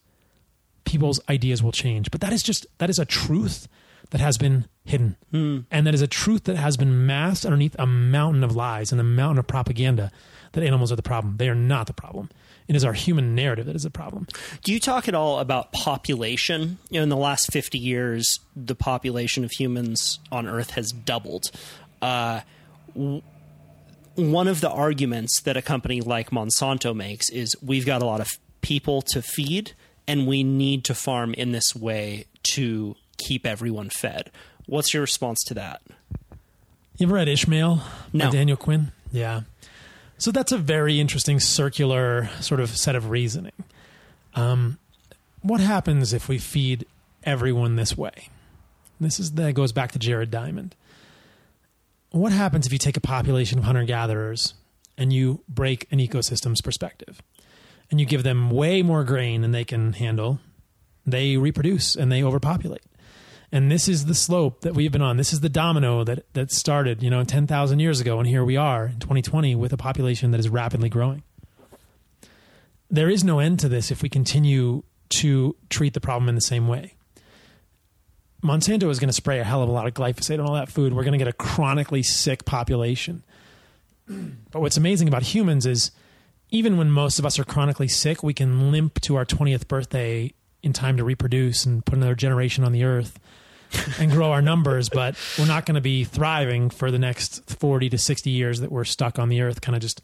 people's 0.86 1.20
ideas 1.30 1.62
will 1.62 1.72
change. 1.72 2.12
But 2.12 2.22
that 2.22 2.34
is 2.34 2.44
just, 2.44 2.66
that 2.78 2.90
is 2.90 3.00
a 3.00 3.06
truth 3.06 3.68
that 4.12 4.22
has 4.22 4.38
been 4.38 4.66
hidden. 4.86 5.18
Hmm. 5.32 5.60
And 5.70 5.86
that 5.86 5.94
is 5.94 6.02
a 6.02 6.08
truth 6.08 6.46
that 6.46 6.56
has 6.56 6.78
been 6.78 7.06
masked 7.06 7.46
underneath 7.46 7.76
a 7.78 7.86
mountain 7.86 8.44
of 8.44 8.56
lies 8.56 8.92
and 8.92 9.00
a 9.00 9.04
mountain 9.04 9.40
of 9.40 9.48
propaganda 9.48 10.12
that 10.54 10.64
animals 10.64 10.92
are 10.92 10.96
the 10.96 11.04
problem. 11.04 11.38
They 11.38 11.50
are 11.50 11.56
not 11.56 11.88
the 11.88 11.94
problem. 11.94 12.30
It 12.70 12.76
is 12.76 12.86
our 12.86 12.94
human 12.94 13.34
narrative 13.36 13.66
that 13.66 13.76
is 13.76 13.84
the 13.84 13.90
problem. 13.90 14.28
Do 14.64 14.72
you 14.72 14.80
talk 14.80 15.08
at 15.10 15.16
all 15.16 15.40
about 15.40 15.74
population? 15.74 16.78
You 16.90 17.00
know, 17.00 17.04
in 17.04 17.10
the 17.10 17.18
last 17.18 17.52
50 17.52 17.78
years, 17.80 18.40
the 18.56 18.76
population 18.76 19.44
of 19.44 19.52
humans 19.52 20.20
on 20.32 20.48
Earth 20.48 20.70
has 20.72 20.92
doubled. 20.92 21.50
Uh, 22.02 22.42
w- 22.94 23.22
one 24.16 24.48
of 24.48 24.62
the 24.62 24.70
arguments 24.70 25.42
that 25.42 25.58
a 25.58 25.62
company 25.64 26.00
like 26.00 26.30
Monsanto 26.30 26.96
makes 26.96 27.30
is 27.32 27.56
we've 27.62 27.86
got 27.88 28.02
a 28.02 28.06
lot 28.06 28.22
of 28.22 28.28
people 28.62 29.02
to 29.02 29.22
feed 29.24 29.72
and 30.08 30.28
we 30.28 30.44
need 30.44 30.84
to 30.86 30.94
farm 30.94 31.34
in 31.34 31.52
this 31.52 31.76
way 31.76 32.26
to 32.54 32.96
keep 33.18 33.46
everyone 33.48 33.90
fed. 33.90 34.30
What's 34.68 34.94
your 34.94 35.02
response 35.02 35.40
to 35.48 35.56
that? 35.56 35.82
You 36.98 37.08
ever 37.08 37.16
read 37.16 37.28
Ishmael 37.30 37.82
No. 38.14 38.26
by 38.26 38.32
Daniel 38.32 38.58
Quinn? 38.58 38.92
Yeah. 39.12 39.42
So 40.20 40.32
that's 40.32 40.52
a 40.52 40.58
very 40.58 41.00
interesting 41.00 41.40
circular 41.40 42.30
sort 42.42 42.60
of 42.60 42.70
set 42.78 42.94
of 42.94 43.10
reasoning. 43.10 43.54
Um, 44.36 44.78
what 45.42 45.62
happens 45.62 46.12
if 46.12 46.28
we 46.28 46.38
feed 46.38 46.86
everyone 47.24 47.78
this 47.78 47.98
way? 47.98 48.28
This 49.00 49.18
is 49.18 49.32
that 49.32 49.54
goes 49.54 49.72
back 49.72 49.94
to 49.94 50.00
Jared 50.00 50.30
Diamond. 50.30 50.76
What 52.12 52.34
happens 52.34 52.68
if 52.68 52.74
you 52.74 52.80
take 52.80 52.98
a 52.98 53.02
population 53.02 53.60
of 53.60 53.64
hunter 53.64 53.86
gatherers 53.86 54.56
and 54.98 55.14
you 55.14 55.42
break 55.48 55.88
an 55.90 56.00
ecosystem's 56.00 56.62
perspective 56.62 57.22
and 57.90 57.98
you 57.98 58.06
give 58.06 58.24
them 58.24 58.52
way 58.52 58.82
more 58.82 59.06
grain 59.06 59.40
than 59.42 59.52
they 59.54 59.64
can 59.64 59.94
handle? 59.94 60.42
They 61.06 61.38
reproduce 61.38 61.96
and 61.96 62.12
they 62.12 62.24
overpopulate. 62.24 62.84
And 63.52 63.72
this 63.72 63.88
is 63.88 64.06
the 64.06 64.14
slope 64.14 64.62
that 64.62 64.76
we've 64.76 64.92
been 64.92 65.02
on. 65.02 65.18
This 65.18 65.34
is 65.34 65.40
the 65.40 65.50
domino 65.50 66.04
that 66.04 66.32
that 66.34 66.52
started, 66.52 67.02
you 67.02 67.10
know, 67.10 67.24
10,000 67.24 67.80
years 67.80 68.00
ago 68.00 68.20
and 68.20 68.28
here 68.28 68.44
we 68.44 68.58
are 68.58 68.88
in 68.88 69.00
2020 69.00 69.56
with 69.56 69.74
a 69.74 69.78
population 69.78 70.32
that 70.32 70.40
is 70.40 70.50
rapidly 70.50 70.90
growing. 70.90 71.24
There 72.92 73.10
is 73.10 73.24
no 73.24 73.40
end 73.40 73.60
to 73.60 73.70
this 73.70 73.92
if 73.92 74.02
we 74.02 74.10
continue 74.10 74.84
to 75.10 75.56
treat 75.70 75.94
the 75.94 76.02
problem 76.02 76.30
in 76.30 76.36
the 76.36 76.42
same 76.42 76.68
way. 76.68 76.94
Monsanto 78.44 78.90
is 78.90 79.00
going 79.00 79.10
to 79.10 79.14
spray 79.14 79.40
a 79.40 79.44
hell 79.44 79.62
of 79.62 79.70
a 79.70 79.72
lot 79.72 79.86
of 79.86 79.94
glyphosate 79.94 80.40
on 80.40 80.46
all 80.46 80.54
that 80.54 80.70
food. 80.70 80.94
We're 80.94 81.04
going 81.04 81.14
to 81.14 81.18
get 81.18 81.28
a 81.28 81.34
chronically 81.34 82.04
sick 82.04 82.46
population. 82.46 83.24
But 84.52 84.62
what's 84.62 84.78
amazing 84.78 85.08
about 85.08 85.22
humans 85.22 85.68
is 85.68 85.92
even 86.50 86.78
when 86.78 86.90
most 86.90 87.20
of 87.20 87.26
us 87.28 87.38
are 87.38 87.44
chronically 87.44 87.88
sick, 87.88 88.24
we 88.24 88.34
can 88.34 88.72
limp 88.72 89.00
to 89.02 89.16
our 89.16 89.26
20th 89.26 89.68
birthday 89.68 90.34
in 90.64 90.74
time 90.74 90.98
to 90.98 91.04
reproduce 91.04 91.64
and 91.64 91.86
put 91.86 91.96
another 91.96 92.16
generation 92.16 92.64
on 92.64 92.72
the 92.72 92.84
earth 92.84 93.20
and 94.00 94.12
grow 94.12 94.32
our 94.32 94.42
numbers, 94.42 94.90
but 94.90 95.16
we're 95.38 95.46
not 95.46 95.66
going 95.66 95.76
to 95.76 95.82
be 95.82 96.04
thriving 96.04 96.70
for 96.70 96.92
the 96.92 97.00
next 97.00 97.50
40 97.50 97.90
to 97.90 97.98
60 97.98 98.30
years 98.30 98.60
that 98.62 98.72
we're 98.72 98.84
stuck 98.84 99.20
on 99.20 99.30
the 99.30 99.42
earth 99.42 99.62
kind 99.62 99.76
of 99.76 99.82
just 99.82 100.02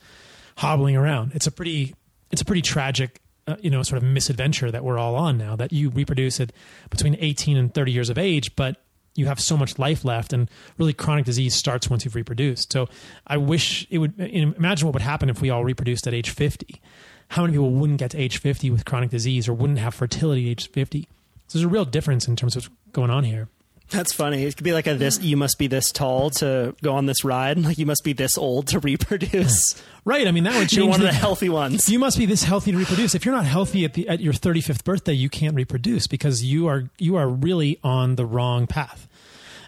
hobbling 0.58 0.96
around. 0.96 1.34
It's 1.34 1.48
a 1.48 1.52
pretty 1.52 1.96
it's 2.32 2.42
a 2.42 2.46
pretty 2.46 2.62
tragic 2.62 3.22
uh, 3.48 3.56
you 3.60 3.70
know 3.70 3.84
sort 3.84 4.02
of 4.02 4.08
misadventure 4.08 4.72
that 4.72 4.84
we're 4.84 4.98
all 4.98 5.16
on 5.16 5.38
now 5.38 5.56
that 5.56 5.72
you 5.72 5.90
reproduce 5.90 6.40
at 6.40 6.52
between 6.90 7.16
18 7.20 7.58
and 7.58 7.74
30 7.74 7.92
years 7.92 8.10
of 8.10 8.18
age, 8.18 8.56
but 8.56 8.78
you 9.16 9.28
have 9.28 9.40
so 9.40 9.56
much 9.56 9.80
life 9.80 10.04
left 10.04 10.34
and 10.34 10.50
really 10.78 10.92
chronic 10.92 11.24
disease 11.24 11.56
starts 11.56 11.90
once 11.90 12.04
you've 12.04 12.16
reproduced. 12.16 12.74
So 12.74 12.90
I 13.26 13.38
wish 13.38 13.88
it 13.90 14.00
would 14.00 14.20
imagine 14.20 14.88
what 14.88 14.94
would 14.94 15.02
happen 15.02 15.30
if 15.30 15.42
we 15.42 15.50
all 15.50 15.64
reproduced 15.64 16.06
at 16.08 16.14
age 16.14 16.30
50 16.30 16.82
how 17.30 17.42
many 17.42 17.54
people 17.54 17.72
wouldn't 17.72 18.00
get 18.00 18.12
to 18.12 18.18
age 18.18 18.38
50 18.38 18.70
with 18.70 18.86
chronic 18.86 19.10
disease 19.10 19.48
or 19.48 19.54
wouldn't 19.54 19.80
have 19.80 19.94
fertility 19.94 20.48
at 20.48 20.52
age 20.52 20.72
50 20.72 21.08
so 21.48 21.58
there's 21.58 21.66
a 21.66 21.70
real 21.70 21.86
difference 21.86 22.28
in 22.28 22.36
terms 22.36 22.56
of 22.56 22.64
what's 22.64 22.76
going 22.92 23.10
on 23.10 23.24
here 23.24 23.48
That's 23.90 24.14
funny. 24.14 24.44
It 24.44 24.58
could 24.58 24.64
be 24.64 24.74
like 24.74 24.88
a 24.88 24.96
this 24.96 25.22
you 25.22 25.38
must 25.38 25.58
be 25.60 25.68
this 25.68 25.92
tall 25.92 26.30
to 26.32 26.76
go 26.82 26.96
on 26.96 27.06
this 27.06 27.24
ride. 27.24 27.58
Like 27.66 27.78
you 27.78 27.86
must 27.86 28.04
be 28.04 28.14
this 28.14 28.38
old 28.38 28.68
to 28.68 28.80
reproduce. 28.80 29.82
right 30.06 30.28
i 30.28 30.32
mean 30.32 30.44
that 30.44 30.54
would 30.54 30.72
You're 30.72 30.84
change 30.84 30.92
one 30.92 31.02
of 31.02 31.08
the, 31.08 31.12
the 31.12 31.18
healthy 31.18 31.50
ones. 31.50 31.90
you 31.90 31.98
must 31.98 32.18
be 32.18 32.28
this 32.28 32.44
healthy 32.44 32.72
to 32.72 32.78
reproduce 32.78 33.16
if 33.16 33.26
you're 33.26 33.34
not 33.34 33.46
healthy 33.46 33.86
at 33.86 33.94
the 33.94 34.08
at 34.08 34.20
your 34.20 34.34
35th 34.34 34.84
birthday 34.84 35.14
you 35.14 35.30
can't 35.30 35.56
reproduce 35.56 36.06
because 36.06 36.44
you 36.44 36.68
are 36.68 36.84
you 37.00 37.16
are 37.16 37.28
really 37.28 37.80
on 37.84 38.16
the 38.16 38.26
wrong 38.26 38.68
path 38.68 39.08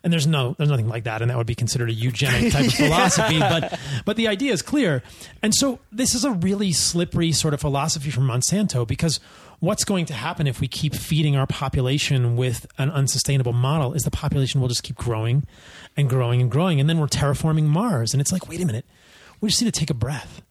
and 0.03 0.13
there's 0.13 0.27
no 0.27 0.53
there's 0.59 0.69
nothing 0.69 0.87
like 0.87 1.05
that 1.05 1.21
and 1.23 1.31
that 1.31 1.37
would 1.37 1.47
be 1.47 1.55
considered 1.55 1.89
a 1.89 1.93
eugenic 1.93 2.53
type 2.53 2.67
of 2.67 2.73
philosophy 2.75 3.39
but 3.39 3.79
but 4.05 4.15
the 4.15 4.27
idea 4.27 4.53
is 4.53 4.61
clear 4.61 5.01
and 5.41 5.55
so 5.55 5.79
this 5.91 6.13
is 6.13 6.23
a 6.23 6.31
really 6.31 6.71
slippery 6.71 7.31
sort 7.31 7.53
of 7.55 7.59
philosophy 7.59 8.11
from 8.11 8.27
monsanto 8.27 8.87
because 8.87 9.19
what's 9.59 9.83
going 9.83 10.05
to 10.05 10.13
happen 10.13 10.47
if 10.47 10.59
we 10.61 10.67
keep 10.67 10.93
feeding 10.93 11.35
our 11.35 11.47
population 11.47 12.35
with 12.35 12.67
an 12.77 12.91
unsustainable 12.91 13.53
model 13.53 13.93
is 13.93 14.03
the 14.03 14.11
population 14.11 14.61
will 14.61 14.67
just 14.67 14.83
keep 14.83 14.95
growing 14.95 15.45
and 15.95 16.09
growing 16.09 16.41
and 16.41 16.51
growing 16.51 16.79
and 16.79 16.89
then 16.89 16.99
we're 16.99 17.07
terraforming 17.07 17.63
mars 17.63 18.13
and 18.13 18.21
it's 18.21 18.31
like 18.31 18.47
wait 18.47 18.61
a 18.61 18.65
minute 18.65 18.85
we 19.41 19.49
just 19.49 19.61
need 19.61 19.73
to 19.73 19.79
take 19.79 19.89
a 19.89 19.95
breath 19.95 20.41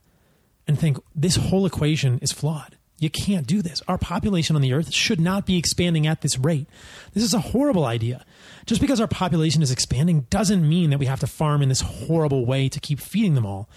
and 0.67 0.79
think 0.79 0.99
this 1.15 1.37
whole 1.37 1.67
equation 1.67 2.19
is 2.21 2.33
flawed. 2.33 2.77
You 2.99 3.11
can't 3.11 3.47
do 3.47 3.61
this. 3.61 3.83
Our 3.89 3.99
population 3.99 4.57
on 4.57 4.63
the 4.63 4.73
earth 4.73 4.93
should 4.93 5.21
not 5.21 5.45
be 5.45 5.59
expanding 5.59 6.07
at 6.07 6.23
this 6.23 6.39
rate. 6.39 6.67
This 7.13 7.23
is 7.23 7.35
a 7.35 7.41
horrible 7.41 7.85
idea. 7.85 8.25
Just 8.65 8.81
because 8.81 9.01
our 9.01 9.07
population 9.07 9.63
is 9.63 9.71
expanding 9.71 10.23
doesn't 10.31 10.67
mean 10.67 10.91
that 10.91 10.99
we 10.99 11.07
have 11.07 11.21
to 11.21 11.27
farm 11.27 11.63
in 11.63 11.69
this 11.69 11.83
horrible 11.83 12.47
way 12.47 12.69
to 12.71 12.81
keep 12.81 13.01
feeding 13.01 13.35
them 13.35 13.45
all. 13.45 13.69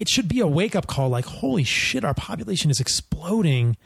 It 0.00 0.08
should 0.08 0.26
be 0.26 0.40
a 0.40 0.46
wake 0.46 0.74
up 0.74 0.86
call 0.86 1.10
like, 1.10 1.26
holy 1.26 1.64
shit, 1.64 2.02
our 2.02 2.14
population 2.14 2.70
is 2.70 2.80
exploding. 2.80 3.76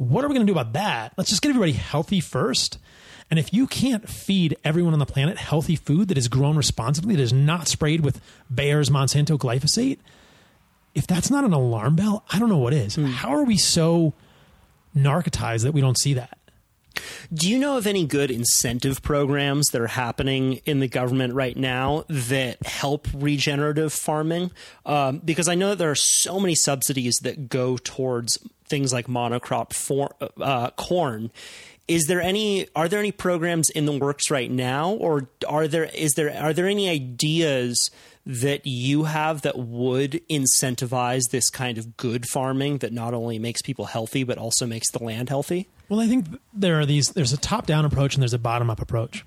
What 0.00 0.24
are 0.24 0.28
we 0.28 0.34
going 0.34 0.46
to 0.46 0.50
do 0.50 0.58
about 0.58 0.72
that? 0.72 1.12
Let's 1.18 1.28
just 1.28 1.42
get 1.42 1.50
everybody 1.50 1.72
healthy 1.72 2.20
first. 2.20 2.78
And 3.30 3.38
if 3.38 3.52
you 3.52 3.66
can't 3.66 4.08
feed 4.08 4.56
everyone 4.64 4.94
on 4.94 4.98
the 4.98 5.04
planet 5.04 5.36
healthy 5.36 5.76
food 5.76 6.08
that 6.08 6.16
is 6.16 6.26
grown 6.26 6.56
responsibly, 6.56 7.16
that 7.16 7.22
is 7.22 7.34
not 7.34 7.68
sprayed 7.68 8.00
with 8.00 8.18
Bayer's 8.52 8.88
Monsanto 8.88 9.38
glyphosate, 9.38 9.98
if 10.94 11.06
that's 11.06 11.30
not 11.30 11.44
an 11.44 11.52
alarm 11.52 11.96
bell, 11.96 12.24
I 12.32 12.38
don't 12.38 12.48
know 12.48 12.56
what 12.56 12.72
is. 12.72 12.94
Hmm. 12.94 13.04
How 13.04 13.28
are 13.34 13.44
we 13.44 13.58
so 13.58 14.14
narcotized 14.96 15.64
that 15.64 15.72
we 15.72 15.82
don't 15.82 15.98
see 15.98 16.14
that? 16.14 16.38
Do 17.32 17.48
you 17.48 17.58
know 17.58 17.76
of 17.76 17.86
any 17.86 18.06
good 18.06 18.30
incentive 18.30 19.02
programs 19.02 19.68
that 19.68 19.80
are 19.80 19.86
happening 19.86 20.60
in 20.64 20.80
the 20.80 20.88
government 20.88 21.34
right 21.34 21.56
now 21.56 22.04
that 22.08 22.64
help 22.66 23.08
regenerative 23.14 23.92
farming? 23.92 24.50
Um, 24.84 25.18
because 25.18 25.48
I 25.48 25.54
know 25.54 25.74
there 25.74 25.90
are 25.90 25.94
so 25.94 26.40
many 26.40 26.54
subsidies 26.54 27.16
that 27.22 27.48
go 27.48 27.76
towards 27.76 28.38
things 28.68 28.92
like 28.92 29.06
monocrop 29.06 29.72
for, 29.72 30.14
uh, 30.40 30.70
corn. 30.70 31.30
Is 31.88 32.06
there 32.06 32.20
any? 32.20 32.68
Are 32.76 32.88
there 32.88 33.00
any 33.00 33.10
programs 33.10 33.68
in 33.68 33.84
the 33.84 33.98
works 33.98 34.30
right 34.30 34.50
now, 34.50 34.92
or 34.92 35.28
are 35.48 35.66
there? 35.66 35.84
Is 35.86 36.12
there? 36.12 36.32
Are 36.40 36.52
there 36.52 36.68
any 36.68 36.88
ideas 36.88 37.90
that 38.26 38.66
you 38.66 39.04
have 39.04 39.42
that 39.42 39.58
would 39.58 40.20
incentivize 40.30 41.22
this 41.30 41.48
kind 41.50 41.78
of 41.78 41.96
good 41.96 42.26
farming 42.26 42.78
that 42.78 42.92
not 42.92 43.14
only 43.14 43.38
makes 43.38 43.62
people 43.62 43.86
healthy 43.86 44.24
but 44.24 44.38
also 44.38 44.66
makes 44.66 44.90
the 44.90 45.02
land 45.02 45.28
healthy? 45.28 45.68
Well, 45.88 46.00
I 46.00 46.06
think 46.06 46.26
there 46.52 46.78
are 46.78 46.86
these. 46.86 47.10
There's 47.10 47.32
a 47.32 47.38
top-down 47.38 47.84
approach 47.84 48.14
and 48.14 48.22
there's 48.22 48.34
a 48.34 48.38
bottom-up 48.38 48.80
approach. 48.80 49.24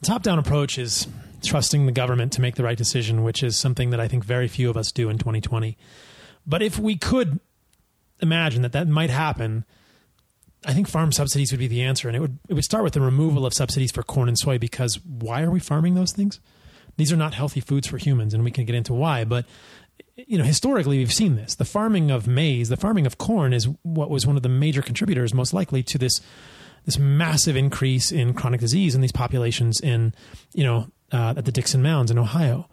The 0.00 0.06
top-down 0.06 0.38
approach 0.38 0.78
is 0.78 1.06
trusting 1.42 1.86
the 1.86 1.92
government 1.92 2.32
to 2.32 2.40
make 2.40 2.56
the 2.56 2.64
right 2.64 2.76
decision, 2.76 3.22
which 3.22 3.42
is 3.42 3.56
something 3.56 3.90
that 3.90 4.00
I 4.00 4.08
think 4.08 4.24
very 4.24 4.48
few 4.48 4.68
of 4.68 4.76
us 4.76 4.92
do 4.92 5.08
in 5.08 5.18
2020. 5.18 5.76
But 6.46 6.62
if 6.62 6.78
we 6.78 6.96
could 6.96 7.40
imagine 8.20 8.62
that 8.62 8.72
that 8.72 8.88
might 8.88 9.10
happen, 9.10 9.64
I 10.66 10.72
think 10.72 10.88
farm 10.88 11.12
subsidies 11.12 11.52
would 11.52 11.60
be 11.60 11.68
the 11.68 11.82
answer, 11.82 12.08
and 12.08 12.16
it 12.16 12.20
would 12.20 12.38
it 12.48 12.54
would 12.54 12.64
start 12.64 12.84
with 12.84 12.94
the 12.94 13.00
removal 13.00 13.46
of 13.46 13.54
subsidies 13.54 13.92
for 13.92 14.02
corn 14.02 14.28
and 14.28 14.38
soy 14.38 14.58
because 14.58 14.98
why 15.04 15.42
are 15.42 15.50
we 15.50 15.60
farming 15.60 15.94
those 15.94 16.12
things? 16.12 16.40
These 16.98 17.12
are 17.12 17.16
not 17.16 17.32
healthy 17.32 17.60
foods 17.60 17.86
for 17.86 17.96
humans, 17.96 18.34
and 18.34 18.44
we 18.44 18.50
can 18.50 18.64
get 18.66 18.74
into 18.74 18.92
why. 18.92 19.24
But 19.24 19.46
you 20.16 20.36
know, 20.36 20.44
historically, 20.44 20.98
we've 20.98 21.12
seen 21.12 21.36
this. 21.36 21.54
The 21.54 21.64
farming 21.64 22.10
of 22.10 22.26
maize, 22.26 22.68
the 22.68 22.76
farming 22.76 23.06
of 23.06 23.18
corn, 23.18 23.52
is 23.52 23.68
what 23.82 24.10
was 24.10 24.26
one 24.26 24.36
of 24.36 24.42
the 24.42 24.48
major 24.48 24.82
contributors, 24.82 25.32
most 25.32 25.54
likely, 25.54 25.82
to 25.84 25.96
this 25.96 26.20
this 26.84 26.98
massive 26.98 27.54
increase 27.56 28.10
in 28.10 28.34
chronic 28.34 28.60
disease 28.60 28.94
in 28.94 29.00
these 29.00 29.12
populations 29.12 29.80
in 29.80 30.12
you 30.52 30.64
know 30.64 30.88
uh, 31.12 31.34
at 31.36 31.44
the 31.44 31.52
Dickson 31.52 31.82
Mounds 31.82 32.10
in 32.10 32.18
Ohio. 32.18 32.68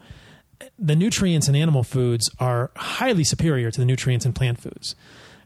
The 0.78 0.96
nutrients 0.96 1.48
in 1.48 1.54
animal 1.54 1.84
foods 1.84 2.28
are 2.40 2.72
highly 2.76 3.24
superior 3.24 3.70
to 3.70 3.80
the 3.80 3.86
nutrients 3.86 4.26
in 4.26 4.32
plant 4.32 4.60
foods, 4.60 4.96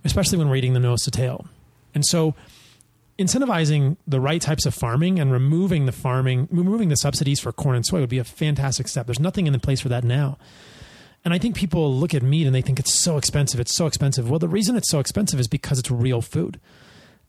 especially 0.05 0.39
when 0.39 0.49
we're 0.49 0.57
eating 0.57 0.73
the 0.73 0.81
nose 0.81 1.03
to 1.03 1.11
tail. 1.11 1.47
And 1.95 2.05
so, 2.07 2.35
incentivizing 3.21 3.97
the 4.07 4.21
right 4.21 4.41
types 4.41 4.65
of 4.65 4.75
farming 4.75 5.21
and 5.21 5.31
removing 5.31 5.87
the 5.87 5.93
farming, 5.93 6.49
removing 6.51 6.89
the 6.89 6.97
subsidies 6.97 7.39
for 7.39 7.53
corn 7.53 7.77
and 7.77 7.85
soy 7.85 8.01
would 8.01 8.09
be 8.09 8.19
a 8.19 8.25
fantastic 8.25 8.89
step. 8.89 9.07
There's 9.07 9.21
nothing 9.21 9.47
in 9.47 9.53
the 9.53 9.59
place 9.59 9.81
for 9.81 9.91
that 9.91 10.05
now. 10.05 10.39
And 11.23 11.35
I 11.35 11.39
think 11.39 11.55
people 11.55 11.95
look 11.95 12.15
at 12.15 12.23
meat 12.23 12.47
and 12.47 12.55
they 12.55 12.63
think 12.63 12.81
it's 12.81 12.95
so 12.95 13.19
expensive. 13.19 13.61
It's 13.61 13.75
so 13.75 13.87
expensive. 13.87 14.31
Well, 14.31 14.39
the 14.39 14.49
reason 14.49 14.75
it's 14.75 14.91
so 14.91 15.01
expensive 15.01 15.39
is 15.39 15.49
because 15.49 15.79
it's 15.79 15.91
real 15.91 16.23
food. 16.23 16.59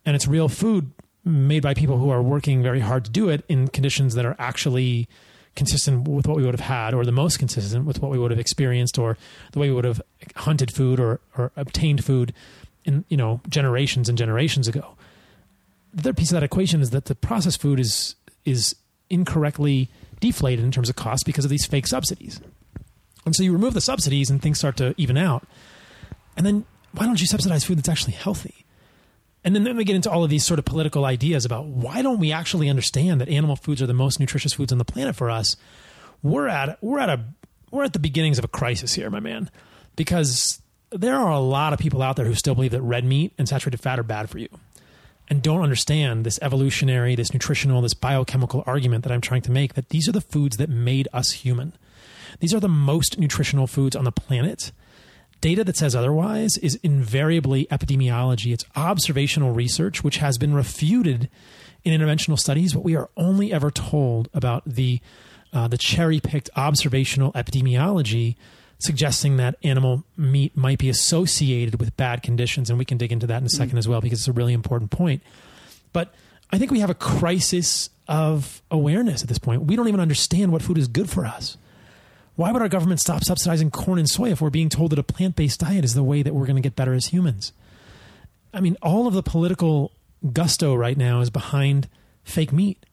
And 0.05 0.15
it's 0.15 0.27
real 0.27 0.47
food 0.47 0.91
made 1.25 1.61
by 1.61 1.73
people 1.73 1.97
who 1.97 2.09
are 2.09 2.21
working 2.21 2.63
very 2.63 2.79
hard 2.79 3.05
to 3.05 3.11
do 3.11 3.27
it 3.27 3.43
in 3.49 3.67
conditions 3.67 4.15
that 4.15 4.25
are 4.25 4.35
actually 4.39 5.09
consistent 5.55 6.07
with 6.07 6.25
what 6.25 6.37
we 6.37 6.43
would 6.43 6.53
have 6.53 6.67
had 6.67 6.93
or 6.93 7.03
the 7.03 7.11
most 7.11 7.37
consistent 7.37 7.85
with 7.85 8.01
what 8.01 8.09
we 8.09 8.17
would 8.17 8.31
have 8.31 8.39
experienced 8.39 8.97
or 8.97 9.17
the 9.51 9.59
way 9.59 9.67
we 9.67 9.75
would 9.75 9.83
have 9.83 10.01
hunted 10.37 10.73
food 10.73 10.97
or, 10.99 11.19
or 11.37 11.51
obtained 11.57 12.03
food 12.05 12.33
in 12.85 13.03
you 13.09 13.17
know 13.17 13.41
generations 13.49 14.07
and 14.07 14.17
generations 14.17 14.67
ago 14.67 14.95
the 15.93 15.99
other 16.01 16.13
piece 16.13 16.31
of 16.31 16.35
that 16.35 16.43
equation 16.43 16.81
is 16.81 16.91
that 16.91 17.05
the 17.05 17.15
processed 17.15 17.61
food 17.61 17.79
is 17.79 18.15
is 18.45 18.75
incorrectly 19.09 19.89
deflated 20.19 20.63
in 20.63 20.71
terms 20.71 20.89
of 20.89 20.95
cost 20.95 21.25
because 21.25 21.45
of 21.45 21.51
these 21.51 21.65
fake 21.65 21.87
subsidies. 21.87 22.39
And 23.25 23.35
so 23.35 23.43
you 23.43 23.51
remove 23.51 23.73
the 23.73 23.81
subsidies 23.81 24.29
and 24.29 24.41
things 24.41 24.57
start 24.57 24.77
to 24.77 24.95
even 24.97 25.17
out. 25.17 25.45
And 26.35 26.45
then 26.45 26.65
why 26.93 27.05
don't 27.05 27.19
you 27.19 27.27
subsidize 27.27 27.63
food 27.63 27.77
that's 27.77 27.89
actually 27.89 28.13
healthy? 28.13 28.65
And 29.43 29.55
then, 29.55 29.63
then 29.63 29.75
we 29.75 29.83
get 29.83 29.95
into 29.95 30.09
all 30.09 30.23
of 30.23 30.29
these 30.29 30.45
sort 30.45 30.59
of 30.59 30.65
political 30.65 31.03
ideas 31.03 31.45
about 31.45 31.65
why 31.65 32.01
don't 32.01 32.19
we 32.19 32.31
actually 32.31 32.69
understand 32.69 33.21
that 33.21 33.29
animal 33.29 33.55
foods 33.55 33.81
are 33.81 33.87
the 33.87 33.93
most 33.93 34.19
nutritious 34.19 34.53
foods 34.53 34.71
on 34.71 34.77
the 34.77 34.85
planet 34.85 35.15
for 35.15 35.29
us? 35.29 35.57
We're 36.23 36.47
at 36.47 36.77
we're 36.81 36.99
at 36.99 37.09
a 37.09 37.25
we're 37.71 37.83
at 37.83 37.93
the 37.93 37.99
beginnings 37.99 38.37
of 38.37 38.45
a 38.45 38.47
crisis 38.47 38.93
here, 38.93 39.09
my 39.09 39.19
man, 39.19 39.49
because 39.95 40.61
there 40.91 41.15
are 41.15 41.31
a 41.31 41.39
lot 41.39 41.73
of 41.73 41.79
people 41.79 42.01
out 42.01 42.17
there 42.17 42.25
who 42.25 42.35
still 42.35 42.53
believe 42.53 42.71
that 42.71 42.81
red 42.81 43.03
meat 43.03 43.33
and 43.37 43.49
saturated 43.49 43.79
fat 43.81 43.97
are 43.97 44.03
bad 44.03 44.29
for 44.29 44.37
you 44.37 44.49
and 45.31 45.41
don't 45.41 45.61
understand 45.61 46.25
this 46.25 46.37
evolutionary, 46.41 47.15
this 47.15 47.31
nutritional, 47.31 47.81
this 47.81 47.93
biochemical 47.93 48.65
argument 48.67 49.05
that 49.05 49.13
I'm 49.13 49.21
trying 49.21 49.41
to 49.43 49.51
make 49.51 49.75
that 49.75 49.87
these 49.87 50.09
are 50.09 50.11
the 50.11 50.19
foods 50.19 50.57
that 50.57 50.69
made 50.69 51.07
us 51.13 51.31
human. 51.31 51.71
These 52.41 52.53
are 52.53 52.59
the 52.59 52.67
most 52.67 53.17
nutritional 53.17 53.65
foods 53.65 53.95
on 53.95 54.03
the 54.03 54.11
planet. 54.11 54.73
Data 55.39 55.63
that 55.63 55.77
says 55.77 55.95
otherwise 55.95 56.57
is 56.57 56.75
invariably 56.83 57.65
epidemiology. 57.67 58.51
It's 58.51 58.65
observational 58.75 59.53
research, 59.53 60.03
which 60.03 60.17
has 60.17 60.37
been 60.37 60.53
refuted 60.53 61.29
in 61.85 61.97
interventional 61.97 62.37
studies, 62.37 62.73
but 62.73 62.83
we 62.83 62.97
are 62.97 63.09
only 63.15 63.53
ever 63.53 63.71
told 63.71 64.29
about 64.33 64.63
the 64.65 64.99
uh, 65.53 65.69
the 65.69 65.77
cherry 65.77 66.19
picked 66.19 66.49
observational 66.57 67.31
epidemiology 67.33 68.35
suggesting 68.83 69.37
that 69.37 69.55
animal 69.63 70.03
meat 70.17 70.55
might 70.55 70.79
be 70.79 70.89
associated 70.89 71.79
with 71.79 71.95
bad 71.97 72.23
conditions. 72.23 72.69
And 72.69 72.79
we 72.79 72.85
can 72.85 72.97
dig 72.97 73.11
into 73.11 73.27
that 73.27 73.37
in 73.37 73.45
a 73.45 73.49
second 73.49 73.75
mm. 73.75 73.79
as 73.79 73.87
well 73.87 74.01
because 74.01 74.19
it's 74.19 74.27
a 74.27 74.33
really 74.33 74.53
important 74.53 74.91
point. 74.91 75.21
But 75.93 76.13
I 76.51 76.57
think 76.57 76.71
we 76.71 76.79
have 76.79 76.89
a 76.89 76.95
crisis 76.95 77.89
of 78.07 78.61
awareness 78.69 79.21
at 79.21 79.29
this 79.29 79.37
point. 79.37 79.63
We 79.63 79.75
don't 79.75 79.87
even 79.87 79.99
understand 79.99 80.51
what 80.51 80.61
food 80.61 80.77
is 80.77 80.87
good 80.87 81.09
for 81.09 81.25
us. 81.25 81.57
Why 82.35 82.51
would 82.51 82.61
our 82.61 82.69
government 82.69 82.99
stop 82.99 83.23
subsidizing 83.23 83.71
corn 83.71 83.99
and 83.99 84.09
soy 84.09 84.31
if 84.31 84.41
we're 84.41 84.49
being 84.49 84.69
told 84.69 84.91
that 84.91 84.99
a 84.99 85.03
plant 85.03 85.35
based 85.35 85.59
diet 85.59 85.85
is 85.85 85.93
the 85.93 86.03
way 86.03 86.23
that 86.23 86.33
we're 86.33 86.45
going 86.45 86.55
to 86.55 86.61
get 86.61 86.75
better 86.75 86.93
as 86.93 87.07
humans? 87.07 87.53
I 88.53 88.59
mean, 88.59 88.77
all 88.81 89.07
of 89.07 89.13
the 89.13 89.23
political 89.23 89.91
gusto 90.33 90.75
right 90.75 90.97
now 90.97 91.21
is 91.21 91.29
behind 91.29 91.87
fake 92.23 92.51
meat 92.51 92.85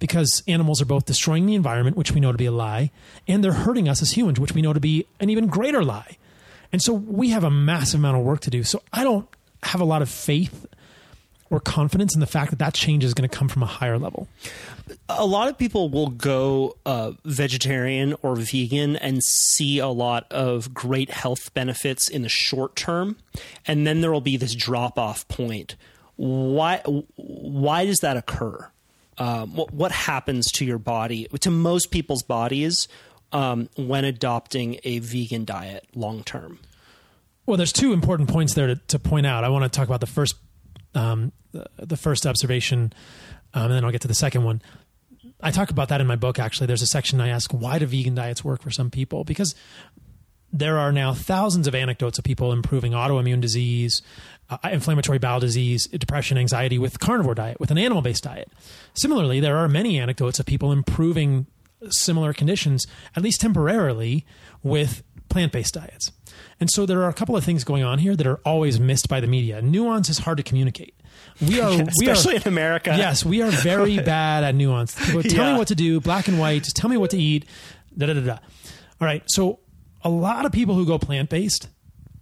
because 0.00 0.42
animals 0.48 0.82
are 0.82 0.86
both 0.86 1.04
destroying 1.04 1.46
the 1.46 1.54
environment, 1.54 1.96
which 1.96 2.10
we 2.10 2.20
know 2.20 2.32
to 2.32 2.38
be 2.38 2.46
a 2.46 2.52
lie, 2.52 2.90
and 3.28 3.44
they're 3.44 3.52
hurting 3.52 3.88
us 3.88 4.02
as 4.02 4.12
humans, 4.12 4.40
which 4.40 4.52
we 4.52 4.62
know 4.62 4.72
to 4.72 4.80
be 4.80 5.06
an 5.20 5.30
even 5.30 5.46
greater 5.46 5.84
lie. 5.84 6.16
And 6.72 6.82
so 6.82 6.92
we 6.92 7.30
have 7.30 7.44
a 7.44 7.50
massive 7.50 8.00
amount 8.00 8.16
of 8.16 8.24
work 8.24 8.40
to 8.40 8.50
do. 8.50 8.64
So 8.64 8.82
I 8.92 9.04
don't 9.04 9.28
have 9.62 9.80
a 9.80 9.84
lot 9.84 10.02
of 10.02 10.08
faith 10.08 10.66
or 11.50 11.60
confidence 11.60 12.14
in 12.14 12.20
the 12.20 12.26
fact 12.26 12.50
that 12.50 12.60
that 12.60 12.74
change 12.74 13.04
is 13.04 13.12
going 13.12 13.28
to 13.28 13.36
come 13.36 13.48
from 13.48 13.62
a 13.62 13.66
higher 13.66 13.98
level. 13.98 14.28
A 15.08 15.26
lot 15.26 15.48
of 15.48 15.58
people 15.58 15.90
will 15.90 16.08
go 16.08 16.76
uh, 16.86 17.12
vegetarian 17.24 18.14
or 18.22 18.36
vegan 18.36 18.96
and 18.96 19.22
see 19.22 19.78
a 19.78 19.88
lot 19.88 20.30
of 20.30 20.72
great 20.72 21.10
health 21.10 21.52
benefits 21.52 22.08
in 22.08 22.22
the 22.22 22.28
short 22.28 22.76
term, 22.76 23.16
and 23.66 23.86
then 23.86 24.00
there 24.00 24.12
will 24.12 24.20
be 24.20 24.36
this 24.36 24.54
drop 24.54 24.98
off 24.98 25.26
point. 25.26 25.74
Why? 26.16 26.82
Why 27.16 27.84
does 27.84 27.98
that 27.98 28.16
occur? 28.16 28.70
Um, 29.20 29.54
what, 29.54 29.72
what 29.72 29.92
happens 29.92 30.50
to 30.52 30.64
your 30.64 30.78
body, 30.78 31.28
to 31.40 31.50
most 31.50 31.90
people's 31.90 32.22
bodies, 32.22 32.88
um, 33.32 33.68
when 33.76 34.04
adopting 34.04 34.80
a 34.82 34.98
vegan 34.98 35.44
diet 35.44 35.86
long 35.94 36.24
term? 36.24 36.58
Well, 37.44 37.58
there's 37.58 37.72
two 37.72 37.92
important 37.92 38.30
points 38.30 38.54
there 38.54 38.68
to, 38.68 38.76
to, 38.76 38.98
point 38.98 39.26
out. 39.26 39.44
I 39.44 39.50
want 39.50 39.70
to 39.70 39.76
talk 39.76 39.86
about 39.86 40.00
the 40.00 40.06
first, 40.06 40.36
um, 40.94 41.32
the, 41.52 41.66
the, 41.76 41.96
first 41.96 42.26
observation, 42.26 42.92
um, 43.52 43.64
and 43.64 43.72
then 43.74 43.84
I'll 43.84 43.90
get 43.90 44.00
to 44.02 44.08
the 44.08 44.14
second 44.14 44.44
one. 44.44 44.62
I 45.42 45.50
talk 45.50 45.70
about 45.70 45.90
that 45.90 46.00
in 46.00 46.06
my 46.06 46.16
book. 46.16 46.38
Actually, 46.38 46.68
there's 46.68 46.82
a 46.82 46.86
section 46.86 47.20
I 47.20 47.28
ask 47.28 47.52
why 47.52 47.78
do 47.78 47.86
vegan 47.86 48.14
diets 48.14 48.42
work 48.42 48.62
for 48.62 48.70
some 48.70 48.90
people 48.90 49.24
because 49.24 49.54
there 50.52 50.78
are 50.78 50.92
now 50.92 51.12
thousands 51.12 51.66
of 51.66 51.74
anecdotes 51.74 52.18
of 52.18 52.24
people 52.24 52.52
improving 52.52 52.92
autoimmune 52.92 53.40
disease, 53.40 54.02
uh, 54.50 54.58
inflammatory 54.70 55.18
bowel 55.18 55.40
disease, 55.40 55.86
depression, 55.86 56.36
anxiety 56.36 56.78
with 56.78 57.00
carnivore 57.00 57.34
diet, 57.34 57.60
with 57.60 57.70
an 57.70 57.78
animal 57.78 58.02
based 58.02 58.24
diet. 58.24 58.50
Similarly, 58.94 59.40
there 59.40 59.56
are 59.56 59.68
many 59.68 59.98
anecdotes 59.98 60.40
of 60.40 60.46
people 60.46 60.72
improving 60.72 61.46
similar 61.88 62.32
conditions, 62.32 62.86
at 63.16 63.22
least 63.22 63.40
temporarily, 63.40 64.26
with 64.62 65.02
plant 65.28 65.52
based 65.52 65.74
diets. 65.74 66.12
And 66.58 66.70
so 66.70 66.84
there 66.84 67.02
are 67.02 67.08
a 67.08 67.14
couple 67.14 67.36
of 67.36 67.44
things 67.44 67.64
going 67.64 67.82
on 67.82 67.98
here 67.98 68.14
that 68.16 68.26
are 68.26 68.40
always 68.44 68.78
missed 68.78 69.08
by 69.08 69.20
the 69.20 69.26
media. 69.26 69.62
Nuance 69.62 70.10
is 70.10 70.18
hard 70.18 70.36
to 70.36 70.42
communicate. 70.42 70.94
We 71.40 71.60
are, 71.60 71.70
especially 72.00 72.34
we 72.34 72.38
are, 72.38 72.42
in 72.42 72.48
America. 72.48 72.94
Yes, 72.96 73.24
we 73.24 73.42
are 73.42 73.50
very 73.50 73.98
bad 74.02 74.44
at 74.44 74.54
nuance. 74.54 74.94
People 74.94 75.22
tell 75.22 75.46
yeah. 75.46 75.52
me 75.52 75.58
what 75.58 75.68
to 75.68 75.74
do, 75.74 76.00
black 76.00 76.28
and 76.28 76.38
white. 76.38 76.64
Just 76.64 76.76
tell 76.76 76.90
me 76.90 76.96
what 76.96 77.10
to 77.10 77.18
eat. 77.18 77.46
Da 77.96 78.06
da 78.06 78.14
da 78.14 78.20
da. 78.20 78.32
All 78.32 79.06
right. 79.06 79.22
So 79.26 79.60
a 80.02 80.10
lot 80.10 80.44
of 80.44 80.52
people 80.52 80.74
who 80.74 80.84
go 80.84 80.98
plant 80.98 81.30
based 81.30 81.68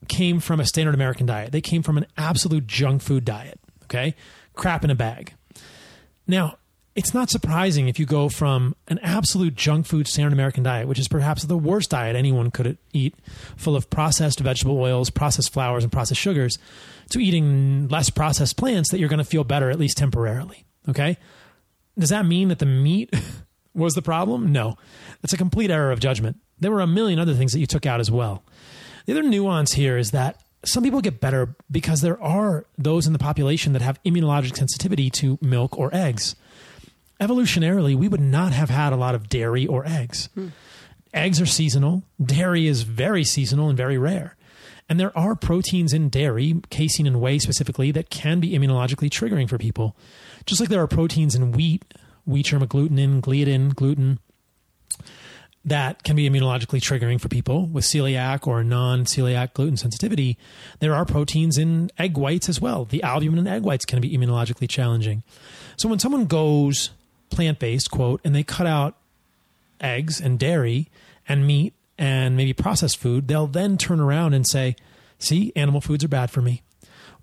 came 0.09 0.41
from 0.41 0.61
a 0.61 0.67
standard 0.67 0.95
American 0.95 1.27
diet. 1.27 1.53
They 1.53 1.61
came 1.61 1.83
from 1.83 1.99
an 1.99 2.07
absolute 2.17 2.67
junk 2.67 3.03
food 3.03 3.25
diet, 3.25 3.61
okay? 3.85 4.15
Crap 4.55 4.85
in 4.85 4.91
a 4.91 4.95
bag. 4.95 5.35
Now, 6.27 6.59
it's 6.99 7.15
not 7.15 7.31
surprising 7.31 7.87
if 7.87 8.01
you 8.01 8.07
go 8.07 8.29
from 8.29 8.75
an 8.89 8.99
absolute 9.05 9.55
junk 9.55 9.87
food 9.87 10.09
standard 10.09 10.33
American 10.33 10.65
diet, 10.65 10.89
which 10.89 10.99
is 10.99 11.07
perhaps 11.07 11.45
the 11.45 11.57
worst 11.57 11.91
diet 11.91 12.17
anyone 12.17 12.51
could 12.51 12.77
eat, 12.93 13.15
full 13.57 13.77
of 13.77 13.89
processed 13.89 14.41
vegetable 14.41 14.81
oils, 14.81 15.09
processed 15.09 15.53
flours, 15.53 15.85
and 15.85 15.93
processed 15.93 16.21
sugars, 16.21 16.59
to 17.11 17.21
eating 17.21 17.87
less 17.87 18.11
processed 18.11 18.57
plants 18.57 18.91
that 18.91 18.99
you're 18.99 19.09
going 19.09 19.19
to 19.19 19.25
feel 19.25 19.45
better, 19.45 19.71
at 19.71 19.79
least 19.79 19.97
temporarily. 19.97 20.65
Okay? 20.89 21.17
Does 21.97 22.11
that 22.11 22.27
mean 22.27 22.49
that 22.49 22.59
the 22.59 22.67
meat 22.67 23.15
was 23.75 23.95
the 23.95 24.03
problem? 24.03 24.51
No. 24.51 24.77
That's 25.23 25.33
a 25.33 25.39
complete 25.39 25.71
error 25.71 25.93
of 25.93 26.01
judgment. 26.01 26.39
There 26.59 26.73
were 26.73 26.81
a 26.81 26.87
million 26.89 27.21
other 27.21 27.35
things 27.35 27.53
that 27.53 27.61
you 27.61 27.67
took 27.67 27.87
out 27.87 28.01
as 28.01 28.11
well. 28.11 28.43
The 29.09 29.15
other 29.15 29.23
nuance 29.23 29.73
here 29.73 29.97
is 29.97 30.11
that 30.11 30.39
some 30.67 30.85
people 30.85 31.01
get 31.01 31.19
better 31.19 31.57
because 31.71 32.03
there 32.03 32.23
are 32.23 32.67
those 32.77 33.07
in 33.07 33.15
the 33.15 33.19
population 33.19 33.73
that 33.73 33.81
have 33.81 33.99
immunologic 34.03 34.55
sensitivity 34.55 35.09
to 35.09 35.39
milk 35.41 35.79
or 35.79 35.89
eggs. 35.95 36.37
Evolutionarily, 37.19 37.97
we 37.97 38.07
would 38.07 38.21
not 38.21 38.53
have 38.53 38.69
had 38.69 38.93
a 38.93 38.97
lot 38.97 39.15
of 39.15 39.31
dairy 39.31 39.67
or 39.67 39.87
eggs. 39.87 40.29
Hmm. 40.35 40.49
Eggs 41.15 41.41
are 41.41 41.47
seasonal, 41.47 42.03
dairy 42.23 42.67
is 42.67 42.83
very 42.83 43.25
seasonal 43.25 43.71
and 43.71 43.79
very 43.79 43.97
rare. 43.97 44.37
And 44.91 45.01
there 45.01 45.17
are 45.17 45.35
proteins 45.35 45.95
in 45.95 46.11
dairy, 46.11 46.61
casein 46.69 47.07
and 47.07 47.19
whey 47.19 47.39
specifically, 47.39 47.91
that 47.93 48.11
can 48.11 48.41
be 48.41 48.51
immunologically 48.51 49.09
triggering 49.09 49.49
for 49.49 49.57
people. 49.57 49.97
Just 50.45 50.61
like 50.61 50.69
there 50.69 50.83
are 50.83 50.87
proteins 50.87 51.35
in 51.35 51.53
wheat, 51.53 51.95
wheat 52.27 52.45
germ 52.45 52.61
agglutinin, 52.61 53.23
gliadin, 53.23 53.75
gluten, 53.75 54.19
that 55.65 56.03
can 56.03 56.17
be 56.17 56.29
immunologically 56.29 56.81
triggering 56.81 57.21
for 57.21 57.29
people 57.29 57.67
with 57.67 57.85
celiac 57.85 58.47
or 58.47 58.65
non 58.65 59.05
celiac 59.05 59.53
gluten 59.55 59.77
sensitivity. 59.77 60.39
There 60.81 60.95
are 60.95 61.05
proteins 61.05 61.59
in 61.59 61.91
egg 61.99 62.17
whites 62.17 62.49
as 62.49 62.61
well. 62.61 62.85
The 62.85 63.03
albumin 63.03 63.39
in 63.39 63.47
egg 63.47 63.63
whites 63.63 63.85
can 63.85 64.01
be 64.01 64.17
immunologically 64.17 64.69
challenging. 64.69 65.23
So 65.77 65.89
when 65.89 65.99
someone 65.99 66.27
goes 66.27 66.91
plant 67.31 67.59
based, 67.59 67.91
quote, 67.91 68.21
and 68.25 68.35
they 68.35 68.43
cut 68.43 68.67
out 68.67 68.97
eggs 69.81 70.21
and 70.21 70.39
dairy 70.39 70.89
and 71.29 71.47
meat 71.47 71.75
and 71.99 72.37
maybe 72.37 72.53
processed 72.53 72.97
food, 72.97 73.29
they'll 73.29 73.47
then 73.47 73.77
turn 73.77 74.01
around 74.01 74.35
and 74.35 74.47
say, 74.47 74.77
see, 75.19 75.53
animal 75.57 75.81
foods 75.81 76.05
are 76.05 76.09
bad 76.09 76.31
for 76.31 76.41
me. 76.41 76.63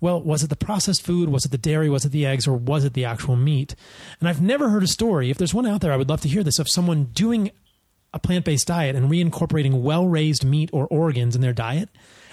Well, 0.00 0.20
was 0.20 0.42
it 0.42 0.50
the 0.50 0.56
processed 0.56 1.02
food? 1.02 1.30
Was 1.30 1.46
it 1.46 1.50
the 1.50 1.58
dairy? 1.58 1.88
Was 1.88 2.04
it 2.04 2.12
the 2.12 2.26
eggs? 2.26 2.46
Or 2.46 2.54
was 2.54 2.84
it 2.84 2.92
the 2.92 3.06
actual 3.06 3.34
meat? 3.34 3.74
And 4.20 4.28
I've 4.28 4.42
never 4.42 4.68
heard 4.68 4.82
a 4.82 4.88
story. 4.88 5.30
If 5.30 5.38
there's 5.38 5.54
one 5.54 5.66
out 5.66 5.80
there, 5.80 5.92
I 5.92 5.96
would 5.96 6.10
love 6.10 6.20
to 6.20 6.28
hear 6.28 6.42
this 6.42 6.58
of 6.58 6.68
someone 6.68 7.04
doing 7.04 7.50
a 8.16 8.18
plant 8.18 8.46
based 8.46 8.66
diet 8.66 8.96
and 8.96 9.10
reincorporating 9.10 9.82
well 9.82 10.08
raised 10.08 10.42
meat 10.42 10.70
or 10.72 10.86
organs 10.86 11.36
in 11.36 11.42
their 11.42 11.52
diet 11.52 11.90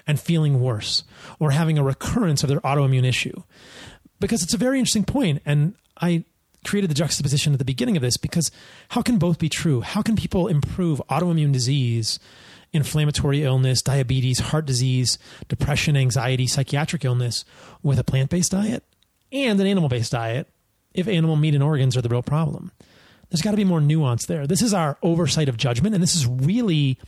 and 0.08 0.20
feeling 0.20 0.62
worse 0.62 1.04
or 1.40 1.52
having 1.52 1.78
a 1.78 1.84
recurrence 1.84 2.42
of 2.42 2.50
their 2.50 2.62
autoimmune 2.62 3.06
issue. 3.06 3.44
Because 4.20 4.42
it's 4.42 4.54
a 4.54 4.58
very 4.58 4.80
interesting 4.80 5.04
point, 5.04 5.42
and 5.46 5.76
I 5.98 6.24
created 6.64 6.90
the 6.90 6.96
juxtaposition 6.96 7.52
at 7.52 7.60
the 7.60 7.66
beginning 7.66 7.98
of 7.98 8.02
this 8.02 8.16
because 8.16 8.50
how 8.90 9.02
can 9.02 9.18
both 9.18 9.38
be 9.38 9.50
true? 9.50 9.82
How 9.82 10.02
can 10.02 10.16
people 10.16 10.48
improve 10.48 11.02
autoimmune 11.10 11.52
disease, 11.52 12.18
inflammatory 12.72 13.44
illness, 13.44 13.82
diabetes, 13.82 14.40
heart 14.40 14.66
disease, 14.66 15.18
depression, 15.50 15.98
anxiety, 15.98 16.48
psychiatric 16.48 17.04
illness 17.04 17.44
with 17.82 18.00
a 18.00 18.06
plant 18.06 18.30
based 18.30 18.54
diet 18.54 18.86
and 19.34 19.60
an 19.60 19.68
animal 19.68 19.90
based 19.90 20.14
diet 20.14 20.48
if 20.94 21.10
animal 21.10 21.36
meat 21.36 21.54
and 21.54 21.64
organs 21.64 21.98
are 21.98 22.02
the 22.02 22.08
real 22.08 22.24
problem? 22.24 22.72
There's 23.34 23.42
got 23.42 23.52
to 23.52 23.58
be 23.58 23.64
more 23.64 23.82
nuance 23.82 24.28
there. 24.28 24.46
This 24.46 24.62
is 24.62 24.76
our 24.76 25.00
oversight 25.02 25.50
of 25.50 25.58
judgment, 25.58 25.96
and 25.96 26.04
this 26.04 26.16
is 26.16 26.28
really 26.28 27.00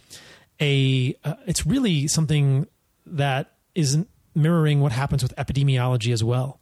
a. 0.60 1.16
Uh, 1.24 1.36
it's 1.46 1.68
really 1.68 2.08
something 2.08 2.66
that 3.06 3.52
isn't 3.76 4.10
mirroring 4.34 4.82
what 4.82 4.92
happens 4.92 5.22
with 5.22 5.36
epidemiology 5.36 6.12
as 6.12 6.24
well. 6.24 6.60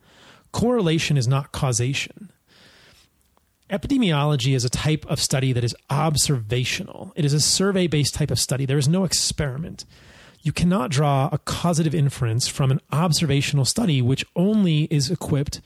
Correlation 0.52 1.16
is 1.16 1.30
not 1.30 1.54
causation. 1.54 2.30
Epidemiology 3.70 4.54
is 4.54 4.66
a 4.66 4.70
type 4.70 5.06
of 5.06 5.22
study 5.22 5.54
that 5.54 5.64
is 5.64 5.74
observational. 5.90 7.14
It 7.16 7.24
is 7.24 7.32
a 7.32 7.40
survey 7.40 7.88
based 7.88 8.16
type 8.16 8.32
of 8.32 8.40
study. 8.40 8.66
There 8.66 8.78
is 8.78 8.90
no 8.90 9.06
experiment. 9.06 9.86
You 10.42 10.52
cannot 10.52 10.92
draw 10.92 11.30
a 11.32 11.38
causative 11.38 11.96
inference 11.96 12.50
from 12.50 12.70
an 12.70 12.82
observational 12.92 13.64
study, 13.64 14.02
which 14.02 14.26
only 14.36 14.90
is 14.92 15.10
equipped 15.10 15.62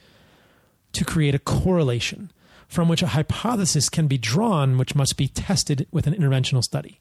to 0.92 1.04
create 1.04 1.34
a 1.34 1.40
correlation 1.40 2.30
from 2.68 2.88
which 2.88 3.02
a 3.02 3.08
hypothesis 3.08 3.88
can 3.88 4.06
be 4.06 4.18
drawn, 4.18 4.78
which 4.78 4.94
must 4.94 5.16
be 5.16 5.26
tested 5.26 5.86
with 5.90 6.06
an 6.06 6.14
interventional 6.14 6.62
study. 6.62 6.98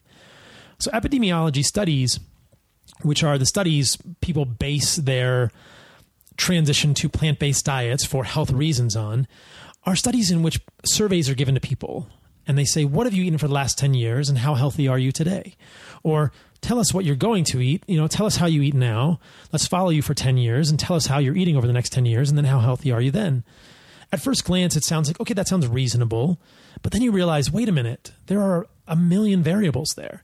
So, 0.80 0.90
epidemiology 0.92 1.64
studies, 1.64 2.20
which 3.02 3.24
are 3.24 3.38
the 3.38 3.46
studies 3.46 3.98
people 4.22 4.46
base 4.46 4.96
their 4.96 5.52
transition 6.38 6.94
to 6.94 7.10
plant 7.10 7.40
based 7.40 7.66
diets 7.66 8.06
for 8.06 8.24
health 8.24 8.52
reasons 8.52 8.96
on, 8.96 9.28
are 9.86 9.96
studies 9.96 10.32
in 10.32 10.44
which 10.44 10.60
surveys 10.86 11.30
are 11.30 11.36
given 11.36 11.56
to 11.56 11.62
people 11.62 12.08
and 12.48 12.58
they 12.58 12.66
say, 12.66 12.86
What 12.86 13.06
have 13.06 13.14
you 13.14 13.24
eaten 13.24 13.38
for 13.38 13.48
the 13.48 13.54
last 13.54 13.78
10 13.78 13.94
years 13.94 14.30
and 14.30 14.38
how 14.38 14.56
healthy 14.56 14.88
are 14.88 14.98
you 14.98 15.12
today? 15.12 15.56
Or 16.02 16.32
tell 16.62 16.80
us 16.80 16.94
what 16.94 17.04
you're 17.04 17.16
going 17.16 17.44
to 17.46 17.62
eat. 17.62 17.84
You 17.88 17.98
know, 17.98 18.08
tell 18.08 18.26
us 18.26 18.38
how 18.38 18.46
you 18.46 18.62
eat 18.62 18.74
now. 18.74 19.20
Let's 19.52 19.68
follow 19.68 19.90
you 19.90 20.02
for 20.02 20.14
10 20.14 20.38
years 20.38 20.70
and 20.70 20.80
tell 20.80 20.96
us 20.96 21.08
how 21.08 21.20
you're 21.20 21.36
eating 21.36 21.58
over 21.58 21.68
the 21.68 21.74
next 21.74 21.92
10 21.92 22.06
years 22.06 22.30
and 22.30 22.38
then 22.38 22.46
how 22.46 22.60
healthy 22.60 22.92
are 22.92 23.02
you 23.02 23.12
then? 23.12 23.44
At 24.12 24.22
first 24.22 24.46
glance, 24.46 24.76
it 24.76 24.84
sounds 24.84 25.10
like, 25.10 25.20
okay, 25.20 25.34
that 25.34 25.48
sounds 25.48 25.68
reasonable. 25.68 26.40
But 26.82 26.94
then 26.94 27.02
you 27.02 27.12
realize, 27.12 27.52
wait 27.52 27.68
a 27.68 27.74
minute, 27.74 28.14
there 28.28 28.42
are 28.42 28.68
a 28.88 28.96
million 28.96 29.44
variables 29.44 29.90
there. 29.98 30.24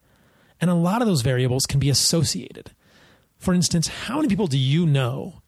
And 0.61 0.69
a 0.69 0.75
lot 0.75 1.01
of 1.01 1.07
those 1.07 1.21
variables 1.21 1.65
can 1.65 1.79
be 1.79 1.89
associated. 1.89 2.71
For 3.37 3.53
instance, 3.53 3.87
how 3.87 4.15
many 4.17 4.29
people 4.29 4.47
do 4.47 4.57
you 4.57 4.85
know, 4.85 5.41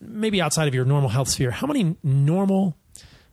maybe 0.00 0.40
outside 0.40 0.68
of 0.68 0.74
your 0.74 0.84
normal 0.84 1.10
health 1.10 1.28
sphere, 1.28 1.50
how 1.50 1.66
many 1.66 1.96
normal 2.04 2.76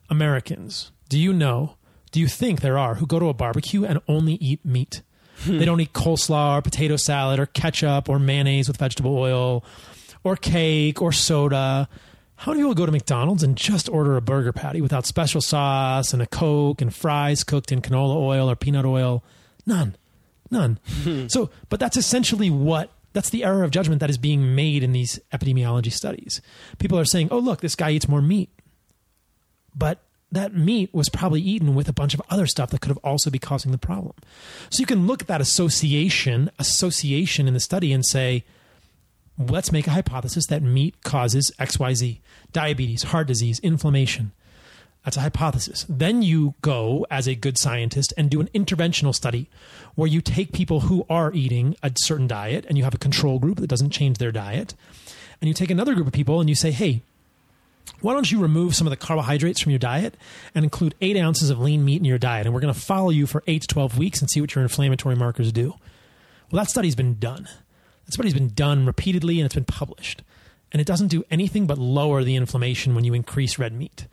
Americans 0.08 0.90
do 1.08 1.18
you 1.18 1.32
know, 1.32 1.76
do 2.10 2.18
you 2.18 2.26
think 2.26 2.60
there 2.60 2.78
are 2.78 2.96
who 2.96 3.06
go 3.06 3.20
to 3.20 3.28
a 3.28 3.34
barbecue 3.34 3.84
and 3.84 4.00
only 4.08 4.34
eat 4.34 4.64
meat? 4.64 5.02
Hmm. 5.44 5.58
they 5.58 5.64
don't 5.64 5.80
eat 5.80 5.94
coleslaw 5.94 6.58
or 6.58 6.62
potato 6.62 6.96
salad 6.96 7.40
or 7.40 7.46
ketchup 7.46 8.10
or 8.10 8.18
mayonnaise 8.18 8.68
with 8.68 8.76
vegetable 8.76 9.16
oil 9.16 9.64
or 10.22 10.36
cake 10.36 11.00
or 11.00 11.12
soda. 11.12 11.88
How 12.40 12.52
many 12.52 12.62
people 12.62 12.72
go 12.72 12.86
to 12.86 12.92
McDonald's 12.92 13.42
and 13.42 13.54
just 13.54 13.86
order 13.90 14.16
a 14.16 14.22
burger 14.22 14.50
patty 14.50 14.80
without 14.80 15.04
special 15.04 15.42
sauce 15.42 16.14
and 16.14 16.22
a 16.22 16.26
Coke 16.26 16.80
and 16.80 16.94
fries 16.94 17.44
cooked 17.44 17.70
in 17.70 17.82
canola 17.82 18.16
oil 18.16 18.48
or 18.48 18.56
peanut 18.56 18.86
oil? 18.86 19.22
None. 19.66 19.94
None. 20.50 20.78
so, 21.28 21.50
but 21.68 21.78
that's 21.78 21.98
essentially 21.98 22.48
what 22.48 22.92
that's 23.12 23.28
the 23.28 23.44
error 23.44 23.62
of 23.62 23.72
judgment 23.72 24.00
that 24.00 24.08
is 24.08 24.16
being 24.16 24.54
made 24.54 24.82
in 24.82 24.92
these 24.92 25.20
epidemiology 25.34 25.92
studies. 25.92 26.40
People 26.78 26.98
are 26.98 27.04
saying, 27.04 27.28
"Oh, 27.30 27.38
look, 27.38 27.60
this 27.60 27.74
guy 27.74 27.90
eats 27.90 28.08
more 28.08 28.22
meat." 28.22 28.48
But 29.76 29.98
that 30.32 30.54
meat 30.54 30.94
was 30.94 31.10
probably 31.10 31.42
eaten 31.42 31.74
with 31.74 31.90
a 31.90 31.92
bunch 31.92 32.14
of 32.14 32.22
other 32.30 32.46
stuff 32.46 32.70
that 32.70 32.80
could 32.80 32.88
have 32.88 33.04
also 33.04 33.28
be 33.28 33.38
causing 33.38 33.70
the 33.70 33.76
problem. 33.76 34.14
So 34.70 34.80
you 34.80 34.86
can 34.86 35.06
look 35.06 35.20
at 35.20 35.28
that 35.28 35.42
association, 35.42 36.50
association 36.58 37.46
in 37.46 37.52
the 37.52 37.60
study 37.60 37.92
and 37.92 38.06
say, 38.06 38.44
let's 39.48 39.72
make 39.72 39.86
a 39.86 39.92
hypothesis 39.92 40.46
that 40.46 40.62
meat 40.62 41.02
causes 41.02 41.50
XYZ, 41.58 42.18
diabetes, 42.52 43.04
heart 43.04 43.26
disease, 43.26 43.58
inflammation. 43.60 44.32
That's 45.04 45.16
a 45.16 45.22
hypothesis. 45.22 45.86
Then 45.88 46.20
you 46.20 46.54
go 46.60 47.06
as 47.10 47.26
a 47.26 47.34
good 47.34 47.58
scientist 47.58 48.12
and 48.18 48.28
do 48.28 48.40
an 48.40 48.50
interventional 48.54 49.14
study 49.14 49.48
where 49.94 50.08
you 50.08 50.20
take 50.20 50.52
people 50.52 50.80
who 50.80 51.06
are 51.08 51.32
eating 51.32 51.74
a 51.82 51.90
certain 51.96 52.26
diet 52.26 52.66
and 52.68 52.76
you 52.76 52.84
have 52.84 52.94
a 52.94 52.98
control 52.98 53.38
group 53.38 53.58
that 53.60 53.66
doesn't 53.66 53.90
change 53.90 54.18
their 54.18 54.32
diet. 54.32 54.74
And 55.40 55.48
you 55.48 55.54
take 55.54 55.70
another 55.70 55.94
group 55.94 56.06
of 56.06 56.12
people 56.12 56.38
and 56.40 56.50
you 56.50 56.54
say, 56.54 56.70
hey, 56.70 57.02
why 58.00 58.12
don't 58.12 58.30
you 58.30 58.40
remove 58.40 58.74
some 58.74 58.86
of 58.86 58.90
the 58.90 58.96
carbohydrates 58.96 59.60
from 59.60 59.70
your 59.70 59.78
diet 59.78 60.16
and 60.54 60.64
include 60.64 60.94
eight 61.00 61.16
ounces 61.16 61.48
of 61.48 61.58
lean 61.58 61.82
meat 61.82 61.96
in 61.96 62.04
your 62.04 62.18
diet? 62.18 62.46
And 62.46 62.54
we're 62.54 62.60
going 62.60 62.72
to 62.72 62.78
follow 62.78 63.08
you 63.08 63.26
for 63.26 63.42
eight 63.46 63.62
to 63.62 63.68
12 63.68 63.96
weeks 63.96 64.20
and 64.20 64.30
see 64.30 64.42
what 64.42 64.54
your 64.54 64.62
inflammatory 64.62 65.16
markers 65.16 65.50
do. 65.50 65.74
Well, 66.50 66.62
that 66.62 66.70
study's 66.70 66.94
been 66.94 67.18
done. 67.18 67.48
That 68.10 68.14
study's 68.14 68.34
been 68.34 68.48
done 68.48 68.86
repeatedly 68.86 69.38
and 69.38 69.46
it's 69.46 69.54
been 69.54 69.64
published. 69.64 70.24
And 70.72 70.80
it 70.80 70.84
doesn't 70.84 71.12
do 71.12 71.22
anything 71.30 71.68
but 71.68 71.78
lower 71.78 72.24
the 72.24 72.34
inflammation 72.34 72.96
when 72.96 73.04
you 73.04 73.14
increase 73.14 73.56
red 73.56 73.72
meat. 73.72 74.08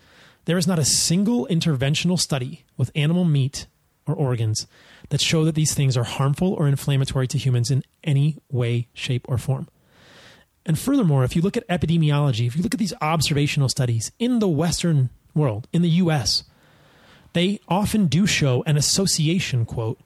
There 0.45 0.59
is 0.59 0.67
not 0.67 0.77
a 0.77 0.85
single 0.85 1.47
interventional 1.49 2.19
study 2.19 2.63
with 2.77 2.91
animal 2.93 3.25
meat 3.25 3.65
or 4.05 4.13
organs 4.13 4.67
that 5.09 5.19
show 5.19 5.43
that 5.45 5.55
these 5.55 5.73
things 5.73 5.97
are 5.97 6.03
harmful 6.03 6.53
or 6.53 6.67
inflammatory 6.67 7.25
to 7.25 7.39
humans 7.39 7.71
in 7.71 7.81
any 8.03 8.37
way, 8.51 8.87
shape, 8.93 9.25
or 9.27 9.39
form. 9.39 9.67
And 10.63 10.77
furthermore, 10.77 11.23
if 11.23 11.35
you 11.35 11.41
look 11.41 11.57
at 11.57 11.67
epidemiology, 11.67 12.45
if 12.45 12.55
you 12.55 12.61
look 12.61 12.75
at 12.75 12.79
these 12.79 12.93
observational 13.01 13.67
studies 13.67 14.11
in 14.19 14.37
the 14.37 14.47
Western 14.47 15.09
world, 15.33 15.67
in 15.73 15.81
the 15.81 15.89
US, 15.89 16.43
they 17.33 17.59
often 17.67 18.05
do 18.05 18.27
show 18.27 18.61
an 18.67 18.77
association, 18.77 19.65
quote, 19.65 19.99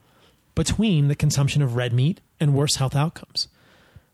between 0.56 1.10
the 1.10 1.16
consumption 1.16 1.62
of 1.62 1.76
red 1.76 1.92
meat 1.92 2.22
and 2.40 2.54
worse 2.54 2.76
health 2.76 2.96
outcomes. 2.96 3.50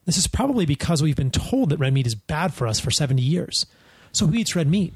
This 0.07 0.17
is 0.17 0.25
probably 0.25 0.65
because 0.65 1.03
we've 1.03 1.15
been 1.15 1.29
told 1.29 1.69
that 1.69 1.77
red 1.77 1.93
meat 1.93 2.07
is 2.07 2.15
bad 2.15 2.51
for 2.51 2.65
us 2.65 2.79
for 2.79 2.89
70 2.89 3.21
years. 3.21 3.67
So 4.13 4.25
who 4.25 4.33
eats 4.33 4.55
red 4.55 4.67
meat? 4.67 4.95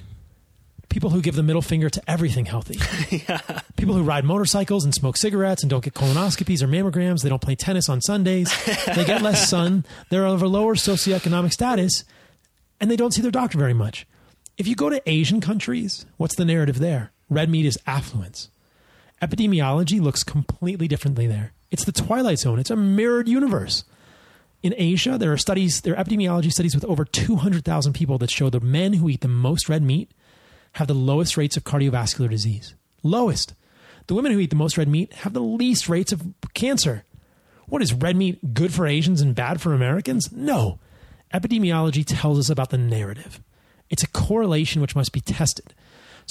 people 0.91 1.09
who 1.09 1.21
give 1.21 1.35
the 1.35 1.41
middle 1.41 1.61
finger 1.61 1.89
to 1.89 2.01
everything 2.07 2.45
healthy. 2.45 2.77
yeah. 3.27 3.61
People 3.77 3.95
who 3.95 4.03
ride 4.03 4.25
motorcycles 4.25 4.83
and 4.83 4.93
smoke 4.93 5.17
cigarettes 5.17 5.63
and 5.63 5.69
don't 5.69 5.83
get 5.83 5.95
colonoscopies 5.95 6.61
or 6.61 6.67
mammograms. 6.67 7.23
They 7.23 7.29
don't 7.29 7.41
play 7.41 7.55
tennis 7.55 7.89
on 7.89 8.01
Sundays. 8.01 8.53
they 8.85 9.05
get 9.05 9.23
less 9.23 9.49
sun. 9.49 9.85
They're 10.09 10.25
of 10.25 10.43
a 10.43 10.47
lower 10.47 10.75
socioeconomic 10.75 11.53
status 11.53 12.03
and 12.79 12.91
they 12.91 12.95
don't 12.95 13.13
see 13.13 13.21
their 13.21 13.31
doctor 13.31 13.57
very 13.57 13.73
much. 13.73 14.05
If 14.57 14.67
you 14.67 14.75
go 14.75 14.89
to 14.89 15.01
Asian 15.09 15.41
countries, 15.41 16.05
what's 16.17 16.35
the 16.35 16.45
narrative 16.45 16.79
there? 16.79 17.11
Red 17.29 17.49
meat 17.49 17.65
is 17.65 17.79
affluence. 17.87 18.49
Epidemiology 19.21 20.01
looks 20.01 20.23
completely 20.23 20.87
differently 20.87 21.25
there. 21.25 21.53
It's 21.71 21.85
the 21.85 21.91
twilight 21.91 22.39
zone. 22.39 22.59
It's 22.59 22.69
a 22.69 22.75
mirrored 22.75 23.29
universe. 23.29 23.85
In 24.63 24.75
Asia, 24.77 25.17
there 25.17 25.31
are 25.31 25.37
studies, 25.37 25.81
there 25.81 25.97
are 25.97 26.03
epidemiology 26.03 26.51
studies 26.51 26.75
with 26.75 26.85
over 26.85 27.03
200,000 27.03 27.93
people 27.93 28.17
that 28.19 28.29
show 28.29 28.49
the 28.49 28.59
men 28.59 28.93
who 28.93 29.09
eat 29.09 29.21
the 29.21 29.27
most 29.27 29.67
red 29.67 29.81
meat 29.81 30.11
have 30.73 30.87
the 30.87 30.93
lowest 30.93 31.35
rates 31.35 31.57
of 31.57 31.63
cardiovascular 31.63 32.29
disease. 32.29 32.75
Lowest. 33.03 33.53
The 34.07 34.13
women 34.13 34.31
who 34.31 34.39
eat 34.39 34.51
the 34.51 34.55
most 34.55 34.77
red 34.77 34.87
meat 34.87 35.13
have 35.13 35.33
the 35.33 35.41
least 35.41 35.89
rates 35.89 36.11
of 36.11 36.21
cancer. 36.53 37.05
What 37.67 37.81
is 37.81 37.93
red 37.93 38.15
meat 38.15 38.53
good 38.53 38.73
for 38.73 38.85
Asians 38.85 39.21
and 39.21 39.33
bad 39.33 39.61
for 39.61 39.73
Americans? 39.73 40.31
No. 40.31 40.79
Epidemiology 41.33 42.03
tells 42.05 42.37
us 42.37 42.49
about 42.49 42.69
the 42.69 42.77
narrative. 42.77 43.41
It's 43.89 44.03
a 44.03 44.09
correlation 44.09 44.81
which 44.81 44.95
must 44.95 45.11
be 45.11 45.21
tested. 45.21 45.73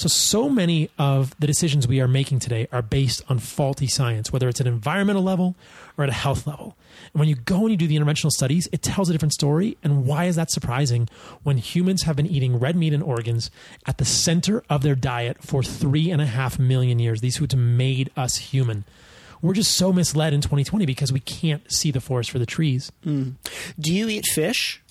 So, 0.01 0.07
so 0.07 0.49
many 0.49 0.89
of 0.97 1.39
the 1.39 1.45
decisions 1.45 1.87
we 1.87 2.01
are 2.01 2.07
making 2.07 2.39
today 2.39 2.67
are 2.71 2.81
based 2.81 3.21
on 3.29 3.37
faulty 3.37 3.85
science, 3.85 4.33
whether 4.33 4.49
it's 4.49 4.59
at 4.59 4.65
an 4.65 4.73
environmental 4.73 5.21
level 5.21 5.53
or 5.95 6.03
at 6.03 6.09
a 6.09 6.13
health 6.13 6.47
level. 6.47 6.75
And 7.13 7.19
when 7.19 7.29
you 7.29 7.35
go 7.35 7.57
and 7.57 7.69
you 7.69 7.77
do 7.77 7.85
the 7.85 7.97
interventional 7.97 8.31
studies, 8.31 8.67
it 8.71 8.81
tells 8.81 9.09
a 9.09 9.11
different 9.11 9.33
story. 9.33 9.77
And 9.83 10.07
why 10.07 10.25
is 10.25 10.37
that 10.37 10.49
surprising 10.49 11.07
when 11.43 11.59
humans 11.59 12.01
have 12.01 12.15
been 12.15 12.25
eating 12.25 12.57
red 12.57 12.75
meat 12.75 12.93
and 12.93 13.03
organs 13.03 13.51
at 13.85 13.99
the 13.99 14.05
center 14.05 14.63
of 14.71 14.81
their 14.81 14.95
diet 14.95 15.43
for 15.43 15.61
three 15.61 16.09
and 16.09 16.19
a 16.19 16.25
half 16.25 16.57
million 16.57 16.97
years? 16.97 17.21
These 17.21 17.37
foods 17.37 17.55
made 17.55 18.09
us 18.17 18.37
human. 18.37 18.85
We're 19.43 19.53
just 19.53 19.77
so 19.77 19.93
misled 19.93 20.33
in 20.33 20.41
2020 20.41 20.83
because 20.87 21.13
we 21.13 21.19
can't 21.19 21.71
see 21.71 21.91
the 21.91 22.01
forest 22.01 22.31
for 22.31 22.39
the 22.39 22.47
trees. 22.47 22.91
Mm. 23.05 23.35
Do 23.79 23.93
you 23.93 24.09
eat 24.09 24.25
fish? 24.25 24.81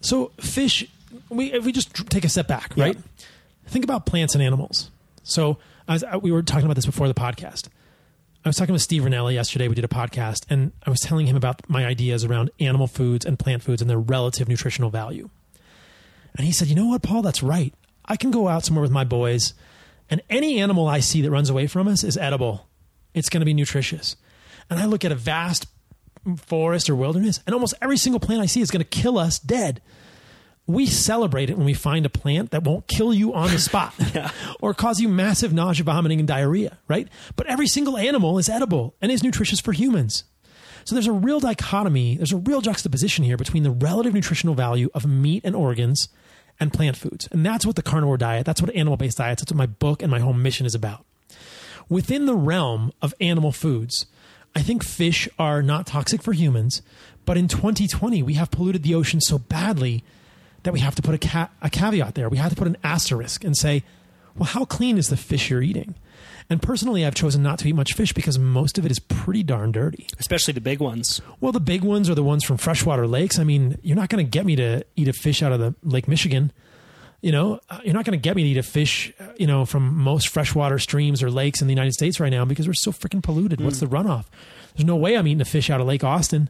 So, 0.00 0.30
fish, 0.40 0.86
we, 1.28 1.52
if 1.52 1.64
we 1.64 1.72
just 1.72 1.92
take 2.08 2.24
a 2.24 2.28
step 2.28 2.46
back, 2.46 2.76
right? 2.76 2.96
Think 3.68 3.84
about 3.84 4.06
plants 4.06 4.34
and 4.34 4.42
animals. 4.42 4.90
So 5.22 5.58
was, 5.88 6.02
uh, 6.02 6.18
we 6.20 6.32
were 6.32 6.42
talking 6.42 6.64
about 6.64 6.76
this 6.76 6.86
before 6.86 7.08
the 7.08 7.14
podcast. 7.14 7.68
I 8.44 8.48
was 8.48 8.56
talking 8.56 8.72
with 8.72 8.82
Steve 8.82 9.02
Rinella 9.02 9.32
yesterday. 9.32 9.68
We 9.68 9.74
did 9.74 9.84
a 9.84 9.88
podcast, 9.88 10.46
and 10.48 10.72
I 10.86 10.90
was 10.90 11.00
telling 11.00 11.26
him 11.26 11.36
about 11.36 11.68
my 11.68 11.84
ideas 11.84 12.24
around 12.24 12.50
animal 12.60 12.86
foods 12.86 13.26
and 13.26 13.38
plant 13.38 13.62
foods 13.62 13.82
and 13.82 13.90
their 13.90 13.98
relative 13.98 14.48
nutritional 14.48 14.90
value. 14.90 15.28
And 16.36 16.46
he 16.46 16.52
said, 16.52 16.68
"You 16.68 16.76
know 16.76 16.86
what, 16.86 17.02
Paul? 17.02 17.22
That's 17.22 17.42
right. 17.42 17.74
I 18.04 18.16
can 18.16 18.30
go 18.30 18.48
out 18.48 18.64
somewhere 18.64 18.82
with 18.82 18.90
my 18.90 19.04
boys, 19.04 19.54
and 20.08 20.22
any 20.30 20.60
animal 20.60 20.86
I 20.86 21.00
see 21.00 21.20
that 21.22 21.30
runs 21.30 21.50
away 21.50 21.66
from 21.66 21.88
us 21.88 22.04
is 22.04 22.16
edible. 22.16 22.68
It's 23.12 23.28
going 23.28 23.40
to 23.40 23.46
be 23.46 23.54
nutritious. 23.54 24.16
And 24.70 24.78
I 24.78 24.86
look 24.86 25.04
at 25.04 25.12
a 25.12 25.16
vast 25.16 25.66
forest 26.36 26.88
or 26.88 26.96
wilderness, 26.96 27.40
and 27.46 27.54
almost 27.54 27.74
every 27.82 27.96
single 27.96 28.20
plant 28.20 28.40
I 28.40 28.46
see 28.46 28.60
is 28.60 28.70
going 28.70 28.84
to 28.84 28.88
kill 28.88 29.18
us 29.18 29.38
dead." 29.38 29.82
We 30.68 30.84
celebrate 30.84 31.48
it 31.48 31.56
when 31.56 31.64
we 31.64 31.72
find 31.72 32.04
a 32.04 32.10
plant 32.10 32.50
that 32.50 32.62
won't 32.62 32.86
kill 32.86 33.12
you 33.12 33.32
on 33.32 33.50
the 33.50 33.58
spot 33.58 33.94
yeah. 34.14 34.30
or 34.60 34.74
cause 34.74 35.00
you 35.00 35.08
massive 35.08 35.52
nausea, 35.52 35.82
vomiting, 35.82 36.18
and 36.18 36.28
diarrhea, 36.28 36.76
right? 36.86 37.08
But 37.36 37.46
every 37.46 37.66
single 37.66 37.96
animal 37.96 38.38
is 38.38 38.50
edible 38.50 38.94
and 39.00 39.10
is 39.10 39.22
nutritious 39.22 39.60
for 39.60 39.72
humans. 39.72 40.24
So 40.84 40.94
there's 40.94 41.06
a 41.06 41.12
real 41.12 41.40
dichotomy, 41.40 42.16
there's 42.16 42.32
a 42.32 42.36
real 42.36 42.60
juxtaposition 42.60 43.24
here 43.24 43.38
between 43.38 43.62
the 43.62 43.70
relative 43.70 44.12
nutritional 44.12 44.54
value 44.54 44.90
of 44.94 45.06
meat 45.06 45.42
and 45.42 45.56
organs 45.56 46.08
and 46.60 46.72
plant 46.72 46.96
foods. 46.96 47.28
And 47.32 47.44
that's 47.46 47.64
what 47.64 47.76
the 47.76 47.82
carnivore 47.82 48.18
diet, 48.18 48.44
that's 48.44 48.60
what 48.60 48.74
animal 48.74 48.98
based 48.98 49.16
diets, 49.16 49.40
that's 49.40 49.50
what 49.50 49.58
my 49.58 49.66
book 49.66 50.02
and 50.02 50.10
my 50.10 50.18
whole 50.18 50.34
mission 50.34 50.66
is 50.66 50.74
about. 50.74 51.04
Within 51.88 52.26
the 52.26 52.36
realm 52.36 52.92
of 53.00 53.14
animal 53.22 53.52
foods, 53.52 54.04
I 54.54 54.60
think 54.60 54.84
fish 54.84 55.30
are 55.38 55.62
not 55.62 55.86
toxic 55.86 56.22
for 56.22 56.34
humans, 56.34 56.82
but 57.24 57.38
in 57.38 57.48
2020, 57.48 58.22
we 58.22 58.34
have 58.34 58.50
polluted 58.50 58.82
the 58.82 58.94
ocean 58.94 59.22
so 59.22 59.38
badly 59.38 60.04
that 60.62 60.72
we 60.72 60.80
have 60.80 60.94
to 60.96 61.02
put 61.02 61.14
a, 61.14 61.18
ca- 61.18 61.50
a 61.62 61.70
caveat 61.70 62.14
there. 62.14 62.28
We 62.28 62.38
have 62.38 62.50
to 62.50 62.56
put 62.56 62.66
an 62.66 62.76
asterisk 62.82 63.44
and 63.44 63.56
say, 63.56 63.84
well, 64.36 64.46
how 64.46 64.64
clean 64.64 64.98
is 64.98 65.08
the 65.08 65.16
fish 65.16 65.50
you're 65.50 65.62
eating? 65.62 65.94
And 66.50 66.62
personally, 66.62 67.04
I've 67.04 67.14
chosen 67.14 67.42
not 67.42 67.58
to 67.60 67.68
eat 67.68 67.74
much 67.74 67.92
fish 67.94 68.12
because 68.12 68.38
most 68.38 68.78
of 68.78 68.86
it 68.86 68.90
is 68.90 68.98
pretty 68.98 69.42
darn 69.42 69.70
dirty. 69.70 70.06
Especially 70.18 70.54
the 70.54 70.60
big 70.60 70.80
ones. 70.80 71.20
Well, 71.40 71.52
the 71.52 71.60
big 71.60 71.82
ones 71.82 72.08
are 72.08 72.14
the 72.14 72.22
ones 72.22 72.44
from 72.44 72.56
freshwater 72.56 73.06
lakes. 73.06 73.38
I 73.38 73.44
mean, 73.44 73.78
you're 73.82 73.96
not 73.96 74.08
going 74.08 74.24
to 74.24 74.30
get 74.30 74.46
me 74.46 74.56
to 74.56 74.84
eat 74.96 75.08
a 75.08 75.12
fish 75.12 75.42
out 75.42 75.52
of 75.52 75.60
the 75.60 75.74
Lake 75.82 76.08
Michigan. 76.08 76.52
You 77.20 77.32
know, 77.32 77.60
uh, 77.68 77.80
you're 77.84 77.94
not 77.94 78.04
going 78.04 78.18
to 78.18 78.22
get 78.22 78.36
me 78.36 78.44
to 78.44 78.48
eat 78.50 78.56
a 78.56 78.62
fish, 78.62 79.12
uh, 79.20 79.24
you 79.36 79.46
know, 79.46 79.66
from 79.66 79.94
most 79.98 80.28
freshwater 80.28 80.78
streams 80.78 81.22
or 81.22 81.30
lakes 81.30 81.60
in 81.60 81.66
the 81.66 81.74
United 81.74 81.92
States 81.92 82.20
right 82.20 82.30
now 82.30 82.44
because 82.44 82.66
we're 82.66 82.74
so 82.74 82.92
freaking 82.92 83.22
polluted. 83.22 83.58
Mm. 83.58 83.64
What's 83.64 83.80
the 83.80 83.86
runoff? 83.86 84.26
There's 84.74 84.86
no 84.86 84.96
way 84.96 85.16
I'm 85.16 85.26
eating 85.26 85.40
a 85.40 85.44
fish 85.44 85.68
out 85.68 85.80
of 85.80 85.86
Lake 85.86 86.04
Austin 86.04 86.48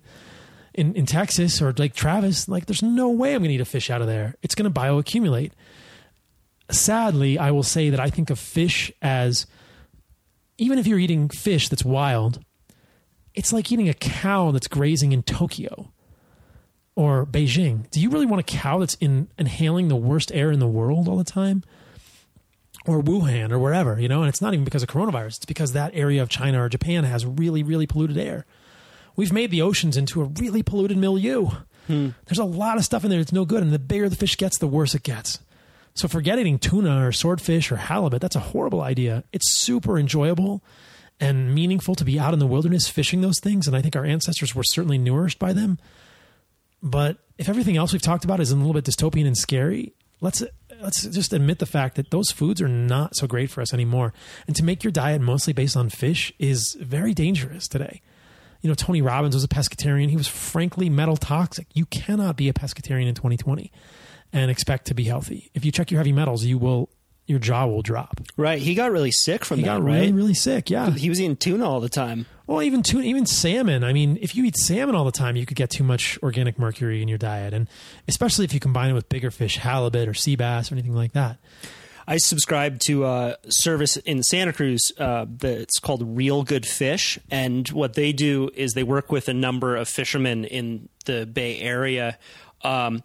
in, 0.79 0.95
in 0.95 1.07
Texas 1.07 1.61
or 1.61 1.73
Lake 1.73 1.93
Travis, 1.93 2.49
like 2.49 2.67
there's 2.67 2.85
no 2.85 3.11
way 3.11 3.35
I'm 3.35 3.41
going 3.41 3.49
to 3.49 3.55
eat 3.57 3.61
a 3.61 3.65
fish 3.65 3.91
out 3.91 4.01
of 4.01 4.07
there. 4.07 4.37
It's 4.43 4.55
going 4.55 4.73
to 4.73 4.81
bioaccumulate. 4.81 5.51
Sadly, 6.71 7.37
I 7.37 7.51
will 7.51 7.65
say 7.65 7.91
that 7.91 7.99
I 7.99 8.11
think 8.11 8.31
of 8.31 8.39
fish 8.39 8.93
as 9.03 9.47
even 10.57 10.79
if 10.79 10.87
you're 10.87 11.01
eating 11.01 11.31
fish 11.31 11.69
that's 11.69 11.85
wild, 11.85 12.45
it's 13.35 13.53
like 13.53 13.73
eating 13.73 13.89
a 13.89 13.95
cow 13.95 14.53
that's 14.53 14.69
grazing 14.69 15.11
in 15.11 15.25
Tokyo 15.25 15.93
or 16.95 17.27
Beijing. 17.27 17.91
Do 17.91 18.01
you 18.01 18.09
really 18.11 18.27
want 18.27 18.41
a 18.41 18.45
cow 18.45 18.79
that's 18.79 18.95
in, 19.01 19.29
inhaling 19.37 19.89
the 19.89 19.97
worst 19.97 20.31
air 20.33 20.53
in 20.53 20.61
the 20.61 20.69
world 20.69 21.09
all 21.09 21.17
the 21.17 21.25
time? 21.25 21.65
Or 22.87 23.03
Wuhan 23.03 23.51
or 23.51 23.59
wherever, 23.59 23.99
you 24.01 24.09
know? 24.09 24.21
And 24.21 24.29
it's 24.29 24.41
not 24.41 24.55
even 24.55 24.65
because 24.65 24.85
of 24.85 24.89
coronavirus, 24.89 25.39
it's 25.39 25.45
because 25.47 25.73
that 25.73 25.91
area 25.95 26.23
of 26.23 26.29
China 26.29 26.63
or 26.63 26.69
Japan 26.69 27.03
has 27.03 27.27
really, 27.27 27.65
really 27.65 27.87
polluted 27.89 28.17
air. 28.17 28.47
We've 29.19 29.33
made 29.33 29.51
the 29.51 29.63
oceans 29.63 29.97
into 29.97 30.23
a 30.23 30.27
really 30.27 30.63
polluted 30.63 30.97
milieu. 30.97 31.49
Hmm. 31.89 32.11
There's 32.27 32.39
a 32.39 32.45
lot 32.45 32.79
of 32.79 32.85
stuff 32.85 33.03
in 33.03 33.11
there 33.11 33.19
that's 33.19 33.33
no 33.33 33.45
good, 33.45 33.65
and 33.65 33.73
the 33.73 33.79
bigger 33.81 34.09
the 34.09 34.15
fish 34.15 34.37
gets, 34.37 34.59
the 34.59 34.69
worse 34.69 34.95
it 34.95 35.03
gets. 35.03 35.41
So 35.95 36.07
forget 36.07 36.39
eating 36.39 36.61
tuna 36.61 37.05
or 37.05 37.11
swordfish 37.11 37.73
or 37.73 37.77
halibut. 37.79 38.21
That's 38.21 38.37
a 38.37 38.41
horrible 38.55 38.81
idea. 38.81 39.25
It's 39.33 39.59
super 39.61 39.99
enjoyable 39.99 40.63
and 41.19 41.53
meaningful 41.53 41.97
to 41.97 42.05
be 42.05 42.21
out 42.21 42.33
in 42.33 42.39
the 42.39 42.47
wilderness 42.47 42.87
fishing 42.87 43.21
those 43.21 43.41
things, 43.41 43.67
and 43.67 43.77
I 43.77 43.83
think 43.83 43.97
our 43.97 44.05
ancestors 44.05 44.55
were 44.55 44.63
certainly 44.63 44.99
nourished 44.99 45.41
by 45.41 45.53
them. 45.53 45.81
But 46.81 47.17
if 47.39 47.49
everything 47.49 47.77
else 47.77 47.93
we've 47.93 48.01
talked 48.01 48.25
about 48.25 48.39
is 48.39 48.53
a 48.53 48.57
little 48.57 48.73
bit 48.73 48.85
dystopian 48.85 49.27
and 49.27 49.37
scary, 49.37 49.95
let's 50.21 50.45
let's 50.81 51.03
just 51.03 51.33
admit 51.33 51.59
the 51.59 51.67
fact 51.67 51.97
that 51.97 52.13
those 52.13 52.31
foods 52.31 52.63
are 52.63 52.69
not 52.69 53.17
so 53.17 53.27
great 53.27 53.51
for 53.51 53.63
us 53.63 53.75
anymore. 53.75 54.13
And 54.47 54.55
to 54.55 54.63
make 54.63 54.85
your 54.85 54.93
diet 54.93 55.21
mostly 55.21 55.53
based 55.53 55.77
on 55.77 55.89
fish 55.89 56.33
is 56.39 56.77
very 56.81 57.15
dangerous 57.15 57.67
today. 57.67 58.01
You 58.61 58.69
know, 58.69 58.75
Tony 58.75 59.03
Robbins 59.03 59.35
was 59.35 59.45
a 59.45 59.49
pescatarian. 59.49 60.09
He 60.11 60.17
was 60.17 60.29
frankly 60.29 60.89
metal 60.89 61.17
toxic. 61.17 61.67
You 61.75 61.87
cannot 61.87 62.37
be 62.37 62.49
a 62.49 62.53
pescatarian 62.53 63.07
in 63.07 63.15
2020 63.15 63.71
and 64.33 64.51
expect 64.51 64.87
to 64.87 64.95
be 64.95 65.05
healthy. 65.05 65.51
If 65.55 65.65
you 65.65 65.73
check 65.73 65.91
your 65.91 65.99
heavy 65.99 66.13
metals, 66.13 66.45
you 66.45 66.59
will 66.59 66.91
your 67.29 67.39
jaw 67.39 67.67
will 67.67 67.83
drop. 67.83 68.21
Right. 68.39 68.59
He 68.59 68.75
got 68.75 68.91
really 68.91 69.11
sick 69.13 69.45
from 69.45 69.59
He 69.59 69.65
that, 69.65 69.79
got 69.79 69.83
right? 69.85 70.01
really, 70.01 70.13
really 70.13 70.35
sick. 70.35 70.71
Yeah. 70.71 70.91
He 70.91 71.11
was 71.11 71.21
eating 71.21 71.37
tuna 71.37 71.69
all 71.69 71.79
the 71.79 71.91
time. 71.91 72.25
Well, 72.47 72.63
even 72.63 72.83
tuna, 72.83 73.05
even 73.05 73.27
salmon. 73.27 73.85
I 73.85 73.93
mean, 73.93 74.19
if 74.23 74.35
you 74.35 74.45
eat 74.47 74.57
salmon 74.57 74.95
all 74.95 75.05
the 75.05 75.13
time, 75.13 75.37
you 75.37 75.45
could 75.45 75.57
get 75.59 75.69
too 75.69 75.85
much 75.85 76.19
organic 76.23 76.59
mercury 76.59 77.03
in 77.03 77.09
your 77.09 77.19
diet, 77.19 77.53
and 77.53 77.69
especially 78.09 78.47
if 78.47 78.55
you 78.55 78.61
combine 78.61 78.89
it 78.89 78.95
with 78.95 79.11
bigger 79.11 79.31
fish, 79.31 79.59
halibut 79.59 80.09
or 80.09 80.15
sea 80.15 80.37
bass 80.37 80.73
or 80.73 80.75
anything 80.75 80.95
like 80.95 81.13
that. 81.13 81.37
I 82.11 82.17
subscribe 82.17 82.81
to 82.87 83.05
a 83.05 83.37
service 83.51 83.99
in 83.99 84.23
Santa 84.23 84.55
Cruz 84.55 84.93
uh, 84.97 85.27
that's 85.29 85.79
called 85.79 86.17
Real 86.17 86.43
Good 86.43 86.65
Fish, 86.65 87.19
and 87.31 87.69
what 87.69 87.93
they 87.93 88.15
do 88.15 88.49
is 88.55 88.73
they 88.73 88.83
work 88.83 89.13
with 89.13 89.29
a 89.29 89.35
number 89.35 89.77
of 89.77 89.91
fishermen 89.91 90.47
in 90.47 90.89
the 91.05 91.27
Bay 91.27 91.61
Area. 91.61 92.17
Um, 92.63 93.03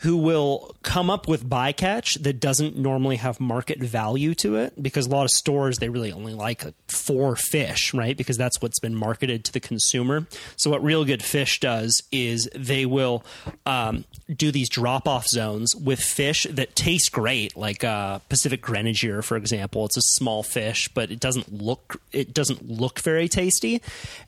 who 0.00 0.16
will 0.16 0.74
come 0.82 1.10
up 1.10 1.28
with 1.28 1.46
bycatch 1.46 2.22
that 2.22 2.40
doesn't 2.40 2.76
normally 2.76 3.16
have 3.16 3.38
market 3.38 3.78
value 3.78 4.34
to 4.34 4.56
it 4.56 4.82
because 4.82 5.06
a 5.06 5.10
lot 5.10 5.24
of 5.24 5.30
stores 5.30 5.78
they 5.78 5.90
really 5.90 6.10
only 6.10 6.32
like 6.32 6.64
four 6.88 7.36
fish 7.36 7.92
right? 7.92 8.16
Because 8.16 8.38
that's 8.38 8.62
what's 8.62 8.80
been 8.80 8.94
marketed 8.94 9.44
to 9.44 9.52
the 9.52 9.60
consumer. 9.60 10.26
So 10.56 10.70
what 10.70 10.82
real 10.82 11.04
good 11.04 11.22
fish 11.22 11.60
does 11.60 12.02
is 12.10 12.48
they 12.54 12.86
will 12.86 13.24
um, 13.66 14.04
do 14.34 14.50
these 14.50 14.70
drop 14.70 15.06
off 15.06 15.26
zones 15.26 15.76
with 15.76 16.00
fish 16.00 16.46
that 16.50 16.74
taste 16.74 17.12
great 17.12 17.56
like 17.56 17.84
uh, 17.84 18.20
pacific 18.30 18.62
grenadier 18.62 19.20
for 19.20 19.36
example. 19.36 19.84
It's 19.84 19.98
a 19.98 20.02
small 20.02 20.42
fish 20.42 20.88
but 20.88 21.10
it 21.10 21.20
doesn't 21.20 21.52
look 21.52 22.00
it 22.12 22.32
doesn't 22.32 22.70
look 22.70 23.00
very 23.00 23.28
tasty. 23.28 23.82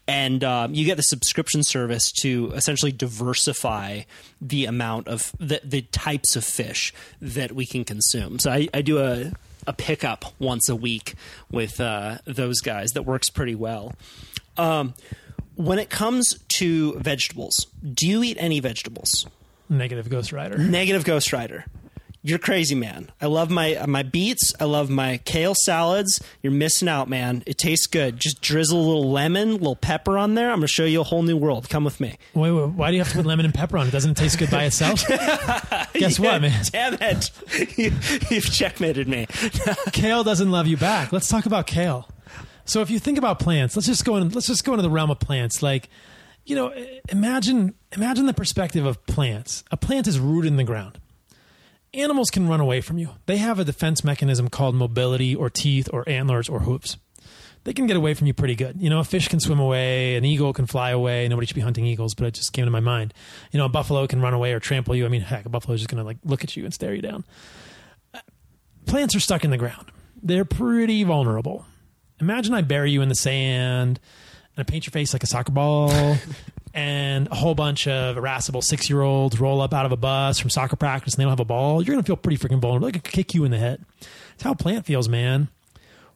And 0.06 0.44
um, 0.44 0.74
you 0.74 0.84
get 0.84 0.98
the 0.98 1.02
subscription 1.02 1.62
service 1.62 2.12
to 2.20 2.52
essentially 2.54 2.92
diversify 2.92 4.02
the 4.42 4.66
amount 4.66 5.08
of 5.08 5.32
the, 5.38 5.60
the 5.64 5.82
types 5.82 6.36
of 6.36 6.44
fish 6.44 6.93
that 7.20 7.52
we 7.52 7.66
can 7.66 7.84
consume. 7.84 8.39
So 8.39 8.51
I, 8.51 8.68
I 8.74 8.82
do 8.82 8.98
a 8.98 9.32
a 9.66 9.72
pickup 9.72 10.24
once 10.39 10.68
a 10.68 10.76
week 10.76 11.14
with 11.51 11.80
uh, 11.80 12.18
those 12.24 12.60
guys 12.60 12.90
that 12.90 13.02
works 13.02 13.30
pretty 13.30 13.55
well. 13.55 13.93
Um, 14.56 14.94
when 15.55 15.78
it 15.78 15.90
comes 15.90 16.39
to 16.56 16.94
vegetables, 16.98 17.66
do 17.94 18.09
you 18.09 18.22
eat 18.22 18.36
any 18.40 18.60
vegetables? 18.60 19.26
Negative 19.68 20.09
Ghost 20.09 20.32
Rider. 20.32 20.59
Negative 20.59 21.05
Ghost 21.05 21.32
Rider. 21.32 21.64
You're 22.24 22.38
crazy, 22.38 22.76
man. 22.76 23.10
I 23.20 23.26
love 23.26 23.50
my 23.50 23.74
uh, 23.74 23.88
my 23.88 24.04
beets. 24.04 24.54
I 24.60 24.64
love 24.64 24.88
my 24.88 25.18
kale 25.24 25.54
salads. 25.56 26.22
You're 26.40 26.52
missing 26.52 26.86
out, 26.88 27.08
man. 27.08 27.42
It 27.46 27.58
tastes 27.58 27.88
good. 27.88 28.20
Just 28.20 28.40
drizzle 28.40 28.78
a 28.78 28.86
little 28.86 29.10
lemon, 29.10 29.48
a 29.48 29.52
little 29.54 29.74
pepper 29.74 30.16
on 30.16 30.34
there. 30.36 30.50
I'm 30.50 30.58
going 30.58 30.62
to 30.62 30.68
show 30.68 30.84
you 30.84 31.00
a 31.00 31.04
whole 31.04 31.24
new 31.24 31.36
world. 31.36 31.68
Come 31.68 31.82
with 31.82 31.98
me. 31.98 32.16
Wait, 32.34 32.52
wait, 32.52 32.68
why 32.68 32.90
do 32.90 32.96
you 32.96 33.02
have 33.02 33.10
to 33.10 33.16
put 33.16 33.26
lemon 33.26 33.44
and 33.44 33.52
pepper 33.52 33.76
on 33.76 33.88
it? 33.88 33.90
Doesn't 33.90 34.12
it 34.12 34.16
taste 34.16 34.38
good 34.38 34.50
by 34.50 34.64
itself? 34.64 35.04
Guess 35.94 36.20
what, 36.20 36.40
man? 36.42 36.64
Damn 36.70 36.94
it. 37.00 37.30
you, 37.76 37.92
you've 38.30 38.52
checkmated 38.52 39.08
me. 39.08 39.26
kale 39.90 40.22
doesn't 40.22 40.50
love 40.50 40.68
you 40.68 40.76
back. 40.76 41.10
Let's 41.10 41.26
talk 41.26 41.46
about 41.46 41.66
kale. 41.66 42.08
So 42.64 42.82
if 42.82 42.90
you 42.90 43.00
think 43.00 43.18
about 43.18 43.40
plants, 43.40 43.74
let's 43.74 43.88
just 43.88 44.04
go 44.04 44.14
in, 44.16 44.28
let's 44.28 44.46
just 44.46 44.64
go 44.64 44.74
into 44.74 44.82
the 44.82 44.90
realm 44.90 45.10
of 45.10 45.18
plants. 45.18 45.60
Like, 45.60 45.88
you 46.44 46.54
know, 46.54 46.72
imagine 47.08 47.74
imagine 47.96 48.26
the 48.26 48.34
perspective 48.34 48.86
of 48.86 49.04
plants. 49.06 49.64
A 49.72 49.76
plant 49.76 50.06
is 50.06 50.20
rooted 50.20 50.52
in 50.52 50.56
the 50.56 50.64
ground. 50.64 50.98
Animals 51.94 52.31
can 52.31 52.48
run 52.48 52.60
away 52.60 52.81
from 52.81 52.97
you. 52.97 53.10
They 53.27 53.36
have 53.36 53.59
a 53.59 53.64
defense 53.64 54.02
mechanism 54.02 54.48
called 54.48 54.74
mobility 54.74 55.35
or 55.35 55.51
teeth 55.51 55.90
or 55.93 56.09
antlers 56.09 56.48
or 56.48 56.60
hooves. 56.60 56.97
They 57.64 57.74
can 57.74 57.86
get 57.86 57.97
away 57.97 58.14
from 58.14 58.27
you 58.27 58.32
pretty 58.35 58.55
good. 58.55 58.81
You 58.81 58.89
know, 58.89 58.98
a 58.98 59.05
fish 59.05 59.28
can 59.28 59.40
swim 59.40 59.60
away, 59.60 60.16
an 60.16 60.24
eagle 60.24 60.52
can 60.55 60.66
fly 60.66 60.90
away. 60.90 61.28
Nobody 61.28 61.47
should 61.47 61.55
be 61.55 61.60
hunting 61.60 61.85
eagles, 61.85 62.14
but 62.14 62.27
it 62.27 62.35
just 62.35 62.52
came 62.55 62.64
to 62.64 62.70
my 62.70 62.81
mind. 62.81 63.12
You 63.52 63.59
know, 63.59 63.66
a 63.66 63.69
buffalo 63.69 64.06
can 64.06 64.23
run 64.23 64.32
away 64.32 64.52
or 64.52 64.59
trample 64.59 64.97
you. 64.97 65.05
I 65.05 65.09
mean, 65.09 65.20
heck, 65.20 65.44
a 65.44 65.48
buffalo 65.51 65.74
is 65.74 65.81
just 65.81 65.90
going 65.90 66.02
to 66.02 66.05
like 66.05 66.16
look 66.24 66.43
at 66.43 66.56
you 66.56 66.64
and 66.64 66.73
stare 66.73 66.94
you 66.94 67.02
down. 67.02 67.24
Uh, 68.14 68.20
plants 68.86 69.14
are 69.14 69.20
stuck 69.20 69.44
in 69.44 69.51
the 69.51 69.59
ground. 69.59 69.93
They're 70.23 70.47
pretty 70.47 71.05
vulnerable. 71.05 71.66
Imagine 72.20 72.55
I 72.55 72.62
bury 72.62 72.90
you 72.90 73.02
in 73.02 73.10
the 73.10 73.14
sand 73.14 74.01
and 74.56 74.66
I 74.66 74.69
paint 74.69 74.86
your 74.86 74.93
face 74.93 75.12
like 75.12 75.23
a 75.23 75.27
soccer 75.27 75.52
ball 75.52 75.90
and 76.74 77.28
a 77.28 77.34
whole 77.34 77.54
bunch 77.54 77.86
of 77.86 78.16
irascible 78.16 78.62
six 78.62 78.88
year 78.88 79.02
olds 79.02 79.38
roll 79.38 79.60
up 79.60 79.74
out 79.74 79.86
of 79.86 79.92
a 79.92 79.96
bus 79.96 80.38
from 80.38 80.50
soccer 80.50 80.76
practice 80.76 81.14
and 81.14 81.20
they 81.20 81.24
don't 81.24 81.32
have 81.32 81.40
a 81.40 81.44
ball. 81.44 81.82
You're 81.82 81.94
going 81.94 82.02
to 82.02 82.06
feel 82.06 82.16
pretty 82.16 82.38
freaking 82.38 82.60
vulnerable. 82.60 82.86
They 82.86 82.92
could 82.92 83.04
kick 83.04 83.34
you 83.34 83.44
in 83.44 83.50
the 83.50 83.58
head. 83.58 83.84
It's 84.34 84.42
how 84.42 84.54
plant 84.54 84.86
feels, 84.86 85.08
man. 85.08 85.48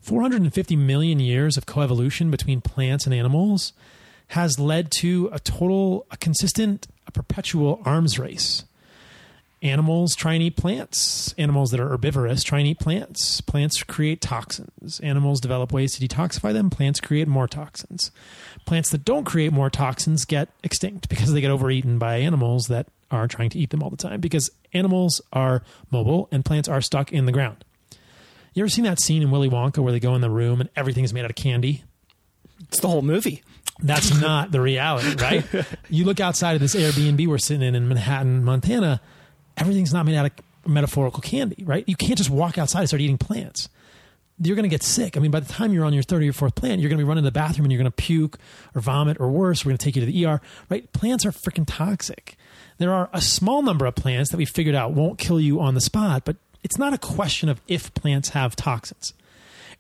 450 0.01 0.77
million 0.77 1.19
years 1.21 1.57
of 1.57 1.67
coevolution 1.67 2.31
between 2.31 2.61
plants 2.61 3.07
and 3.07 3.15
animals 3.15 3.73
has 4.29 4.59
led 4.59 4.91
to 4.91 5.29
a 5.33 5.39
total, 5.39 6.07
a 6.11 6.17
consistent, 6.17 6.87
a 7.07 7.13
perpetual 7.13 7.83
arms 7.85 8.19
race. 8.19 8.65
Animals 9.63 10.15
try 10.15 10.35
and 10.35 10.43
eat 10.43 10.57
plants. 10.57 11.35
Animals 11.39 11.71
that 11.71 11.81
are 11.81 11.89
herbivorous 11.89 12.43
try 12.43 12.59
and 12.59 12.69
eat 12.69 12.79
plants. 12.79 13.41
Plants 13.41 13.83
create 13.83 14.21
toxins. 14.21 15.01
Animals 15.01 15.41
develop 15.41 15.73
ways 15.73 15.97
to 15.97 16.07
detoxify 16.07 16.53
them. 16.53 16.71
Plants 16.71 17.01
create 17.01 17.27
more 17.27 17.49
toxins. 17.49 18.11
Plants 18.67 18.91
that 18.91 19.05
don't 19.05 19.25
create 19.25 19.53
more 19.53 19.71
toxins 19.71 20.25
get 20.25 20.49
extinct 20.63 21.09
because 21.09 21.33
they 21.33 21.41
get 21.41 21.51
overeaten 21.51 21.99
by 21.99 22.17
animals 22.17 22.67
that 22.67 22.89
are 23.11 23.29
trying 23.29 23.49
to 23.51 23.59
eat 23.59 23.71
them 23.71 23.83
all 23.83 23.91
the 23.91 23.97
time 23.97 24.21
because 24.21 24.51
animals 24.75 25.23
are 25.33 25.63
mobile 25.91 26.29
and 26.33 26.45
plants 26.45 26.69
are 26.69 26.81
stuck 26.81 27.13
in 27.13 27.27
the 27.27 27.33
ground. 27.33 27.65
You 28.53 28.63
ever 28.63 28.69
seen 28.69 28.85
that 28.85 29.01
scene 29.01 29.23
in 29.23 29.31
Willy 29.31 29.49
Wonka 29.49 29.79
where 29.79 29.93
they 29.93 30.01
go 30.01 30.15
in 30.15 30.21
the 30.21 30.31
room 30.31 30.61
and 30.61 30.69
everything 30.75 31.05
is 31.05 31.13
made 31.13 31.25
out 31.25 31.31
of 31.31 31.37
candy? 31.37 31.85
It's 32.69 32.81
the 32.81 32.89
whole 32.89 33.03
movie. 33.03 33.43
That's 33.81 34.15
not 34.21 34.51
the 34.51 34.61
reality, 34.61 35.15
right? 35.23 35.45
you 35.89 36.05
look 36.05 36.21
outside 36.21 36.55
of 36.55 36.61
this 36.61 36.75
Airbnb 36.75 37.27
we're 37.27 37.39
sitting 37.39 37.63
in 37.63 37.75
in 37.75 37.87
Manhattan, 37.87 38.43
Montana, 38.43 39.01
everything's 39.57 39.93
not 39.93 40.07
made 40.07 40.17
out 40.17 40.27
of 40.27 40.33
metaphorical 40.67 41.21
candy, 41.21 41.63
right? 41.65 41.85
You 41.87 41.97
can't 41.97 42.17
just 42.17 42.31
walk 42.31 42.59
outside 42.59 42.81
and 42.81 42.89
start 42.89 43.01
eating 43.01 43.19
plants. 43.19 43.69
You're 44.39 44.57
going 44.57 44.65
to 44.65 44.69
get 44.69 44.83
sick. 44.83 45.17
I 45.17 45.21
mean, 45.21 45.31
by 45.31 45.41
the 45.41 45.51
time 45.51 45.73
you're 45.73 45.85
on 45.85 45.95
your 45.95 46.03
third 46.03 46.21
or 46.21 46.25
your 46.25 46.35
fourth 46.35 46.55
plant, 46.55 46.81
you're 46.81 46.91
going 46.91 46.99
to 46.99 47.05
be 47.05 47.09
running 47.09 47.25
to 47.25 47.29
the 47.29 47.33
bathroom 47.33 47.65
and 47.65 47.73
you're 47.73 47.81
going 47.81 47.91
to 47.91 47.97
puke 47.97 48.39
or 48.75 48.83
vomit 48.83 49.17
or 49.19 49.31
worse. 49.31 49.65
We're 49.65 49.71
going 49.71 49.79
to 49.79 49.85
take 49.85 49.97
you 49.97 50.05
to 50.05 50.07
the 50.07 50.27
ER, 50.27 50.41
right? 50.69 50.93
Plants 50.93 51.25
are 51.25 51.31
freaking 51.31 51.65
toxic. 51.67 52.37
There 52.79 52.93
are 52.93 53.09
a 53.15 53.23
small 53.23 53.63
number 53.63 53.87
of 53.87 53.95
plants 53.95 54.31
that 54.31 54.37
we 54.37 54.45
figured 54.45 54.75
out 54.75 54.93
won't 54.93 55.19
kill 55.19 55.41
you 55.41 55.61
on 55.61 55.75
the 55.75 55.81
spot, 55.81 56.27
but 56.27 56.37
it's 56.63 56.77
not 56.77 56.93
a 56.93 56.99
question 56.99 57.49
of 57.49 57.63
if 57.67 57.95
plants 57.95 58.31
have 58.31 58.55
toxins. 58.57 59.15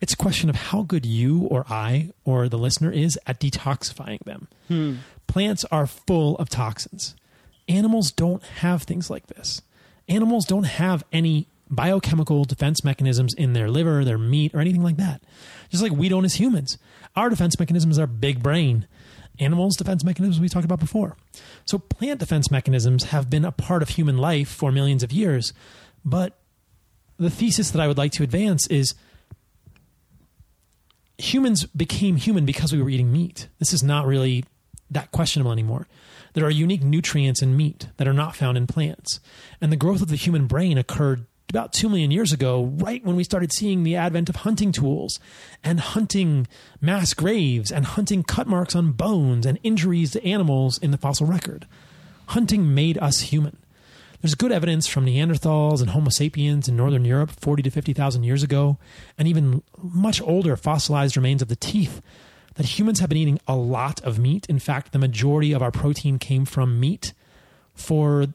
It's 0.00 0.12
a 0.14 0.16
question 0.16 0.48
of 0.48 0.56
how 0.56 0.82
good 0.82 1.04
you 1.04 1.42
or 1.50 1.66
I 1.68 2.10
or 2.24 2.48
the 2.48 2.58
listener 2.58 2.90
is 2.90 3.18
at 3.26 3.40
detoxifying 3.40 4.20
them. 4.24 4.48
Plants 5.26 5.64
are 5.66 5.86
full 5.86 6.36
of 6.38 6.48
toxins. 6.48 7.14
Animals 7.68 8.10
don't 8.12 8.42
have 8.42 8.84
things 8.84 9.10
like 9.10 9.26
this. 9.26 9.60
Animals 10.08 10.44
don't 10.46 10.64
have 10.64 11.02
any 11.12 11.46
biochemical 11.68 12.44
defense 12.44 12.84
mechanisms 12.84 13.34
in 13.34 13.52
their 13.52 13.68
liver, 13.68 14.05
their 14.05 14.18
meat, 14.18 14.55
or 14.55 14.60
anything 14.60 14.82
like 14.82 14.97
that. 14.97 15.22
Just 15.70 15.82
like 15.82 15.93
we 15.93 16.09
don't 16.09 16.24
as 16.24 16.34
humans. 16.34 16.78
Our 17.14 17.30
defense 17.30 17.59
mechanisms 17.59 17.98
are 17.98 18.06
big 18.06 18.43
brain. 18.43 18.86
Animals' 19.38 19.76
defense 19.76 20.05
mechanisms 20.05 20.40
we 20.40 20.48
talked 20.48 20.64
about 20.64 20.80
before. 20.80 21.16
So 21.64 21.78
plant 21.78 22.20
defense 22.20 22.51
mechanisms 22.51 23.05
have 23.05 23.28
been 23.28 23.44
a 23.44 23.52
part 23.52 23.82
of 23.82 23.90
human 23.90 24.16
life 24.16 24.48
for 24.48 24.72
millions 24.72 25.02
of 25.02 25.12
years. 25.12 25.52
But 26.05 26.38
the 27.18 27.30
thesis 27.30 27.70
that 27.70 27.80
I 27.80 27.88
would 27.88 27.98
like 27.98 28.12
to 28.12 28.22
advance 28.22 28.66
is 28.68 28.94
humans 31.18 31.66
became 31.66 32.16
human 32.16 32.44
because 32.44 32.72
we 32.72 32.80
were 32.80 32.90
eating 32.90 33.12
meat. 33.12 33.48
This 33.59 33.72
is 33.72 33.82
not 33.82 34.06
really 34.06 34.44
that 34.90 35.10
questionable 35.10 35.52
anymore. 35.52 35.86
There 36.34 36.44
are 36.44 36.51
unique 36.51 36.82
nutrients 36.82 37.43
in 37.43 37.56
meat 37.56 37.88
that 37.97 38.06
are 38.06 38.12
not 38.12 38.36
found 38.36 38.56
in 38.59 38.66
plants. 38.66 39.20
And 39.60 39.72
the 39.72 39.76
growth 39.76 40.02
of 40.02 40.09
the 40.09 40.16
human 40.16 40.47
brain 40.47 40.78
occurred 40.78 41.26
about 41.48 41.73
2 41.73 41.89
million 41.89 42.10
years 42.10 42.32
ago, 42.32 42.64
right 42.64 43.05
when 43.05 43.16
we 43.16 43.24
started 43.24 43.52
seeing 43.52 43.82
the 43.82 43.97
advent 43.97 44.28
of 44.28 44.36
hunting 44.36 44.73
tools 44.73 45.20
and 45.62 45.78
hunting 45.78 46.47
mass 46.81 47.14
graves 47.14 47.70
and 47.70 47.85
hunting 47.85 48.23
cut 48.23 48.47
marks 48.47 48.74
on 48.74 48.93
bones 48.93 49.47
and 49.47 49.59
injuries 49.62 50.10
to 50.12 50.24
animals 50.24 50.78
in 50.78 50.90
the 50.90 50.98
fossil 50.98 51.27
record. 51.27 51.66
Hunting 52.28 52.74
made 52.74 52.98
us 52.98 53.20
human. 53.20 53.56
There's 54.20 54.35
good 54.35 54.51
evidence 54.51 54.89
from 54.89 55.06
Neanderthals 55.06 55.81
and 55.81 55.90
Homo 55.90 56.09
sapiens 56.09 56.68
in 56.68 56.77
northern 56.77 57.05
Europe 57.05 57.31
40 57.31 57.62
to 57.62 57.70
50,000 57.70 58.24
years 58.24 58.43
ago, 58.43 58.78
and 59.16 59.28
even 59.28 59.62
much 59.81 60.20
older 60.23 60.56
fossilized 60.56 61.16
remains 61.16 61.43
of 61.43 61.48
the 61.48 61.55
teeth, 61.55 62.02
that 62.55 62.78
humans 62.78 63.01
have 63.01 63.09
been 63.09 63.18
eating 63.18 63.39
a 63.47 63.55
lot 63.55 64.01
of 64.01 64.18
meat. 64.18 64.47
In 64.48 64.59
fact, 64.59 64.93
the 64.93 64.98
majority 64.98 65.52
of 65.52 65.62
our 65.62 65.70
protein 65.70 66.18
came 66.18 66.44
from 66.44 66.81
meat 66.81 67.12
for 67.74 68.28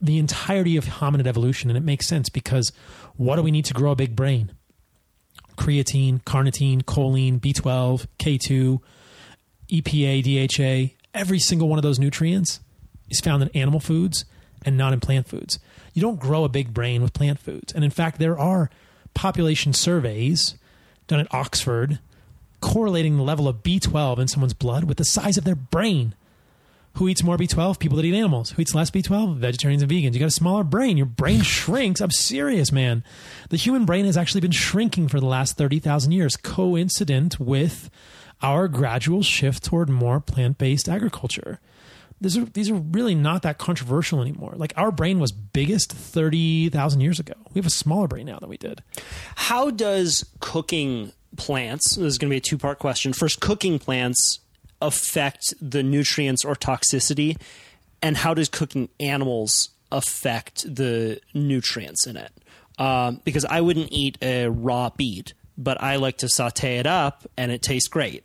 the 0.00 0.18
entirety 0.18 0.76
of 0.76 0.84
hominid 0.84 1.26
evolution. 1.26 1.70
And 1.70 1.76
it 1.76 1.82
makes 1.82 2.06
sense 2.06 2.28
because 2.28 2.72
what 3.16 3.36
do 3.36 3.42
we 3.42 3.50
need 3.50 3.64
to 3.66 3.74
grow 3.74 3.92
a 3.92 3.96
big 3.96 4.14
brain? 4.16 4.52
Creatine, 5.56 6.22
carnitine, 6.22 6.82
choline, 6.82 7.40
B12, 7.40 8.06
K2, 8.18 8.80
EPA, 9.70 10.22
DHA, 10.22 10.94
every 11.14 11.38
single 11.38 11.68
one 11.68 11.78
of 11.78 11.82
those 11.82 11.98
nutrients 11.98 12.60
is 13.08 13.20
found 13.20 13.42
in 13.42 13.48
animal 13.50 13.80
foods 13.80 14.24
and 14.64 14.76
not 14.76 14.92
in 14.92 15.00
plant 15.00 15.28
foods. 15.28 15.58
You 15.92 16.02
don't 16.02 16.18
grow 16.18 16.44
a 16.44 16.48
big 16.48 16.74
brain 16.74 17.02
with 17.02 17.12
plant 17.12 17.38
foods. 17.38 17.72
And 17.72 17.84
in 17.84 17.90
fact, 17.90 18.18
there 18.18 18.38
are 18.38 18.70
population 19.14 19.72
surveys 19.72 20.56
done 21.06 21.20
at 21.20 21.32
Oxford 21.32 21.98
correlating 22.60 23.16
the 23.16 23.22
level 23.22 23.46
of 23.46 23.62
B12 23.62 24.18
in 24.18 24.28
someone's 24.28 24.54
blood 24.54 24.84
with 24.84 24.96
the 24.96 25.04
size 25.04 25.36
of 25.36 25.44
their 25.44 25.54
brain. 25.54 26.14
Who 26.94 27.08
eats 27.08 27.24
more 27.24 27.36
B12? 27.36 27.78
People 27.80 27.96
that 27.96 28.04
eat 28.04 28.14
animals. 28.14 28.50
Who 28.50 28.62
eats 28.62 28.74
less 28.74 28.90
B12? 28.90 29.38
Vegetarians 29.38 29.82
and 29.82 29.90
vegans. 29.90 30.14
You 30.14 30.20
got 30.20 30.26
a 30.26 30.30
smaller 30.30 30.62
brain. 30.62 30.96
Your 30.96 31.06
brain 31.06 31.42
shrinks. 31.42 32.00
I'm 32.00 32.12
serious, 32.12 32.70
man. 32.70 33.02
The 33.50 33.56
human 33.56 33.84
brain 33.84 34.04
has 34.04 34.16
actually 34.16 34.42
been 34.42 34.52
shrinking 34.52 35.08
for 35.08 35.18
the 35.18 35.26
last 35.26 35.56
30,000 35.56 36.12
years, 36.12 36.36
coincident 36.36 37.40
with 37.40 37.90
our 38.42 38.68
gradual 38.68 39.22
shift 39.22 39.64
toward 39.64 39.88
more 39.88 40.20
plant 40.20 40.58
based 40.58 40.88
agriculture. 40.88 41.60
These 42.20 42.36
are, 42.38 42.44
these 42.44 42.70
are 42.70 42.74
really 42.74 43.16
not 43.16 43.42
that 43.42 43.58
controversial 43.58 44.22
anymore. 44.22 44.54
Like 44.56 44.72
our 44.76 44.92
brain 44.92 45.18
was 45.18 45.32
biggest 45.32 45.92
30,000 45.92 47.00
years 47.00 47.18
ago. 47.18 47.34
We 47.52 47.58
have 47.58 47.66
a 47.66 47.70
smaller 47.70 48.06
brain 48.06 48.26
now 48.26 48.38
than 48.38 48.48
we 48.48 48.56
did. 48.56 48.82
How 49.34 49.70
does 49.70 50.24
cooking 50.38 51.12
plants, 51.36 51.96
this 51.96 52.04
is 52.04 52.18
going 52.18 52.30
to 52.30 52.34
be 52.34 52.38
a 52.38 52.40
two 52.40 52.58
part 52.58 52.78
question. 52.78 53.12
First, 53.12 53.40
cooking 53.40 53.78
plants 53.78 54.40
affect 54.80 55.54
the 55.60 55.82
nutrients 55.82 56.44
or 56.44 56.54
toxicity, 56.54 57.36
and 58.02 58.16
how 58.16 58.34
does 58.34 58.48
cooking 58.48 58.88
animals 59.00 59.70
affect 59.90 60.62
the 60.74 61.20
nutrients 61.32 62.06
in 62.06 62.16
it? 62.16 62.32
Um, 62.78 63.20
because 63.24 63.44
I 63.44 63.60
wouldn't 63.60 63.92
eat 63.92 64.18
a 64.20 64.48
raw 64.48 64.90
beet, 64.90 65.34
but 65.56 65.80
I 65.80 65.96
like 65.96 66.18
to 66.18 66.28
saute 66.28 66.78
it 66.78 66.86
up 66.86 67.26
and 67.36 67.52
it 67.52 67.62
tastes 67.62 67.88
great. 67.88 68.24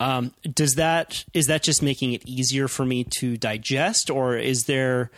Um, 0.00 0.32
does 0.42 0.74
that 0.74 1.24
is 1.34 1.48
that 1.48 1.62
just 1.62 1.82
making 1.82 2.12
it 2.12 2.24
easier 2.24 2.68
for 2.68 2.84
me 2.84 3.04
to 3.18 3.36
digest, 3.36 4.10
or 4.10 4.36
is 4.36 4.64
there 4.64 5.10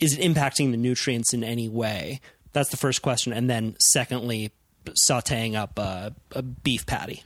is 0.00 0.18
it 0.18 0.20
impacting 0.20 0.70
the 0.70 0.76
nutrients 0.76 1.32
in 1.32 1.42
any 1.42 1.68
way? 1.68 2.20
That's 2.52 2.68
the 2.68 2.76
first 2.76 3.00
question, 3.00 3.32
and 3.32 3.48
then 3.48 3.76
secondly, 3.80 4.52
sautéing 5.08 5.54
up 5.54 5.78
a, 5.78 6.14
a 6.32 6.42
beef 6.42 6.84
patty. 6.84 7.22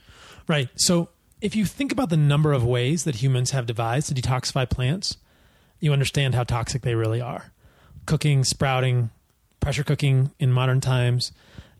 Right. 0.47 0.69
So 0.75 1.09
if 1.43 1.57
you 1.57 1.65
think 1.65 1.91
about 1.91 2.09
the 2.09 2.15
number 2.15 2.53
of 2.53 2.63
ways 2.63 3.03
that 3.03 3.15
humans 3.15 3.51
have 3.51 3.65
devised 3.65 4.07
to 4.07 4.13
detoxify 4.15 4.67
plants, 4.67 5.17
you 5.81 5.91
understand 5.91 6.33
how 6.33 6.45
toxic 6.45 6.83
they 6.83 6.95
really 6.95 7.19
are. 7.19 7.51
Cooking, 8.05 8.45
sprouting, 8.45 9.09
pressure 9.59 9.83
cooking 9.83 10.31
in 10.39 10.53
modern 10.53 10.79
times, 10.79 11.33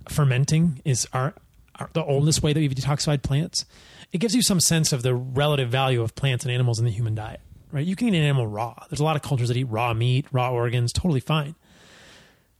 fermenting 0.09 0.81
is 0.83 1.07
our, 1.13 1.33
our, 1.79 1.89
the 1.93 2.03
oldest 2.03 2.43
way 2.43 2.51
that 2.51 2.59
we've 2.59 2.75
detoxified 2.75 3.23
plants. 3.23 3.65
It 4.11 4.17
gives 4.17 4.35
you 4.35 4.41
some 4.41 4.59
sense 4.59 4.91
of 4.91 5.01
the 5.01 5.15
relative 5.15 5.69
value 5.69 6.01
of 6.01 6.13
plants 6.13 6.43
and 6.43 6.51
animals 6.51 6.77
in 6.77 6.83
the 6.83 6.91
human 6.91 7.15
diet. 7.15 7.39
Right? 7.71 7.87
You 7.87 7.95
can 7.95 8.09
eat 8.09 8.17
an 8.17 8.23
animal 8.23 8.45
raw. 8.45 8.75
There's 8.89 8.99
a 8.99 9.05
lot 9.05 9.15
of 9.15 9.21
cultures 9.21 9.47
that 9.47 9.55
eat 9.55 9.69
raw 9.69 9.93
meat, 9.93 10.25
raw 10.33 10.51
organs, 10.51 10.91
totally 10.91 11.21
fine. 11.21 11.55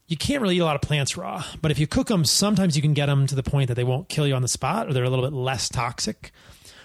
You 0.08 0.16
can't 0.16 0.42
really 0.42 0.56
eat 0.56 0.60
a 0.62 0.66
lot 0.66 0.76
of 0.76 0.82
plants 0.82 1.18
raw, 1.18 1.44
but 1.62 1.70
if 1.70 1.80
you 1.80 1.88
cook 1.88 2.08
them, 2.08 2.24
sometimes 2.24 2.78
you 2.78 2.82
can 2.82 2.94
get 2.94 3.08
them 3.08 3.28
to 3.28 3.36
the 3.36 3.44
point 3.44 3.68
that 3.68 3.76
they 3.76 3.84
won't 3.84 4.08
kill 4.08 4.26
you 4.26 4.36
on 4.36 4.42
the 4.42 4.48
spot 4.48 4.88
or 4.88 4.94
they're 4.94 5.04
a 5.04 5.10
little 5.10 5.26
bit 5.26 5.34
less 5.34 5.68
toxic 5.68 6.32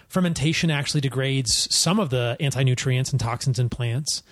fermentation 0.08 0.70
actually 0.70 1.00
degrades 1.00 1.72
some 1.74 2.00
of 2.00 2.10
the 2.10 2.36
anti 2.40 2.62
nutrients 2.62 3.10
and 3.10 3.20
toxins 3.20 3.58
in 3.58 3.68
plants. 3.68 4.22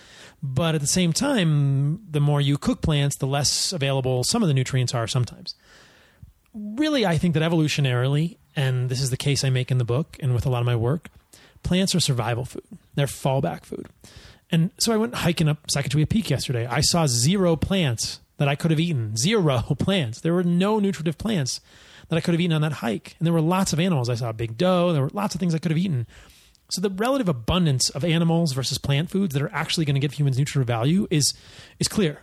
But 0.43 0.75
at 0.75 0.81
the 0.81 0.87
same 0.87 1.13
time, 1.13 2.01
the 2.09 2.19
more 2.19 2.41
you 2.41 2.57
cook 2.57 2.81
plants, 2.81 3.17
the 3.17 3.27
less 3.27 3.73
available 3.73 4.23
some 4.23 4.43
of 4.43 4.47
the 4.47 4.53
nutrients 4.53 4.93
are 4.93 5.07
sometimes. 5.07 5.55
Really, 6.53 7.05
I 7.05 7.17
think 7.17 7.33
that 7.35 7.43
evolutionarily, 7.43 8.37
and 8.55 8.89
this 8.89 9.01
is 9.01 9.09
the 9.09 9.17
case 9.17 9.43
I 9.43 9.49
make 9.49 9.71
in 9.71 9.77
the 9.77 9.85
book 9.85 10.17
and 10.19 10.33
with 10.33 10.45
a 10.45 10.49
lot 10.49 10.59
of 10.59 10.65
my 10.65 10.75
work, 10.75 11.09
plants 11.63 11.93
are 11.93 11.99
survival 11.99 12.45
food. 12.45 12.65
They're 12.95 13.05
fallback 13.05 13.63
food. 13.63 13.87
And 14.49 14.71
so 14.79 14.93
I 14.93 14.97
went 14.97 15.15
hiking 15.15 15.49
up 15.49 15.67
Sacagawea 15.67 16.07
Peak 16.07 16.29
yesterday. 16.29 16.65
I 16.65 16.81
saw 16.81 17.05
zero 17.05 17.55
plants 17.55 18.21
that 18.37 18.47
I 18.47 18.55
could 18.55 18.71
have 18.71 18.79
eaten. 18.79 19.17
Zero 19.17 19.61
plants. 19.79 20.21
There 20.21 20.33
were 20.33 20.43
no 20.43 20.79
nutritive 20.79 21.17
plants 21.17 21.59
that 22.09 22.17
I 22.17 22.21
could 22.21 22.33
have 22.33 22.41
eaten 22.41 22.53
on 22.53 22.61
that 22.61 22.73
hike. 22.73 23.15
And 23.19 23.25
there 23.25 23.33
were 23.33 23.41
lots 23.41 23.73
of 23.73 23.79
animals. 23.79 24.09
I 24.09 24.15
saw 24.15 24.29
a 24.29 24.33
big 24.33 24.57
doe. 24.57 24.93
There 24.93 25.01
were 25.01 25.11
lots 25.13 25.35
of 25.35 25.39
things 25.39 25.53
I 25.53 25.59
could 25.59 25.71
have 25.71 25.77
eaten. 25.77 26.07
So 26.69 26.81
the 26.81 26.89
relative 26.89 27.29
abundance 27.29 27.89
of 27.89 28.03
animals 28.03 28.53
versus 28.53 28.77
plant 28.77 29.09
foods 29.09 29.33
that 29.33 29.41
are 29.41 29.53
actually 29.53 29.85
going 29.85 29.95
to 29.95 29.99
give 29.99 30.13
humans 30.13 30.37
nutritive 30.37 30.67
value 30.67 31.07
is 31.09 31.33
is 31.79 31.87
clear. 31.87 32.21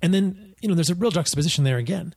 And 0.00 0.12
then, 0.12 0.54
you 0.60 0.68
know, 0.68 0.74
there's 0.74 0.90
a 0.90 0.94
real 0.94 1.10
juxtaposition 1.10 1.64
there 1.64 1.78
again. 1.78 2.14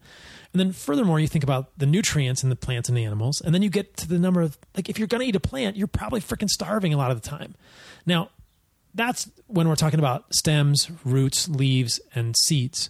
And 0.53 0.59
then 0.59 0.71
furthermore, 0.71 1.19
you 1.19 1.27
think 1.27 1.43
about 1.43 1.77
the 1.77 1.85
nutrients 1.85 2.43
in 2.43 2.49
the 2.49 2.55
plants 2.55 2.87
and 2.87 2.97
the 2.97 3.03
animals, 3.03 3.41
and 3.41 3.53
then 3.53 3.61
you 3.61 3.69
get 3.69 3.97
to 3.97 4.07
the 4.07 4.17
number 4.17 4.41
of 4.41 4.57
like 4.75 4.87
if 4.87 4.97
you're 4.97 5.07
going 5.07 5.21
to 5.21 5.27
eat 5.27 5.35
a 5.35 5.39
plant, 5.39 5.75
you're 5.75 5.87
probably 5.87 6.21
freaking 6.21 6.49
starving 6.49 6.93
a 6.93 6.97
lot 6.97 7.11
of 7.11 7.21
the 7.21 7.27
time. 7.27 7.55
Now, 8.05 8.29
that's 8.93 9.29
when 9.47 9.67
we're 9.67 9.75
talking 9.75 9.99
about 9.99 10.33
stems, 10.33 10.89
roots, 11.03 11.49
leaves, 11.49 11.99
and 12.13 12.35
seeds 12.37 12.89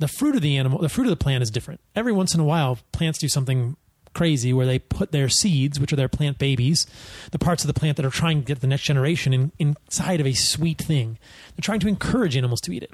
the 0.00 0.08
fruit 0.08 0.34
of 0.34 0.42
the 0.42 0.56
animal, 0.56 0.78
the 0.78 0.88
fruit 0.88 1.04
of 1.04 1.10
the 1.10 1.22
plant 1.22 1.42
is 1.42 1.50
different. 1.50 1.78
Every 1.94 2.12
once 2.12 2.34
in 2.34 2.40
a 2.40 2.44
while, 2.44 2.78
plants 2.90 3.18
do 3.18 3.28
something 3.28 3.76
crazy 4.14 4.52
where 4.52 4.66
they 4.66 4.78
put 4.78 5.12
their 5.12 5.28
seeds, 5.28 5.78
which 5.78 5.92
are 5.92 5.96
their 5.96 6.08
plant 6.08 6.38
babies, 6.38 6.86
the 7.30 7.38
parts 7.38 7.62
of 7.62 7.68
the 7.68 7.78
plant 7.78 7.98
that 7.98 8.06
are 8.06 8.10
trying 8.10 8.40
to 8.40 8.46
get 8.46 8.60
the 8.60 8.66
next 8.66 8.82
generation 8.82 9.32
in, 9.32 9.52
inside 9.58 10.18
of 10.18 10.26
a 10.26 10.32
sweet 10.32 10.78
thing. 10.78 11.18
They're 11.54 11.62
trying 11.62 11.80
to 11.80 11.88
encourage 11.88 12.36
animals 12.36 12.62
to 12.62 12.72
eat 12.72 12.82
it. 12.82 12.92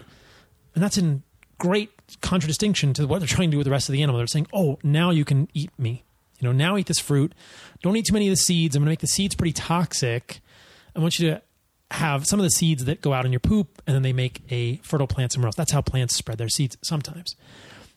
And 0.74 0.83
that's 0.83 0.99
in 0.99 1.23
great 1.59 1.91
contradistinction 2.20 2.93
to 2.95 3.07
what 3.07 3.20
they're 3.20 3.28
trying 3.28 3.51
to 3.51 3.53
do 3.53 3.59
with 3.59 3.66
the 3.66 3.70
rest 3.70 3.89
of 3.89 3.93
the 3.93 4.03
animal. 4.03 4.19
They're 4.19 4.27
saying, 4.27 4.49
oh, 4.53 4.78
now 4.83 5.11
you 5.11 5.24
can 5.24 5.49
eat 5.55 5.70
me. 5.78 6.03
You 6.41 6.49
know, 6.49 6.53
now 6.53 6.77
eat 6.77 6.87
this 6.87 6.99
fruit. 6.99 7.33
Don't 7.83 7.97
eat 7.97 8.07
too 8.07 8.12
many 8.12 8.27
of 8.27 8.33
the 8.33 8.37
seeds. 8.37 8.74
I'm 8.74 8.81
going 8.81 8.89
to 8.89 8.91
make 8.91 8.99
the 8.99 9.07
seeds 9.07 9.37
pretty 9.37 9.55
toxic. 9.55 10.41
I 10.95 10.99
want 10.99 11.19
you 11.19 11.31
to 11.31 11.43
have 11.92 12.26
some 12.26 12.40
of 12.40 12.44
the 12.44 12.50
seeds 12.50 12.84
that 12.84 13.00
go 13.00 13.12
out 13.12 13.24
in 13.24 13.32
your 13.32 13.40
poop 13.40 13.80
and 13.86 13.94
then 13.94 14.02
they 14.02 14.12
make 14.12 14.40
a 14.50 14.76
fertile 14.78 15.06
plant 15.06 15.32
somewhere 15.32 15.48
else. 15.48 15.56
That's 15.56 15.72
how 15.72 15.82
plants 15.82 16.16
spread 16.16 16.38
their 16.38 16.48
seeds 16.48 16.76
sometimes. 16.82 17.36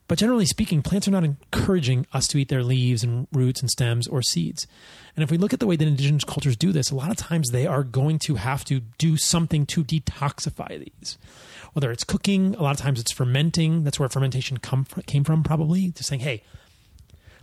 But 0.08 0.18
generally 0.18 0.48
speaking, 0.48 0.82
plants 0.82 1.08
are 1.08 1.12
not 1.12 1.24
encouraging 1.24 2.08
us 2.14 2.28
to 2.30 2.40
eat 2.40 2.50
their 2.50 2.64
leaves 2.64 3.04
and 3.04 3.28
roots 3.32 3.62
and 3.62 3.70
stems 3.70 4.08
or 4.08 4.24
seeds. 4.24 4.66
And 5.16 5.24
if 5.24 5.30
we 5.30 5.38
look 5.38 5.54
at 5.54 5.60
the 5.60 5.68
way 5.68 5.76
that 5.76 5.88
indigenous 5.88 6.24
cultures 6.24 6.58
do 6.58 6.72
this, 6.72 6.90
a 6.90 6.96
lot 6.96 7.12
of 7.12 7.18
times 7.18 7.50
they 7.50 7.68
are 7.68 7.84
going 7.84 8.18
to 8.20 8.36
have 8.36 8.66
to 8.66 8.80
do 8.98 9.18
something 9.18 9.68
to 9.68 9.84
detoxify 9.84 10.80
these. 10.80 11.20
Whether 11.74 11.92
it's 11.92 12.04
cooking, 12.04 12.56
a 12.56 12.64
lot 12.64 12.72
of 12.72 12.78
times 12.78 13.00
it's 13.00 13.12
fermenting. 13.12 13.84
That's 13.84 14.00
where 14.00 14.10
fermentation 14.10 14.58
come 14.58 14.86
came 15.06 15.24
from, 15.24 15.44
probably. 15.44 15.90
Just 15.90 16.10
saying, 16.10 16.22
hey, 16.22 16.42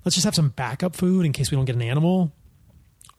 let's 0.05 0.17
just 0.17 0.25
have 0.25 0.35
some 0.35 0.49
backup 0.49 0.97
food 0.97 1.25
in 1.25 1.33
case 1.33 1.53
we 1.53 1.57
don't 1.57 1.67
get 1.67 1.77
an 1.77 1.83
animal 1.83 2.33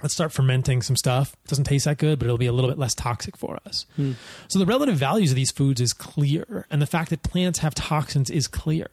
let's 0.02 0.14
start 0.14 0.32
fermenting 0.32 0.82
some 0.82 0.96
stuff. 0.96 1.36
It 1.46 1.50
doesn't 1.50 1.66
taste 1.66 1.86
that 1.86 1.98
good, 1.98 2.20
but 2.20 2.26
it'll 2.26 2.38
be 2.38 2.48
a 2.48 2.54
little 2.54 2.70
bit 2.70 2.78
less 2.78 2.94
toxic 2.94 3.38
for 3.38 3.60
us. 3.66 3.86
Hmm. 3.96 4.14
So 4.48 4.60
the 4.60 4.66
relative 4.66 4.96
values 4.96 5.32
of 5.32 5.36
these 5.36 5.52
foods 5.52 5.82
is 5.82 5.94
clear, 5.94 6.66
and 6.70 6.82
the 6.82 6.88
fact 6.88 7.10
that 7.10 7.24
plants 7.24 7.60
have 7.60 7.76
toxins 7.76 8.30
is 8.30 8.48
clear. 8.48 8.90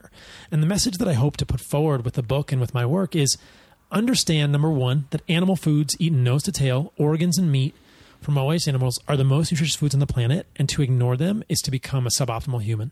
And 0.51 0.63
the 0.63 0.67
message 0.67 0.99
that 0.99 1.09
I 1.09 1.15
hope 1.15 1.37
to 1.39 1.47
put 1.47 1.61
forward 1.61 2.05
with 2.05 2.15
the 2.15 2.23
book 2.23 2.53
and 2.53 2.61
with 2.61 2.75
my 2.75 2.87
work 2.87 3.15
is 3.15 3.37
understand 3.91 4.53
number 4.53 4.71
one 4.71 5.07
that 5.11 5.23
animal 5.29 5.57
foods 5.57 5.95
eaten 5.99 6.25
nose 6.25 6.43
to 6.45 6.53
tail, 6.53 6.93
organs 6.97 7.39
and 7.39 7.53
meat 7.53 7.75
from 8.25 8.39
all 8.39 8.47
waste 8.47 8.67
animals 8.67 8.99
are 9.07 9.19
the 9.19 9.25
most 9.25 9.53
nutritious 9.53 9.77
foods 9.77 9.95
on 9.95 10.01
the 10.01 10.07
planet, 10.07 10.47
and 10.57 10.67
to 10.71 10.81
ignore 10.81 11.15
them 11.15 11.45
is 11.51 11.61
to 11.61 11.71
become 11.71 12.07
a 12.07 12.11
suboptimal 12.11 12.63
human. 12.63 12.91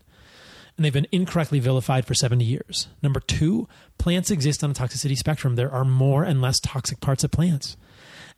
And 0.77 0.85
they've 0.85 0.93
been 0.93 1.07
incorrectly 1.11 1.59
vilified 1.59 2.05
for 2.05 2.13
70 2.13 2.45
years. 2.45 2.87
Number 3.01 3.19
two, 3.19 3.67
plants 3.97 4.29
exist 4.29 4.63
on 4.63 4.69
a 4.69 4.73
toxicity 4.75 5.17
spectrum. 5.17 5.55
There 5.55 5.71
are 5.71 5.83
more 5.83 6.23
and 6.23 6.39
less 6.39 6.59
toxic 6.59 6.99
parts 6.99 7.23
of 7.23 7.31
plants. 7.31 7.77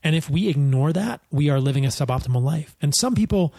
And 0.05 0.15
if 0.15 0.29
we 0.29 0.47
ignore 0.47 0.93
that, 0.93 1.19
we 1.31 1.49
are 1.49 1.59
living 1.59 1.83
a 1.83 1.89
suboptimal 1.89 2.41
life. 2.41 2.75
And 2.79 2.93
some 2.95 3.15
people 3.15 3.55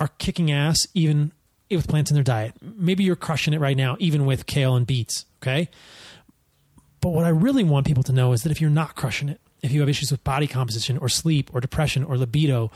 are 0.00 0.08
kicking 0.18 0.50
ass 0.50 0.86
even 0.94 1.30
with 1.70 1.86
plants 1.86 2.10
in 2.10 2.14
their 2.14 2.24
diet. 2.24 2.54
Maybe 2.62 3.04
you're 3.04 3.16
crushing 3.16 3.52
it 3.52 3.60
right 3.60 3.76
now, 3.76 3.96
even 4.00 4.24
with 4.24 4.46
kale 4.46 4.74
and 4.74 4.86
beets. 4.86 5.26
Okay. 5.42 5.68
But 7.02 7.10
what 7.10 7.26
I 7.26 7.28
really 7.28 7.64
want 7.64 7.86
people 7.86 8.02
to 8.04 8.12
know 8.12 8.32
is 8.32 8.42
that 8.42 8.50
if 8.50 8.62
you're 8.62 8.70
not 8.70 8.96
crushing 8.96 9.28
it, 9.28 9.42
if 9.62 9.72
you 9.72 9.80
have 9.80 9.90
issues 9.90 10.10
with 10.10 10.24
body 10.24 10.46
composition 10.46 10.96
or 10.98 11.10
sleep 11.10 11.50
or 11.52 11.60
depression 11.60 12.02
or 12.02 12.16
libido 12.16 12.70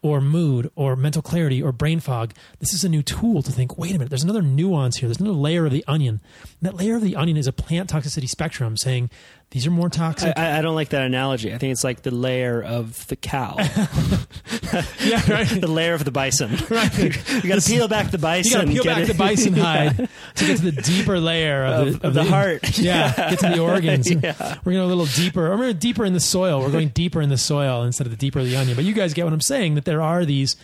or 0.00 0.22
mood 0.22 0.70
or 0.74 0.96
mental 0.96 1.20
clarity 1.20 1.62
or 1.62 1.72
brain 1.72 2.00
fog, 2.00 2.32
this 2.60 2.72
is 2.72 2.82
a 2.82 2.88
new 2.88 3.02
tool 3.02 3.42
to 3.42 3.52
think, 3.52 3.76
wait 3.76 3.90
a 3.90 3.98
minute, 3.98 4.08
there's 4.08 4.24
another 4.24 4.40
nuance 4.40 4.96
here. 4.96 5.08
There's 5.08 5.20
another 5.20 5.36
layer 5.36 5.66
of 5.66 5.72
the 5.72 5.84
onion. 5.86 6.20
And 6.42 6.62
that 6.62 6.76
layer 6.76 6.96
of 6.96 7.02
the 7.02 7.14
onion 7.14 7.36
is 7.36 7.46
a 7.46 7.52
plant 7.52 7.90
toxicity 7.90 8.28
spectrum 8.28 8.78
saying 8.78 9.10
these 9.50 9.66
are 9.66 9.70
more 9.70 9.88
toxic. 9.88 10.32
I, 10.36 10.58
I 10.58 10.62
don't 10.62 10.74
like 10.76 10.90
that 10.90 11.02
analogy. 11.02 11.52
I 11.52 11.58
think 11.58 11.72
it's 11.72 11.82
like 11.82 12.02
the 12.02 12.12
layer 12.12 12.62
of 12.62 13.06
the 13.08 13.16
cow, 13.16 13.56
yeah, 15.00 15.22
right. 15.28 15.48
the 15.48 15.66
layer 15.68 15.94
of 15.94 16.04
the 16.04 16.10
bison. 16.12 16.50
Right. 16.70 16.98
you 16.98 17.48
got 17.48 17.60
to 17.60 17.68
peel 17.68 17.88
back 17.88 18.10
the 18.12 18.18
bison. 18.18 18.50
You 18.52 18.54
got 18.54 18.64
to 18.66 18.72
peel 18.72 18.84
back 18.84 19.02
it- 19.02 19.06
the 19.08 19.14
bison 19.14 19.56
Yeah. 19.56 19.62
hide 19.62 20.08
to 20.36 20.46
get 20.46 20.58
to 20.58 20.70
the 20.70 20.82
deeper 20.82 21.18
layer 21.18 21.64
of, 21.64 21.88
Of- 21.88 22.00
the, 22.00 22.08
of 22.08 22.14
the 22.14 22.24
heart. 22.24 22.78
Yeah, 22.78 23.12
get 23.30 23.38
to 23.40 23.48
the 23.48 23.58
organs. 23.58 24.08
Yeah. 24.10 24.56
We're 24.64 24.72
going 24.72 24.84
a 24.84 24.86
little 24.86 25.06
deeper. 25.06 25.48
Or 25.52 25.56
we're 25.56 25.72
deeper 25.72 26.04
in 26.04 26.12
the 26.12 26.20
soil. 26.20 26.60
We're 26.60 26.70
going 26.70 26.88
deeper 26.90 27.20
in 27.20 27.28
the 27.28 27.38
soil 27.38 27.82
instead 27.82 28.06
of 28.06 28.10
the 28.12 28.16
deeper 28.16 28.38
of 28.38 28.44
the 28.46 28.56
onion. 28.56 28.76
But 28.76 28.84
you 28.84 28.92
guys 28.94 29.14
get 29.14 29.24
what 29.24 29.32
I'm 29.32 29.40
saying. 29.40 29.74
That 29.74 29.84
there 29.84 30.00
are 30.02 30.24
these. 30.24 30.56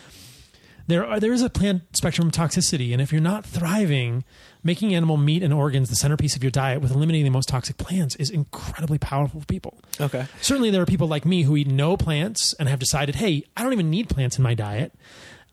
There 0.89 1.05
are 1.05 1.19
there 1.19 1.33
is 1.33 1.43
a 1.43 1.51
plant 1.51 1.83
spectrum 1.97 2.29
of 2.29 2.33
toxicity, 2.33 2.93
and 2.93 3.03
if 3.03 3.11
you're 3.11 3.21
not 3.21 3.45
thriving, 3.45 4.23
making 4.67 4.95
animal 4.95 5.17
meat 5.17 5.43
and 5.43 5.55
organs 5.55 5.89
the 5.89 5.97
centerpiece 5.97 6.37
of 6.37 6.45
your 6.45 6.51
diet 6.51 6.83
with 6.83 6.91
eliminating 6.91 7.25
the 7.25 7.31
most 7.31 7.49
toxic 7.49 7.79
plants 7.79 8.17
is 8.17 8.29
incredibly 8.29 8.99
powerful 8.99 9.41
for 9.41 9.47
people. 9.47 9.79
Okay. 10.01 10.27
Certainly, 10.43 10.71
there 10.71 10.83
are 10.83 10.87
people 10.87 11.09
like 11.09 11.25
me 11.25 11.43
who 11.43 11.57
eat 11.57 11.69
no 11.69 11.97
plants 11.97 12.53
and 12.55 12.69
have 12.69 12.79
decided, 12.79 13.15
hey, 13.15 13.45
I 13.57 13.63
don't 13.63 13.73
even 13.73 13.89
need 13.89 14.09
plants 14.09 14.37
in 14.37 14.43
my 14.43 14.55
diet. 14.55 14.93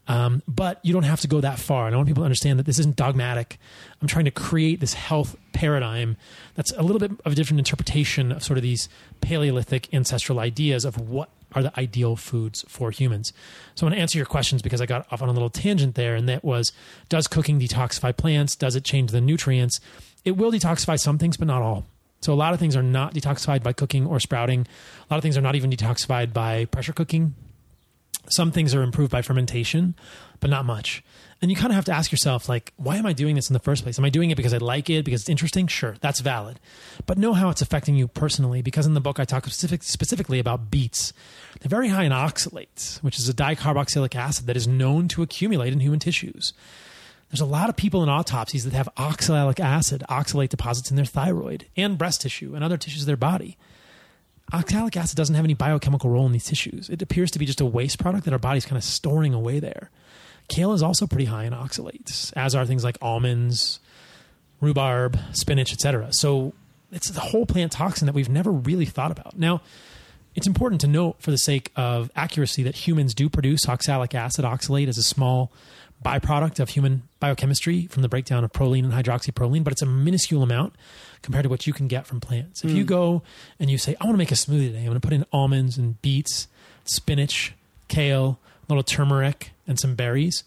Um, 0.06 0.44
but 0.48 0.80
you 0.84 0.92
don't 0.92 1.04
have 1.04 1.22
to 1.22 1.30
go 1.30 1.40
that 1.40 1.60
far. 1.60 1.86
And 1.86 1.96
I 1.96 1.98
want 1.98 2.10
people 2.10 2.24
to 2.24 2.26
understand 2.26 2.60
that 2.60 2.66
this 2.66 2.78
isn't 2.78 2.98
dogmatic. 2.98 3.58
I'm 4.02 4.08
trying 4.08 4.26
to 4.26 4.32
create 4.32 4.82
this 4.82 4.94
health 4.94 5.38
paradigm 5.54 6.18
that's 6.56 6.72
a 6.74 6.82
little 6.82 7.00
bit 7.00 7.12
of 7.24 7.32
a 7.32 7.36
different 7.36 7.60
interpretation 7.60 8.34
of 8.34 8.44
sort 8.44 8.58
of 8.58 8.64
these 8.64 8.90
Paleolithic 9.22 9.94
ancestral 9.94 10.40
ideas 10.40 10.84
of 10.84 11.00
what 11.00 11.30
are 11.56 11.64
the 11.64 11.80
ideal 11.80 12.16
foods 12.16 12.64
for 12.68 12.92
humans. 12.92 13.34
So 13.76 13.86
I 13.86 13.90
want 13.90 13.96
to 13.96 14.02
answer 14.02 14.18
your 14.18 14.26
questions 14.26 14.62
because 14.62 14.82
I 14.82 14.86
got 14.86 15.12
off 15.12 15.22
on 15.22 15.30
a 15.30 15.34
little 15.34 15.50
tangent 15.50 15.96
there, 15.96 16.16
and 16.16 16.28
that 16.30 16.44
was 16.44 16.72
does 17.10 17.28
cooking 17.28 17.60
detoxify 17.60 18.16
plants? 18.16 18.56
Does 18.56 18.76
it 18.76 18.84
change 18.84 19.12
the 19.12 19.22
nutrients? 19.22 19.80
It 20.26 20.38
will 20.38 20.52
detoxify 20.52 21.00
some 21.00 21.18
things, 21.18 21.38
but 21.38 21.48
not 21.48 21.62
all. 21.62 21.86
So 22.22 22.32
a 22.32 22.36
lot 22.36 22.54
of 22.54 22.60
things 22.60 22.76
are 22.76 22.84
not 22.84 23.14
detoxified 23.14 23.64
by 23.64 23.74
cooking 23.74 24.06
or 24.06 24.20
sprouting. 24.20 24.66
A 25.10 25.14
lot 25.14 25.18
of 25.18 25.24
things 25.24 25.38
are 25.38 25.42
not 25.42 25.56
even 25.56 25.70
detoxified 25.70 26.32
by 26.32 26.66
pressure 26.66 26.94
cooking. 26.94 27.36
Some 28.30 28.52
things 28.52 28.74
are 28.74 28.82
improved 28.82 29.12
by 29.12 29.22
fermentation, 29.22 29.96
but 30.40 30.50
not 30.50 30.66
much. 30.66 31.04
And 31.44 31.52
you 31.52 31.58
kind 31.58 31.72
of 31.72 31.76
have 31.76 31.84
to 31.86 31.92
ask 31.92 32.10
yourself, 32.10 32.48
like, 32.48 32.72
why 32.78 32.96
am 32.96 33.06
I 33.06 33.12
doing 33.12 33.36
this 33.36 33.50
in 33.50 33.54
the 33.54 33.60
first 33.60 33.84
place? 33.84 34.00
Am 34.00 34.06
I 34.06 34.10
doing 34.10 34.32
it 34.32 34.36
because 34.36 34.54
I 34.54 34.60
like 34.60 34.90
it, 34.90 35.04
because 35.04 35.24
it's 35.24 35.30
interesting? 35.30 35.68
Sure, 35.68 35.98
that's 36.00 36.22
valid. 36.22 36.58
But 37.06 37.18
know 37.18 37.34
how 37.34 37.50
it's 37.50 37.62
affecting 37.62 37.98
you 37.98 38.08
personally, 38.08 38.62
because 38.62 38.86
in 38.86 38.94
the 38.94 39.02
book 39.02 39.20
I 39.20 39.26
talk 39.26 39.44
specific, 39.44 39.84
specifically 39.84 40.40
about 40.40 40.72
beets. 40.72 41.12
They're 41.60 41.70
very 41.70 41.90
high 41.90 42.06
in 42.06 42.14
oxalates, 42.14 43.04
which 43.04 43.20
is 43.20 43.28
a 43.28 43.34
dicarboxylic 43.34 44.16
acid 44.16 44.48
that 44.48 44.56
is 44.56 44.70
known 44.70 45.10
to 45.10 45.22
accumulate 45.22 45.74
in 45.74 45.82
human 45.82 46.00
tissues. 46.00 46.54
There's 47.30 47.42
a 47.42 47.46
lot 47.46 47.68
of 47.68 47.76
people 47.76 48.02
in 48.04 48.08
autopsies 48.08 48.64
that 48.64 48.72
have 48.72 48.88
oxalic 48.96 49.60
acid, 49.60 50.02
oxalate 50.10 50.48
deposits 50.48 50.92
in 50.92 50.96
their 50.96 51.04
thyroid 51.04 51.66
and 51.76 51.98
breast 51.98 52.22
tissue 52.22 52.56
and 52.56 52.64
other 52.64 52.78
tissues 52.78 53.02
of 53.02 53.08
their 53.08 53.18
body. 53.18 53.58
Oxalic 54.54 54.96
acid 54.96 55.18
doesn't 55.18 55.36
have 55.36 55.44
any 55.44 55.56
biochemical 55.56 56.10
role 56.10 56.26
in 56.26 56.32
these 56.32 56.46
tissues. 56.46 56.90
It 56.90 57.02
appears 57.02 57.32
to 57.32 57.40
be 57.40 57.46
just 57.46 57.60
a 57.60 57.66
waste 57.66 58.00
product 58.00 58.24
that 58.24 58.34
our 58.34 58.40
body's 58.40 58.66
kind 58.66 58.78
of 58.78 58.84
storing 58.86 59.34
away 59.34 59.60
there. 59.60 59.90
Kale 60.54 60.74
is 60.74 60.84
also 60.84 61.08
pretty 61.08 61.26
high 61.26 61.46
in 61.46 61.54
oxalates, 61.54 62.32
as 62.36 62.54
are 62.54 62.66
things 62.66 62.84
like 62.84 62.98
almonds, 63.02 63.80
rhubarb, 64.62 65.18
spinach, 65.32 65.74
etc. 65.74 66.10
So 66.12 66.54
it's 66.92 67.10
the 67.10 67.20
whole 67.20 67.46
plant 67.48 67.72
toxin 67.72 68.06
that 68.06 68.14
we've 68.14 68.30
never 68.30 68.52
really 68.52 68.86
thought 68.86 69.12
about. 69.12 69.38
Now, 69.38 69.62
it's 70.36 70.46
important 70.46 70.82
to 70.82 70.88
note 70.88 71.16
for 71.20 71.32
the 71.32 71.38
sake 71.38 71.72
of 71.76 72.12
accuracy 72.16 72.62
that 72.64 72.76
humans 72.76 73.16
do 73.16 73.30
produce 73.30 73.68
oxalic 73.68 74.14
acid. 74.14 74.46
Oxalate 74.46 74.88
is 74.88 74.98
a 74.98 75.04
small 75.04 75.52
byproduct 76.06 76.60
of 76.60 76.70
human 76.70 77.04
biochemistry 77.20 77.88
from 77.88 78.04
the 78.04 78.10
breakdown 78.10 78.44
of 78.44 78.52
proline 78.52 78.84
and 78.84 78.94
hydroxyproline, 78.94 79.64
but 79.64 79.74
it's 79.74 79.82
a 79.82 79.88
minuscule 79.88 80.44
amount 80.44 80.76
compared 81.24 81.44
to 81.44 81.50
what 81.50 81.66
you 81.66 81.74
can 81.74 81.88
get 81.88 82.06
from 82.06 82.20
plants. 82.20 82.64
If 82.64 82.72
you 82.72 82.84
hmm. 82.84 82.88
go 82.88 83.22
and 83.60 83.72
you 83.72 83.80
say, 83.80 83.96
I 84.00 84.06
want 84.06 84.14
to 84.14 84.20
make 84.20 84.32
a 84.32 84.36
smoothie 84.36 84.68
today, 84.68 84.80
I'm 84.80 84.86
going 84.86 85.00
to 85.00 85.08
put 85.08 85.14
in 85.14 85.26
almonds 85.32 85.80
and 85.80 86.00
beets, 86.04 86.48
spinach, 86.84 87.54
kale, 87.88 88.38
a 88.68 88.72
little 88.72 88.84
turmeric, 88.84 89.53
and 89.68 89.80
some 89.80 89.96
berries, 89.96 90.44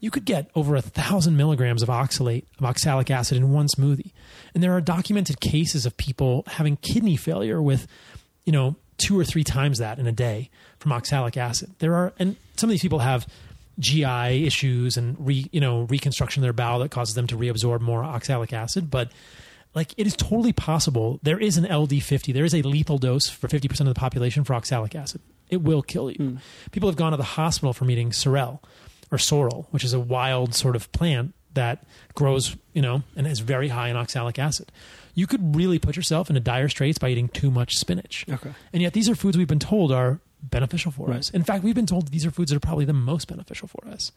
you 0.00 0.10
could 0.10 0.24
get 0.24 0.50
over 0.54 0.76
a 0.76 0.82
thousand 0.82 1.36
milligrams 1.36 1.82
of 1.82 1.88
oxalate, 1.88 2.44
of 2.58 2.64
oxalic 2.64 3.10
acid 3.10 3.36
in 3.36 3.52
one 3.52 3.68
smoothie. 3.68 4.12
And 4.54 4.62
there 4.62 4.72
are 4.72 4.80
documented 4.80 5.40
cases 5.40 5.84
of 5.84 5.96
people 5.96 6.44
having 6.46 6.76
kidney 6.76 7.16
failure 7.16 7.60
with, 7.60 7.86
you 8.44 8.52
know, 8.52 8.76
two 8.96 9.18
or 9.18 9.24
three 9.24 9.44
times 9.44 9.78
that 9.78 9.98
in 9.98 10.06
a 10.06 10.12
day 10.12 10.50
from 10.78 10.92
oxalic 10.92 11.36
acid. 11.36 11.70
There 11.78 11.94
are, 11.94 12.12
and 12.18 12.36
some 12.56 12.68
of 12.68 12.72
these 12.72 12.82
people 12.82 13.00
have 13.00 13.26
GI 13.78 14.46
issues 14.46 14.96
and 14.96 15.16
re, 15.18 15.46
you 15.52 15.60
know, 15.60 15.82
reconstruction 15.82 16.42
of 16.42 16.44
their 16.44 16.52
bowel 16.52 16.80
that 16.80 16.90
causes 16.90 17.14
them 17.14 17.26
to 17.28 17.36
reabsorb 17.36 17.80
more 17.80 18.02
oxalic 18.02 18.52
acid. 18.52 18.90
But 18.90 19.10
like 19.74 19.94
it 19.96 20.06
is 20.06 20.16
totally 20.16 20.52
possible. 20.52 21.20
There 21.22 21.38
is 21.38 21.56
an 21.56 21.64
LD50. 21.64 22.32
There 22.32 22.44
is 22.44 22.54
a 22.54 22.62
lethal 22.62 22.98
dose 22.98 23.28
for 23.28 23.48
50% 23.48 23.80
of 23.80 23.86
the 23.86 23.94
population 23.94 24.44
for 24.44 24.54
oxalic 24.54 24.94
acid. 24.94 25.20
It 25.50 25.62
will 25.62 25.82
kill 25.82 26.10
you. 26.10 26.16
Hmm. 26.16 26.36
People 26.70 26.88
have 26.88 26.96
gone 26.96 27.10
to 27.12 27.16
the 27.16 27.22
hospital 27.24 27.72
from 27.72 27.90
eating 27.90 28.12
sorrel 28.12 28.62
or 29.10 29.18
sorrel, 29.18 29.66
which 29.70 29.84
is 29.84 29.92
a 29.92 30.00
wild 30.00 30.54
sort 30.54 30.76
of 30.76 30.90
plant 30.92 31.34
that 31.54 31.84
grows, 32.14 32.56
you 32.72 32.80
know, 32.82 33.02
and 33.16 33.26
is 33.26 33.40
very 33.40 33.68
high 33.68 33.88
in 33.88 33.96
oxalic 33.96 34.38
acid. 34.38 34.70
You 35.14 35.26
could 35.26 35.56
really 35.56 35.80
put 35.80 35.96
yourself 35.96 36.30
into 36.30 36.38
dire 36.40 36.68
straits 36.68 36.98
by 36.98 37.08
eating 37.08 37.28
too 37.28 37.50
much 37.50 37.76
spinach. 37.76 38.24
Okay. 38.30 38.52
And 38.72 38.80
yet 38.82 38.92
these 38.92 39.08
are 39.08 39.16
foods 39.16 39.36
we've 39.36 39.48
been 39.48 39.58
told 39.58 39.90
are 39.90 40.20
beneficial 40.42 40.92
for 40.92 41.08
Right. 41.08 41.18
us. 41.18 41.30
In 41.30 41.42
fact, 41.42 41.64
we've 41.64 41.74
been 41.74 41.86
told 41.86 42.08
these 42.08 42.24
are 42.24 42.30
foods 42.30 42.50
that 42.50 42.56
are 42.56 42.60
probably 42.60 42.84
the 42.84 42.92
most 42.92 43.26
beneficial 43.28 43.66
for 43.68 43.86
us. 43.88 44.12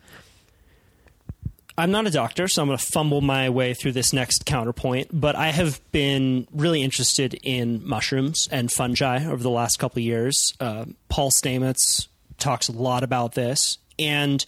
I'm 1.77 1.89
not 1.89 2.05
a 2.05 2.11
doctor, 2.11 2.47
so 2.47 2.61
I'm 2.61 2.67
going 2.67 2.77
to 2.77 2.85
fumble 2.85 3.21
my 3.21 3.49
way 3.49 3.73
through 3.73 3.93
this 3.93 4.13
next 4.13 4.45
counterpoint. 4.45 5.07
But 5.11 5.35
I 5.35 5.47
have 5.47 5.81
been 5.91 6.47
really 6.53 6.83
interested 6.83 7.33
in 7.41 7.81
mushrooms 7.87 8.47
and 8.51 8.71
fungi 8.71 9.25
over 9.25 9.41
the 9.41 9.49
last 9.49 9.79
couple 9.79 9.99
of 9.99 10.03
years. 10.03 10.53
Uh, 10.59 10.85
Paul 11.09 11.31
Stamets 11.43 12.07
talks 12.37 12.67
a 12.67 12.71
lot 12.73 13.03
about 13.03 13.33
this, 13.33 13.79
and 13.97 14.45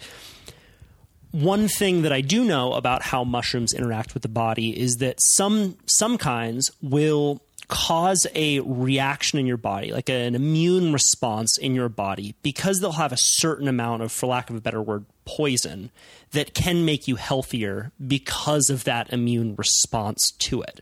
one 1.31 1.67
thing 1.67 2.03
that 2.03 2.13
I 2.13 2.21
do 2.21 2.45
know 2.45 2.73
about 2.73 3.01
how 3.01 3.23
mushrooms 3.23 3.73
interact 3.73 4.13
with 4.13 4.23
the 4.23 4.29
body 4.29 4.79
is 4.79 4.97
that 4.97 5.17
some 5.19 5.77
some 5.85 6.17
kinds 6.17 6.71
will 6.81 7.41
cause 7.67 8.25
a 8.35 8.59
reaction 8.61 9.39
in 9.39 9.45
your 9.45 9.57
body, 9.57 9.91
like 9.91 10.09
an 10.09 10.35
immune 10.35 10.93
response 10.93 11.57
in 11.57 11.75
your 11.75 11.89
body, 11.89 12.35
because 12.41 12.79
they'll 12.79 12.93
have 12.93 13.11
a 13.11 13.17
certain 13.17 13.67
amount 13.67 14.03
of, 14.03 14.11
for 14.11 14.27
lack 14.27 14.49
of 14.49 14.55
a 14.55 14.61
better 14.61 14.81
word, 14.81 15.05
poison 15.25 15.91
that 16.31 16.53
can 16.53 16.85
make 16.85 17.07
you 17.07 17.15
healthier 17.15 17.91
because 18.05 18.69
of 18.69 18.83
that 18.83 19.11
immune 19.11 19.55
response 19.55 20.31
to 20.31 20.61
it. 20.61 20.81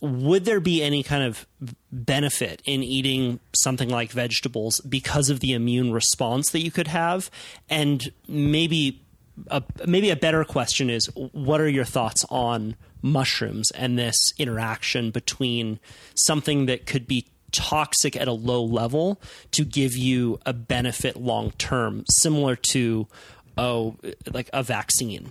Would 0.00 0.46
there 0.46 0.60
be 0.60 0.82
any 0.82 1.02
kind 1.02 1.22
of 1.22 1.46
benefit 1.92 2.62
in 2.64 2.82
eating 2.82 3.38
something 3.54 3.90
like 3.90 4.12
vegetables 4.12 4.80
because 4.80 5.28
of 5.28 5.40
the 5.40 5.52
immune 5.52 5.92
response 5.92 6.50
that 6.50 6.60
you 6.60 6.70
could 6.70 6.88
have? 6.88 7.30
And 7.68 8.10
maybe 8.26 9.02
a, 9.48 9.62
maybe 9.86 10.10
a 10.10 10.16
better 10.16 10.44
question 10.44 10.90
is 10.90 11.06
what 11.14 11.60
are 11.60 11.68
your 11.68 11.84
thoughts 11.84 12.24
on 12.30 12.76
mushrooms 13.02 13.70
and 13.72 13.98
this 13.98 14.16
interaction 14.38 15.10
between 15.10 15.78
something 16.14 16.66
that 16.66 16.86
could 16.86 17.06
be 17.06 17.26
toxic 17.52 18.16
at 18.16 18.28
a 18.28 18.32
low 18.32 18.62
level 18.62 19.20
to 19.50 19.64
give 19.64 19.96
you 19.96 20.38
a 20.46 20.52
benefit 20.52 21.16
long 21.16 21.50
term 21.52 22.04
similar 22.08 22.56
to 22.56 23.06
oh 23.60 23.96
like 24.32 24.48
a 24.52 24.62
vaccine 24.62 25.30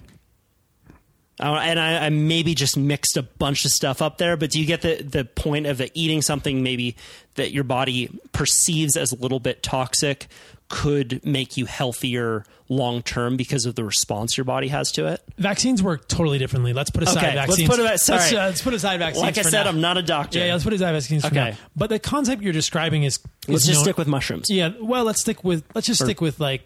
Uh, 1.42 1.56
and 1.64 1.80
I, 1.80 2.06
I 2.08 2.10
maybe 2.10 2.54
just 2.54 2.76
mixed 2.76 3.16
a 3.16 3.24
bunch 3.24 3.64
of 3.64 3.72
stuff 3.72 4.02
up 4.02 4.18
there, 4.18 4.36
but 4.36 4.50
do 4.52 4.60
you 4.60 4.66
get 4.66 4.82
the, 4.82 5.02
the 5.02 5.24
point 5.24 5.68
of 5.68 5.78
that 5.78 5.92
eating 5.94 6.22
something 6.22 6.64
maybe 6.64 6.98
that 7.36 7.52
your 7.54 7.64
body 7.64 8.10
perceives 8.34 8.98
as 8.98 9.14
a 9.14 9.16
little 9.16 9.40
bit 9.40 9.64
toxic 9.64 10.28
could 10.68 11.26
make 11.26 11.56
you 11.56 11.66
healthier 11.66 12.44
long 12.68 13.02
term 13.02 13.38
because 13.38 13.66
of 13.66 13.76
the 13.76 13.86
response 13.86 14.38
your 14.38 14.44
body 14.44 14.68
has 14.68 14.92
to 14.92 15.08
it? 15.08 15.24
Vaccines 15.38 15.82
work 15.82 16.10
totally 16.10 16.40
differently. 16.40 16.74
Let's 16.74 16.90
put 16.92 17.04
aside 17.04 17.18
Okay, 17.24 17.36
let's 17.38 17.52
vaccines. 17.52 17.70
put 17.70 17.80
it- 17.80 18.00
sorry. 18.02 18.20
Let's, 18.20 18.34
uh, 18.34 18.36
let's 18.36 18.62
put 18.62 18.74
aside 18.74 19.00
vaccines. 19.00 19.24
Like 19.24 19.38
I 19.38 19.42
said, 19.44 19.64
now. 19.64 19.70
I'm 19.70 19.80
not 19.82 19.98
a 19.98 20.04
doctor. 20.04 20.40
Yeah, 20.40 20.48
yeah, 20.48 20.52
let's 20.52 20.66
put 20.66 20.74
aside 20.74 20.92
vaccines 20.92 21.22
for 21.24 21.28
Okay. 21.30 21.52
now. 21.52 21.58
But 21.74 21.90
the 21.90 22.00
concept 22.00 22.42
you're 22.44 22.52
describing 22.54 23.04
is, 23.04 23.18
Let's 23.48 23.66
just 23.66 23.78
known- 23.78 23.84
stick 23.86 23.98
with 23.98 24.10
mushrooms. 24.10 24.48
Yeah, 24.50 24.74
well, 24.80 25.06
let's 25.06 25.22
stick 25.22 25.44
with 25.46 25.64
let's 25.74 25.88
just 25.88 26.02
Or- 26.02 26.06
stick 26.06 26.20
with 26.20 26.42
like 26.42 26.66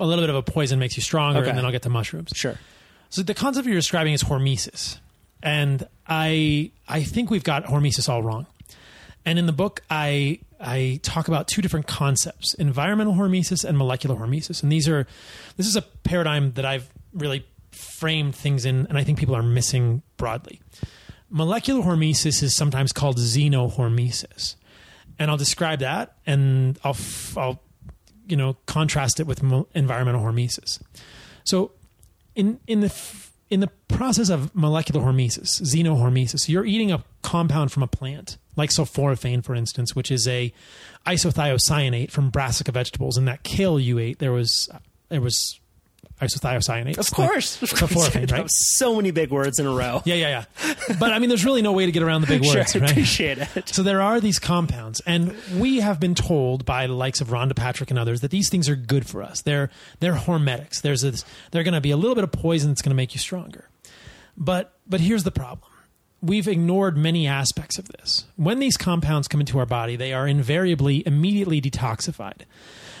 a 0.00 0.06
little 0.06 0.22
bit 0.22 0.30
of 0.30 0.36
a 0.36 0.42
poison 0.42 0.78
makes 0.78 0.96
you 0.96 1.02
stronger, 1.02 1.40
Okay. 1.40 1.48
and 1.48 1.58
then 1.58 1.64
I'll 1.64 1.72
get 1.72 1.82
to 1.82 1.88
mushrooms. 1.90 2.32
Sure. 2.34 2.58
So 3.10 3.22
the 3.22 3.34
concept 3.34 3.66
you're 3.66 3.74
describing 3.76 4.12
is 4.12 4.22
hormesis, 4.24 4.98
and 5.42 5.86
I 6.06 6.70
I 6.88 7.02
think 7.02 7.30
we've 7.30 7.44
got 7.44 7.64
hormesis 7.64 8.08
all 8.08 8.22
wrong. 8.22 8.46
And 9.24 9.38
in 9.38 9.46
the 9.46 9.52
book, 9.52 9.82
I 9.90 10.40
I 10.60 11.00
talk 11.02 11.28
about 11.28 11.48
two 11.48 11.62
different 11.62 11.86
concepts: 11.86 12.54
environmental 12.54 13.14
hormesis 13.14 13.64
and 13.64 13.76
molecular 13.78 14.16
hormesis. 14.16 14.62
And 14.62 14.70
these 14.72 14.88
are 14.88 15.06
this 15.56 15.66
is 15.66 15.76
a 15.76 15.82
paradigm 15.82 16.52
that 16.52 16.64
I've 16.64 16.88
really 17.12 17.46
framed 17.72 18.34
things 18.34 18.64
in, 18.64 18.86
and 18.88 18.96
I 18.98 19.04
think 19.04 19.18
people 19.18 19.34
are 19.36 19.42
missing 19.42 20.02
broadly. 20.16 20.60
Molecular 21.30 21.82
hormesis 21.82 22.42
is 22.42 22.54
sometimes 22.54 22.92
called 22.92 23.18
xenohormesis. 23.18 24.54
and 25.18 25.30
I'll 25.30 25.36
describe 25.38 25.78
that, 25.80 26.14
and 26.26 26.78
I'll 26.84 26.90
f- 26.92 27.36
I'll 27.38 27.60
you 28.26 28.36
know 28.36 28.56
contrast 28.66 29.20
it 29.20 29.26
with 29.26 29.42
environmental 29.74 30.22
hormesis. 30.22 30.80
So 31.44 31.72
in 32.34 32.60
in 32.66 32.80
the 32.80 32.92
in 33.48 33.60
the 33.60 33.68
process 33.88 34.28
of 34.28 34.54
molecular 34.54 35.00
hormesis, 35.04 35.62
xenohormesis, 35.62 36.48
you're 36.48 36.66
eating 36.66 36.90
a 36.90 37.04
compound 37.22 37.70
from 37.70 37.82
a 37.82 37.86
plant, 37.86 38.38
like 38.56 38.70
sulforaphane, 38.70 39.44
for 39.44 39.54
instance, 39.54 39.94
which 39.94 40.10
is 40.10 40.26
a 40.26 40.52
isothiocyanate 41.06 42.10
from 42.10 42.30
brassica 42.30 42.72
vegetables. 42.72 43.16
And 43.16 43.28
that 43.28 43.44
kale 43.44 43.78
you 43.78 43.98
ate, 43.98 44.18
there 44.18 44.32
was 44.32 44.68
there 45.08 45.20
was 45.20 45.60
isothiocyanate. 46.20 46.98
Of 46.98 47.10
course, 47.10 47.60
of 47.62 47.70
course. 47.74 47.92
sulforaphane, 47.92 48.32
right? 48.32 48.46
So 48.76 48.96
many 48.96 49.10
big 49.10 49.30
words 49.30 49.58
in 49.58 49.66
a 49.66 49.70
row. 49.72 50.02
Yeah, 50.04 50.14
yeah, 50.14 50.44
yeah. 50.60 50.74
But 50.98 51.12
I 51.12 51.18
mean, 51.18 51.28
there's 51.28 51.44
really 51.44 51.62
no 51.62 51.72
way 51.72 51.86
to 51.86 51.92
get 51.92 52.02
around 52.02 52.22
the 52.22 52.26
big 52.26 52.42
words, 52.46 52.72
sure, 52.72 52.80
right? 52.80 52.90
appreciate 52.90 53.38
it. 53.38 53.68
So 53.68 53.82
there 53.82 54.00
are 54.00 54.20
these 54.20 54.38
compounds, 54.38 55.00
and 55.06 55.34
we 55.58 55.80
have 55.80 56.00
been 56.00 56.14
told 56.14 56.64
by 56.64 56.86
the 56.86 56.94
likes 56.94 57.20
of 57.20 57.28
Rhonda 57.28 57.54
Patrick 57.54 57.90
and 57.90 57.98
others 57.98 58.20
that 58.20 58.30
these 58.30 58.48
things 58.50 58.68
are 58.68 58.76
good 58.76 59.06
for 59.06 59.22
us. 59.22 59.42
They're 59.42 59.70
they're 60.00 60.14
hormetics. 60.14 60.80
There's 60.80 61.04
a, 61.04 61.12
they're 61.50 61.64
going 61.64 61.74
to 61.74 61.80
be 61.80 61.90
a 61.90 61.96
little 61.96 62.14
bit 62.14 62.24
of 62.24 62.32
poison 62.32 62.70
that's 62.70 62.82
going 62.82 62.90
to 62.90 62.96
make 62.96 63.14
you 63.14 63.20
stronger. 63.20 63.68
But 64.36 64.72
but 64.86 65.00
here's 65.00 65.24
the 65.24 65.30
problem. 65.30 65.70
We've 66.22 66.48
ignored 66.48 66.96
many 66.96 67.26
aspects 67.26 67.78
of 67.78 67.88
this. 67.88 68.24
When 68.36 68.58
these 68.58 68.76
compounds 68.76 69.28
come 69.28 69.40
into 69.40 69.58
our 69.58 69.66
body, 69.66 69.96
they 69.96 70.12
are 70.12 70.26
invariably 70.26 71.02
immediately 71.06 71.60
detoxified. 71.60 72.42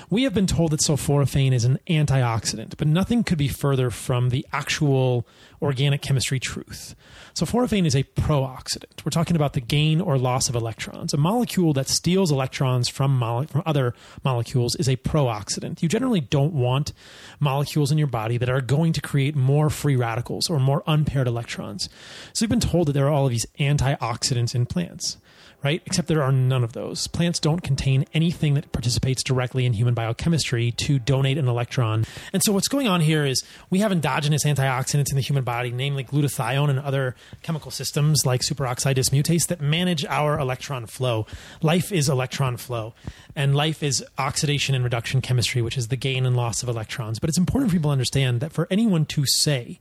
We 0.08 0.22
have 0.22 0.34
been 0.34 0.46
told 0.46 0.70
that 0.70 0.80
sulforaphane 0.80 1.52
is 1.52 1.64
an 1.64 1.80
antioxidant, 1.88 2.76
but 2.76 2.86
nothing 2.86 3.24
could 3.24 3.38
be 3.38 3.48
further 3.48 3.90
from 3.90 4.28
the 4.28 4.46
actual 4.52 5.26
organic 5.60 6.00
chemistry 6.00 6.38
truth. 6.38 6.94
Sulforaphane 7.34 7.86
is 7.86 7.96
a 7.96 8.04
pro-oxidant. 8.04 9.04
We're 9.04 9.10
talking 9.10 9.34
about 9.34 9.54
the 9.54 9.60
gain 9.60 10.00
or 10.00 10.16
loss 10.16 10.48
of 10.48 10.54
electrons. 10.54 11.12
A 11.12 11.16
molecule 11.16 11.72
that 11.72 11.88
steals 11.88 12.30
electrons 12.30 12.88
from, 12.88 13.18
from 13.48 13.62
other 13.66 13.94
molecules 14.22 14.76
is 14.76 14.88
a 14.88 14.94
pro-oxidant. 14.94 15.82
You 15.82 15.88
generally 15.88 16.20
don't 16.20 16.52
want 16.52 16.92
molecules 17.40 17.90
in 17.90 17.98
your 17.98 18.06
body 18.06 18.38
that 18.38 18.48
are 18.48 18.60
going 18.60 18.92
to 18.92 19.00
create 19.00 19.34
more 19.34 19.70
free 19.70 19.96
radicals 19.96 20.48
or 20.48 20.60
more 20.60 20.84
unpaired 20.86 21.26
electrons. 21.26 21.88
So 22.32 22.44
we've 22.44 22.50
been 22.50 22.60
told 22.60 22.86
that 22.86 22.92
there 22.92 23.06
are 23.06 23.12
all 23.12 23.26
of 23.26 23.30
these 23.30 23.46
antioxidants 23.58 24.54
in 24.54 24.66
plants 24.66 25.16
right? 25.62 25.82
Except 25.86 26.08
there 26.08 26.22
are 26.22 26.32
none 26.32 26.62
of 26.62 26.72
those. 26.72 27.06
Plants 27.06 27.38
don't 27.38 27.62
contain 27.62 28.04
anything 28.14 28.54
that 28.54 28.72
participates 28.72 29.22
directly 29.22 29.66
in 29.66 29.72
human 29.72 29.94
biochemistry 29.94 30.72
to 30.72 30.98
donate 30.98 31.38
an 31.38 31.48
electron. 31.48 32.04
And 32.32 32.42
so 32.42 32.52
what's 32.52 32.68
going 32.68 32.88
on 32.88 33.00
here 33.00 33.24
is 33.24 33.42
we 33.70 33.80
have 33.80 33.92
endogenous 33.92 34.44
antioxidants 34.44 35.10
in 35.10 35.16
the 35.16 35.22
human 35.22 35.44
body, 35.44 35.70
namely 35.70 36.04
glutathione 36.04 36.70
and 36.70 36.78
other 36.78 37.16
chemical 37.42 37.70
systems 37.70 38.24
like 38.24 38.42
superoxide 38.42 38.94
dismutase 38.96 39.46
that 39.48 39.60
manage 39.60 40.04
our 40.06 40.38
electron 40.38 40.86
flow. 40.86 41.26
Life 41.62 41.92
is 41.92 42.08
electron 42.08 42.56
flow, 42.56 42.94
and 43.34 43.54
life 43.54 43.82
is 43.82 44.04
oxidation 44.18 44.74
and 44.74 44.84
reduction 44.84 45.20
chemistry, 45.20 45.62
which 45.62 45.76
is 45.76 45.88
the 45.88 45.96
gain 45.96 46.26
and 46.26 46.36
loss 46.36 46.62
of 46.62 46.68
electrons. 46.68 47.18
But 47.18 47.28
it's 47.28 47.38
important 47.38 47.70
for 47.70 47.76
people 47.76 47.88
to 47.90 47.92
understand 47.92 48.40
that 48.40 48.52
for 48.52 48.66
anyone 48.70 49.06
to 49.06 49.26
say 49.26 49.80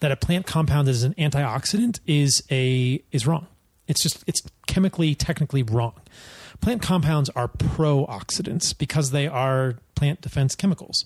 that 0.00 0.12
a 0.12 0.16
plant 0.16 0.46
compound 0.46 0.88
is 0.88 1.02
an 1.02 1.14
antioxidant 1.14 2.00
is 2.06 2.42
a 2.50 3.02
is 3.12 3.26
wrong. 3.26 3.46
It's 3.88 4.02
just 4.02 4.22
it's 4.26 4.42
chemically 4.66 5.14
technically 5.14 5.62
wrong. 5.62 5.94
Plant 6.60 6.82
compounds 6.82 7.30
are 7.30 7.48
pro-oxidants 7.48 8.76
because 8.76 9.10
they 9.10 9.26
are 9.26 9.76
plant 9.94 10.20
defense 10.20 10.54
chemicals. 10.54 11.04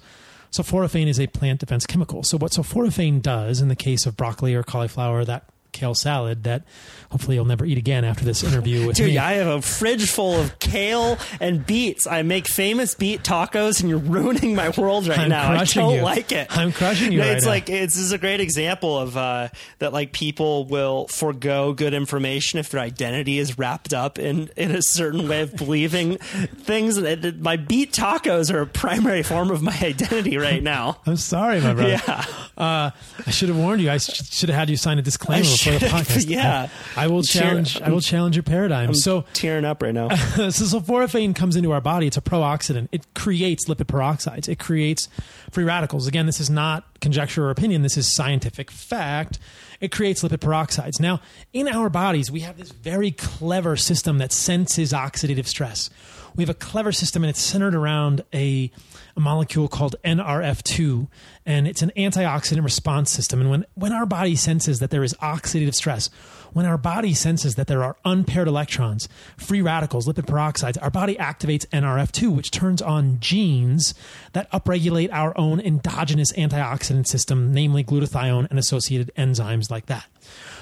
Sulforaphane 0.51 1.07
is 1.07 1.19
a 1.19 1.29
plant 1.29 1.61
defense 1.61 1.87
chemical. 1.87 2.23
So 2.23 2.37
what 2.37 2.53
sulforaphane 2.53 3.23
does 3.23 3.61
in 3.61 3.69
the 3.69 3.77
case 3.77 4.05
of 4.05 4.17
broccoli 4.17 4.55
or 4.55 4.63
cauliflower, 4.63 5.25
that 5.25 5.45
kale 5.73 5.94
salad 5.94 6.44
that 6.44 6.62
hopefully 7.11 7.36
you'll 7.36 7.44
never 7.44 7.65
eat 7.65 7.78
again 7.78 8.05
after 8.05 8.24
this 8.24 8.43
interview 8.44 8.86
with 8.86 8.97
Dude, 8.97 9.09
me. 9.09 9.19
I 9.19 9.32
have 9.35 9.47
a 9.49 9.62
fridge 9.62 10.11
full 10.11 10.35
of 10.40 10.59
kale 10.59 11.19
and 11.40 11.66
beets. 11.66 12.07
I 12.07 12.23
make 12.23 12.47
famous 12.47 12.94
beet 12.94 13.23
tacos, 13.23 13.81
and 13.81 13.89
you're 13.90 13.99
ruining 13.99 14.55
my 14.55 14.70
world 14.70 15.07
right 15.09 15.19
I'm 15.19 15.28
now. 15.28 15.51
I 15.53 15.65
don't 15.65 15.97
you. 15.97 16.03
like 16.03 16.32
it. 16.32 16.47
I'm 16.57 16.73
crushing 16.73 17.12
you 17.12 17.19
No, 17.19 17.27
right 17.27 17.36
it's 17.36 17.44
now. 17.44 17.51
like 17.51 17.69
it's 17.70 17.94
this 17.94 18.03
is 18.05 18.12
a 18.12 18.19
great 18.19 18.40
example 18.40 18.99
of 18.99 19.16
uh, 19.16 19.49
that. 19.78 19.93
Like 19.93 20.12
people 20.12 20.65
will 20.66 21.07
forego 21.09 21.73
good 21.74 21.93
information 21.94 22.59
if 22.59 22.70
their 22.70 22.81
identity 22.81 23.39
is 23.39 23.59
wrapped 23.59 23.93
up 23.93 24.19
in 24.19 24.49
in 24.57 24.70
a 24.70 24.81
certain 24.82 25.28
way 25.28 25.43
of 25.43 25.55
believing 25.57 26.16
things. 26.19 26.99
My 27.39 27.57
beet 27.57 27.93
tacos 27.93 28.53
are 28.53 28.61
a 28.62 28.66
primary 28.66 29.23
form 29.23 29.51
of 29.51 29.62
my 29.62 29.77
identity 29.82 30.36
right 30.39 30.62
now. 30.62 30.99
I'm 31.07 31.16
sorry, 31.16 31.61
my 31.61 31.74
brother. 31.74 31.90
Yeah. 32.07 32.24
Uh, 32.57 32.90
I 33.27 33.31
should 33.31 33.49
have 33.49 33.59
warned 33.59 33.82
you. 33.82 33.90
I 33.90 33.99
sh- 33.99 34.31
should 34.31 34.49
have 34.49 34.59
had 34.59 34.70
you 34.70 34.77
sign 34.77 34.99
a 34.99 35.03
disclaimer 35.03 35.40
I 35.40 35.43
before 35.65 35.79
the 35.79 35.87
podcast. 35.95 36.29
yeah. 36.29 36.69
I 36.97 37.07
will 37.07 37.23
Cheer- 37.23 37.43
challenge. 37.43 37.81
I 37.81 37.91
will 37.91 38.01
challenge 38.01 38.37
your 38.37 38.43
paradigm. 38.43 38.95
so, 38.95 39.25
Tearing 39.33 39.65
up 39.65 39.83
right 39.83 39.95
now. 39.95 40.09
so 40.15 40.51
sulforaphane 40.51 41.35
comes 41.35 41.57
into 41.57 41.73
our 41.73 41.81
body. 41.81 42.07
It's 42.07 42.17
a 42.17 42.23
pro-oxidant. 42.23 42.89
It 42.93 43.15
creates 43.15 43.69
lipid 43.69 43.87
peroxides. 43.87 44.49
It 44.49 44.59
creates 44.59 45.09
free 45.51 45.65
radicals. 45.65 46.07
Again, 46.07 46.27
this 46.27 46.41
is 46.41 46.51
not 46.51 46.85
conjecture 47.01 47.47
or 47.47 47.51
opinion. 47.51 47.83
This 47.83 47.97
is 47.97 48.13
scientific 48.15 48.71
fact. 48.71 49.39
It 49.81 49.91
creates 49.93 50.23
lipid 50.23 50.39
peroxides. 50.39 51.01
Now, 51.01 51.21
in 51.53 51.69
our 51.69 51.89
bodies, 51.91 52.31
we 52.31 52.41
have 52.41 52.57
this 52.59 52.71
very 52.71 53.11
clever 53.11 53.77
system 53.77 54.19
that 54.19 54.33
senses 54.33 54.93
oxidative 54.93 55.47
stress. 55.47 55.91
We 56.35 56.43
have 56.43 56.51
a 56.51 56.55
clever 56.55 56.93
system, 56.93 57.25
and 57.25 57.29
it's 57.31 57.43
centered 57.43 57.75
around 57.75 58.25
a, 58.33 58.71
a 59.17 59.21
molecule 59.21 59.69
called 59.69 59.97
NRF2, 60.05 61.09
and 61.45 61.67
it's 61.69 61.83
an 61.83 61.93
antioxidant 61.97 62.65
response 62.65 63.11
system. 63.11 63.41
And 63.41 63.51
when, 63.51 63.67
when 63.75 63.93
our 63.93 64.07
body 64.07 64.37
senses 64.37 64.79
that 64.81 64.91
there 64.91 65.05
is 65.05 65.15
oxidative 65.15 65.75
stress, 65.75 66.09
when 66.53 66.67
our 66.67 66.79
body 66.79 67.15
senses 67.15 67.55
that 67.55 67.67
there 67.67 67.83
are 67.83 67.97
unpaired 68.05 68.49
electrons, 68.49 69.09
free 69.37 69.63
radicals, 69.63 70.07
lipid 70.07 70.27
peroxides, 70.27 70.77
our 70.83 70.91
body 70.91 71.17
activates 71.17 71.67
NRF2, 71.69 72.35
which 72.35 72.51
turns 72.51 72.83
on 72.83 73.19
genes 73.21 73.95
that 74.33 74.51
upregulate 74.53 75.11
our 75.13 75.37
own 75.39 75.61
endogenous 75.61 76.33
antioxidant 76.33 77.07
system, 77.07 77.53
namely 77.53 77.83
glutathione 77.83 78.49
and 78.51 78.59
associated 78.59 79.11
enzymes 79.17 79.71
like 79.71 79.87
that. 79.87 80.07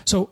So 0.04 0.30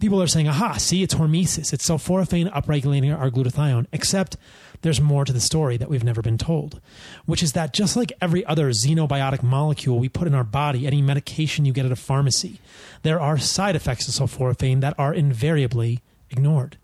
people 0.00 0.20
are 0.22 0.26
saying, 0.26 0.48
aha, 0.48 0.74
see, 0.74 1.02
it's 1.02 1.14
hormesis. 1.14 1.72
It's 1.72 1.88
sulforaphane 1.88 2.50
upregulating 2.52 3.16
our 3.16 3.30
glutathione, 3.30 3.86
except 3.92 4.36
there's 4.82 5.00
more 5.00 5.24
to 5.24 5.32
the 5.32 5.40
story 5.40 5.76
that 5.76 5.88
we've 5.88 6.04
never 6.04 6.22
been 6.22 6.38
told, 6.38 6.80
which 7.26 7.42
is 7.42 7.52
that 7.52 7.72
just 7.72 7.96
like 7.96 8.12
every 8.20 8.44
other 8.46 8.70
xenobiotic 8.70 9.42
molecule 9.42 9.98
we 9.98 10.08
put 10.08 10.26
in 10.26 10.34
our 10.34 10.44
body, 10.44 10.86
any 10.86 11.02
medication 11.02 11.64
you 11.64 11.72
get 11.72 11.86
at 11.86 11.92
a 11.92 11.96
pharmacy, 11.96 12.60
there 13.02 13.20
are 13.20 13.38
side 13.38 13.76
effects 13.76 14.06
to 14.06 14.12
sulforaphane 14.12 14.80
that 14.80 14.94
are 14.98 15.12
invariably 15.14 16.00
ignored. 16.30 16.76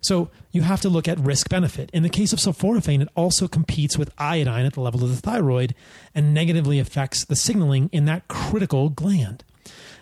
So 0.00 0.30
you 0.50 0.62
have 0.62 0.80
to 0.80 0.88
look 0.88 1.08
at 1.08 1.18
risk 1.18 1.48
benefit. 1.48 1.90
In 1.92 2.02
the 2.02 2.08
case 2.08 2.32
of 2.32 2.38
sulforaphane, 2.38 3.02
it 3.02 3.08
also 3.14 3.46
competes 3.46 3.98
with 3.98 4.12
iodine 4.18 4.64
at 4.64 4.72
the 4.72 4.80
level 4.80 5.04
of 5.04 5.10
the 5.10 5.16
thyroid 5.16 5.74
and 6.14 6.32
negatively 6.32 6.78
affects 6.78 7.24
the 7.24 7.36
signaling 7.36 7.90
in 7.92 8.06
that 8.06 8.26
critical 8.28 8.88
gland. 8.88 9.44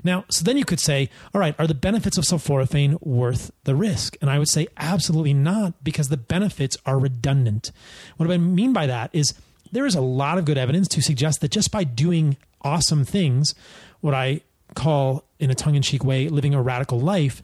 Now, 0.05 0.25
so 0.31 0.45
then 0.45 0.57
you 0.57 0.65
could 0.65 0.81
say, 0.81 1.11
all 1.35 1.41
right, 1.41 1.55
are 1.59 1.67
the 1.67 1.75
benefits 1.75 2.19
of 2.19 2.25
sulforaphane 2.25 3.01
worth 3.05 3.51
the 3.65 3.75
risk? 3.75 4.17
And 4.21 4.31
I 4.31 4.39
would 4.39 4.49
say 4.49 4.69
absolutely 4.77 5.35
not 5.35 5.83
because 5.83 6.09
the 6.09 6.17
benefits 6.17 6.77
are 6.87 6.99
redundant. 6.99 7.73
What 8.17 8.31
I 8.31 8.37
mean 8.39 8.73
by 8.73 8.87
that 8.87 9.11
is 9.13 9.35
there 9.73 9.87
is 9.87 9.95
a 9.95 10.01
lot 10.01 10.39
of 10.39 10.45
good 10.45 10.59
evidence 10.59 10.89
to 10.89 11.03
suggest 11.03 11.41
that 11.41 11.51
just 11.51 11.71
by 11.71 11.85
doing 11.85 12.37
awesome 12.63 13.05
things, 13.05 13.55
what 14.01 14.15
I 14.15 14.43
call 14.75 15.25
in 15.39 15.51
a 15.51 15.55
tongue 15.55 15.75
in 15.75 15.83
cheek 15.83 16.05
way, 16.05 16.29
living 16.29 16.55
a 16.55 16.63
radical 16.63 17.01
life, 17.01 17.43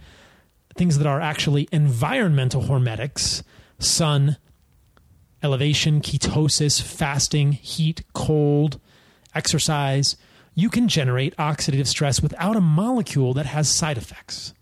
things 0.77 0.99
that 0.99 1.07
are 1.07 1.21
actually 1.21 1.69
environmental 1.73 2.63
hormetics, 2.63 3.43
sun, 3.79 4.37
elevation, 5.43 6.01
ketosis, 6.01 6.83
fasting, 6.83 7.53
heat, 7.53 8.03
cold, 8.13 8.81
exercise, 9.35 10.17
you 10.55 10.71
can 10.71 10.89
generate 10.89 11.37
oxidative 11.37 11.87
stress 11.87 12.23
without 12.23 12.57
a 12.57 12.61
molecule 12.61 13.35
that 13.35 13.47
has 13.47 13.69
side 13.69 13.99
effects. 13.99 14.55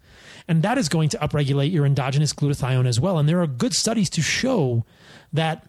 And 0.49 0.63
that 0.63 0.79
is 0.79 0.89
going 0.89 1.09
to 1.11 1.19
upregulate 1.19 1.73
your 1.73 1.87
endogenous 1.87 2.33
glutathione 2.33 2.87
as 2.87 2.99
well. 2.99 3.19
And 3.19 3.29
there 3.29 3.41
are 3.41 3.47
good 3.47 3.75
studies 3.75 4.11
to 4.11 4.23
show 4.23 4.85
that 5.33 5.67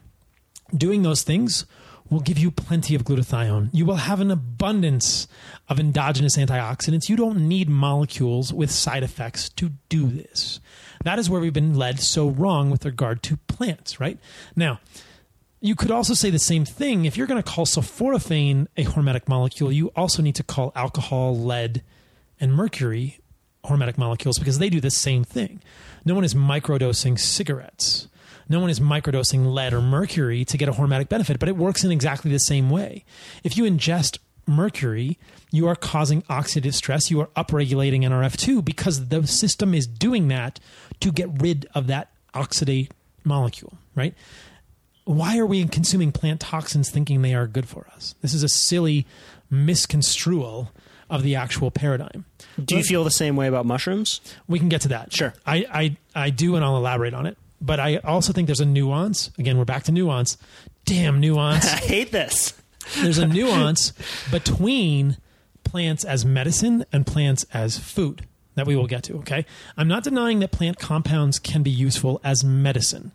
doing 0.76 1.04
those 1.04 1.24
things 1.24 1.66
will 2.10 2.20
give 2.20 2.38
you 2.38 2.52
plenty 2.52 2.96
of 2.96 3.04
glutathione. 3.04 3.70
You 3.72 3.86
will 3.86 3.96
have 3.96 4.20
an 4.20 4.32
abundance 4.32 5.28
of 5.70 5.80
endogenous 5.80 6.38
antioxidants. 6.38 7.10
You 7.10 7.16
don't 7.16 7.48
need 7.48 7.70
molecules 7.70 8.54
with 8.54 8.72
side 8.72 9.04
effects 9.04 9.50
to 9.50 9.72
do 9.90 10.08
this. 10.08 10.60
That 11.04 11.20
is 11.20 11.30
where 11.30 11.42
we've 11.42 11.54
been 11.54 11.76
led 11.76 12.00
so 12.00 12.30
wrong 12.30 12.70
with 12.70 12.86
regard 12.86 13.24
to 13.24 13.38
plants, 13.48 14.00
right? 14.00 14.20
Now, 14.56 14.80
you 15.64 15.76
could 15.76 15.92
also 15.92 16.14
say 16.14 16.30
the 16.30 16.40
same 16.40 16.66
thing. 16.66 17.06
If 17.06 17.16
you're 17.16 17.26
going 17.26 17.42
to 17.42 17.50
call 17.50 17.66
sulforaphane 17.66 18.68
a 18.76 18.84
hormetic 18.84 19.30
molecule, 19.30 19.72
you 19.72 19.94
also 19.96 20.22
need 20.22 20.36
to 20.36 20.44
call 20.44 20.74
alcohol, 20.76 21.38
lead, 21.38 21.82
and 22.38 22.54
mercury 22.54 23.22
hormetic 23.64 23.98
molecules 23.98 24.38
because 24.38 24.60
they 24.60 24.70
do 24.70 24.82
the 24.82 24.92
same 24.92 25.24
thing. 25.24 25.62
No 26.04 26.16
one 26.16 26.26
is 26.26 26.34
microdosing 26.34 27.18
cigarettes. 27.18 28.10
No 28.50 28.60
one 28.60 28.70
is 28.70 28.82
microdosing 28.82 29.54
lead 29.54 29.72
or 29.72 29.80
mercury 29.80 30.44
to 30.44 30.58
get 30.58 30.68
a 30.68 30.74
hormetic 30.74 31.08
benefit, 31.08 31.40
but 31.40 31.48
it 31.48 31.56
works 31.56 31.86
in 31.86 31.94
exactly 31.94 32.30
the 32.30 32.40
same 32.40 32.70
way. 32.70 33.06
If 33.46 33.56
you 33.56 33.64
ingest 33.64 34.18
mercury, 34.46 35.18
you 35.50 35.70
are 35.70 35.78
causing 35.78 36.24
oxidative 36.24 36.74
stress. 36.74 37.10
You 37.10 37.22
are 37.22 37.28
upregulating 37.38 38.02
NRF2 38.02 38.66
because 38.66 39.08
the 39.08 39.26
system 39.26 39.74
is 39.74 39.88
doing 39.88 40.28
that 40.28 40.60
to 41.00 41.10
get 41.10 41.42
rid 41.42 41.68
of 41.74 41.88
that 41.88 42.12
oxidate 42.34 42.90
molecule, 43.24 43.78
right? 43.96 44.14
Why 45.06 45.38
are 45.38 45.46
we 45.46 45.66
consuming 45.68 46.12
plant 46.12 46.40
toxins 46.40 46.90
thinking 46.90 47.22
they 47.22 47.34
are 47.34 47.48
good 47.48 47.68
for 47.68 47.88
us? 47.96 48.16
This 48.22 48.34
is 48.34 48.44
a 48.44 48.50
silly 48.50 49.06
misconstrual 49.50 50.72
of 51.10 51.24
the 51.24 51.36
actual 51.36 51.72
paradigm. 51.72 52.26
Do 52.64 52.76
you 52.76 52.84
feel 52.84 53.04
the 53.04 53.12
same 53.12 53.36
way 53.36 53.48
about 53.48 53.66
mushrooms? 53.66 54.22
We 54.48 54.60
can 54.60 54.70
get 54.70 54.82
to 54.82 54.88
that. 54.90 55.14
Sure. 55.14 55.34
I, 55.46 55.66
I, 55.72 55.98
I 56.16 56.30
do, 56.30 56.56
and 56.56 56.64
I'll 56.64 56.78
elaborate 56.78 57.14
on 57.14 57.26
it. 57.26 57.38
But 57.62 57.80
I 57.80 57.98
also 57.98 58.34
think 58.34 58.48
there's 58.48 58.60
a 58.60 58.66
nuance. 58.66 59.32
Again, 59.38 59.58
we're 59.58 59.66
back 59.66 59.84
to 59.84 59.92
nuance. 59.92 60.38
Damn 60.86 61.20
nuance. 61.20 61.66
I 61.74 61.78
hate 61.78 62.12
this. 62.12 62.54
there's 63.02 63.18
a 63.18 63.28
nuance 63.28 63.94
between 64.32 65.18
plants 65.64 66.04
as 66.04 66.26
medicine 66.26 66.86
and 66.92 67.06
plants 67.06 67.46
as 67.54 67.78
food 67.78 68.26
that 68.56 68.68
we 68.68 68.76
will 68.76 68.88
get 68.88 69.04
to. 69.04 69.18
Okay. 69.20 69.46
I'm 69.78 69.88
not 69.88 70.04
denying 70.04 70.40
that 70.40 70.52
plant 70.52 70.78
compounds 70.78 71.40
can 71.40 71.64
be 71.64 71.72
useful 71.72 72.20
as 72.24 72.44
medicine, 72.44 73.12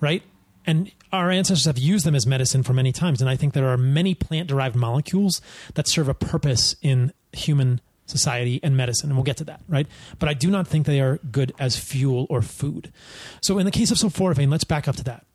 right? 0.00 0.22
And 0.66 0.90
our 1.12 1.30
ancestors 1.30 1.66
have 1.66 1.78
used 1.78 2.06
them 2.06 2.14
as 2.14 2.26
medicine 2.26 2.62
for 2.62 2.72
many 2.72 2.90
times. 2.90 3.20
And 3.20 3.28
I 3.28 3.36
think 3.36 3.52
there 3.52 3.68
are 3.68 3.76
many 3.76 4.14
plant 4.14 4.48
derived 4.48 4.74
molecules 4.74 5.40
that 5.74 5.88
serve 5.88 6.08
a 6.08 6.14
purpose 6.14 6.74
in 6.80 7.12
human 7.32 7.80
society 8.06 8.60
and 8.62 8.76
medicine. 8.76 9.10
And 9.10 9.16
we'll 9.16 9.24
get 9.24 9.36
to 9.38 9.44
that, 9.44 9.60
right? 9.68 9.86
But 10.18 10.28
I 10.28 10.34
do 10.34 10.50
not 10.50 10.66
think 10.66 10.86
they 10.86 11.00
are 11.00 11.18
good 11.30 11.52
as 11.58 11.76
fuel 11.76 12.26
or 12.30 12.42
food. 12.42 12.92
So 13.42 13.58
in 13.58 13.66
the 13.66 13.70
case 13.70 13.90
of 13.90 13.98
sulforaphane, 13.98 14.50
let's 14.50 14.64
back 14.64 14.88
up 14.88 14.96
to 14.96 15.04
that. 15.04 15.26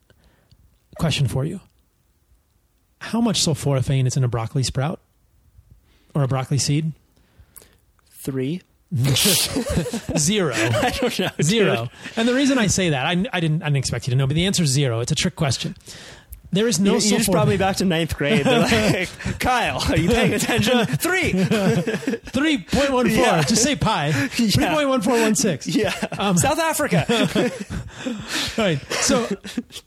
Question 0.99 1.27
for 1.27 1.45
you 1.45 1.61
How 2.99 3.21
much 3.21 3.39
sulforaphane 3.39 4.07
is 4.07 4.17
in 4.17 4.23
a 4.23 4.27
broccoli 4.27 4.63
sprout 4.63 4.99
or 6.15 6.23
a 6.23 6.27
broccoli 6.27 6.57
seed? 6.57 6.93
Three. 8.09 8.61
Zero. 10.17 10.53
I 10.55 10.93
don't 10.99 11.19
know. 11.19 11.29
dude. 11.39 11.89
And 12.15 12.27
the 12.27 12.33
reason 12.33 12.57
I 12.57 12.67
say 12.67 12.89
that, 12.91 13.05
I, 13.05 13.11
I 13.33 13.39
didn't, 13.39 13.61
I 13.61 13.65
didn't 13.67 13.77
expect 13.77 14.07
you 14.07 14.11
to 14.11 14.17
know, 14.17 14.27
but 14.27 14.35
the 14.35 14.45
answer 14.45 14.63
is 14.63 14.69
zero. 14.69 14.99
It's 15.01 15.11
a 15.11 15.15
trick 15.15 15.35
question. 15.35 15.75
There 16.53 16.65
is 16.69 16.79
no 16.79 16.91
You, 16.91 16.95
you 16.95 17.01
just 17.01 17.25
sulfur- 17.25 17.31
brought 17.33 17.47
me 17.49 17.57
back 17.57 17.75
to 17.77 17.85
ninth 17.85 18.15
grade. 18.15 18.45
They're 18.45 18.59
like, 18.61 19.09
Kyle, 19.39 19.83
are 19.89 19.97
you 19.97 20.07
paying 20.07 20.33
attention? 20.33 20.85
Three. 20.85 21.33
3.14. 21.33 23.17
Yeah. 23.17 23.41
Just 23.41 23.63
say 23.63 23.75
pi. 23.75 24.11
3.1416. 24.11 25.75
Yeah. 25.75 25.91
South 26.35 26.57
Africa. 26.59 27.05
Right. 28.57 28.79
So 29.01 29.27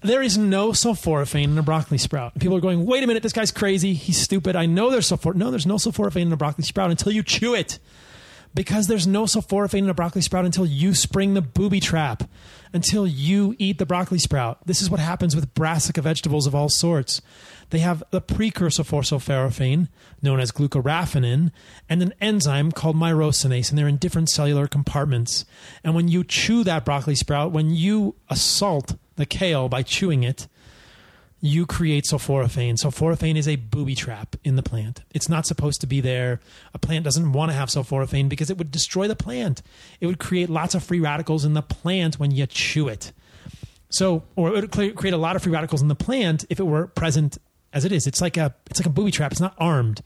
there 0.03 0.21
is 0.21 0.37
no 0.37 0.73
sulforaphane 0.73 1.45
in 1.45 1.57
a 1.57 1.63
broccoli 1.63 1.97
sprout. 1.97 2.39
People 2.39 2.59
are 2.59 2.61
going, 2.61 2.85
wait 2.85 3.03
a 3.03 3.07
minute, 3.07 3.23
this 3.23 3.33
guy's 3.33 3.51
crazy. 3.51 3.95
He's 3.95 4.21
stupid. 4.21 4.55
I 4.55 4.67
know 4.67 4.91
there's 4.91 5.09
sulfor. 5.09 5.35
No, 5.35 5.51
there's 5.51 5.67
no 5.67 5.77
sulforaphane 5.77 6.23
in 6.27 6.33
a 6.33 6.37
broccoli 6.37 6.65
sprout 6.65 6.91
until 6.91 7.13
you 7.13 7.23
chew 7.23 7.55
it. 7.55 7.79
Because 8.53 8.89
there's 8.89 9.07
no 9.07 9.25
sulforaphane 9.25 9.79
in 9.79 9.89
a 9.89 9.95
broccoli 9.95 10.23
sprout 10.23 10.45
until 10.45 10.67
you 10.67 10.93
spring 10.93 11.35
the 11.35 11.41
booby 11.41 11.79
trap, 11.79 12.25
until 12.73 13.07
you 13.07 13.55
eat 13.59 13.79
the 13.79 13.87
broccoli 13.87 14.19
sprout. 14.19 14.59
This 14.67 14.83
is 14.83 14.91
what 14.91 14.99
happens 14.99 15.37
with 15.37 15.55
brassica 15.55 16.03
vegetables 16.03 16.47
of 16.47 16.55
all 16.55 16.69
sorts. 16.69 17.23
They 17.71 17.79
have 17.79 18.03
the 18.11 18.21
precursor 18.21 18.83
for 18.83 19.03
sulforaphane, 19.03 19.89
known 20.21 20.41
as 20.41 20.51
glucoraphanin, 20.51 21.53
and 21.89 22.03
an 22.03 22.13
enzyme 22.21 22.73
called 22.73 22.97
myrosinase, 22.97 23.71
and 23.71 23.79
they're 23.79 23.87
in 23.87 23.97
different 23.97 24.29
cellular 24.29 24.67
compartments. 24.67 25.45
And 25.85 25.95
when 25.95 26.09
you 26.09 26.25
chew 26.25 26.65
that 26.65 26.85
broccoli 26.85 27.15
sprout, 27.15 27.53
when 27.53 27.71
you 27.71 28.17
assault 28.29 28.97
the 29.15 29.27
kale 29.27 29.69
by 29.69 29.85
chewing 29.85 30.25
it, 30.25 30.49
you 31.41 31.67
create 31.67 32.05
sulforaphane. 32.05 32.75
Sulforaphane 32.75 33.37
is 33.37 33.49
a 33.49 33.57
booby 33.57 33.95
trap 33.95 34.37
in 34.45 34.57
the 34.57 34.63
plant. 34.63 35.03
It's 35.13 35.29
not 35.29 35.47
supposed 35.47 35.81
to 35.81 35.87
be 35.87 36.01
there. 36.01 36.41
A 36.75 36.79
plant 36.79 37.05
doesn't 37.05 37.33
want 37.33 37.51
to 37.51 37.57
have 37.57 37.69
sulforaphane 37.69 38.29
because 38.29 38.51
it 38.51 38.59
would 38.59 38.71
destroy 38.71 39.09
the 39.09 39.17
plant. 39.17 39.63
It 40.01 40.07
would 40.07 40.19
create 40.19 40.51
lots 40.51 40.75
of 40.75 40.85
free 40.85 41.01
radicals 41.01 41.45
in 41.45 41.55
the 41.55 41.63
plant 41.63 42.19
when 42.19 42.31
you 42.31 42.47
chew 42.47 42.89
it. 42.89 43.13
So, 43.89 44.23
or 44.37 44.55
it 44.55 44.75
would 44.75 44.97
create 44.97 45.15
a 45.15 45.19
lot 45.19 45.35
of 45.35 45.43
free 45.43 45.53
radicals 45.53 45.83
in 45.83 45.89
the 45.89 45.95
plant 45.95 46.45
if 46.51 46.61
it 46.61 46.65
were 46.65 46.87
present 46.87 47.39
as 47.73 47.85
it 47.85 47.93
is. 47.93 48.07
It's 48.07 48.21
like 48.21 48.37
a 48.37 48.55
it's 48.69 48.79
like 48.79 48.87
a 48.87 48.91
booby 48.91 49.11
trap. 49.11 49.33
It's 49.33 49.41
not 49.41 49.55
armed. 49.59 50.03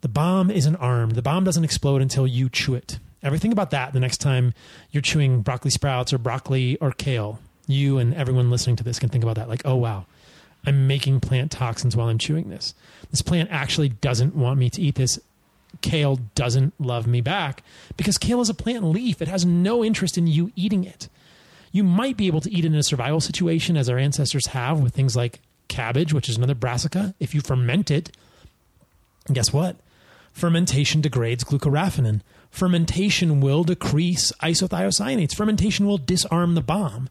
The 0.00 0.08
bomb 0.08 0.50
isn't 0.50 0.76
armed. 0.76 1.14
The 1.14 1.22
bomb 1.22 1.44
doesn't 1.44 1.64
explode 1.64 2.02
until 2.02 2.26
you 2.26 2.48
chew 2.48 2.74
it. 2.74 2.98
Everything 3.22 3.52
about 3.52 3.70
that 3.70 3.92
the 3.92 4.00
next 4.00 4.18
time 4.18 4.54
you're 4.90 5.02
chewing 5.02 5.42
broccoli 5.42 5.70
sprouts 5.70 6.12
or 6.12 6.18
broccoli 6.18 6.76
or 6.78 6.92
kale, 6.92 7.40
you 7.66 7.98
and 7.98 8.14
everyone 8.14 8.50
listening 8.50 8.76
to 8.76 8.84
this 8.84 8.98
can 8.98 9.08
think 9.08 9.24
about 9.24 9.36
that. 9.36 9.48
Like, 9.48 9.62
oh 9.64 9.76
wow, 9.76 10.06
I'm 10.66 10.86
making 10.86 11.20
plant 11.20 11.52
toxins 11.52 11.96
while 11.96 12.08
I'm 12.08 12.18
chewing 12.18 12.50
this. 12.50 12.74
This 13.10 13.22
plant 13.22 13.50
actually 13.52 13.88
doesn't 13.88 14.34
want 14.34 14.58
me 14.58 14.68
to 14.70 14.82
eat 14.82 14.96
this. 14.96 15.18
Kale 15.80 16.16
doesn't 16.34 16.74
love 16.80 17.06
me 17.06 17.20
back 17.20 17.62
because 17.96 18.18
kale 18.18 18.40
is 18.40 18.48
a 18.48 18.54
plant 18.54 18.84
leaf. 18.84 19.22
It 19.22 19.28
has 19.28 19.44
no 19.44 19.84
interest 19.84 20.18
in 20.18 20.26
you 20.26 20.50
eating 20.56 20.84
it. 20.84 21.08
You 21.70 21.84
might 21.84 22.16
be 22.16 22.26
able 22.26 22.40
to 22.40 22.50
eat 22.50 22.64
it 22.64 22.68
in 22.68 22.74
a 22.74 22.82
survival 22.82 23.20
situation, 23.20 23.76
as 23.76 23.90
our 23.90 23.98
ancestors 23.98 24.46
have 24.48 24.80
with 24.80 24.94
things 24.94 25.14
like 25.14 25.40
cabbage, 25.68 26.14
which 26.14 26.28
is 26.28 26.38
another 26.38 26.54
brassica. 26.54 27.14
If 27.20 27.34
you 27.34 27.42
ferment 27.42 27.90
it, 27.90 28.16
guess 29.32 29.52
what? 29.52 29.76
Fermentation 30.32 31.00
degrades 31.00 31.44
glucoraphanin. 31.44 32.22
Fermentation 32.50 33.40
will 33.40 33.64
decrease 33.64 34.32
isothiocyanates. 34.42 35.34
Fermentation 35.34 35.86
will 35.86 35.98
disarm 35.98 36.54
the 36.54 36.62
bomb. 36.62 37.08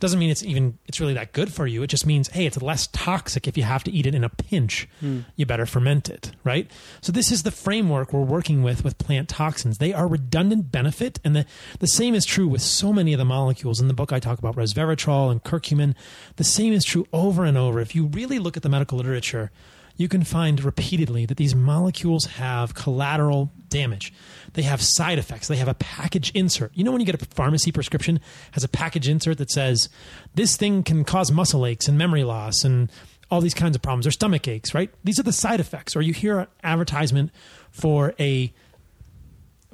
Doesn't 0.00 0.18
mean 0.18 0.30
it's 0.30 0.44
even 0.44 0.78
it's 0.86 1.00
really 1.00 1.14
that 1.14 1.32
good 1.32 1.52
for 1.52 1.66
you. 1.66 1.82
It 1.82 1.88
just 1.88 2.06
means 2.06 2.28
hey, 2.28 2.46
it's 2.46 2.60
less 2.62 2.86
toxic 2.88 3.48
if 3.48 3.56
you 3.56 3.64
have 3.64 3.82
to 3.84 3.90
eat 3.90 4.06
it 4.06 4.14
in 4.14 4.24
a 4.24 4.28
pinch. 4.28 4.88
Hmm. 5.00 5.20
You 5.36 5.46
better 5.46 5.66
ferment 5.66 6.08
it, 6.08 6.32
right? 6.44 6.70
So 7.00 7.10
this 7.10 7.32
is 7.32 7.42
the 7.42 7.50
framework 7.50 8.12
we're 8.12 8.22
working 8.22 8.62
with 8.62 8.84
with 8.84 8.98
plant 8.98 9.28
toxins. 9.28 9.78
They 9.78 9.92
are 9.92 10.06
redundant 10.06 10.70
benefit, 10.70 11.18
and 11.24 11.34
the 11.34 11.46
the 11.80 11.88
same 11.88 12.14
is 12.14 12.24
true 12.24 12.46
with 12.46 12.62
so 12.62 12.92
many 12.92 13.12
of 13.12 13.18
the 13.18 13.24
molecules 13.24 13.80
in 13.80 13.88
the 13.88 13.94
book. 13.94 14.12
I 14.12 14.20
talk 14.20 14.38
about 14.38 14.56
resveratrol 14.56 15.30
and 15.30 15.42
curcumin. 15.42 15.94
The 16.36 16.44
same 16.44 16.72
is 16.72 16.84
true 16.84 17.06
over 17.12 17.44
and 17.44 17.58
over. 17.58 17.80
If 17.80 17.94
you 17.94 18.06
really 18.06 18.38
look 18.38 18.56
at 18.56 18.62
the 18.62 18.68
medical 18.68 18.98
literature, 18.98 19.50
you 19.96 20.08
can 20.08 20.22
find 20.22 20.62
repeatedly 20.62 21.26
that 21.26 21.36
these 21.36 21.56
molecules 21.56 22.24
have 22.36 22.74
collateral 22.74 23.50
damage. 23.68 24.12
They 24.54 24.62
have 24.62 24.80
side 24.82 25.18
effects. 25.18 25.48
They 25.48 25.56
have 25.56 25.68
a 25.68 25.74
package 25.74 26.30
insert. 26.32 26.72
You 26.74 26.84
know 26.84 26.90
when 26.90 27.00
you 27.00 27.06
get 27.06 27.20
a 27.20 27.24
pharmacy 27.26 27.72
prescription 27.72 28.20
has 28.52 28.64
a 28.64 28.68
package 28.68 29.08
insert 29.08 29.38
that 29.38 29.50
says 29.50 29.88
this 30.34 30.56
thing 30.56 30.82
can 30.82 31.04
cause 31.04 31.30
muscle 31.30 31.66
aches 31.66 31.88
and 31.88 31.98
memory 31.98 32.24
loss 32.24 32.64
and 32.64 32.90
all 33.30 33.40
these 33.40 33.54
kinds 33.54 33.76
of 33.76 33.82
problems 33.82 34.06
or 34.06 34.10
stomach 34.10 34.48
aches, 34.48 34.74
right? 34.74 34.90
These 35.04 35.18
are 35.18 35.22
the 35.22 35.32
side 35.32 35.60
effects. 35.60 35.94
Or 35.94 36.02
you 36.02 36.12
hear 36.12 36.40
an 36.40 36.46
advertisement 36.62 37.30
for 37.70 38.14
a 38.18 38.52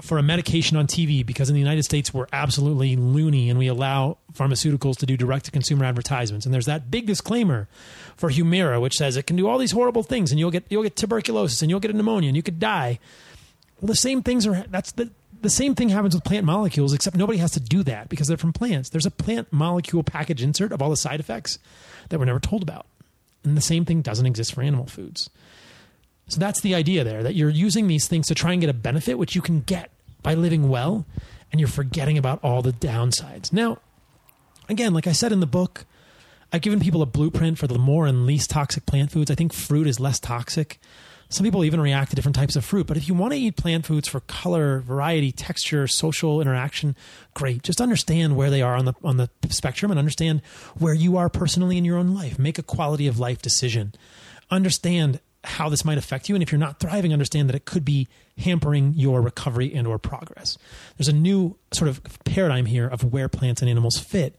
for 0.01 0.19
a 0.19 0.23
medication 0.23 0.77
on 0.77 0.89
TV 0.89 1.25
because 1.25 1.49
in 1.49 1.55
the 1.55 1.61
United 1.61 1.85
States 1.85 2.13
we're 2.13 2.27
absolutely 2.33 2.97
loony 2.97 3.49
and 3.49 3.57
we 3.57 3.69
allow 3.69 4.19
pharmaceuticals 4.33 4.97
to 4.97 5.07
do 5.07 5.17
direct 5.17 5.45
to 5.45 5.53
consumer 5.53 5.85
advertisements. 5.85 6.45
And 6.45 6.53
there's 6.53 6.67
that 6.67 6.91
big 6.91 7.07
disclaimer 7.07 7.69
for 8.17 8.29
Humira 8.29 8.81
which 8.81 8.97
says 8.97 9.17
it 9.17 9.29
can 9.29 9.37
do 9.37 9.47
all 9.47 9.57
these 9.57 9.71
horrible 9.71 10.03
things 10.03 10.33
and 10.33 10.41
you'll 10.41 10.51
get 10.51 10.65
you'll 10.69 10.83
get 10.83 10.97
tuberculosis 10.97 11.63
and 11.63 11.71
you'll 11.71 11.81
get 11.81 11.95
pneumonia 11.95 12.29
and 12.29 12.37
you 12.37 12.43
could 12.43 12.59
die. 12.59 12.99
Well, 13.85 13.89
the 13.89 13.97
same 13.97 14.23
things 14.23 14.47
are 14.47 14.65
that's 14.71 14.93
the 14.93 15.11
the 15.43 15.51
same 15.51 15.75
thing 15.75 15.91
happens 15.91 16.15
with 16.15 16.25
plant 16.25 16.47
molecules 16.47 16.95
except 16.95 17.19
nobody 17.19 17.37
has 17.37 17.51
to 17.51 17.61
do 17.61 17.83
that 17.83 18.09
because 18.09 18.29
they're 18.29 18.39
from 18.39 18.55
plants. 18.55 18.89
There's 18.89 19.05
a 19.05 19.11
plant 19.11 19.53
molecule 19.53 20.03
package 20.03 20.43
insert 20.43 20.73
of 20.73 20.81
all 20.81 20.89
the 20.89 20.97
side 20.97 21.21
effects 21.21 21.59
that 22.09 22.19
we're 22.19 22.25
never 22.25 22.41
told 22.41 22.63
about. 22.63 22.87
And 23.45 23.59
the 23.59 23.61
same 23.61 23.85
thing 23.85 24.01
doesn't 24.01 24.25
exist 24.25 24.55
for 24.55 24.63
animal 24.63 24.87
foods. 24.87 25.29
So 26.29 26.41
that's 26.41 26.63
the 26.63 26.75
idea 26.75 27.05
there 27.05 27.23
that 27.23 27.35
you're 27.35 27.51
using 27.51 27.87
these 27.87 28.09
things 28.09 28.27
to 28.29 28.35
try 28.35 28.53
and 28.53 28.61
get 28.63 28.71
a 28.71 28.73
benefit, 28.73 29.19
which 29.19 29.35
you 29.35 29.43
can 29.43 29.61
get 29.61 29.91
by 30.23 30.33
living 30.33 30.71
well, 30.71 31.05
and 31.53 31.61
you're 31.61 31.69
forgetting 31.69 32.17
about 32.17 32.41
all 32.43 32.63
the 32.63 32.73
downsides. 32.73 33.53
Now, 33.53 33.81
again, 34.67 34.95
like 34.95 35.07
I 35.07 35.13
said 35.13 35.31
in 35.31 35.41
the 35.41 35.47
book, 35.47 35.85
I've 36.55 36.63
given 36.63 36.81
people 36.81 37.03
a 37.03 37.07
blueprint 37.07 37.59
for 37.59 37.67
the 37.67 37.79
more 37.79 38.07
and 38.07 38.25
least 38.25 38.49
toxic 38.49 38.87
plant 38.87 39.13
foods. 39.13 39.31
I 39.31 39.35
think 39.35 39.53
fruit 39.53 39.87
is 39.87 40.01
less 40.01 40.19
toxic. 40.19 40.81
Some 41.35 41.43
people 41.43 41.65
even 41.65 41.81
react 41.81 42.11
to 42.11 42.17
different 42.17 42.37
types 42.37 42.55
of 42.55 42.65
fruit. 42.65 42.87
But 42.87 42.97
if 42.97 43.09
you 43.09 43.15
want 43.15 43.33
to 43.33 43.39
eat 43.39 43.57
plant 43.57 43.85
foods 43.87 44.07
for 44.07 44.21
color, 44.21 44.79
variety, 44.79 45.33
texture, 45.33 45.89
social 45.89 46.41
interaction, 46.41 46.95
great. 47.35 47.65
Just 47.65 47.81
understand 47.81 48.37
where 48.37 48.51
they 48.51 48.63
are 48.63 48.77
on 48.77 48.85
the 48.85 48.95
on 49.03 49.17
the 49.17 49.29
spectrum 49.49 49.91
and 49.91 49.99
understand 49.99 50.43
where 50.79 50.95
you 50.95 51.17
are 51.17 51.29
personally 51.29 51.77
in 51.77 51.85
your 51.85 51.99
own 51.99 52.15
life. 52.15 52.39
Make 52.39 52.57
a 52.57 52.63
quality 52.63 53.09
of 53.09 53.19
life 53.19 53.43
decision. 53.43 53.95
Understand 54.49 55.19
how 55.43 55.69
this 55.69 55.85
might 55.85 55.99
affect 55.99 56.29
you 56.29 56.37
and 56.37 56.43
if 56.43 56.51
you're 56.53 56.59
not 56.59 56.81
thriving 56.81 57.13
understand 57.13 57.51
that 57.51 57.55
it 57.55 57.67
could 57.67 57.85
be 57.85 58.09
hampering 58.39 58.95
your 58.97 59.21
recovery 59.21 59.75
and 59.75 59.87
or 59.87 59.99
progress 59.99 60.57
there's 60.97 61.07
a 61.07 61.13
new 61.13 61.55
sort 61.71 61.87
of 61.87 62.01
paradigm 62.25 62.65
here 62.65 62.89
of 62.89 63.13
where 63.13 63.29
plants 63.29 63.61
and 63.61 63.71
animals 63.71 63.99
fit 63.99 64.37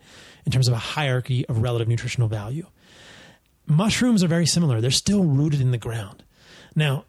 in 0.48 0.52
terms 0.52 0.68
of 0.68 0.74
a 0.74 0.78
hierarchy 0.78 1.46
of 1.46 1.62
relative 1.62 1.88
nutritional 1.88 2.28
value 2.28 2.66
mushrooms 3.68 4.24
are 4.24 4.28
very 4.28 4.48
similar 4.48 4.82
they're 4.82 4.90
still 4.90 5.24
rooted 5.24 5.62
in 5.62 5.70
the 5.70 5.78
ground 5.78 6.24
now 6.76 7.06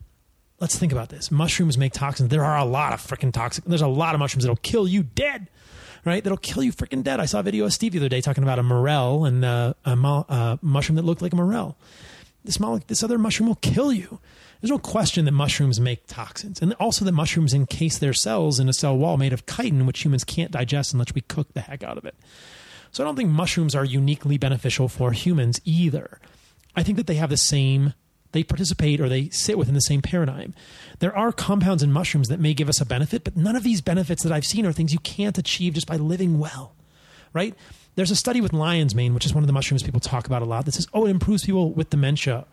let's 0.60 0.78
think 0.78 0.93
about 0.93 1.09
this 1.09 1.30
mushrooms 1.30 1.76
make 1.76 1.93
toxins 1.93 2.28
there 2.30 2.44
are 2.44 2.59
a 2.59 2.64
lot 2.64 2.93
of 2.93 3.01
freaking 3.01 3.32
toxic 3.32 3.64
there's 3.64 3.82
a 3.82 3.86
lot 3.86 4.14
of 4.14 4.18
mushrooms 4.18 4.44
that'll 4.44 4.56
kill 4.56 4.86
you 4.88 5.02
dead 5.02 5.48
right 6.05 6.22
that'll 6.24 6.38
kill 6.38 6.62
you 6.62 6.72
freaking 6.72 7.02
dead 7.02 7.20
i 7.20 7.24
saw 7.24 7.40
a 7.40 7.43
video 7.43 7.64
of 7.64 7.72
steve 7.72 7.93
the 7.93 7.98
other 7.98 8.09
day 8.09 8.20
talking 8.20 8.43
about 8.43 8.59
a 8.59 8.62
morel 8.62 9.24
and 9.24 9.44
uh, 9.44 9.74
a 9.84 9.97
mo- 9.97 10.26
uh, 10.28 10.56
mushroom 10.62 10.97
that 10.97 11.05
looked 11.05 11.22
like 11.22 11.32
a 11.32 11.36
morel 11.36 11.76
this 12.47 12.60
mole- 12.60 12.80
this 12.86 13.02
other 13.02 13.18
mushroom 13.18 13.48
will 13.48 13.56
kill 13.56 13.93
you. 13.93 14.20
There's 14.60 14.70
no 14.70 14.78
question 14.78 15.26
that 15.26 15.32
mushrooms 15.32 15.78
make 15.80 16.06
toxins, 16.06 16.62
and 16.62 16.72
also 16.74 17.05
that 17.05 17.12
mushrooms 17.12 17.52
encase 17.52 17.98
their 17.98 18.14
cells 18.14 18.59
in 18.59 18.68
a 18.68 18.72
cell 18.72 18.97
wall 18.97 19.16
made 19.16 19.32
of 19.32 19.44
chitin, 19.47 19.84
which 19.84 20.05
humans 20.05 20.24
can't 20.24 20.52
digest 20.52 20.93
unless 20.93 21.14
we 21.14 21.20
cook 21.20 21.52
the 21.52 21.60
heck 21.60 21.82
out 21.82 21.98
of 21.98 22.05
it. 22.05 22.14
So 22.93 23.05
I 23.05 23.06
don't 23.06 23.16
think 23.16 23.30
mushrooms 23.30 23.74
are 23.74 23.84
uniquely 23.84 24.38
beneficial 24.38 24.88
for 24.88 25.12
humans 25.12 25.60
either. 25.64 26.20
I 26.74 26.82
think 26.82 26.97
that 26.97 27.06
they 27.06 27.16
have 27.16 27.30
the 27.30 27.36
same 27.36 27.93
they 28.37 28.45
participate 28.45 29.01
or 29.01 29.09
they 29.09 29.29
sit 29.31 29.59
within 29.59 29.75
the 29.75 29.81
same 29.81 30.03
paradigm. 30.03 30.55
There 30.99 31.17
are 31.17 31.33
compounds 31.33 31.83
in 31.83 31.93
mushrooms 31.93 32.29
that 32.29 32.39
may 32.41 32.55
give 32.55 32.69
us 32.69 32.81
a 32.81 32.87
benefit, 32.87 33.25
but 33.25 33.37
none 33.37 33.57
of 33.57 33.63
these 33.65 33.81
benefits 33.81 34.23
that 34.23 34.33
I've 34.33 34.47
seen 34.47 34.67
are 34.67 34.73
things 34.73 34.93
you 34.93 34.99
can't 35.01 35.39
achieve 35.39 35.75
just 35.75 35.87
by 35.87 35.97
living 35.97 36.39
well. 36.39 36.75
Right? 37.33 37.55
There's 37.97 38.11
a 38.11 38.17
study 38.17 38.41
with 38.41 38.53
lion's 38.53 38.95
mane, 38.95 39.15
which 39.15 39.27
is 39.27 39.35
one 39.35 39.43
of 39.43 39.47
the 39.47 39.53
mushrooms 39.53 39.83
people 39.83 40.01
talk 40.01 40.27
about 40.27 40.43
a 40.43 40.45
lot, 40.45 40.67
that 40.67 40.73
says, 40.73 40.87
oh, 40.93 41.07
it 41.07 41.11
improves 41.11 41.45
people 41.45 41.73
with 41.73 41.91
dementia. 41.91 42.45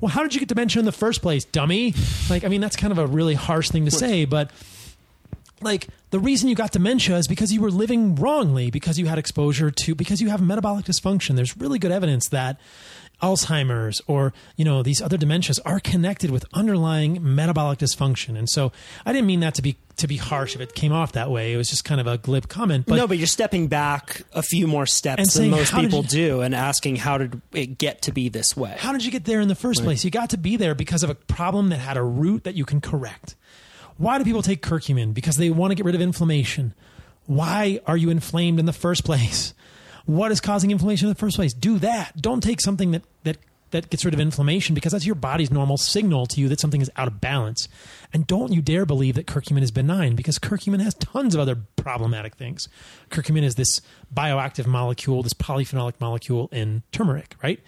Well, 0.00 0.10
how 0.10 0.22
did 0.22 0.34
you 0.34 0.40
get 0.40 0.48
dementia 0.48 0.80
in 0.80 0.86
the 0.86 0.92
first 0.92 1.22
place, 1.22 1.44
dummy? 1.44 1.94
Like, 2.28 2.44
I 2.44 2.48
mean, 2.48 2.60
that's 2.60 2.76
kind 2.76 2.90
of 2.90 2.98
a 2.98 3.06
really 3.06 3.34
harsh 3.34 3.70
thing 3.70 3.84
to 3.84 3.90
say, 3.90 4.24
but 4.24 4.50
like 5.60 5.88
the 6.10 6.18
reason 6.18 6.48
you 6.48 6.54
got 6.54 6.72
dementia 6.72 7.16
is 7.18 7.28
because 7.28 7.52
you 7.52 7.60
were 7.60 7.70
living 7.70 8.14
wrongly, 8.14 8.70
because 8.70 8.98
you 8.98 9.06
had 9.06 9.18
exposure 9.18 9.70
to, 9.70 9.94
because 9.94 10.20
you 10.20 10.30
have 10.30 10.40
metabolic 10.40 10.86
dysfunction. 10.86 11.36
There's 11.36 11.56
really 11.56 11.78
good 11.78 11.92
evidence 11.92 12.28
that 12.30 12.58
Alzheimer's 13.22 14.00
or 14.06 14.32
you 14.56 14.64
know 14.64 14.82
these 14.82 15.00
other 15.02 15.16
dementias 15.16 15.58
are 15.64 15.80
connected 15.80 16.30
with 16.30 16.44
underlying 16.52 17.18
metabolic 17.22 17.78
dysfunction. 17.78 18.36
And 18.38 18.48
so 18.48 18.72
I 19.04 19.12
didn't 19.12 19.26
mean 19.26 19.40
that 19.40 19.54
to 19.54 19.62
be 19.62 19.76
to 19.96 20.08
be 20.08 20.16
harsh 20.16 20.54
if 20.54 20.60
it 20.60 20.74
came 20.74 20.92
off 20.92 21.12
that 21.12 21.30
way. 21.30 21.52
It 21.52 21.56
was 21.56 21.68
just 21.68 21.84
kind 21.84 22.00
of 22.00 22.06
a 22.06 22.18
glib 22.18 22.48
comment. 22.48 22.86
But 22.86 22.96
no, 22.96 23.06
but 23.06 23.18
you're 23.18 23.26
stepping 23.26 23.68
back 23.68 24.22
a 24.32 24.42
few 24.42 24.66
more 24.66 24.86
steps 24.86 25.34
than 25.34 25.50
most 25.50 25.74
people 25.74 26.02
you, 26.02 26.08
do 26.08 26.40
and 26.40 26.54
asking 26.54 26.96
how 26.96 27.18
did 27.18 27.40
it 27.52 27.78
get 27.78 28.02
to 28.02 28.12
be 28.12 28.28
this 28.28 28.56
way? 28.56 28.74
How 28.78 28.92
did 28.92 29.04
you 29.04 29.10
get 29.10 29.24
there 29.24 29.40
in 29.40 29.48
the 29.48 29.54
first 29.54 29.80
right. 29.80 29.86
place? 29.86 30.04
You 30.04 30.10
got 30.10 30.30
to 30.30 30.38
be 30.38 30.56
there 30.56 30.74
because 30.74 31.02
of 31.02 31.10
a 31.10 31.14
problem 31.14 31.68
that 31.68 31.78
had 31.78 31.96
a 31.96 32.02
root 32.02 32.44
that 32.44 32.54
you 32.54 32.64
can 32.64 32.80
correct. 32.80 33.36
Why 33.96 34.16
do 34.16 34.24
people 34.24 34.42
take 34.42 34.62
curcumin? 34.62 35.12
Because 35.12 35.36
they 35.36 35.50
want 35.50 35.72
to 35.72 35.74
get 35.74 35.84
rid 35.84 35.94
of 35.94 36.00
inflammation. 36.00 36.74
Why 37.26 37.80
are 37.86 37.96
you 37.96 38.08
inflamed 38.08 38.58
in 38.58 38.64
the 38.64 38.72
first 38.72 39.04
place? 39.04 39.52
What 40.10 40.32
is 40.32 40.40
causing 40.40 40.72
inflammation 40.72 41.06
in 41.06 41.12
the 41.12 41.18
first 41.18 41.36
place? 41.36 41.54
Do 41.54 41.78
that. 41.78 42.20
Don't 42.20 42.42
take 42.42 42.60
something 42.60 42.90
that 42.90 43.04
that 43.22 43.36
that 43.70 43.90
gets 43.90 44.04
rid 44.04 44.12
of 44.12 44.18
inflammation 44.18 44.74
because 44.74 44.90
that's 44.90 45.06
your 45.06 45.14
body's 45.14 45.52
normal 45.52 45.76
signal 45.76 46.26
to 46.26 46.40
you 46.40 46.48
that 46.48 46.58
something 46.58 46.80
is 46.80 46.90
out 46.96 47.06
of 47.06 47.20
balance. 47.20 47.68
And 48.12 48.26
don't 48.26 48.52
you 48.52 48.60
dare 48.60 48.84
believe 48.84 49.14
that 49.14 49.28
curcumin 49.28 49.62
is 49.62 49.70
benign 49.70 50.16
because 50.16 50.40
curcumin 50.40 50.82
has 50.82 50.94
tons 50.94 51.36
of 51.36 51.40
other 51.40 51.56
problematic 51.76 52.34
things. 52.34 52.68
Curcumin 53.08 53.44
is 53.44 53.54
this 53.54 53.80
bioactive 54.12 54.66
molecule, 54.66 55.22
this 55.22 55.32
polyphenolic 55.32 56.00
molecule 56.00 56.48
in 56.50 56.82
turmeric, 56.90 57.36
right? 57.40 57.60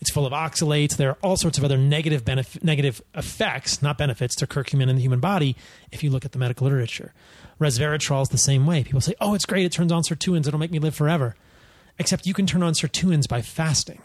It's 0.00 0.10
full 0.10 0.26
of 0.26 0.32
oxalates. 0.32 0.96
There 0.96 1.10
are 1.10 1.18
all 1.22 1.36
sorts 1.36 1.56
of 1.56 1.62
other 1.62 1.78
negative 1.78 2.24
benef- 2.24 2.64
negative 2.64 3.00
effects, 3.14 3.80
not 3.80 3.96
benefits, 3.96 4.34
to 4.36 4.48
curcumin 4.48 4.90
in 4.90 4.96
the 4.96 5.02
human 5.02 5.20
body 5.20 5.54
if 5.92 6.02
you 6.02 6.10
look 6.10 6.24
at 6.24 6.32
the 6.32 6.38
medical 6.40 6.64
literature. 6.64 7.14
Resveratrol 7.60 8.22
is 8.22 8.28
the 8.30 8.38
same 8.38 8.66
way. 8.66 8.82
People 8.82 9.00
say, 9.00 9.14
oh, 9.20 9.34
it's 9.34 9.46
great. 9.46 9.64
It 9.64 9.70
turns 9.70 9.92
on 9.92 10.02
sirtuins. 10.02 10.48
It'll 10.48 10.58
make 10.58 10.72
me 10.72 10.80
live 10.80 10.96
forever. 10.96 11.36
Except 11.98 12.26
you 12.26 12.34
can 12.34 12.46
turn 12.46 12.62
on 12.62 12.74
sirtuins 12.74 13.28
by 13.28 13.42
fasting 13.42 14.02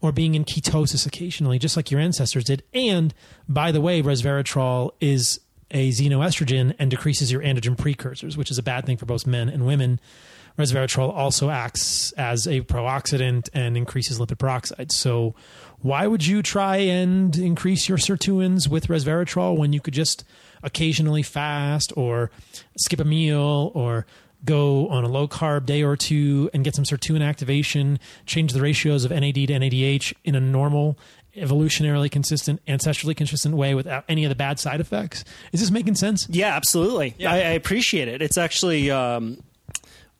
or 0.00 0.12
being 0.12 0.34
in 0.34 0.44
ketosis 0.44 1.06
occasionally, 1.06 1.58
just 1.58 1.76
like 1.76 1.90
your 1.90 2.00
ancestors 2.00 2.44
did. 2.44 2.62
And 2.72 3.14
by 3.48 3.72
the 3.72 3.80
way, 3.80 4.02
resveratrol 4.02 4.92
is 5.00 5.40
a 5.70 5.90
xenoestrogen 5.90 6.74
and 6.78 6.90
decreases 6.90 7.32
your 7.32 7.42
androgen 7.42 7.76
precursors, 7.76 8.36
which 8.36 8.50
is 8.50 8.58
a 8.58 8.62
bad 8.62 8.86
thing 8.86 8.96
for 8.96 9.06
both 9.06 9.26
men 9.26 9.48
and 9.48 9.66
women 9.66 9.98
resveratrol 10.58 11.12
also 11.14 11.50
acts 11.50 12.12
as 12.12 12.46
a 12.46 12.62
pro-oxidant 12.62 13.48
and 13.52 13.76
increases 13.76 14.18
lipid 14.18 14.38
peroxide. 14.38 14.90
So, 14.92 15.34
why 15.80 16.06
would 16.06 16.26
you 16.26 16.42
try 16.42 16.76
and 16.76 17.36
increase 17.36 17.88
your 17.88 17.98
sirtuins 17.98 18.68
with 18.68 18.86
resveratrol 18.86 19.56
when 19.56 19.72
you 19.72 19.80
could 19.80 19.94
just 19.94 20.24
occasionally 20.62 21.22
fast 21.22 21.92
or 21.96 22.30
skip 22.78 22.98
a 22.98 23.04
meal 23.04 23.70
or 23.74 24.06
go 24.44 24.88
on 24.88 25.04
a 25.04 25.08
low 25.08 25.26
carb 25.26 25.66
day 25.66 25.82
or 25.82 25.96
two 25.96 26.50
and 26.54 26.64
get 26.64 26.74
some 26.74 26.84
sirtuin 26.84 27.22
activation, 27.22 27.98
change 28.26 28.52
the 28.52 28.60
ratios 28.60 29.04
of 29.04 29.10
NAD 29.10 29.34
to 29.34 29.46
NADH 29.46 30.14
in 30.24 30.34
a 30.34 30.40
normal 30.40 30.98
evolutionarily 31.36 32.10
consistent, 32.10 32.64
ancestrally 32.66 33.16
consistent 33.16 33.54
way 33.54 33.74
without 33.74 34.04
any 34.08 34.24
of 34.24 34.28
the 34.28 34.34
bad 34.34 34.58
side 34.58 34.80
effects. 34.80 35.24
Is 35.52 35.60
this 35.60 35.70
making 35.70 35.96
sense? 35.96 36.26
Yeah, 36.30 36.54
absolutely. 36.54 37.14
Yeah. 37.18 37.32
I, 37.32 37.36
I 37.36 37.50
appreciate 37.50 38.08
it. 38.08 38.22
It's 38.22 38.38
actually 38.38 38.90
um, 38.90 39.42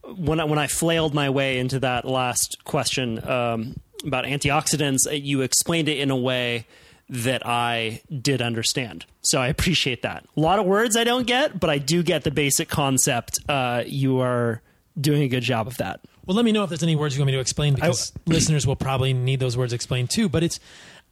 when 0.03 0.41
I, 0.41 0.45
when 0.45 0.59
I 0.59 0.67
flailed 0.67 1.15
my 1.15 1.31
way 1.31 1.59
into 1.59 1.81
that 1.81 2.05
last 2.05 2.59
question 2.65 3.27
um, 3.29 3.77
about 4.05 4.25
antioxidants, 4.25 5.01
you 5.11 5.41
explained 5.43 5.89
it 5.89 5.99
in 5.99 6.11
a 6.11 6.17
way 6.17 6.67
that 7.09 7.47
I 7.47 8.03
did 8.21 8.43
understand. 8.43 9.07
So 9.23 9.41
I 9.41 9.49
appreciate 9.49 10.03
that. 10.03 10.25
A 10.37 10.41
lot 10.41 10.59
of 10.59 10.67
words 10.67 10.97
I 10.97 11.05
don't 11.05 11.27
get, 11.27 11.59
but 11.61 11.71
I 11.71 11.79
do 11.79 12.03
get 12.03 12.25
the 12.25 12.31
basic 12.31 12.69
concept. 12.69 13.39
Uh, 13.49 13.85
you 13.87 14.21
are 14.21 14.61
doing 15.01 15.23
a 15.23 15.29
good 15.29 15.43
job 15.43 15.67
of 15.67 15.77
that. 15.77 16.01
Well, 16.25 16.35
let 16.37 16.45
me 16.45 16.53
know 16.53 16.65
if 16.65 16.71
there's 16.71 16.83
any 16.83 16.97
words 16.97 17.15
you 17.17 17.21
want 17.21 17.29
me 17.29 17.33
to 17.35 17.41
explain 17.41 17.75
because 17.75 18.13
I, 18.17 18.21
listeners 18.31 18.67
will 18.67 18.77
probably 18.77 19.13
need 19.13 19.39
those 19.39 19.57
words 19.57 19.73
explained 19.73 20.11
too. 20.11 20.29
But 20.29 20.43
it's 20.43 20.59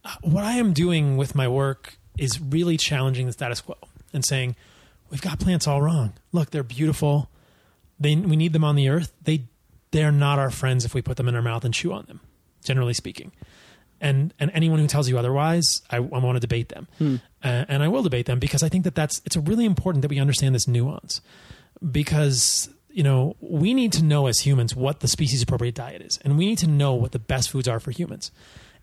uh, 0.05 0.15
what 0.23 0.43
I 0.45 0.55
am 0.55 0.73
doing 0.73 1.17
with 1.17 1.35
my 1.35 1.47
work 1.47 1.99
is 2.19 2.41
really 2.41 2.77
challenging 2.77 3.27
the 3.27 3.33
status 3.33 3.61
quo 3.61 3.77
and 4.13 4.25
saying 4.25 4.57
we've 5.11 5.23
got 5.23 5.39
plants 5.39 5.69
all 5.69 5.81
wrong. 5.81 6.15
Look, 6.33 6.51
they're 6.51 6.65
beautiful 6.65 7.31
they 7.99 8.17
we 8.17 8.37
need 8.37 8.53
them 8.53 8.65
on 8.65 8.77
the 8.77 8.89
earth. 8.89 9.13
They 9.23 9.45
they're 9.91 10.13
not 10.13 10.39
our 10.39 10.51
friends 10.51 10.85
if 10.85 10.95
we 10.95 11.03
put 11.03 11.17
them 11.17 11.29
in 11.29 11.35
our 11.35 11.43
mouth 11.43 11.65
and 11.65 11.73
chew 11.73 11.93
on 11.93 12.05
them. 12.07 12.21
Generally 12.65 12.95
speaking, 12.95 13.33
and 14.05 14.35
and 14.39 14.51
anyone 14.55 14.79
who 14.79 14.87
tells 14.87 15.09
you 15.09 15.19
otherwise, 15.19 15.83
I, 15.91 15.97
I 15.97 16.01
want 16.01 16.37
to 16.37 16.41
debate 16.41 16.69
them, 16.69 16.87
hmm. 16.99 17.17
uh, 17.43 17.65
and 17.69 17.83
I 17.83 17.89
will 17.89 18.03
debate 18.03 18.27
them 18.27 18.39
because 18.39 18.63
I 18.63 18.69
think 18.69 18.85
that 18.85 18.95
that's 18.95 19.21
it's 19.25 19.37
really 19.37 19.65
important 19.65 20.03
that 20.03 20.09
we 20.09 20.21
understand 20.21 20.55
this 20.55 20.69
nuance 20.69 21.23
because 21.91 22.69
you 22.91 23.03
know 23.03 23.35
we 23.41 23.73
need 23.75 23.93
to 23.95 24.05
know 24.05 24.27
as 24.27 24.41
humans 24.41 24.77
what 24.77 25.01
the 25.01 25.09
species 25.09 25.43
appropriate 25.43 25.75
diet 25.75 26.03
is, 26.03 26.19
and 26.23 26.39
we 26.39 26.47
need 26.47 26.59
to 26.59 26.69
know 26.69 26.95
what 26.95 27.13
the 27.13 27.19
best 27.19 27.51
foods 27.51 27.67
are 27.67 27.81
for 27.81 27.91
humans. 27.91 28.31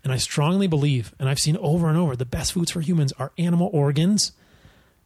And 0.04 0.12
I 0.12 0.16
strongly 0.16 0.66
believe, 0.66 1.14
and 1.20 1.28
I've 1.28 1.38
seen 1.38 1.56
over 1.58 1.88
and 1.88 1.96
over, 1.96 2.16
the 2.16 2.26
best 2.26 2.52
foods 2.52 2.72
for 2.72 2.80
humans 2.80 3.12
are 3.20 3.30
animal 3.38 3.70
organs 3.72 4.32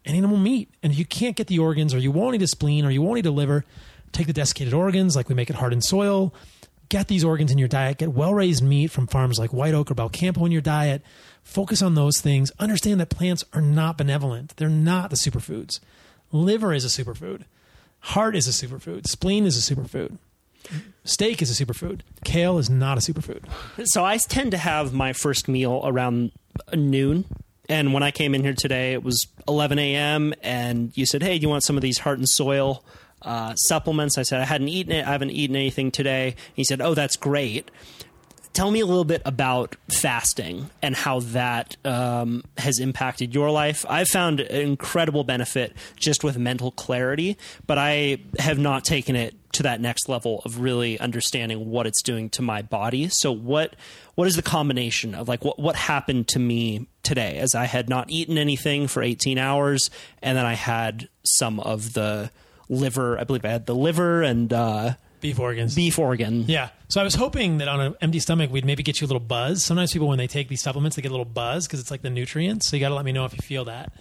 and 0.07 0.17
animal 0.17 0.39
meat. 0.39 0.71
And 0.83 0.91
if 0.91 0.99
you 0.99 1.05
can't 1.05 1.37
get 1.37 1.49
the 1.49 1.59
organs, 1.59 1.93
or 1.93 1.99
you 1.99 2.11
won't 2.11 2.35
eat 2.35 2.41
a 2.41 2.47
spleen, 2.47 2.87
or 2.87 2.91
you 2.91 3.03
won't 3.03 3.19
eat 3.19 3.27
a 3.27 3.31
liver, 3.31 3.67
take 4.13 4.27
the 4.27 4.33
desiccated 4.33 4.73
organs, 4.73 5.15
like 5.15 5.29
we 5.29 5.35
make 5.35 5.51
it 5.51 5.57
Heart 5.57 5.75
and 5.75 5.85
Soil. 5.85 6.33
Get 6.89 7.09
these 7.09 7.25
organs 7.25 7.51
in 7.51 7.59
your 7.59 7.69
diet. 7.69 7.99
Get 7.99 8.11
well 8.13 8.35
raised 8.35 8.63
meat 8.63 8.91
from 8.91 9.07
farms 9.07 9.39
like 9.39 9.53
White 9.53 9.75
Oak 9.75 9.91
or 9.91 9.95
Belcampo 9.95 10.45
in 10.47 10.53
your 10.53 10.61
diet. 10.61 11.03
Focus 11.43 11.83
on 11.83 11.95
those 11.95 12.21
things. 12.21 12.51
Understand 12.59 13.01
that 13.01 13.11
plants 13.11 13.45
are 13.53 13.61
not 13.61 13.99
benevolent. 13.99 14.57
They're 14.57 14.69
not 14.69 15.11
the 15.11 15.17
superfoods. 15.17 15.81
Liver 16.33 16.73
is 16.73 16.85
a 16.85 16.89
superfood. 17.03 17.43
Heart 18.01 18.37
is 18.37 18.47
a 18.47 18.67
superfood. 18.67 19.07
Spleen 19.07 19.45
is 19.45 19.57
a 19.57 19.75
superfood. 19.75 20.19
Steak 21.05 21.41
is 21.43 21.61
a 21.61 21.65
superfood. 21.65 22.01
Kale 22.25 22.59
is 22.59 22.69
not 22.69 22.99
a 22.99 23.01
superfood. 23.01 23.45
So 23.85 24.05
I 24.05 24.17
tend 24.19 24.51
to 24.51 24.59
have 24.59 24.93
my 24.93 25.13
first 25.13 25.49
meal 25.49 25.81
around 25.85 26.33
noon. 26.75 27.25
And 27.69 27.93
when 27.93 28.03
I 28.03 28.11
came 28.11 28.35
in 28.35 28.43
here 28.43 28.55
today, 28.55 28.93
it 28.93 29.03
was 29.03 29.27
11 29.49 29.79
a.m. 29.79 30.35
And 30.43 30.97
you 30.97 31.07
said, 31.07 31.23
"Hey, 31.23 31.39
do 31.39 31.43
you 31.43 31.49
want 31.49 31.65
some 31.65 31.77
of 31.77 31.83
these 31.83 31.99
heart 31.99 32.19
and 32.19 32.29
soil 32.29 32.85
uh, 33.23 33.55
supplements. 33.55 34.19
I 34.19 34.23
said 34.23 34.41
I 34.41 34.45
hadn't 34.45 34.69
eaten 34.69 34.93
it. 34.93 35.07
I 35.07 35.13
haven't 35.13 35.31
eaten 35.31 35.57
anything 35.57 35.91
today. 35.91 36.37
He 36.55 36.65
said, 36.65 36.81
"Oh, 36.81 36.95
that's 36.95 37.17
great." 37.17 37.71
Tell 38.53 38.71
me 38.71 38.81
a 38.81 38.87
little 38.87 39.05
bit 39.05 39.21
about 39.27 39.77
fasting 39.91 40.71
and 40.81 40.97
how 40.97 41.21
that 41.21 41.77
um, 41.85 42.43
has 42.57 42.79
impacted 42.79 43.35
your 43.35 43.51
life. 43.51 43.85
I've 43.87 44.09
found 44.09 44.41
incredible 44.41 45.25
benefit 45.25 45.77
just 45.97 46.25
with 46.25 46.39
mental 46.39 46.71
clarity, 46.71 47.37
but 47.67 47.77
I 47.77 48.17
have 48.39 48.59
not 48.59 48.83
taken 48.83 49.15
it 49.15 49.35
to 49.57 49.63
that 49.63 49.81
next 49.81 50.09
level 50.09 50.43
of 50.45 50.61
really 50.61 50.99
understanding 50.99 51.71
what 51.71 51.87
it's 51.87 52.03
doing 52.03 52.29
to 52.31 52.43
my 52.43 52.63
body. 52.63 53.09
So 53.09 53.33
what 53.33 53.75
what 54.15 54.27
is 54.29 54.37
the 54.37 54.43
combination 54.43 55.15
of 55.15 55.29
like 55.29 55.45
what 55.45 55.59
what 55.59 55.77
happened 55.77 56.29
to 56.29 56.39
me 56.39 56.87
today 57.03 57.39
as 57.39 57.55
I 57.55 57.65
had 57.65 57.89
not 57.89 58.11
eaten 58.11 58.37
anything 58.39 58.87
for 58.87 59.03
18 59.03 59.39
hours 59.39 59.91
and 60.23 60.37
then 60.37 60.45
I 60.45 60.55
had 60.55 61.09
some 61.25 61.61
of 61.61 61.93
the 61.95 62.31
liver. 62.69 63.19
I 63.19 63.25
believe 63.25 63.45
I 63.45 63.49
had 63.49 63.67
the 63.67 63.75
liver 63.75 64.23
and 64.23 64.53
uh, 64.53 64.95
beef 65.21 65.39
organs. 65.39 65.75
Beef 65.75 65.99
organ. 65.99 66.43
Yeah. 66.43 66.71
So 66.89 67.01
I 67.01 67.05
was 67.05 67.15
hoping 67.15 67.59
that 67.59 67.69
on 67.69 67.81
an 67.81 67.95
empty 68.01 68.21
stomach 68.21 68.51
we'd 68.51 68.65
maybe 68.65 68.83
get 68.83 69.01
you 69.01 69.07
a 69.07 69.09
little 69.09 69.21
buzz. 69.21 69.65
Sometimes 69.65 69.93
people 69.93 70.09
when 70.09 70.19
they 70.19 70.27
take 70.27 70.49
these 70.49 70.63
supplements 70.63 70.97
they 70.97 71.03
get 71.03 71.09
a 71.09 71.15
little 71.15 71.25
buzz 71.25 71.67
because 71.67 71.81
it's 71.81 71.91
like 71.91 72.03
the 72.03 72.11
nutrients. 72.11 72.69
So 72.69 72.77
you 72.77 72.81
got 72.81 72.91
to 72.91 72.95
let 72.95 73.05
me 73.05 73.13
know 73.13 73.25
if 73.25 73.33
you 73.33 73.41
feel 73.43 73.65
that. 73.67 73.93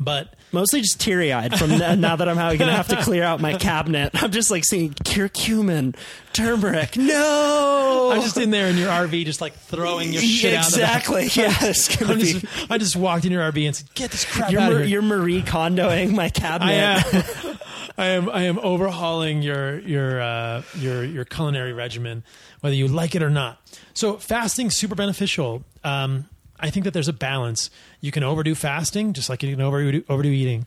But 0.00 0.34
mostly 0.52 0.80
just 0.80 1.00
teary 1.00 1.32
eyed 1.32 1.58
from 1.58 1.70
now 2.00 2.16
that 2.16 2.28
I'm 2.28 2.36
going 2.36 2.58
to 2.58 2.72
have 2.72 2.88
to 2.88 3.02
clear 3.02 3.22
out 3.22 3.40
my 3.40 3.56
cabinet. 3.56 4.10
I'm 4.14 4.32
just 4.32 4.50
like 4.50 4.64
seeing 4.64 4.92
curcumin, 4.92 5.96
turmeric. 6.32 6.96
No, 6.96 8.10
I'm 8.12 8.22
just 8.22 8.36
in 8.36 8.50
there 8.50 8.68
in 8.68 8.76
your 8.76 8.88
RV, 8.88 9.24
just 9.24 9.40
like 9.40 9.54
throwing 9.54 10.12
your 10.12 10.22
shit 10.22 10.54
exactly. 10.54 11.22
out. 11.22 11.26
Exactly. 11.26 11.42
Yeah, 11.42 12.42
just, 12.42 12.70
I 12.70 12.78
just 12.78 12.96
walked 12.96 13.24
in 13.24 13.32
your 13.32 13.42
RV 13.52 13.66
and 13.66 13.76
said, 13.76 13.94
"Get 13.94 14.10
this 14.10 14.24
crap 14.24 14.50
you're 14.50 14.60
out 14.60 14.72
of 14.72 14.78
here." 14.78 14.86
You're 14.86 15.02
Marie 15.02 15.42
Kondoing 15.42 16.12
my 16.12 16.28
cabinet. 16.28 16.72
I 16.72 16.74
am. 16.74 17.58
I 17.96 18.06
am 18.06 18.28
I 18.28 18.42
am 18.42 18.58
overhauling 18.58 19.42
your 19.42 19.78
your 19.78 20.20
uh, 20.20 20.62
your 20.76 21.04
your 21.04 21.24
culinary 21.24 21.72
regimen, 21.72 22.24
whether 22.60 22.74
you 22.74 22.88
like 22.88 23.14
it 23.14 23.22
or 23.22 23.30
not. 23.30 23.60
So 23.94 24.16
fasting 24.16 24.70
super 24.70 24.96
beneficial. 24.96 25.64
Um, 25.84 26.26
I 26.64 26.70
think 26.70 26.84
that 26.84 26.94
there's 26.94 27.08
a 27.08 27.12
balance. 27.12 27.68
You 28.00 28.10
can 28.10 28.22
overdo 28.22 28.54
fasting, 28.54 29.12
just 29.12 29.28
like 29.28 29.42
you 29.42 29.54
can 29.54 29.60
overdo 29.60 30.02
overdo 30.08 30.30
eating. 30.30 30.66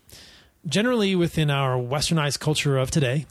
Generally, 0.67 1.15
within 1.15 1.49
our 1.49 1.75
westernized 1.75 2.39
culture 2.39 2.77
of 2.77 2.91
today, 2.91 3.25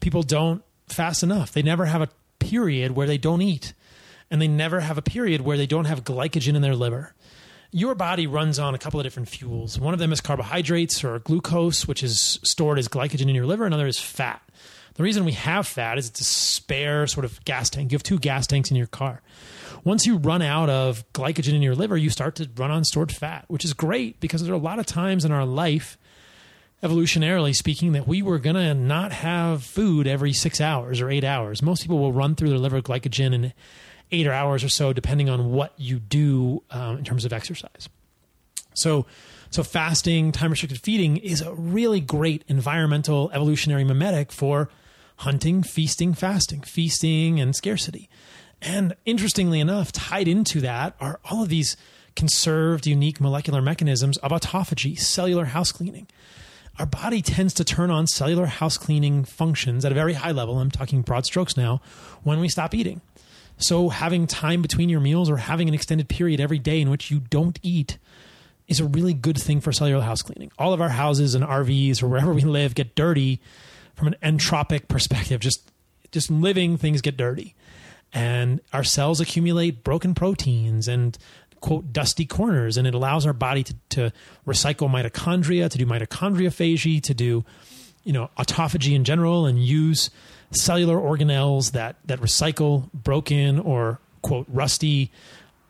people 0.00 0.22
don't 0.22 0.62
fast 0.86 1.22
enough. 1.22 1.52
They 1.52 1.62
never 1.62 1.86
have 1.86 2.02
a 2.02 2.10
period 2.38 2.92
where 2.92 3.06
they 3.06 3.16
don't 3.16 3.40
eat, 3.40 3.72
and 4.30 4.38
they 4.38 4.48
never 4.48 4.80
have 4.80 4.98
a 4.98 5.02
period 5.02 5.40
where 5.40 5.56
they 5.56 5.66
don't 5.66 5.86
have 5.86 6.04
glycogen 6.04 6.56
in 6.56 6.60
their 6.60 6.76
liver. 6.76 7.14
Your 7.70 7.94
body 7.94 8.26
runs 8.26 8.58
on 8.58 8.74
a 8.74 8.78
couple 8.78 9.00
of 9.00 9.04
different 9.04 9.30
fuels. 9.30 9.80
One 9.80 9.94
of 9.94 9.98
them 9.98 10.12
is 10.12 10.20
carbohydrates 10.20 11.02
or 11.02 11.20
glucose, 11.20 11.88
which 11.88 12.02
is 12.02 12.38
stored 12.42 12.78
as 12.78 12.86
glycogen 12.86 13.30
in 13.30 13.34
your 13.34 13.46
liver. 13.46 13.64
Another 13.64 13.86
is 13.86 13.98
fat. 13.98 14.42
The 14.92 15.02
reason 15.02 15.24
we 15.24 15.32
have 15.32 15.66
fat 15.66 15.96
is 15.96 16.10
it's 16.10 16.20
a 16.20 16.24
spare 16.24 17.06
sort 17.06 17.24
of 17.24 17.42
gas 17.46 17.70
tank. 17.70 17.92
You 17.92 17.96
have 17.96 18.02
two 18.02 18.18
gas 18.18 18.46
tanks 18.46 18.70
in 18.70 18.76
your 18.76 18.88
car. 18.88 19.22
Once 19.84 20.06
you 20.06 20.16
run 20.18 20.42
out 20.42 20.68
of 20.68 21.10
glycogen 21.12 21.54
in 21.54 21.62
your 21.62 21.74
liver, 21.74 21.96
you 21.96 22.10
start 22.10 22.34
to 22.34 22.48
run 22.56 22.70
on 22.70 22.84
stored 22.84 23.12
fat, 23.12 23.44
which 23.48 23.64
is 23.64 23.72
great 23.72 24.20
because 24.20 24.42
there 24.42 24.52
are 24.52 24.56
a 24.56 24.60
lot 24.60 24.78
of 24.78 24.86
times 24.86 25.24
in 25.24 25.32
our 25.32 25.44
life, 25.44 25.96
evolutionarily 26.82 27.54
speaking, 27.54 27.92
that 27.92 28.06
we 28.06 28.22
were 28.22 28.38
going 28.38 28.56
to 28.56 28.74
not 28.74 29.12
have 29.12 29.64
food 29.64 30.06
every 30.06 30.32
six 30.32 30.60
hours 30.60 31.00
or 31.00 31.10
eight 31.10 31.24
hours. 31.24 31.62
Most 31.62 31.82
people 31.82 31.98
will 31.98 32.12
run 32.12 32.34
through 32.34 32.50
their 32.50 32.58
liver 32.58 32.82
glycogen 32.82 33.34
in 33.34 33.52
eight 34.12 34.26
hours 34.26 34.64
or 34.64 34.68
so, 34.68 34.92
depending 34.92 35.30
on 35.30 35.52
what 35.52 35.72
you 35.76 35.98
do 35.98 36.62
um, 36.70 36.98
in 36.98 37.04
terms 37.04 37.24
of 37.24 37.32
exercise. 37.32 37.88
So, 38.74 39.06
so 39.50 39.62
fasting, 39.62 40.32
time 40.32 40.50
restricted 40.50 40.80
feeding 40.80 41.16
is 41.16 41.40
a 41.40 41.54
really 41.54 42.00
great 42.00 42.44
environmental 42.48 43.30
evolutionary 43.32 43.84
mimetic 43.84 44.32
for 44.32 44.68
hunting, 45.16 45.62
feasting, 45.62 46.14
fasting, 46.14 46.62
feasting, 46.62 47.40
and 47.40 47.54
scarcity. 47.54 48.08
And 48.62 48.94
interestingly 49.04 49.60
enough, 49.60 49.92
tied 49.92 50.28
into 50.28 50.60
that 50.60 50.94
are 51.00 51.20
all 51.30 51.42
of 51.42 51.48
these 51.48 51.76
conserved, 52.14 52.86
unique 52.86 53.20
molecular 53.20 53.62
mechanisms 53.62 54.18
of 54.18 54.32
autophagy, 54.32 54.98
cellular 54.98 55.46
house 55.46 55.72
cleaning. 55.72 56.06
Our 56.78 56.86
body 56.86 57.22
tends 57.22 57.54
to 57.54 57.64
turn 57.64 57.90
on 57.90 58.06
cellular 58.06 58.46
house 58.46 58.76
cleaning 58.76 59.24
functions 59.24 59.84
at 59.84 59.92
a 59.92 59.94
very 59.94 60.14
high 60.14 60.30
level. 60.32 60.58
I'm 60.58 60.70
talking 60.70 61.02
broad 61.02 61.26
strokes 61.26 61.56
now 61.56 61.80
when 62.22 62.40
we 62.40 62.48
stop 62.48 62.74
eating. 62.74 63.00
So, 63.58 63.90
having 63.90 64.26
time 64.26 64.62
between 64.62 64.88
your 64.88 65.00
meals 65.00 65.28
or 65.28 65.36
having 65.36 65.68
an 65.68 65.74
extended 65.74 66.08
period 66.08 66.40
every 66.40 66.58
day 66.58 66.80
in 66.80 66.88
which 66.88 67.10
you 67.10 67.20
don't 67.20 67.58
eat 67.62 67.98
is 68.68 68.80
a 68.80 68.86
really 68.86 69.12
good 69.12 69.36
thing 69.36 69.60
for 69.60 69.72
cellular 69.72 70.02
house 70.02 70.22
cleaning. 70.22 70.50
All 70.58 70.72
of 70.72 70.80
our 70.80 70.88
houses 70.88 71.34
and 71.34 71.44
RVs 71.44 72.02
or 72.02 72.08
wherever 72.08 72.32
we 72.32 72.42
live 72.42 72.74
get 72.74 72.94
dirty 72.94 73.40
from 73.94 74.08
an 74.08 74.16
entropic 74.22 74.88
perspective. 74.88 75.40
Just 75.40 75.70
just 76.12 76.30
living 76.30 76.78
things 76.78 77.02
get 77.02 77.16
dirty. 77.16 77.54
And 78.12 78.60
our 78.72 78.84
cells 78.84 79.20
accumulate 79.20 79.84
broken 79.84 80.14
proteins 80.14 80.88
and 80.88 81.16
quote 81.60 81.92
dusty 81.92 82.26
corners. 82.26 82.76
And 82.76 82.86
it 82.86 82.94
allows 82.94 83.26
our 83.26 83.32
body 83.32 83.62
to, 83.64 83.74
to 83.90 84.12
recycle 84.46 84.90
mitochondria, 84.90 85.70
to 85.70 85.78
do 85.78 85.86
mitochondriophagy, 85.86 87.02
to 87.02 87.14
do 87.14 87.44
you 88.02 88.12
know 88.12 88.30
autophagy 88.38 88.94
in 88.94 89.04
general 89.04 89.46
and 89.46 89.62
use 89.62 90.10
cellular 90.52 90.96
organelles 90.96 91.72
that 91.72 91.96
that 92.06 92.18
recycle 92.20 92.90
broken 92.92 93.58
or 93.58 94.00
quote 94.22 94.46
rusty 94.48 95.12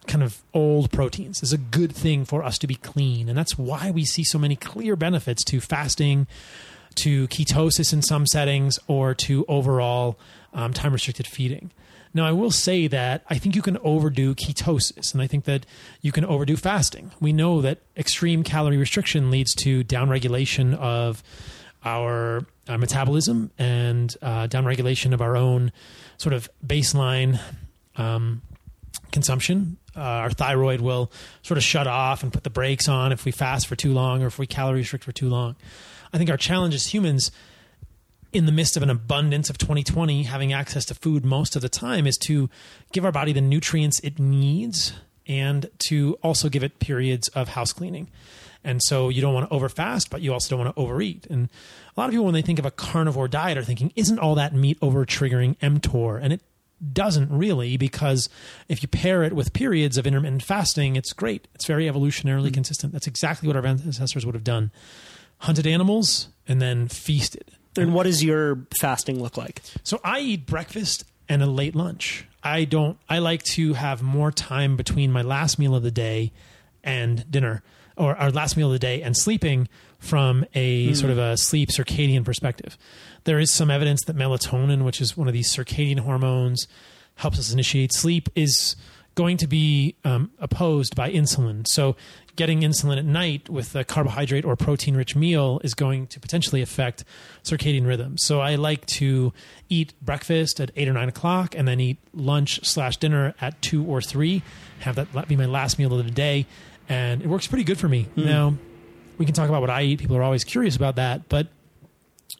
kind 0.06 0.22
of 0.22 0.42
old 0.54 0.90
proteins. 0.90 1.42
Is 1.42 1.52
a 1.52 1.58
good 1.58 1.94
thing 1.94 2.24
for 2.24 2.42
us 2.42 2.58
to 2.58 2.66
be 2.66 2.74
clean. 2.76 3.28
And 3.28 3.36
that's 3.36 3.58
why 3.58 3.90
we 3.90 4.04
see 4.04 4.24
so 4.24 4.38
many 4.38 4.56
clear 4.56 4.96
benefits 4.96 5.44
to 5.44 5.60
fasting 5.60 6.26
to 6.96 7.28
ketosis 7.28 7.92
in 7.92 8.02
some 8.02 8.26
settings 8.26 8.78
or 8.88 9.14
to 9.14 9.44
overall 9.46 10.18
um, 10.52 10.72
time 10.72 10.92
restricted 10.92 11.26
feeding 11.26 11.70
now 12.12 12.26
i 12.26 12.32
will 12.32 12.50
say 12.50 12.86
that 12.86 13.22
i 13.28 13.38
think 13.38 13.54
you 13.54 13.62
can 13.62 13.76
overdo 13.78 14.34
ketosis 14.34 15.12
and 15.12 15.22
i 15.22 15.26
think 15.26 15.44
that 15.44 15.64
you 16.00 16.12
can 16.12 16.24
overdo 16.24 16.56
fasting 16.56 17.10
we 17.20 17.32
know 17.32 17.60
that 17.60 17.78
extreme 17.96 18.42
calorie 18.42 18.76
restriction 18.76 19.30
leads 19.30 19.54
to 19.54 19.84
downregulation 19.84 20.74
of 20.74 21.22
our 21.84 22.46
uh, 22.68 22.76
metabolism 22.78 23.50
and 23.58 24.14
uh, 24.22 24.46
downregulation 24.46 25.12
of 25.12 25.20
our 25.20 25.36
own 25.36 25.72
sort 26.18 26.32
of 26.32 26.48
baseline 26.64 27.40
um, 27.96 28.42
consumption. 29.10 29.76
Uh, 29.96 30.00
our 30.00 30.30
thyroid 30.30 30.80
will 30.80 31.10
sort 31.42 31.58
of 31.58 31.64
shut 31.64 31.86
off 31.86 32.22
and 32.22 32.32
put 32.32 32.44
the 32.44 32.50
brakes 32.50 32.88
on 32.88 33.12
if 33.12 33.24
we 33.24 33.32
fast 33.32 33.66
for 33.66 33.76
too 33.76 33.92
long 33.92 34.22
or 34.22 34.26
if 34.26 34.38
we 34.38 34.46
calorie 34.46 34.78
restrict 34.78 35.04
for 35.04 35.12
too 35.12 35.28
long. 35.28 35.56
I 36.12 36.18
think 36.18 36.30
our 36.30 36.36
challenge 36.36 36.74
as 36.74 36.86
humans, 36.86 37.30
in 38.32 38.46
the 38.46 38.52
midst 38.52 38.76
of 38.76 38.82
an 38.82 38.90
abundance 38.90 39.50
of 39.50 39.58
2020, 39.58 40.24
having 40.24 40.52
access 40.52 40.84
to 40.86 40.94
food 40.94 41.24
most 41.24 41.56
of 41.56 41.62
the 41.62 41.68
time, 41.68 42.06
is 42.06 42.16
to 42.18 42.48
give 42.92 43.04
our 43.04 43.12
body 43.12 43.32
the 43.32 43.40
nutrients 43.40 44.00
it 44.00 44.18
needs 44.18 44.92
and 45.26 45.70
to 45.78 46.18
also 46.22 46.48
give 46.48 46.62
it 46.62 46.78
periods 46.78 47.28
of 47.28 47.48
house 47.50 47.72
cleaning. 47.72 48.08
And 48.62 48.82
so 48.82 49.08
you 49.08 49.20
don't 49.20 49.32
want 49.32 49.48
to 49.48 49.54
overfast, 49.54 50.10
but 50.10 50.20
you 50.20 50.32
also 50.32 50.50
don't 50.50 50.64
want 50.64 50.76
to 50.76 50.80
overeat. 50.80 51.26
And 51.30 51.48
a 51.96 52.00
lot 52.00 52.06
of 52.06 52.10
people, 52.10 52.26
when 52.26 52.34
they 52.34 52.42
think 52.42 52.58
of 52.58 52.66
a 52.66 52.70
carnivore 52.70 53.28
diet, 53.28 53.56
are 53.56 53.64
thinking, 53.64 53.92
isn't 53.96 54.18
all 54.18 54.34
that 54.34 54.54
meat 54.54 54.78
over 54.82 55.06
triggering 55.06 55.56
mTOR? 55.58 56.20
And 56.22 56.32
it 56.32 56.42
doesn't 56.92 57.30
really, 57.30 57.76
because 57.76 58.28
if 58.68 58.82
you 58.82 58.88
pair 58.88 59.22
it 59.22 59.32
with 59.32 59.52
periods 59.52 59.96
of 59.96 60.06
intermittent 60.06 60.42
fasting, 60.42 60.96
it's 60.96 61.12
great. 61.12 61.48
It's 61.54 61.66
very 61.66 61.86
evolutionarily 61.86 62.46
mm-hmm. 62.46 62.54
consistent. 62.54 62.92
That's 62.92 63.06
exactly 63.06 63.46
what 63.46 63.56
our 63.56 63.64
ancestors 63.64 64.26
would 64.26 64.34
have 64.34 64.44
done 64.44 64.70
hunted 65.38 65.66
animals 65.66 66.28
and 66.46 66.60
then 66.60 66.88
feasted. 66.88 67.52
And 67.76 67.94
what 67.94 68.04
does 68.04 68.22
your 68.22 68.66
fasting 68.80 69.22
look 69.22 69.36
like? 69.36 69.62
So 69.84 70.00
I 70.02 70.20
eat 70.20 70.46
breakfast 70.46 71.04
and 71.28 71.42
a 71.42 71.46
late 71.46 71.74
lunch. 71.74 72.26
I 72.42 72.64
don't, 72.64 72.98
I 73.08 73.18
like 73.18 73.42
to 73.44 73.74
have 73.74 74.02
more 74.02 74.32
time 74.32 74.76
between 74.76 75.12
my 75.12 75.22
last 75.22 75.58
meal 75.58 75.74
of 75.74 75.82
the 75.82 75.90
day 75.90 76.32
and 76.82 77.30
dinner 77.30 77.62
or 77.96 78.16
our 78.16 78.30
last 78.30 78.56
meal 78.56 78.68
of 78.68 78.72
the 78.72 78.78
day 78.78 79.02
and 79.02 79.16
sleeping 79.16 79.68
from 79.98 80.44
a 80.54 80.88
mm. 80.88 80.96
sort 80.96 81.12
of 81.12 81.18
a 81.18 81.36
sleep 81.36 81.68
circadian 81.68 82.24
perspective. 82.24 82.78
There 83.24 83.38
is 83.38 83.52
some 83.52 83.70
evidence 83.70 84.02
that 84.06 84.16
melatonin, 84.16 84.84
which 84.84 85.00
is 85.00 85.16
one 85.16 85.28
of 85.28 85.34
these 85.34 85.54
circadian 85.54 86.00
hormones, 86.00 86.66
helps 87.16 87.38
us 87.38 87.52
initiate 87.52 87.92
sleep, 87.92 88.30
is 88.34 88.74
going 89.14 89.36
to 89.36 89.46
be 89.46 89.96
um, 90.04 90.30
opposed 90.38 90.96
by 90.96 91.10
insulin. 91.10 91.66
So, 91.66 91.96
getting 92.40 92.62
insulin 92.62 92.96
at 92.96 93.04
night 93.04 93.50
with 93.50 93.76
a 93.76 93.84
carbohydrate 93.84 94.46
or 94.46 94.56
protein 94.56 94.96
rich 94.96 95.14
meal 95.14 95.60
is 95.62 95.74
going 95.74 96.06
to 96.06 96.18
potentially 96.18 96.62
affect 96.62 97.04
circadian 97.44 97.86
rhythms. 97.86 98.22
So, 98.24 98.40
I 98.40 98.54
like 98.54 98.86
to 98.86 99.34
eat 99.68 99.92
breakfast 100.00 100.58
at 100.58 100.70
eight 100.74 100.88
or 100.88 100.94
nine 100.94 101.10
o'clock 101.10 101.54
and 101.54 101.68
then 101.68 101.78
eat 101.80 101.98
lunch 102.14 102.64
slash 102.64 102.96
dinner 102.96 103.34
at 103.42 103.60
two 103.60 103.84
or 103.84 104.00
three, 104.00 104.42
have 104.78 104.94
that 104.94 105.28
be 105.28 105.36
my 105.36 105.44
last 105.44 105.78
meal 105.78 105.92
of 105.92 106.02
the 106.02 106.10
day 106.10 106.46
and 106.88 107.20
it 107.20 107.28
works 107.28 107.46
pretty 107.46 107.64
good 107.64 107.78
for 107.78 107.88
me. 107.88 108.08
Mm. 108.16 108.24
Now, 108.24 108.54
we 109.18 109.26
can 109.26 109.34
talk 109.34 109.50
about 109.50 109.60
what 109.60 109.68
I 109.68 109.82
eat. 109.82 109.98
People 109.98 110.16
are 110.16 110.22
always 110.22 110.44
curious 110.44 110.76
about 110.76 110.96
that, 110.96 111.28
but 111.28 111.48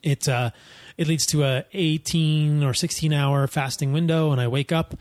it 0.03 0.27
uh, 0.31 0.51
it 0.97 1.09
leads 1.09 1.27
to 1.27 1.45
a 1.45 1.65
18 1.75 2.65
or 2.65 2.73
16 2.73 3.13
hour 3.13 3.47
fasting 3.47 3.93
window, 3.93 4.33
and 4.33 4.41
I 4.41 4.49
wake 4.49 4.73
up, 4.73 4.95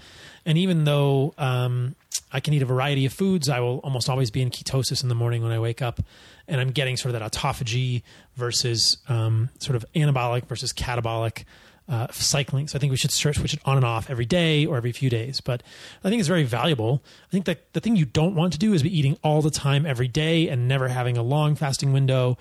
and 0.45 0.57
even 0.57 0.83
though 0.83 1.33
um, 1.37 1.95
I 2.31 2.39
can 2.39 2.53
eat 2.53 2.61
a 2.61 2.65
variety 2.65 3.05
of 3.05 3.13
foods, 3.13 3.49
I 3.49 3.59
will 3.59 3.79
almost 3.79 4.09
always 4.09 4.31
be 4.31 4.41
in 4.41 4.49
ketosis 4.49 5.01
in 5.03 5.09
the 5.09 5.15
morning 5.15 5.41
when 5.41 5.51
I 5.51 5.59
wake 5.59 5.81
up, 5.81 5.99
and 6.47 6.61
I'm 6.61 6.71
getting 6.71 6.97
sort 6.97 7.13
of 7.13 7.19
that 7.19 7.31
autophagy 7.31 8.03
versus 8.35 8.97
um, 9.07 9.49
sort 9.59 9.75
of 9.75 9.85
anabolic 9.95 10.45
versus 10.45 10.73
catabolic 10.73 11.43
uh, 11.89 12.07
cycling. 12.11 12.67
So 12.67 12.77
I 12.77 12.79
think 12.79 12.91
we 12.91 12.97
should 12.97 13.11
switch 13.11 13.53
it 13.53 13.59
on 13.65 13.75
and 13.75 13.85
off 13.85 14.09
every 14.09 14.25
day 14.25 14.65
or 14.65 14.77
every 14.77 14.91
few 14.91 15.09
days. 15.09 15.41
But 15.41 15.63
I 16.03 16.09
think 16.09 16.19
it's 16.19 16.27
very 16.27 16.43
valuable. 16.43 17.01
I 17.27 17.31
think 17.31 17.45
that 17.45 17.73
the 17.73 17.79
thing 17.79 17.95
you 17.95 18.05
don't 18.05 18.35
want 18.35 18.53
to 18.53 18.59
do 18.59 18.73
is 18.73 18.83
be 18.83 18.95
eating 18.95 19.17
all 19.23 19.41
the 19.41 19.49
time 19.49 19.85
every 19.85 20.07
day 20.07 20.47
and 20.49 20.67
never 20.67 20.87
having 20.87 21.17
a 21.17 21.23
long 21.23 21.55
fasting 21.55 21.91
window. 21.91 22.37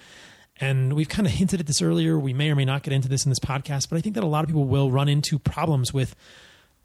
And 0.61 0.93
we've 0.93 1.09
kind 1.09 1.27
of 1.27 1.33
hinted 1.33 1.61
at 1.61 1.67
this 1.67 1.81
earlier. 1.81 2.19
We 2.19 2.35
may 2.35 2.51
or 2.51 2.57
may 2.57 2.67
not 2.67 2.83
get 2.83 2.93
into 2.93 3.09
this 3.09 3.25
in 3.25 3.31
this 3.31 3.39
podcast, 3.39 3.89
but 3.89 3.97
I 3.97 4.01
think 4.03 4.17
that 4.17 4.25
a 4.25 4.27
lot 4.27 4.45
of 4.45 4.49
people 4.49 4.65
will 4.65 4.91
run 4.91 5.09
into 5.09 5.39
problems 5.39 5.95
with 5.95 6.15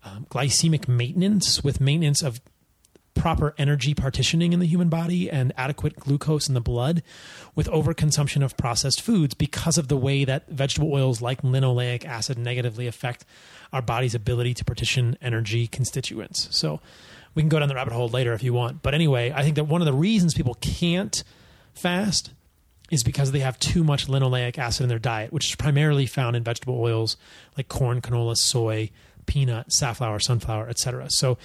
um, 0.06 0.26
glycemic 0.30 0.88
maintenance, 0.88 1.64
with 1.64 1.82
maintenance 1.82 2.22
of 2.22 2.40
proper 3.16 3.54
energy 3.58 3.94
partitioning 3.94 4.54
in 4.54 4.60
the 4.60 4.66
human 4.66 4.90
body 4.90 5.30
and 5.30 5.54
adequate 5.56 5.96
glucose 5.96 6.48
in 6.48 6.54
the 6.54 6.62
blood 6.62 7.04
with 7.56 7.68
overconsumption 7.68 8.44
of 8.44 8.58
processed 8.58 9.02
foods 9.02 9.34
because 9.34 9.78
of 9.78 9.88
the 9.88 9.98
way 9.98 10.26
that 10.26 10.48
vegetable 10.50 10.92
oils 10.92 11.22
like 11.22 11.42
linoleic 11.42 12.06
acid 12.06 12.38
negatively 12.38 12.88
affect 12.88 13.26
our 13.72 13.82
body's 13.82 14.16
ability 14.16 14.54
to 14.54 14.66
partition 14.66 15.18
energy 15.22 15.68
constituents. 15.68 16.48
So 16.52 16.80
we 17.36 17.42
can 17.42 17.50
go 17.50 17.60
down 17.60 17.68
the 17.68 17.76
rabbit 17.76 17.94
hole 17.94 18.10
later 18.10 18.34
if 18.34 18.44
you 18.44 18.54
want. 18.54 18.82
But 18.82 18.94
anyway, 18.94 19.32
I 19.36 19.44
think 19.44 19.56
that 19.56 19.66
one 19.66 19.82
of 19.82 19.86
the 19.86 19.94
reasons 19.94 20.34
people 20.34 20.56
can't 20.56 21.24
fast 21.74 22.32
is 22.92 23.04
because 23.04 23.32
they 23.32 23.40
have 23.40 23.58
too 23.60 23.84
much 23.84 24.08
linoleic 24.08 24.58
acid 24.58 24.84
in 24.84 24.90
their 24.90 25.00
diet, 25.00 25.34
which 25.34 25.50
is 25.50 25.56
primarily 25.56 26.06
found 26.06 26.36
in 26.36 26.44
vegetable 26.44 26.80
oils 26.80 27.18
like 27.58 27.68
corn, 27.68 28.02
canola, 28.02 28.38
soy, 28.38 28.92
peanut, 29.26 29.72
safflower, 29.72 30.20
sunflower, 30.20 30.70
etc. 30.70 31.08
So 31.10 31.38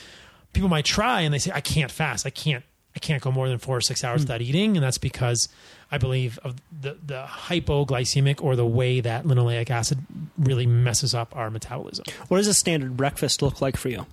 people 0.59 0.68
might 0.68 0.85
try 0.85 1.20
and 1.20 1.32
they 1.32 1.39
say, 1.39 1.52
I 1.55 1.60
can't 1.60 1.89
fast. 1.89 2.26
I 2.26 2.30
can't, 2.30 2.64
I 2.97 2.98
can't 2.98 3.22
go 3.22 3.30
more 3.30 3.48
than 3.48 3.59
four 3.59 3.76
or 3.76 3.80
six 3.80 4.02
hours 4.02 4.22
mm. 4.22 4.24
without 4.24 4.43
eating. 4.43 4.76
And 4.76 4.85
that's 4.85 4.98
because 4.98 5.48
I 5.89 5.98
believe 5.98 6.36
of 6.40 6.56
the, 6.80 6.98
the 7.01 7.22
hypoglycemic 7.28 8.43
or 8.43 8.56
the 8.56 8.66
way 8.66 9.01
that 9.01 9.24
linoleic 9.24 9.70
acid 9.70 10.01
really 10.36 10.66
messes 10.66 11.14
up 11.14 11.36
our 11.36 11.48
metabolism. 11.48 12.06
What 12.26 12.39
does 12.39 12.48
a 12.48 12.55
standard 12.55 12.97
breakfast 12.97 13.40
look 13.40 13.60
like 13.60 13.76
for 13.76 13.89
you? 13.89 14.06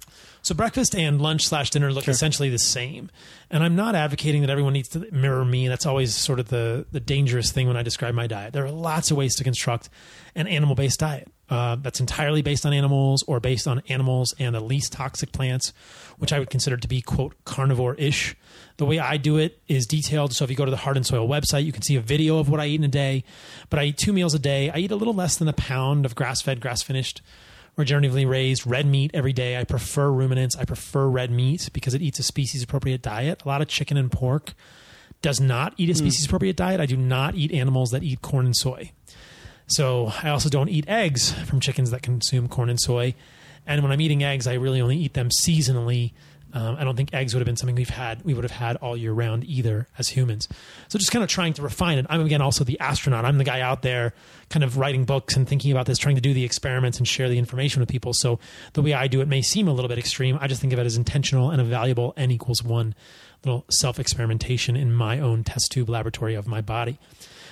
So 0.44 0.54
breakfast 0.54 0.94
and 0.94 1.20
lunch 1.20 1.48
slash 1.48 1.72
dinner 1.72 1.92
look 1.92 2.08
essentially 2.08 2.52
the 2.52 2.60
same. 2.60 3.10
And 3.50 3.64
I'm 3.64 3.76
not 3.76 3.96
advocating 3.96 4.42
that 4.42 4.52
everyone 4.52 4.74
needs 4.74 4.90
to 4.90 5.12
mirror 5.12 5.44
me. 5.44 5.68
That's 5.68 5.88
always 5.88 6.14
sort 6.14 6.40
of 6.40 6.50
the, 6.50 6.86
the 6.92 7.00
dangerous 7.00 7.52
thing 7.52 7.68
when 7.68 7.76
I 7.76 7.82
describe 7.82 8.14
my 8.14 8.28
diet. 8.28 8.54
There 8.54 8.64
are 8.64 8.70
lots 8.70 9.10
of 9.10 9.18
ways 9.18 9.36
to 9.38 9.44
construct 9.44 9.90
an 10.36 10.46
animal 10.46 10.76
based 10.76 11.00
diet 11.00 11.28
uh, 11.50 11.76
that's 11.76 12.00
entirely 12.00 12.42
based 12.42 12.66
on 12.66 12.74
animals 12.74 13.24
or 13.28 13.40
based 13.40 13.68
on 13.68 13.82
animals 13.90 14.34
and 14.40 14.56
the 14.56 14.60
least 14.60 14.94
toxic 14.94 15.32
plants, 15.32 15.74
which 16.18 16.32
I 16.34 16.40
would 16.40 16.50
consider 16.50 16.78
to 16.78 16.88
be, 16.88 17.02
quote, 17.02 17.36
carnivore 17.46 17.96
ish. 17.96 18.36
The 18.78 18.86
way 18.86 19.00
I 19.00 19.18
do 19.18 19.38
it 19.38 19.62
is 19.68 19.86
detailed. 19.86 20.34
So 20.34 20.44
if 20.44 20.50
you 20.50 20.56
go 20.56 20.66
to 20.66 20.72
the 20.72 20.78
Heart 20.78 20.98
and 20.98 21.06
Soil 21.06 21.28
website, 21.28 21.66
you 21.66 21.72
can 21.72 21.82
see 21.82 21.96
a 21.96 22.02
video 22.02 22.40
of 22.40 22.50
what 22.50 22.60
I 22.60 22.68
eat 22.68 22.80
in 22.80 22.84
a 22.84 22.90
day. 22.90 23.24
But 23.70 23.80
I 23.80 23.86
eat 23.86 23.98
two 23.98 24.14
meals 24.14 24.34
a 24.34 24.40
day. 24.40 24.70
I 24.70 24.78
eat 24.78 24.92
a 24.92 24.96
little 24.96 25.14
less 25.14 25.38
than 25.38 25.48
a 25.48 25.54
pound 25.54 26.06
of 26.06 26.16
grass 26.16 26.42
fed, 26.42 26.60
grass 26.62 26.82
finished 26.82 27.22
regeneratively 27.78 28.28
raised 28.28 28.66
red 28.66 28.86
meat 28.86 29.12
every 29.14 29.34
day. 29.34 29.58
I 29.58 29.66
prefer 29.66 30.10
ruminants. 30.10 30.56
I 30.56 30.64
prefer 30.64 31.08
red 31.08 31.30
meat 31.32 31.70
because 31.74 31.94
it 31.94 32.02
eats 32.02 32.20
a 32.20 32.24
species 32.24 32.64
appropriate 32.64 33.02
diet. 33.02 33.44
A 33.44 33.48
lot 33.48 33.62
of 33.62 33.68
chicken 33.68 33.98
and 33.98 34.10
pork 34.12 34.54
does 35.22 35.42
not 35.42 35.74
eat 35.78 35.90
a 35.90 35.94
Hmm. 35.94 35.98
species 36.00 36.26
appropriate 36.26 36.56
diet. 36.56 36.80
I 36.80 36.86
do 36.86 36.96
not 36.96 37.36
eat 37.36 37.52
animals 37.52 37.92
that 37.92 38.04
eat 38.04 38.22
corn 38.22 38.46
and 38.46 38.56
soy. 38.56 38.92
So 39.68 40.14
I 40.24 40.30
also 40.30 40.48
don't 40.48 40.70
eat 40.70 40.86
eggs 40.88 41.32
from 41.32 41.60
chickens 41.60 41.92
that 41.92 42.02
consume 42.02 42.48
corn 42.48 42.70
and 42.70 42.80
soy. 42.80 43.16
And 43.66 43.82
when 43.82 43.92
I'm 43.92 44.02
eating 44.02 44.24
eggs, 44.24 44.48
I 44.48 44.54
really 44.54 44.82
only 44.82 44.98
eat 44.98 45.14
them 45.14 45.30
seasonally. 45.30 46.14
Um, 46.54 46.78
I 46.80 46.86
don't 46.86 46.96
think 46.96 47.14
eggs 47.14 47.34
would 47.34 47.42
have 47.42 47.46
been 47.46 47.58
something 47.58 47.76
we've 47.76 47.90
had 47.90 48.24
we 48.24 48.34
would 48.34 48.46
have 48.46 48.52
had 48.52 48.78
all 48.78 48.96
year 48.96 49.12
round 49.12 49.44
either 49.44 49.90
as 49.98 50.08
humans. 50.08 50.48
So 50.88 50.98
just 50.98 51.12
kind 51.12 51.22
of 51.22 51.30
trying 51.30 51.52
to 51.54 51.62
refine 51.62 51.98
it. 51.98 52.06
I'm 52.10 52.22
again 52.22 52.42
also 52.42 52.64
the 52.64 52.80
astronaut. 52.80 53.26
I'm 53.26 53.38
the 53.38 53.44
guy 53.44 53.60
out 53.60 53.82
there 53.82 54.14
kind 54.50 54.64
of 54.64 54.78
writing 54.78 55.04
books 55.04 55.36
and 55.36 55.46
thinking 55.48 55.72
about 55.72 55.86
this, 55.86 55.98
trying 55.98 56.16
to 56.16 56.22
do 56.22 56.34
the 56.34 56.46
experiments 56.46 56.98
and 56.98 57.06
share 57.06 57.28
the 57.28 57.38
information 57.38 57.82
with 57.82 57.90
people. 57.90 58.14
So 58.14 58.40
the 58.72 58.82
way 58.82 58.94
I 58.94 59.08
do 59.08 59.20
it 59.20 59.28
may 59.28 59.42
seem 59.42 59.68
a 59.68 59.74
little 59.74 59.90
bit 59.90 59.98
extreme. 59.98 60.38
I 60.40 60.48
just 60.48 60.62
think 60.62 60.72
of 60.72 60.80
it 60.80 60.86
as 60.86 60.96
intentional 60.96 61.52
and 61.52 61.60
a 61.60 61.66
valuable 61.66 62.14
n 62.16 62.32
equals 62.32 62.64
one 62.64 62.96
little 63.44 63.66
self 63.70 64.00
experimentation 64.00 64.78
in 64.78 64.94
my 64.94 65.20
own 65.20 65.44
test 65.44 65.72
tube 65.72 65.90
laboratory 65.90 66.36
of 66.36 66.48
my 66.48 66.62
body. 66.62 66.98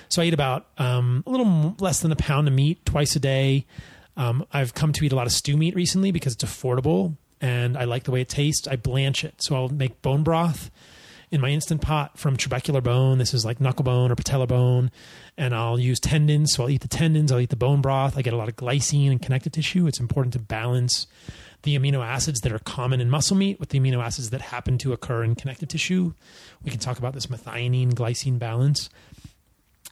So 0.08 0.22
I 0.22 0.26
eat 0.26 0.34
about 0.34 0.66
um, 0.78 1.22
a 1.26 1.30
little 1.30 1.76
less 1.78 2.00
than 2.00 2.12
a 2.12 2.16
pound 2.16 2.48
of 2.48 2.54
meat 2.54 2.84
twice 2.86 3.16
a 3.16 3.20
day. 3.20 3.66
Um, 4.16 4.46
I've 4.52 4.74
come 4.74 4.92
to 4.92 5.04
eat 5.04 5.12
a 5.12 5.16
lot 5.16 5.26
of 5.26 5.32
stew 5.32 5.56
meat 5.56 5.74
recently 5.74 6.12
because 6.12 6.34
it's 6.34 6.44
affordable 6.44 7.16
and 7.40 7.76
I 7.76 7.84
like 7.84 8.04
the 8.04 8.10
way 8.10 8.20
it 8.20 8.28
tastes. 8.28 8.66
I 8.68 8.76
blanch 8.76 9.24
it. 9.24 9.42
So 9.42 9.54
I'll 9.54 9.68
make 9.68 10.00
bone 10.02 10.22
broth 10.22 10.70
in 11.30 11.40
my 11.40 11.48
instant 11.48 11.80
pot 11.80 12.16
from 12.18 12.36
trabecular 12.36 12.82
bone. 12.82 13.18
This 13.18 13.34
is 13.34 13.44
like 13.44 13.60
knuckle 13.60 13.84
bone 13.84 14.10
or 14.10 14.16
patellar 14.16 14.46
bone. 14.46 14.90
And 15.36 15.54
I'll 15.54 15.78
use 15.78 15.98
tendons. 15.98 16.52
So 16.54 16.62
I'll 16.62 16.70
eat 16.70 16.82
the 16.82 16.88
tendons, 16.88 17.32
I'll 17.32 17.40
eat 17.40 17.50
the 17.50 17.56
bone 17.56 17.80
broth. 17.80 18.16
I 18.16 18.22
get 18.22 18.32
a 18.32 18.36
lot 18.36 18.48
of 18.48 18.56
glycine 18.56 19.10
and 19.10 19.20
connective 19.20 19.52
tissue. 19.52 19.86
It's 19.86 20.00
important 20.00 20.32
to 20.34 20.38
balance 20.38 21.06
the 21.62 21.76
amino 21.76 22.04
acids 22.04 22.40
that 22.42 22.52
are 22.52 22.58
common 22.60 23.00
in 23.00 23.10
muscle 23.10 23.36
meat 23.36 23.58
with 23.58 23.70
the 23.70 23.80
amino 23.80 24.02
acids 24.02 24.30
that 24.30 24.40
happen 24.40 24.78
to 24.78 24.92
occur 24.92 25.24
in 25.24 25.34
connective 25.34 25.68
tissue. 25.68 26.12
We 26.62 26.70
can 26.70 26.78
talk 26.78 26.98
about 26.98 27.14
this 27.14 27.26
methionine 27.26 27.94
glycine 27.94 28.38
balance. 28.38 28.90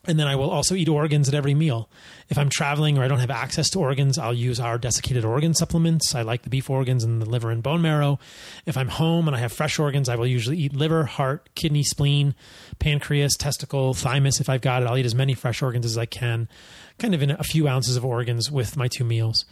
And 0.04 0.18
then 0.18 0.26
I 0.26 0.34
will 0.34 0.50
also 0.50 0.74
eat 0.74 0.88
organs 0.88 1.28
at 1.28 1.34
every 1.34 1.54
meal. 1.54 1.88
If 2.28 2.36
I'm 2.36 2.48
traveling 2.48 2.98
or 2.98 3.04
I 3.04 3.08
don't 3.08 3.20
have 3.20 3.30
access 3.30 3.70
to 3.70 3.78
organs, 3.78 4.18
I'll 4.18 4.34
use 4.34 4.58
our 4.58 4.76
desiccated 4.76 5.24
organ 5.24 5.54
supplements. 5.54 6.12
I 6.12 6.22
like 6.22 6.42
the 6.42 6.50
beef 6.50 6.68
organs 6.68 7.04
and 7.04 7.22
the 7.22 7.30
liver 7.30 7.52
and 7.52 7.62
bone 7.62 7.82
marrow. 7.82 8.18
If 8.66 8.76
I'm 8.76 8.88
home 8.88 9.28
and 9.28 9.36
I 9.36 9.38
have 9.38 9.52
fresh 9.52 9.78
organs, 9.78 10.08
I 10.08 10.16
will 10.16 10.26
usually 10.26 10.56
eat 10.58 10.74
liver, 10.74 11.04
heart, 11.04 11.50
kidney, 11.54 11.84
spleen, 11.84 12.34
pancreas, 12.80 13.36
testicle, 13.36 13.94
thymus. 13.94 14.40
If 14.40 14.48
I've 14.48 14.60
got 14.60 14.82
it, 14.82 14.86
I'll 14.86 14.98
eat 14.98 15.06
as 15.06 15.14
many 15.14 15.34
fresh 15.34 15.62
organs 15.62 15.86
as 15.86 15.96
I 15.96 16.06
can, 16.06 16.48
kind 16.98 17.14
of 17.14 17.22
in 17.22 17.30
a 17.30 17.44
few 17.44 17.68
ounces 17.68 17.96
of 17.96 18.04
organs 18.04 18.50
with 18.50 18.76
my 18.76 18.88
two 18.88 19.04
meals. 19.04 19.44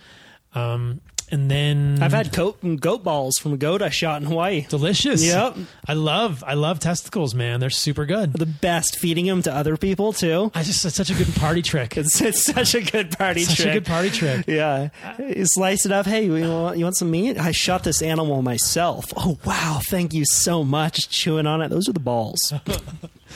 Um, 0.53 1.01
and 1.31 1.51
then 1.51 1.99
I've 2.03 2.13
had 2.13 2.33
goat, 2.33 2.59
goat 2.81 3.03
balls 3.05 3.39
from 3.39 3.53
a 3.53 3.57
goat 3.57 3.83
I 3.83 3.89
shot 3.91 4.21
in 4.23 4.29
Hawaii. 4.29 4.67
delicious. 4.69 5.25
Yep. 5.25 5.57
I 5.87 5.95
love 5.95 6.43
I 6.47 6.55
love 6.55 6.81
testicles, 6.81 7.35
man. 7.35 7.61
They're 7.61 7.71
super 7.71 8.07
good. 8.07 8.33
The 8.33 8.47
best 8.47 8.99
feeding 8.99 9.27
them 9.27 9.43
to 9.43 9.55
other 9.55 9.77
people 9.77 10.13
too. 10.13 10.51
I 10.55 10.63
just 10.63 10.85
it's 10.85 10.95
such 10.97 11.11
a 11.11 11.15
good 11.15 11.35
party 11.37 11.63
trick. 11.63 11.97
It's, 12.01 12.21
it's 12.21 12.45
such 12.45 12.75
a 12.75 12.81
good 12.81 13.17
party 13.17 13.43
such 13.45 13.57
trick. 13.57 13.69
a 13.69 13.73
good 13.75 13.87
party 13.87 14.11
trick. 14.11 14.47
Yeah, 14.47 14.89
you 15.19 15.45
slice 15.47 15.85
it 15.87 15.93
up. 15.93 16.07
Hey, 16.07 16.25
you 16.25 16.33
want, 16.51 16.79
you 16.79 16.85
want 16.85 16.97
some 16.97 17.11
meat? 17.11 17.39
I 17.39 17.53
shot 17.53 17.85
this 17.85 18.01
animal 18.03 18.43
myself. 18.43 19.13
Oh 19.17 19.39
wow, 19.45 19.81
thank 19.85 20.15
you 20.15 20.25
so 20.25 20.65
much. 20.65 21.09
Chewing 21.11 21.47
on 21.47 21.61
it. 21.63 21.69
Those 21.69 21.89
are 21.89 21.93
the 21.93 22.01
balls. 22.01 22.53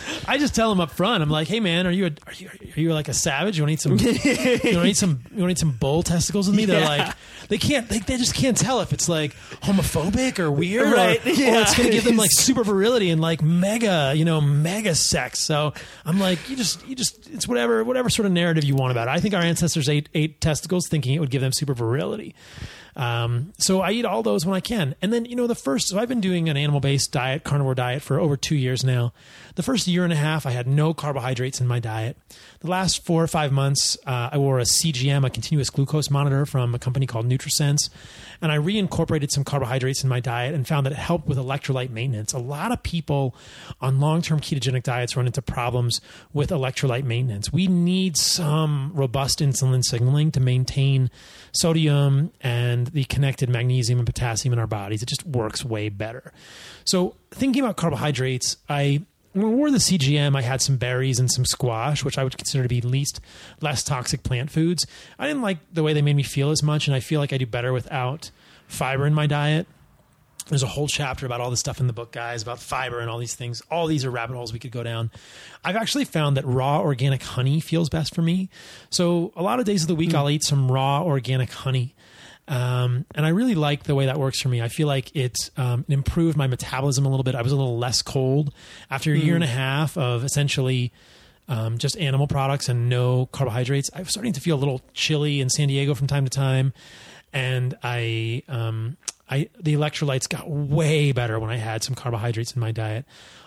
I 0.29 0.39
just 0.39 0.55
tell 0.55 0.69
them 0.71 0.81
up 0.81 0.91
front. 0.91 1.23
I'm 1.23 1.31
like, 1.31 1.49
hey 1.49 1.61
man, 1.61 1.87
are 1.87 1.91
you 1.91 2.07
a, 2.07 2.11
are 2.27 2.33
you 2.35 2.49
are 2.77 2.81
you 2.81 2.93
like 2.95 3.09
a 3.09 3.15
savage? 3.15 3.57
You 3.59 3.65
want 3.65 3.79
to 3.81 3.89
eat 3.95 3.99
some? 3.99 3.99
you 3.99 4.77
want 4.77 4.85
to 4.85 4.85
eat 4.87 4.97
some? 4.97 5.21
You 5.35 5.43
want 5.43 5.49
to 5.49 5.53
eat 5.53 5.59
some 5.59 5.73
bull 5.73 6.03
testicles 6.03 6.47
with 6.49 6.57
me? 6.57 6.65
They're 6.65 6.81
Yeah. 6.81 6.89
like, 7.07 7.15
they 7.49 7.59
can't. 7.59 7.89
They, 7.89 7.99
they 7.99 8.17
just 8.17 8.35
can't 8.35 8.57
tell 8.57 8.81
if 8.81 8.93
it's 8.93 9.09
like 9.09 9.35
homophobic 9.63 10.39
or 10.39 10.51
weird, 10.51 10.93
Right, 10.93 11.25
Or, 11.25 11.29
or 11.29 11.33
yeah. 11.33 11.61
it's 11.63 11.77
going 11.77 11.89
to 11.91 11.95
give 11.95 12.05
them 12.05 12.17
like 12.17 12.31
super 12.33 12.65
virility 12.65 13.11
and 13.11 13.21
like 13.21 13.43
mega, 13.43 14.13
you 14.17 14.25
know, 14.25 14.41
mega 14.41 14.95
sex. 14.95 15.41
So 15.41 15.75
I'm 16.07 16.19
like, 16.19 16.49
you 16.49 16.57
just, 16.57 16.87
you 16.89 16.95
just, 16.97 17.29
it's 17.31 17.47
whatever, 17.47 17.85
whatever 17.85 18.09
sort 18.09 18.27
of 18.27 18.33
narrative 18.33 18.65
you 18.65 18.75
want 18.75 18.93
about 18.93 19.09
it. 19.09 19.11
I 19.11 19.21
think 19.21 19.35
our 19.35 19.43
ancestors 19.43 19.89
ate 19.89 20.09
ate 20.15 20.41
testicles 20.41 20.89
thinking 20.89 21.15
it 21.15 21.19
would 21.21 21.31
give 21.31 21.43
them 21.43 21.53
super 21.53 21.75
virility. 21.75 22.35
Um, 22.97 23.53
so 23.59 23.81
I 23.81 23.91
eat 23.91 24.05
all 24.05 24.23
those 24.23 24.47
when 24.47 24.55
I 24.55 24.61
can. 24.61 24.95
And 25.03 25.13
then, 25.13 25.25
you 25.25 25.35
know, 25.35 25.47
the 25.49 25.55
first, 25.57 25.89
so 25.89 25.99
I've 25.99 26.09
been 26.09 26.21
doing 26.21 26.49
an 26.49 26.57
animal 26.57 26.81
based 26.81 27.11
diet, 27.13 27.43
carnivore 27.45 27.75
diet 27.75 28.03
for 28.03 28.21
over 28.21 28.37
two 28.37 28.55
years 28.57 28.85
now. 28.85 29.13
The 29.57 29.63
first 29.63 29.87
year 29.87 30.03
and 30.03 30.13
a 30.13 30.17
half, 30.17 30.47
I 30.47 30.51
had 30.51 30.67
no 30.67 30.93
carbohydrates 30.95 31.61
in 31.61 31.69
my 31.69 31.79
diet. 31.79 32.17
The 32.61 32.69
last 32.69 33.05
four 33.05 33.23
or 33.23 33.29
five 33.29 33.53
months, 33.53 33.97
uh, 34.05 34.31
I 34.33 34.39
wore 34.39 34.59
a 34.59 34.63
CGM, 34.63 35.25
a 35.25 35.31
continuous 35.31 35.71
glucose 35.71 36.11
monitor 36.11 36.45
from 36.45 36.75
a 36.75 36.79
company 36.79 37.07
called 37.07 37.29
NutriSense. 37.29 37.89
And 38.43 38.51
I 38.51 38.59
reincorporated 38.59 39.31
some 39.31 39.45
carbohydrates 39.45 40.03
in 40.03 40.09
my 40.09 40.19
diet 40.19 40.55
and 40.55 40.67
found 40.67 40.87
that 40.87 40.93
it 40.93 40.99
helped 40.99 41.29
with 41.29 41.39
electrolyte 41.39 41.91
maintenance. 41.91 42.33
A 42.33 42.39
lot 42.39 42.73
of 42.73 42.83
people 42.83 43.37
on 43.81 44.01
long 44.01 44.23
term 44.23 44.41
ketogenic 44.41 44.83
diets 44.83 45.17
run 45.17 45.27
into 45.27 45.41
problems 45.41 46.01
with 46.33 46.51
electrolyte 46.51 47.05
maintenance. 47.05 47.53
We 47.53 47.69
need 47.69 48.17
some 48.17 48.91
robust 48.93 49.39
insulin 49.39 49.85
signaling 49.85 50.33
to 50.33 50.41
maintain 50.41 51.11
sodium 51.53 52.33
and 52.41 52.89
the 52.89 53.05
connected 53.05 53.49
magnesium 53.49 54.01
and 54.01 54.07
potassium 54.07 54.53
in 54.53 54.59
our 54.59 54.67
bodies. 54.67 55.03
It 55.03 55.09
just 55.09 55.25
works 55.25 55.65
way 55.65 55.91
better. 55.91 56.33
So, 56.85 57.15
thinking 57.31 57.63
about 57.63 57.77
carbohydrates, 57.77 58.57
I 58.69 59.03
when 59.35 59.47
I 59.47 59.49
wore 59.49 59.71
the 59.71 59.79
CGM, 59.79 60.37
I 60.37 60.43
had 60.43 60.63
some 60.63 60.77
berries 60.77 61.19
and 61.19 61.31
some 61.31 61.45
squash, 61.45 62.05
which 62.05 62.19
I 62.19 62.25
would 62.25 62.39
consider 62.39 62.63
to 62.63 62.69
be 62.69 62.81
least 62.81 63.21
less 63.61 63.83
toxic 63.83 64.23
plant 64.23 64.51
foods. 64.51 64.87
I 65.19 65.27
didn't 65.27 65.43
like 65.43 65.59
the 65.73 65.83
way 65.83 65.93
they 65.93 66.03
made 66.03 66.17
me 66.17 66.23
feel 66.23 66.51
as 66.51 66.63
much, 66.63 66.87
and 66.87 66.95
I 66.95 67.01
feel 67.01 67.21
like 67.21 67.33
I 67.33 67.39
do 67.39 67.47
better 67.47 67.73
without 67.73 68.31
fiber 68.69 69.07
in 69.07 69.13
my 69.13 69.27
diet. 69.27 69.67
There's 70.49 70.63
a 70.63 70.69
whole 70.69 70.87
chapter 70.87 71.27
about 71.27 71.41
all 71.41 71.51
this 71.51 71.61
stuff 71.61 71.81
in 71.81 71.87
the 71.87 71.93
book, 71.93 72.13
guys, 72.13 72.43
about 72.43 72.61
fiber 72.61 73.01
and 73.01 73.11
all 73.11 73.19
these 73.19 73.35
things. 73.35 73.63
All 73.71 73.87
these 73.87 74.05
are 74.05 74.11
rabbit 74.11 74.37
holes 74.37 74.53
we 74.53 74.59
could 74.59 74.73
go 74.73 74.83
down. 74.83 75.11
I've 75.65 75.77
actually 75.77 76.05
found 76.05 76.37
that 76.37 76.45
raw 76.45 76.81
organic 76.81 77.23
honey 77.23 77.61
feels 77.61 77.89
best 77.89 78.15
for 78.15 78.23
me. 78.23 78.51
So 78.91 79.33
a 79.37 79.43
lot 79.43 79.59
of 79.59 79.65
days 79.65 79.83
of 79.83 79.89
the 79.89 79.95
week, 79.95 80.11
hmm. 80.11 80.17
I'll 80.17 80.31
eat 80.31 80.45
some 80.45 80.71
raw 80.71 81.03
organic 81.03 81.51
honey. 81.51 81.95
Um, 82.47 83.07
and 83.15 83.25
I 83.25 83.31
really 83.31 83.55
like 83.55 83.85
the 83.85 83.95
way 83.95 84.07
that 84.07 84.19
works 84.19 84.41
for 84.41 84.49
me. 84.49 84.61
I 84.61 84.69
feel 84.69 84.87
like 84.87 85.15
it, 85.17 85.51
um, 85.57 85.85
improved 85.89 86.37
my 86.37 86.47
metabolism 86.47 87.07
a 87.07 87.09
little 87.09 87.25
bit. 87.25 87.35
I 87.35 87.43
was 87.43 87.53
a 87.53 87.57
little 87.57 87.79
less 87.79 88.03
cold 88.03 88.53
after 88.91 89.13
a 89.13 89.17
year 89.17 89.35
and 89.35 89.45
a 89.45 89.49
half 89.49 89.97
of 89.97 90.25
essentially 90.25 90.93
um, 91.49 91.79
just 91.79 91.97
animal 91.99 92.27
products 92.27 92.69
and 92.69 92.89
no 92.89 93.27
carbohydrates. 93.27 93.91
I 93.95 94.01
was 94.01 94.11
starting 94.11 94.33
to 94.33 94.41
feel 94.41 94.57
a 94.57 94.59
little 94.61 94.83
chilly 94.93 95.41
in 95.41 95.51
San 95.51 95.69
Diego 95.69 95.95
from 95.95 96.07
time 96.07 96.25
to 96.25 96.31
time, 96.31 96.73
and 97.33 97.77
I, 97.83 98.43
um, 98.49 98.97
I 99.29 99.49
the 99.61 99.75
electrolytes 99.75 100.29
got 100.29 100.49
way 100.49 101.13
better 101.13 101.39
when 101.39 101.51
I 101.51 101.57
had 101.57 101.83
some 101.83 101.95
carbohydrates 101.95 102.53
in 102.53 102.61
my 102.61 102.73
diet. 102.73 103.05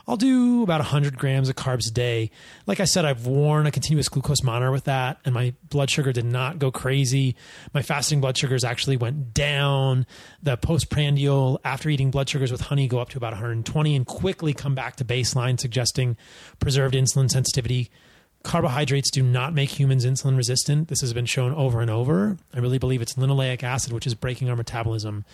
I'll 0.10 0.16
do 0.16 0.64
about 0.64 0.80
100 0.80 1.18
grams 1.18 1.50
of 1.50 1.58
carbs 1.58 1.90
a 1.90 1.92
day. 1.92 2.32
Like 2.66 2.80
I 2.80 2.86
said, 2.86 3.04
I've 3.04 3.28
worn 3.28 3.68
a 3.68 3.72
continuous 3.72 4.08
glucose 4.08 4.42
monitor 4.42 4.72
with 4.72 4.86
that, 4.86 5.20
and 5.26 5.34
my 5.36 5.54
blood 5.70 5.90
sugar 5.90 6.14
did 6.14 6.24
not 6.24 6.60
go 6.60 6.72
crazy. 6.72 7.36
My 7.74 7.82
fasting 7.82 8.22
blood 8.22 8.38
sugars 8.38 8.64
actually 8.64 8.96
went 8.96 9.34
down. 9.34 10.06
The 10.42 10.56
postprandial 10.56 11.60
after 11.66 11.90
eating 11.90 12.10
blood 12.10 12.30
sugars 12.30 12.54
with 12.54 12.62
honey 12.62 12.88
go 12.88 13.00
up 13.00 13.10
to 13.10 13.18
about 13.18 13.34
120 13.34 13.96
and 13.98 14.08
quickly 14.08 14.54
come 14.54 14.76
back 14.76 14.96
to 14.96 15.06
baseline, 15.06 15.60
suggesting 15.60 16.16
preserved 16.60 16.96
insulin 16.96 17.30
sensitivity. 17.30 17.92
Carbohydrates 18.44 19.12
do 19.12 19.22
not 19.22 19.54
make 19.54 19.78
humans 19.78 20.06
insulin 20.06 20.38
resistant. 20.38 20.88
This 20.88 21.02
has 21.02 21.12
been 21.12 21.26
shown 21.26 21.54
over 21.54 21.82
and 21.82 21.92
over. 21.92 22.38
I 22.54 22.60
really 22.60 22.78
believe 22.78 23.02
it's 23.02 23.16
linoleic 23.16 23.62
acid, 23.62 23.92
which 23.92 24.08
is 24.08 24.16
breaking 24.16 24.50
our 24.50 24.56
metabolism. 24.56 25.26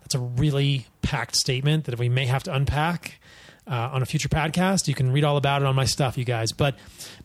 That's 0.00 0.16
a 0.16 0.18
really 0.18 0.86
packed 1.02 1.36
statement 1.36 1.84
that 1.84 1.96
we 1.96 2.08
may 2.08 2.26
have 2.26 2.42
to 2.44 2.54
unpack 2.54 3.20
uh, 3.66 3.90
on 3.92 4.02
a 4.02 4.06
future 4.06 4.28
podcast. 4.28 4.88
You 4.88 4.94
can 4.94 5.12
read 5.12 5.24
all 5.24 5.36
about 5.36 5.62
it 5.62 5.66
on 5.66 5.74
my 5.74 5.84
stuff, 5.84 6.16
you 6.16 6.24
guys. 6.24 6.52
But 6.52 6.76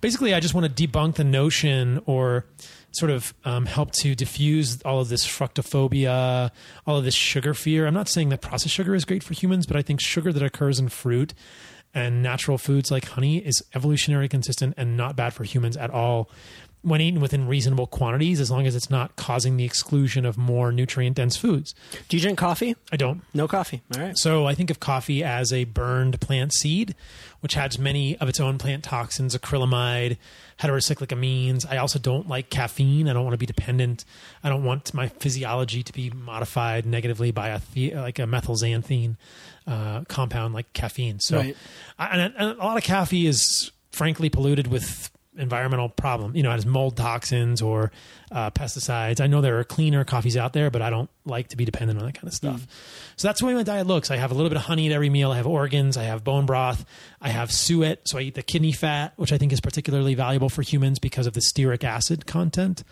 basically, 0.01 0.33
I 0.33 0.39
just 0.39 0.53
want 0.53 0.75
to 0.75 0.87
debunk 0.87 1.15
the 1.15 1.23
notion 1.23 2.01
or 2.05 2.45
sort 2.91 3.11
of 3.11 3.33
um, 3.45 3.65
help 3.65 3.91
to 3.91 4.15
diffuse 4.15 4.81
all 4.81 4.99
of 4.99 5.09
this 5.09 5.25
fructophobia, 5.25 6.51
all 6.85 6.97
of 6.97 7.03
this 7.03 7.15
sugar 7.15 7.53
fear. 7.53 7.87
I'm 7.87 7.93
not 7.93 8.09
saying 8.09 8.29
that 8.29 8.41
processed 8.41 8.73
sugar 8.73 8.95
is 8.95 9.05
great 9.05 9.23
for 9.23 9.33
humans, 9.33 9.65
but 9.65 9.77
I 9.77 9.81
think 9.81 10.01
sugar 10.01 10.33
that 10.33 10.43
occurs 10.43 10.79
in 10.79 10.89
fruit 10.89 11.33
and 11.93 12.23
natural 12.23 12.57
foods 12.57 12.91
like 12.91 13.05
honey 13.05 13.37
is 13.37 13.63
evolutionary 13.75 14.29
consistent 14.29 14.73
and 14.77 14.95
not 14.95 15.15
bad 15.15 15.33
for 15.33 15.43
humans 15.43 15.77
at 15.77 15.89
all. 15.89 16.29
When 16.83 16.99
eaten 16.99 17.21
within 17.21 17.47
reasonable 17.47 17.85
quantities, 17.85 18.39
as 18.39 18.49
long 18.49 18.65
as 18.65 18.75
it's 18.75 18.89
not 18.89 19.15
causing 19.15 19.55
the 19.55 19.63
exclusion 19.63 20.25
of 20.25 20.35
more 20.37 20.71
nutrient 20.71 21.15
dense 21.15 21.37
foods. 21.37 21.75
Do 22.09 22.17
you 22.17 22.21
drink 22.21 22.39
coffee? 22.39 22.75
I 22.91 22.97
don't. 22.97 23.21
No 23.35 23.47
coffee. 23.47 23.81
All 23.95 24.01
right. 24.01 24.17
So 24.17 24.47
I 24.47 24.55
think 24.55 24.71
of 24.71 24.79
coffee 24.79 25.23
as 25.23 25.53
a 25.53 25.65
burned 25.65 26.19
plant 26.19 26.53
seed, 26.53 26.95
which 27.41 27.53
has 27.53 27.77
many 27.77 28.17
of 28.17 28.27
its 28.29 28.39
own 28.39 28.57
plant 28.57 28.83
toxins, 28.83 29.35
acrylamide, 29.37 30.17
heterocyclic 30.59 31.07
amines. 31.07 31.65
I 31.69 31.77
also 31.77 31.99
don't 31.99 32.27
like 32.27 32.49
caffeine. 32.49 33.07
I 33.07 33.13
don't 33.13 33.23
want 33.23 33.33
to 33.33 33.37
be 33.37 33.45
dependent. 33.45 34.03
I 34.43 34.49
don't 34.49 34.63
want 34.63 34.91
my 34.93 35.07
physiology 35.07 35.83
to 35.83 35.93
be 35.93 36.09
modified 36.09 36.87
negatively 36.87 37.29
by 37.31 37.49
a 37.49 37.61
the, 37.73 37.93
like 37.95 38.17
a 38.17 38.23
methylxanthine 38.23 39.17
uh, 39.67 40.03
compound 40.07 40.55
like 40.55 40.73
caffeine. 40.73 41.19
So, 41.19 41.37
Right. 41.37 41.57
I, 41.99 42.07
and, 42.07 42.33
and 42.35 42.59
a 42.59 42.63
lot 42.63 42.77
of 42.77 42.83
coffee 42.83 43.27
is 43.27 43.71
frankly 43.91 44.29
polluted 44.29 44.65
with 44.67 45.11
environmental 45.37 45.89
problem. 45.89 46.35
You 46.35 46.43
know, 46.43 46.51
it 46.51 46.55
has 46.55 46.65
mold 46.65 46.97
toxins 46.97 47.61
or 47.61 47.91
uh, 48.31 48.51
pesticides. 48.51 49.21
I 49.21 49.27
know 49.27 49.41
there 49.41 49.59
are 49.59 49.63
cleaner 49.63 50.03
coffees 50.03 50.35
out 50.35 50.53
there, 50.53 50.69
but 50.69 50.81
I 50.81 50.89
don't 50.89 51.09
like 51.25 51.49
to 51.49 51.57
be 51.57 51.65
dependent 51.65 51.99
on 51.99 52.05
that 52.05 52.15
kind 52.15 52.27
of 52.27 52.33
stuff. 52.33 52.67
So 53.15 53.27
that's 53.27 53.39
the 53.39 53.45
way 53.45 53.53
my 53.53 53.63
diet 53.63 53.87
looks. 53.87 54.11
I 54.11 54.17
have 54.17 54.31
a 54.31 54.33
little 54.33 54.49
bit 54.49 54.57
of 54.57 54.63
honey 54.63 54.87
at 54.87 54.93
every 54.93 55.09
meal. 55.09 55.31
I 55.31 55.37
have 55.37 55.47
organs. 55.47 55.95
I 55.97 56.03
have 56.03 56.23
bone 56.23 56.45
broth. 56.45 56.85
I 57.21 57.29
have 57.29 57.51
suet. 57.51 58.01
So 58.07 58.17
I 58.17 58.21
eat 58.21 58.35
the 58.35 58.43
kidney 58.43 58.71
fat, 58.71 59.13
which 59.15 59.31
I 59.31 59.37
think 59.37 59.53
is 59.53 59.61
particularly 59.61 60.15
valuable 60.15 60.49
for 60.49 60.61
humans 60.61 60.99
because 60.99 61.27
of 61.27 61.33
the 61.33 61.41
stearic 61.41 61.83
acid 61.83 62.25
content. 62.25 62.83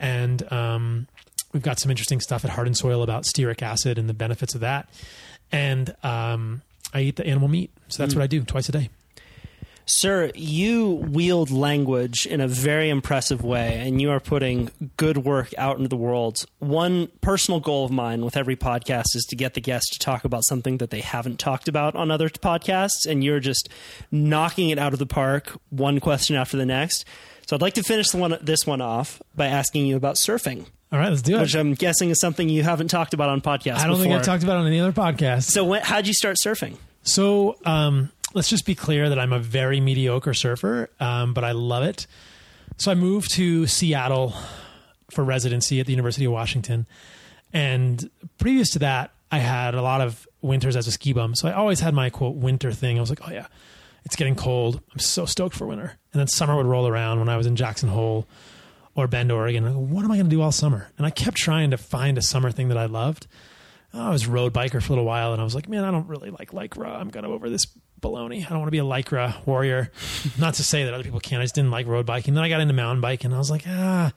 And 0.00 0.50
um, 0.52 1.08
we've 1.52 1.62
got 1.62 1.78
some 1.78 1.90
interesting 1.90 2.20
stuff 2.20 2.44
at 2.44 2.50
Heart 2.50 2.68
and 2.68 2.76
Soil 2.76 3.02
about 3.02 3.24
stearic 3.24 3.62
acid 3.62 3.98
and 3.98 4.08
the 4.08 4.14
benefits 4.14 4.54
of 4.54 4.62
that. 4.62 4.88
And 5.52 5.94
um, 6.02 6.62
I 6.92 7.02
eat 7.02 7.16
the 7.16 7.26
animal 7.26 7.48
meat. 7.48 7.70
So 7.88 8.02
that's 8.02 8.14
what 8.14 8.22
I 8.22 8.26
do 8.26 8.42
twice 8.42 8.68
a 8.68 8.72
day. 8.72 8.90
Sir, 9.88 10.32
you 10.34 10.94
wield 10.94 11.52
language 11.52 12.26
in 12.26 12.40
a 12.40 12.48
very 12.48 12.90
impressive 12.90 13.44
way, 13.44 13.78
and 13.86 14.02
you 14.02 14.10
are 14.10 14.18
putting 14.18 14.70
good 14.96 15.18
work 15.18 15.54
out 15.56 15.76
into 15.76 15.88
the 15.88 15.96
world. 15.96 16.44
One 16.58 17.06
personal 17.20 17.60
goal 17.60 17.84
of 17.84 17.92
mine 17.92 18.24
with 18.24 18.36
every 18.36 18.56
podcast 18.56 19.14
is 19.14 19.24
to 19.30 19.36
get 19.36 19.54
the 19.54 19.60
guest 19.60 19.92
to 19.92 19.98
talk 20.00 20.24
about 20.24 20.44
something 20.44 20.78
that 20.78 20.90
they 20.90 21.02
haven't 21.02 21.38
talked 21.38 21.68
about 21.68 21.94
on 21.94 22.10
other 22.10 22.28
podcasts, 22.28 23.06
and 23.08 23.22
you're 23.22 23.38
just 23.38 23.68
knocking 24.10 24.70
it 24.70 24.78
out 24.80 24.92
of 24.92 24.98
the 24.98 25.06
park, 25.06 25.52
one 25.70 26.00
question 26.00 26.34
after 26.34 26.56
the 26.56 26.66
next. 26.66 27.04
So 27.46 27.54
I'd 27.54 27.62
like 27.62 27.74
to 27.74 27.84
finish 27.84 28.10
the 28.10 28.16
one, 28.18 28.36
this 28.42 28.66
one 28.66 28.80
off 28.80 29.22
by 29.36 29.46
asking 29.46 29.86
you 29.86 29.94
about 29.94 30.16
surfing, 30.16 30.66
All 30.90 30.98
right, 30.98 31.10
let's 31.10 31.22
do 31.22 31.36
it. 31.36 31.42
which 31.42 31.54
I'm 31.54 31.74
guessing 31.74 32.10
is 32.10 32.18
something 32.18 32.48
you 32.48 32.64
haven't 32.64 32.88
talked 32.88 33.14
about 33.14 33.28
on 33.28 33.40
podcasts 33.40 33.76
I 33.78 33.86
don't 33.86 34.00
think. 34.00 34.12
I've 34.12 34.24
talked 34.24 34.42
about 34.42 34.56
it 34.56 34.60
on 34.62 34.66
any 34.66 34.80
other 34.80 34.90
podcast. 34.90 35.44
so 35.44 35.62
when, 35.64 35.82
how'd 35.82 36.08
you 36.08 36.12
start 36.12 36.38
surfing? 36.44 36.76
So 37.04 37.56
um, 37.64 38.10
let's 38.36 38.50
just 38.50 38.66
be 38.66 38.74
clear 38.74 39.08
that 39.08 39.18
I'm 39.18 39.32
a 39.32 39.38
very 39.38 39.80
mediocre 39.80 40.34
surfer, 40.34 40.90
um, 41.00 41.32
but 41.32 41.42
I 41.42 41.52
love 41.52 41.84
it. 41.84 42.06
So 42.76 42.90
I 42.90 42.94
moved 42.94 43.32
to 43.32 43.66
Seattle 43.66 44.34
for 45.10 45.24
residency 45.24 45.80
at 45.80 45.86
the 45.86 45.92
University 45.92 46.26
of 46.26 46.32
Washington, 46.32 46.86
and 47.54 48.10
previous 48.36 48.70
to 48.72 48.80
that, 48.80 49.12
I 49.32 49.38
had 49.38 49.74
a 49.74 49.80
lot 49.80 50.02
of 50.02 50.28
winters 50.42 50.76
as 50.76 50.86
a 50.86 50.92
ski 50.92 51.14
bum. 51.14 51.34
So 51.34 51.48
I 51.48 51.52
always 51.52 51.80
had 51.80 51.94
my 51.94 52.10
quote 52.10 52.36
winter 52.36 52.72
thing. 52.72 52.98
I 52.98 53.00
was 53.00 53.08
like, 53.08 53.26
oh 53.26 53.32
yeah, 53.32 53.46
it's 54.04 54.16
getting 54.16 54.36
cold. 54.36 54.82
I'm 54.92 54.98
so 54.98 55.24
stoked 55.24 55.56
for 55.56 55.66
winter. 55.66 55.96
And 56.12 56.20
then 56.20 56.28
summer 56.28 56.54
would 56.56 56.66
roll 56.66 56.86
around 56.86 57.18
when 57.18 57.30
I 57.30 57.38
was 57.38 57.46
in 57.46 57.56
Jackson 57.56 57.88
Hole 57.88 58.26
or 58.94 59.08
Bend, 59.08 59.32
Oregon. 59.32 59.90
What 59.90 60.04
am 60.04 60.10
I 60.10 60.16
going 60.16 60.26
to 60.26 60.30
do 60.30 60.42
all 60.42 60.52
summer? 60.52 60.88
And 60.98 61.06
I 61.06 61.10
kept 61.10 61.38
trying 61.38 61.70
to 61.70 61.78
find 61.78 62.18
a 62.18 62.22
summer 62.22 62.50
thing 62.50 62.68
that 62.68 62.78
I 62.78 62.86
loved. 62.86 63.26
I 63.94 64.10
was 64.10 64.26
road 64.26 64.52
biker 64.52 64.82
for 64.82 64.88
a 64.88 64.96
little 64.96 65.04
while, 65.04 65.32
and 65.32 65.40
I 65.40 65.44
was 65.44 65.54
like, 65.54 65.68
man, 65.68 65.84
I 65.84 65.90
don't 65.90 66.06
really 66.06 66.30
like 66.30 66.50
lycra. 66.50 66.94
I'm 66.94 67.10
kind 67.10 67.24
of 67.24 67.32
over 67.32 67.48
this 67.48 67.66
baloney. 68.00 68.44
I 68.44 68.48
don't 68.50 68.58
want 68.58 68.68
to 68.68 68.72
be 68.72 68.78
a 68.78 68.84
lycra 68.84 69.44
warrior. 69.46 69.90
Not 70.38 70.54
to 70.54 70.62
say 70.64 70.84
that 70.84 70.94
other 70.94 71.04
people 71.04 71.20
can't. 71.20 71.40
I 71.40 71.44
just 71.44 71.54
didn't 71.54 71.70
like 71.70 71.86
road 71.86 72.06
biking. 72.06 72.34
Then 72.34 72.44
I 72.44 72.48
got 72.48 72.60
into 72.60 72.74
mountain 72.74 73.00
biking. 73.00 73.26
And 73.26 73.34
I 73.34 73.38
was 73.38 73.50
like, 73.50 73.64
ah, 73.66 74.06
I 74.08 74.12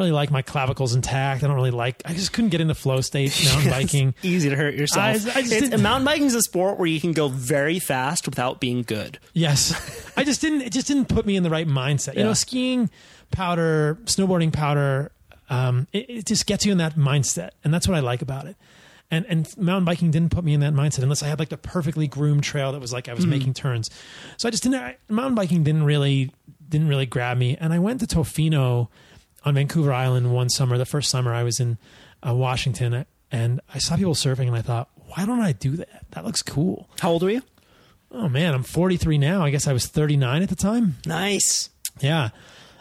really 0.00 0.12
like 0.12 0.30
my 0.30 0.42
clavicles 0.42 0.94
intact. 0.94 1.42
I 1.42 1.46
don't 1.46 1.56
really 1.56 1.70
like. 1.70 2.02
I 2.04 2.14
just 2.14 2.32
couldn't 2.32 2.50
get 2.50 2.60
into 2.60 2.74
flow 2.74 3.00
state 3.00 3.38
mountain 3.52 3.70
biking. 3.70 4.14
Easy 4.22 4.48
to 4.48 4.56
hurt 4.56 4.74
yourself. 4.74 5.04
I- 5.04 5.10
I 5.10 5.42
just 5.42 5.52
It's- 5.52 5.80
mountain 5.80 6.04
biking 6.04 6.26
is 6.26 6.34
a 6.34 6.42
sport 6.42 6.78
where 6.78 6.86
you 6.88 7.00
can 7.00 7.12
go 7.12 7.28
very 7.28 7.78
fast 7.78 8.26
without 8.26 8.60
being 8.60 8.82
good. 8.82 9.18
Yes, 9.32 10.10
I 10.16 10.24
just 10.24 10.40
didn't. 10.40 10.62
It 10.62 10.72
just 10.72 10.86
didn't 10.88 11.06
put 11.08 11.26
me 11.26 11.36
in 11.36 11.42
the 11.42 11.50
right 11.50 11.66
mindset. 11.68 12.14
You 12.14 12.20
Yeah. 12.20 12.26
know, 12.26 12.34
skiing, 12.34 12.90
powder, 13.30 13.98
snowboarding, 14.04 14.52
powder. 14.52 15.12
Um, 15.50 15.86
it, 15.92 16.10
it 16.10 16.26
just 16.26 16.46
gets 16.46 16.66
you 16.66 16.72
in 16.72 16.78
that 16.78 16.94
mindset, 16.96 17.50
and 17.64 17.72
that's 17.72 17.88
what 17.88 17.96
I 17.96 18.00
like 18.00 18.20
about 18.22 18.46
it. 18.46 18.56
And 19.10 19.24
and 19.28 19.56
mountain 19.56 19.84
biking 19.84 20.10
didn't 20.10 20.30
put 20.32 20.44
me 20.44 20.52
in 20.52 20.60
that 20.60 20.74
mindset 20.74 21.02
unless 21.02 21.22
I 21.22 21.28
had 21.28 21.38
like 21.38 21.48
the 21.48 21.56
perfectly 21.56 22.06
groomed 22.06 22.44
trail 22.44 22.72
that 22.72 22.80
was 22.80 22.92
like 22.92 23.08
I 23.08 23.14
was 23.14 23.26
making 23.26 23.54
turns. 23.54 23.88
So 24.36 24.48
I 24.48 24.50
just 24.50 24.62
didn't. 24.62 24.80
I, 24.80 24.96
mountain 25.08 25.34
biking 25.34 25.62
didn't 25.62 25.84
really 25.84 26.30
didn't 26.68 26.88
really 26.88 27.06
grab 27.06 27.38
me. 27.38 27.56
And 27.58 27.72
I 27.72 27.78
went 27.78 28.00
to 28.00 28.06
Tofino 28.06 28.88
on 29.44 29.54
Vancouver 29.54 29.92
Island 29.92 30.34
one 30.34 30.50
summer. 30.50 30.76
The 30.76 30.84
first 30.84 31.10
summer 31.10 31.32
I 31.32 31.42
was 31.42 31.58
in 31.58 31.78
uh, 32.26 32.34
Washington, 32.34 33.06
and 33.32 33.60
I 33.72 33.78
saw 33.78 33.96
people 33.96 34.14
surfing, 34.14 34.46
and 34.46 34.56
I 34.56 34.62
thought, 34.62 34.90
why 34.94 35.24
don't 35.24 35.40
I 35.40 35.52
do 35.52 35.76
that? 35.76 35.88
That 36.10 36.24
looks 36.26 36.42
cool. 36.42 36.90
How 37.00 37.12
old 37.12 37.22
were 37.22 37.30
you? 37.30 37.42
Oh 38.10 38.28
man, 38.28 38.54
I'm 38.54 38.62
43 38.62 39.18
now. 39.18 39.42
I 39.42 39.50
guess 39.50 39.66
I 39.66 39.72
was 39.72 39.86
39 39.86 40.42
at 40.42 40.48
the 40.48 40.56
time. 40.56 40.96
Nice. 41.06 41.70
Yeah. 42.00 42.30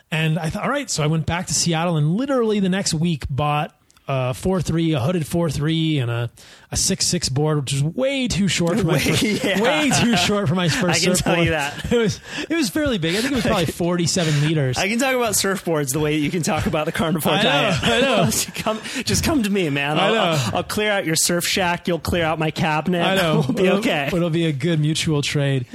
And 0.09 0.39
I 0.39 0.49
thought, 0.49 0.63
all 0.63 0.69
right. 0.69 0.89
So 0.89 1.03
I 1.03 1.07
went 1.07 1.25
back 1.25 1.47
to 1.47 1.53
Seattle 1.53 1.97
and 1.97 2.15
literally 2.15 2.59
the 2.59 2.69
next 2.69 2.93
week 2.93 3.25
bought 3.29 3.77
a 4.07 4.33
4 4.33 4.61
3, 4.61 4.93
a 4.93 4.99
hooded 4.99 5.27
4 5.27 5.49
3, 5.49 5.99
and 5.99 6.11
a, 6.11 6.29
a 6.69 6.75
6 6.77 7.07
6 7.07 7.29
board, 7.29 7.59
which 7.61 7.73
was 7.73 7.83
way 7.83 8.27
too 8.27 8.47
short 8.49 8.77
for 8.77 8.83
my 8.85 8.93
Way- 8.95 8.99
first, 8.99 9.21
yeah. 9.43 9.61
way 9.61 9.89
too 9.89 10.17
short 10.17 10.49
for 10.49 10.55
my 10.55 10.67
first 10.67 11.01
I 11.01 11.05
can 11.05 11.15
tell 11.15 11.15
surfboard. 11.15 11.39
you 11.45 11.49
that. 11.51 11.91
It 11.91 11.97
was, 11.97 12.19
it 12.49 12.55
was 12.55 12.69
fairly 12.69 12.97
big. 12.97 13.15
I 13.15 13.19
think 13.21 13.31
it 13.31 13.35
was 13.35 13.45
probably 13.45 13.65
47 13.67 14.41
meters. 14.45 14.77
I 14.77 14.89
can 14.89 14.99
talk 14.99 15.15
about 15.15 15.33
surfboards 15.35 15.93
the 15.93 15.99
way 15.99 16.17
that 16.17 16.23
you 16.23 16.29
can 16.29 16.43
talk 16.43 16.65
about 16.65 16.85
the 16.85 16.91
carnivore 16.91 17.31
I 17.31 17.37
know, 17.37 17.43
diet. 17.43 17.83
I 17.83 18.01
know. 18.01 18.29
come, 18.55 18.81
just 19.05 19.23
come 19.23 19.43
to 19.43 19.49
me, 19.49 19.69
man. 19.69 19.97
I 19.97 20.07
I'll, 20.07 20.13
know. 20.13 20.21
I'll, 20.21 20.55
I'll 20.57 20.63
clear 20.63 20.91
out 20.91 21.05
your 21.05 21.15
surf 21.15 21.45
shack. 21.45 21.87
You'll 21.87 21.99
clear 21.99 22.25
out 22.25 22.37
my 22.37 22.51
cabinet. 22.51 23.01
I 23.01 23.15
know. 23.15 23.45
We'll 23.47 23.53
be 23.57 23.65
It'll- 23.65 23.77
okay. 23.79 24.07
It'll 24.13 24.29
be 24.29 24.45
a 24.45 24.51
good 24.51 24.81
mutual 24.81 25.21
trade. 25.21 25.65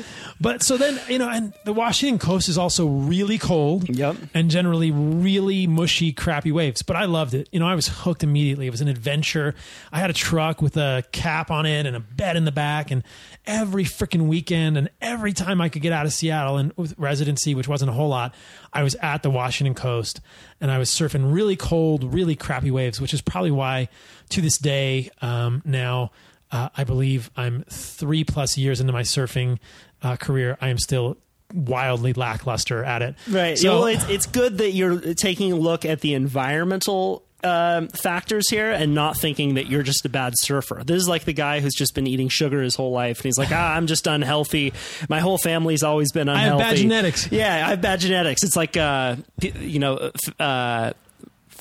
But 0.41 0.63
so 0.63 0.77
then, 0.77 1.01
you 1.09 1.19
know, 1.19 1.29
and 1.31 1.55
the 1.65 1.73
Washington 1.73 2.19
coast 2.19 2.49
is 2.51 2.59
also 2.59 2.87
really 2.87 3.39
cold. 3.39 3.89
Yep. 3.89 4.17
And 4.35 4.51
generally 4.51 4.91
really 4.91 5.67
mushy, 5.67 6.13
crappy 6.13 6.53
waves. 6.53 6.83
But 6.83 6.97
I 6.97 7.05
loved 7.07 7.33
it. 7.33 7.49
You 7.53 7.61
know, 7.61 7.67
I 7.67 7.77
was 7.77 7.87
hooked 7.89 8.23
immediately. 8.25 8.67
It 8.67 8.71
was 8.71 8.81
an 8.83 8.89
adventure. 8.89 9.55
I 9.93 10.01
had 10.01 10.11
a 10.11 10.13
truck 10.15 10.61
with 10.61 10.77
a 10.77 10.82
cap 11.13 11.51
on 11.51 11.67
it 11.67 11.87
and 11.87 11.97
a 11.97 12.01
bed 12.01 12.37
in 12.37 12.45
the 12.45 12.53
back. 12.53 12.91
And 12.91 13.03
every 13.47 13.85
freaking 13.85 14.27
weekend 14.27 14.77
and 14.77 14.91
every 15.01 15.33
time 15.33 15.61
I 15.61 15.69
could 15.69 15.83
get 15.83 15.93
out 15.93 16.07
of 16.07 16.13
Seattle 16.13 16.57
and 16.57 16.73
with 16.77 16.95
residency, 16.99 17.55
which 17.55 17.69
wasn't 17.69 17.91
a 17.91 17.95
whole 17.95 18.09
lot, 18.09 18.35
I 18.73 18.83
was 18.83 18.95
at 18.97 19.23
the 19.23 19.31
Washington 19.31 19.75
coast 19.75 20.21
and 20.61 20.71
I 20.71 20.79
was 20.79 20.91
surfing 20.91 21.33
really 21.33 21.57
cold, 21.57 22.13
really 22.13 22.37
crappy 22.37 22.71
waves, 22.71 23.01
which 23.01 23.15
is 23.15 23.21
probably 23.21 23.51
why 23.51 23.89
to 24.31 24.41
this 24.41 24.59
day 24.59 25.11
um, 25.21 25.63
now 25.65 26.11
uh, 26.53 26.69
I 26.77 26.85
believe 26.85 27.31
I'm 27.35 27.65
three 27.69 28.25
plus 28.25 28.59
years 28.59 28.81
into 28.81 28.93
my 28.93 29.03
surfing 29.03 29.59
uh, 30.03 30.17
career. 30.17 30.59
I 30.61 30.69
am 30.69 30.79
still 30.79 31.17
wildly 31.53 32.13
lackluster 32.13 32.85
at 32.85 33.03
it. 33.03 33.15
Right. 33.29 33.59
So, 33.59 33.81
well, 33.81 33.87
it's, 33.87 34.09
it's 34.09 34.27
good 34.27 34.59
that 34.59 34.73
you're 34.73 35.15
taking 35.15 35.53
a 35.53 35.57
look 35.57 35.85
at 35.85 36.01
the 36.01 36.15
environmental 36.15 37.25
um, 37.45 37.89
factors 37.89 38.49
here 38.49 38.71
and 38.71 38.95
not 38.95 39.17
thinking 39.17 39.55
that 39.55 39.67
you're 39.67 39.83
just 39.83 40.05
a 40.05 40.09
bad 40.09 40.35
surfer. 40.37 40.83
This 40.85 40.97
is 40.97 41.09
like 41.09 41.25
the 41.25 41.33
guy 41.33 41.61
who's 41.61 41.75
just 41.75 41.95
been 41.95 42.07
eating 42.07 42.29
sugar 42.29 42.63
his 42.63 42.75
whole 42.75 42.93
life, 42.93 43.19
and 43.19 43.25
he's 43.25 43.39
like, 43.39 43.51
"Ah, 43.53 43.75
I'm 43.75 43.87
just 43.87 44.07
unhealthy. 44.07 44.73
My 45.09 45.21
whole 45.21 45.39
family's 45.39 45.83
always 45.83 46.13
been 46.13 46.29
unhealthy. 46.29 46.63
I 46.63 46.67
have 46.67 46.75
bad 46.75 46.77
genetics." 46.77 47.33
Yeah, 47.33 47.67
I 47.67 47.71
have 47.71 47.81
bad 47.81 48.01
genetics. 48.01 48.43
It's 48.43 48.57
like, 48.57 48.77
uh, 48.77 49.17
you 49.41 49.79
know, 49.79 50.11
uh, 50.39 50.93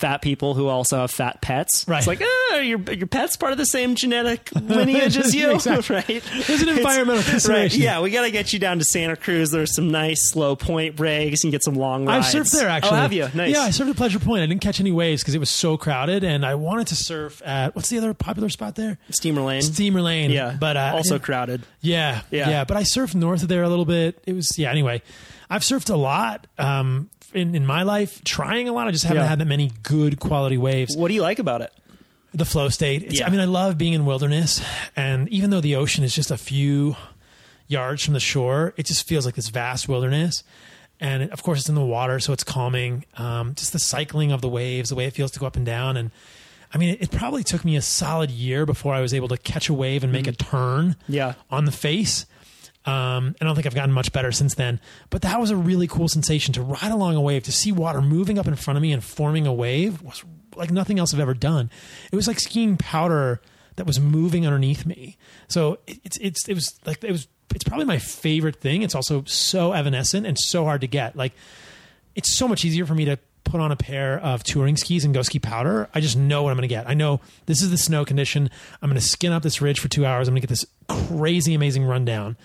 fat 0.01 0.21
people 0.21 0.53
who 0.55 0.67
also 0.67 0.97
have 0.97 1.11
fat 1.11 1.41
pets. 1.41 1.85
Right. 1.87 1.99
It's 1.99 2.07
like, 2.07 2.21
ah, 2.23 2.57
your 2.57 2.79
your 2.91 3.07
pet's 3.07 3.37
part 3.37 3.51
of 3.51 3.57
the 3.57 3.65
same 3.65 3.95
genetic 3.95 4.49
lineage 4.55 5.15
as 5.17 5.33
you, 5.33 5.51
Exactly. 5.55 5.95
right? 6.07 6.23
There's 6.47 6.61
an 6.61 6.69
environmental 6.69 7.21
Right. 7.51 7.73
Yeah, 7.73 8.01
we 8.01 8.09
got 8.11 8.23
to 8.23 8.31
get 8.31 8.51
you 8.51 8.59
down 8.59 8.79
to 8.79 8.83
Santa 8.83 9.15
Cruz. 9.15 9.51
There's 9.51 9.75
some 9.75 9.91
nice 9.91 10.29
slow 10.31 10.55
point 10.55 10.95
breaks 10.95 11.43
and 11.43 11.51
get 11.51 11.63
some 11.63 11.75
long 11.75 12.05
rides. 12.05 12.33
I've 12.35 12.43
surfed 12.43 12.51
there 12.51 12.67
actually. 12.67 12.91
Oh, 12.97 13.01
have 13.01 13.13
you? 13.13 13.27
Nice. 13.33 13.51
Yeah, 13.53 13.61
I 13.61 13.69
surfed 13.69 13.91
at 13.91 13.95
Pleasure 13.95 14.19
Point. 14.19 14.41
I 14.41 14.47
didn't 14.47 14.61
catch 14.61 14.79
any 14.79 14.91
waves 14.91 15.21
because 15.21 15.35
it 15.35 15.39
was 15.39 15.49
so 15.49 15.77
crowded, 15.77 16.23
and 16.23 16.45
I 16.45 16.55
wanted 16.55 16.87
to 16.87 16.95
surf 16.95 17.41
at 17.45 17.75
what's 17.75 17.89
the 17.89 17.97
other 17.97 18.13
popular 18.13 18.49
spot 18.49 18.75
there? 18.75 18.97
Steamer 19.11 19.41
Lane. 19.41 19.61
Steamer 19.61 20.01
Lane. 20.01 20.31
yeah, 20.31 20.57
but 20.59 20.77
uh, 20.77 20.93
also 20.95 21.19
crowded. 21.19 21.61
Yeah, 21.81 22.21
Yeah. 22.31 22.49
yeah, 22.49 22.63
But 22.63 22.77
I 22.77 22.81
surfed 22.83 23.15
north 23.15 23.43
of 23.43 23.49
there 23.49 23.63
a 23.63 23.69
little 23.69 23.85
bit. 23.85 24.21
It 24.25 24.33
was 24.33 24.57
yeah. 24.57 24.71
Anyway, 24.71 25.01
I've 25.49 25.61
surfed 25.61 25.89
a 25.89 25.95
lot 25.97 26.47
um, 26.57 27.09
in 27.33 27.55
in 27.55 27.65
my 27.65 27.83
life, 27.83 28.23
trying 28.23 28.67
a 28.69 28.73
lot. 28.73 28.87
I 28.87 28.91
just 28.91 29.03
haven't 29.03 29.23
Yeah. 29.23 29.29
had 29.29 29.39
that 29.39 29.45
many 29.47 29.71
good 29.83 30.19
quality 30.19 30.57
waves. 30.57 30.95
What 30.95 31.07
do 31.09 31.13
you 31.13 31.21
like 31.21 31.39
about 31.39 31.61
it? 31.61 31.71
The 32.33 32.45
flow 32.45 32.69
state. 32.69 33.03
It's, 33.03 33.19
Yeah. 33.19 33.27
I 33.27 33.29
mean, 33.29 33.39
I 33.41 33.45
love 33.45 33.77
being 33.77 33.93
in 33.93 34.05
wilderness, 34.05 34.61
and 34.95 35.27
even 35.29 35.49
though 35.49 35.61
the 35.61 35.75
ocean 35.75 36.03
is 36.03 36.15
just 36.15 36.31
a 36.31 36.37
few 36.37 36.95
yards 37.67 38.03
from 38.03 38.13
the 38.13 38.19
shore, 38.19 38.73
it 38.77 38.85
just 38.85 39.07
feels 39.07 39.25
like 39.25 39.35
this 39.35 39.49
vast 39.49 39.87
wilderness. 39.87 40.43
And 40.99 41.23
it, 41.23 41.31
of 41.31 41.41
course, 41.43 41.59
it's 41.59 41.69
in 41.69 41.75
the 41.75 41.81
water, 41.83 42.19
so 42.19 42.31
it's 42.31 42.43
calming. 42.43 43.05
Um, 43.17 43.55
just 43.55 43.73
the 43.73 43.79
cycling 43.79 44.31
of 44.31 44.41
the 44.41 44.49
waves, 44.49 44.89
the 44.89 44.95
way 44.95 45.05
it 45.05 45.13
feels 45.13 45.31
to 45.31 45.39
go 45.39 45.45
up 45.47 45.55
and 45.55 45.65
down, 45.65 45.97
and 45.97 46.11
I 46.73 46.77
mean, 46.77 46.89
it, 46.93 47.01
it 47.01 47.11
probably 47.11 47.43
took 47.43 47.65
me 47.65 47.75
a 47.75 47.81
solid 47.81 48.31
year 48.31 48.65
before 48.65 48.93
I 48.93 49.01
was 49.01 49.13
able 49.13 49.27
to 49.29 49.37
catch 49.37 49.67
a 49.67 49.73
wave 49.73 50.03
and 50.05 50.13
make 50.13 50.25
a 50.27 50.31
turn 50.31 50.95
Yeah. 51.09 51.33
on 51.49 51.65
the 51.65 51.71
face. 51.71 52.25
Um, 52.85 53.35
I 53.39 53.45
don't 53.45 53.53
think 53.55 53.67
I've 53.67 53.75
gotten 53.75 53.91
much 53.91 54.11
better 54.11 54.31
since 54.31 54.55
then. 54.55 54.79
But 55.09 55.21
that 55.21 55.39
was 55.39 55.51
a 55.51 55.55
really 55.55 55.87
cool 55.87 56.07
sensation 56.07 56.53
to 56.53 56.61
ride 56.61 56.91
along 56.91 57.15
a 57.15 57.21
wave, 57.21 57.43
to 57.43 57.51
see 57.51 57.71
water 57.71 58.01
moving 58.01 58.39
up 58.39 58.47
in 58.47 58.55
front 58.55 58.77
of 58.77 58.81
me 58.81 58.91
and 58.91 59.03
forming 59.03 59.45
a 59.45 59.53
wave 59.53 60.01
was 60.01 60.23
like 60.55 60.71
nothing 60.71 60.99
else 60.99 61.13
I've 61.13 61.19
ever 61.19 61.33
done. 61.33 61.69
It 62.11 62.15
was 62.15 62.27
like 62.27 62.39
skiing 62.39 62.77
powder 62.77 63.41
that 63.75 63.85
was 63.85 63.99
moving 63.99 64.45
underneath 64.45 64.85
me. 64.85 65.17
So 65.47 65.79
it's 65.87 66.17
it's 66.17 66.47
it 66.47 66.53
was 66.53 66.79
like 66.85 67.03
it 67.03 67.11
was 67.11 67.27
it's 67.53 67.63
probably 67.63 67.85
my 67.85 67.99
favorite 67.99 68.57
thing. 68.57 68.81
It's 68.81 68.95
also 68.95 69.23
so 69.25 69.73
evanescent 69.73 70.25
and 70.25 70.37
so 70.37 70.65
hard 70.65 70.81
to 70.81 70.87
get. 70.87 71.15
Like 71.15 71.33
it's 72.15 72.35
so 72.35 72.47
much 72.47 72.65
easier 72.65 72.85
for 72.85 72.95
me 72.95 73.05
to 73.05 73.17
put 73.43 73.59
on 73.59 73.71
a 73.71 73.75
pair 73.75 74.19
of 74.19 74.43
touring 74.43 74.77
skis 74.77 75.03
and 75.03 75.13
go 75.13 75.21
ski 75.21 75.39
powder. 75.39 75.89
I 75.93 75.99
just 75.99 76.17
know 76.17 76.43
what 76.43 76.51
I'm 76.51 76.57
going 76.57 76.67
to 76.67 76.73
get. 76.73 76.87
I 76.87 76.93
know 76.93 77.21
this 77.47 77.61
is 77.61 77.69
the 77.69 77.77
snow 77.77 78.05
condition. 78.05 78.49
I'm 78.81 78.89
going 78.89 78.99
to 78.99 79.05
skin 79.05 79.31
up 79.31 79.43
this 79.43 79.61
ridge 79.61 79.79
for 79.79 79.87
two 79.87 80.05
hours. 80.05 80.27
I'm 80.27 80.33
going 80.33 80.41
to 80.41 80.47
get 80.47 80.49
this 80.49 80.65
crazy, 80.87 81.53
amazing 81.53 81.83
rundown. 81.83 82.37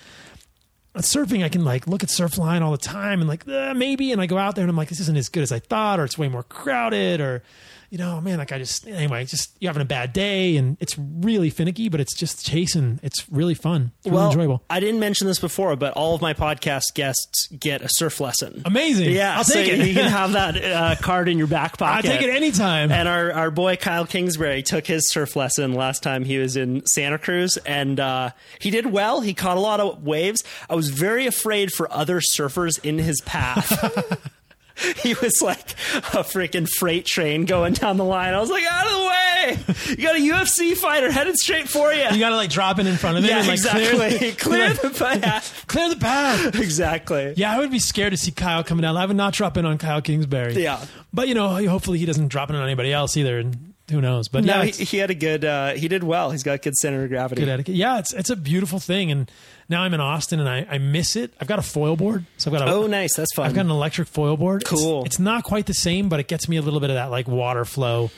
Surfing, 1.03 1.45
I 1.45 1.49
can 1.49 1.65
like 1.65 1.87
look 1.87 2.03
at 2.03 2.09
Surfline 2.09 2.63
all 2.63 2.73
the 2.73 2.79
time 2.79 3.21
and 3.21 3.29
like 3.29 3.47
uh, 3.49 3.75
maybe, 3.75 4.13
and 4.13 4.21
I 4.21 4.27
go 4.27 4.39
out 4.39 4.55
there 4.55 4.63
and 4.63 4.71
I'm 4.71 4.77
like, 4.77 4.89
this 4.89 5.01
isn't 5.01 5.17
as 5.17 5.29
good 5.29 5.43
as 5.43 5.53
I 5.53 5.59
thought, 5.59 6.01
or 6.01 6.05
it's 6.05 6.17
way 6.17 6.29
more 6.29 6.43
crowded, 6.45 7.21
or 7.21 7.43
you 7.91 7.99
know, 7.99 8.21
man, 8.21 8.39
like 8.39 8.53
I 8.53 8.59
just 8.59 8.87
anyway, 8.87 9.25
just 9.25 9.57
you're 9.61 9.69
having 9.69 9.83
a 9.83 9.87
bad 9.87 10.13
day, 10.13 10.57
and 10.57 10.77
it's 10.81 10.99
really 10.99 11.51
finicky, 11.51 11.89
but 11.89 12.01
it's 12.01 12.15
just 12.15 12.45
chasing. 12.45 13.01
It's 13.03 13.31
really 13.31 13.55
fun. 13.55 13.93
It's 13.99 14.07
really 14.07 14.17
well, 14.17 14.31
enjoyable. 14.31 14.63
I 14.69 14.81
didn't 14.81 15.01
mention 15.01 15.27
this 15.27 15.39
before, 15.39 15.77
but 15.77 15.93
all 15.95 16.15
of 16.15 16.21
my 16.21 16.35
podcast 16.35 16.95
guests 16.95 17.49
get 17.49 17.83
a 17.83 17.89
surf 17.89 18.21
lesson. 18.21 18.63
Amazing. 18.65 19.13
Yeah, 19.13 19.37
I'll 19.37 19.45
so 19.45 19.55
take 19.55 19.73
it. 19.73 19.87
You 19.87 19.95
can 19.95 20.11
have 20.11 20.33
that 20.33 20.57
uh, 20.65 20.97
card 21.01 21.29
in 21.29 21.39
your 21.39 21.47
back 21.47 21.79
pocket. 21.79 22.11
I'll 22.11 22.19
take 22.19 22.27
it 22.27 22.31
anytime. 22.31 22.91
And 22.91 23.09
our, 23.09 23.33
our 23.33 23.51
boy 23.51 23.77
Kyle 23.77 24.07
Kingsbury 24.07 24.63
took 24.63 24.87
his 24.87 25.11
surf 25.11 25.37
lesson 25.37 25.75
last 25.75 26.03
time 26.03 26.25
he 26.25 26.39
was 26.39 26.57
in 26.57 26.85
Santa 26.87 27.19
Cruz, 27.19 27.57
and 27.59 28.01
uh, 28.01 28.31
he 28.61 28.71
did 28.71 28.87
well. 28.87 29.21
He 29.21 29.35
caught 29.35 29.57
a 29.57 29.61
lot 29.61 29.81
of 29.81 30.03
waves. 30.03 30.43
I 30.69 30.75
was 30.75 30.91
very 30.91 31.27
afraid 31.27 31.73
for 31.73 31.93
other 31.93 32.21
surfers 32.21 32.83
in 32.85 32.99
his 32.99 33.21
path. 33.21 34.21
he 35.03 35.15
was 35.15 35.41
like 35.43 35.71
a 35.97 36.23
freaking 36.25 36.69
freight 36.69 37.07
train 37.07 37.45
going 37.45 37.73
down 37.73 37.97
the 37.97 38.05
line. 38.05 38.35
I 38.35 38.41
was 38.41 38.51
like, 38.51 38.65
out 38.65 38.87
of 38.87 38.93
the 38.93 39.07
way! 39.07 39.95
You 39.97 39.97
got 39.97 40.17
a 40.17 40.19
UFC 40.19 40.77
fighter 40.77 41.11
headed 41.11 41.37
straight 41.37 41.69
for 41.69 41.93
you. 41.93 42.03
you 42.11 42.19
got 42.19 42.31
to 42.31 42.37
like 42.37 42.51
drop 42.51 42.79
it 42.79 42.87
in 42.87 42.97
front 42.97 43.19
of 43.19 43.25
it 43.25 43.29
yeah, 43.29 43.39
and 43.39 43.47
like 43.47 43.55
exactly. 43.59 44.33
clear, 44.33 44.35
Clear 44.35 44.73
the 44.75 44.91
path. 44.91 45.65
clear 45.69 45.89
the 45.89 45.97
path. 45.97 46.55
exactly. 46.57 47.35
Yeah, 47.37 47.53
I 47.53 47.59
would 47.59 47.71
be 47.71 47.79
scared 47.79 48.11
to 48.13 48.17
see 48.17 48.31
Kyle 48.33 48.65
coming 48.65 48.83
down. 48.83 48.97
I 48.97 49.07
would 49.07 49.17
not 49.17 49.33
drop 49.35 49.57
in 49.57 49.65
on 49.65 49.79
Kyle 49.79 50.03
Kingsbury. 50.03 50.63
Yeah. 50.63 50.85
but 51.13 51.29
you 51.29 51.35
know, 51.35 51.49
hopefully 51.69 51.99
he 51.99 52.07
doesn't 52.07 52.29
drop 52.29 52.51
in 52.51 52.57
on 52.57 52.63
anybody 52.63 52.93
else 52.93 53.17
either. 53.17 53.39
And 53.39 53.66
who 53.91 54.01
knows? 54.01 54.29
But 54.29 54.45
No, 54.45 54.63
yeah, 54.63 54.65
he, 54.65 54.85
he 54.85 54.97
had 54.99 55.11
a 55.11 55.15
good. 55.15 55.45
Uh, 55.45 55.75
he 55.75 55.89
did 55.89 56.03
well. 56.03 56.31
He's 56.31 56.43
got 56.43 56.61
good 56.63 56.75
center 56.75 57.05
of 57.05 57.09
gravity. 57.09 57.43
good 57.43 57.49
etiquette. 57.49 57.75
Yeah, 57.77 57.99
it's 57.99 58.13
it's 58.13 58.31
a 58.31 58.37
beautiful 58.37 58.79
thing. 58.81 59.11
And 59.11 59.31
now 59.69 59.83
I'm 59.83 59.95
in 59.95 60.01
Austin, 60.01 60.41
and 60.41 60.49
I, 60.49 60.67
I 60.71 60.79
miss 60.79 61.17
it. 61.17 61.33
I've 61.41 61.49
got 61.49 61.59
a 61.59 61.63
foil 61.63 61.97
board, 61.97 62.25
so 62.37 62.51
I've 62.51 62.59
got 62.59 62.69
a 62.69 62.73
Oh, 62.73 62.87
nice. 62.87 63.15
That's 63.15 63.33
fun. 63.35 63.47
I've 63.47 63.55
got 63.55 63.65
an 63.65 63.71
electric 63.71 64.09
foil 64.09 64.37
board. 64.37 64.63
It's- 64.63 64.81
Cool. 64.81 65.05
It's, 65.05 65.19
not 65.19 65.45
quite 65.45 65.67
the 65.67 65.75
same, 65.75 66.09
but 66.09 66.21
it 66.21 66.29
gets 66.29 66.49
me 66.49 66.57
a 66.57 66.63
little 66.63 66.81
bit 66.81 66.91
of 66.91 66.95
that 66.97 67.11
like 67.11 67.29
water 67.29 67.65
flow 67.65 68.11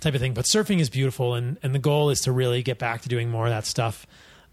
type 0.00 0.14
of 0.14 0.20
thing. 0.20 0.34
But 0.34 0.44
surfing 0.44 0.78
is 0.80 0.90
beautiful, 0.90 1.34
and 1.34 1.56
and 1.62 1.74
the 1.74 1.78
goal 1.80 2.10
is 2.10 2.20
to 2.22 2.32
really 2.32 2.62
get 2.62 2.78
back 2.78 3.02
to 3.02 3.08
doing 3.08 3.30
more 3.30 3.46
of 3.46 3.50
that 3.50 3.66
stuff. 3.66 4.06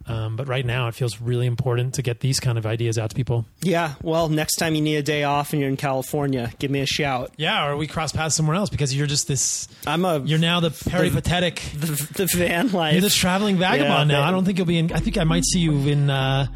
Um, 0.06 0.36
but 0.36 0.48
right 0.50 0.66
now, 0.66 0.90
it 0.90 0.96
feels 0.96 1.22
really 1.22 1.46
important 1.46 1.94
to 1.94 2.02
get 2.02 2.20
these 2.20 2.40
kind 2.40 2.58
of 2.58 2.66
ideas 2.66 2.98
out 3.00 3.10
to 3.12 3.16
people. 3.16 3.46
yeah. 3.62 3.94
Well, 4.02 4.28
next 4.28 4.58
time 4.58 4.76
you 4.76 4.82
need 4.82 4.98
a 4.98 5.02
day 5.04 5.24
off 5.24 5.54
and 5.54 5.62
you're 5.62 5.70
in 5.70 5.78
California, 5.78 6.52
give 6.60 6.70
me 6.72 6.82
a 6.82 6.86
shout. 6.86 7.32
Yeah, 7.38 7.68
or 7.68 7.78
we 7.78 7.88
cross 7.88 8.12
paths 8.12 8.36
somewhere 8.36 8.56
else 8.58 8.70
because 8.70 8.94
you're 8.96 9.08
just 9.08 9.28
this. 9.30 9.68
I'm 9.88 10.04
a 10.04 10.20
You're 10.20 10.40
now 10.40 10.60
the 10.60 10.72
peripatetic. 10.72 11.62
the, 11.78 11.88
the 12.16 12.30
van 12.36 12.72
life. 12.74 12.94
You're 12.94 13.02
the 13.02 13.10
traveling 13.10 13.56
vagabond 13.58 14.10
Yeah, 14.12 14.18
now. 14.18 14.22
the- 14.24 14.28
I 14.28 14.32
don't 14.32 14.44
think 14.44 14.58
you'll 14.58 14.68
be 14.68 14.78
in. 14.80 14.92
I 14.92 15.00
think 15.00 15.18
I 15.18 15.24
might 15.24 15.46
see 15.46 15.60
you 15.60 15.72
in 15.88 16.10
uh, 16.10 16.48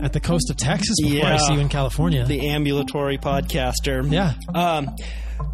at 0.00 0.12
the 0.14 0.20
coast 0.20 0.48
of 0.50 0.56
Texas 0.56 0.96
before 1.02 1.26
I 1.26 1.36
see 1.36 1.52
you 1.54 1.60
in 1.60 1.68
California. 1.68 2.24
the 2.24 2.48
ambulatory 2.48 3.18
podcaster. 3.18 4.10
yeah. 4.10 4.34
Um, 4.54 4.96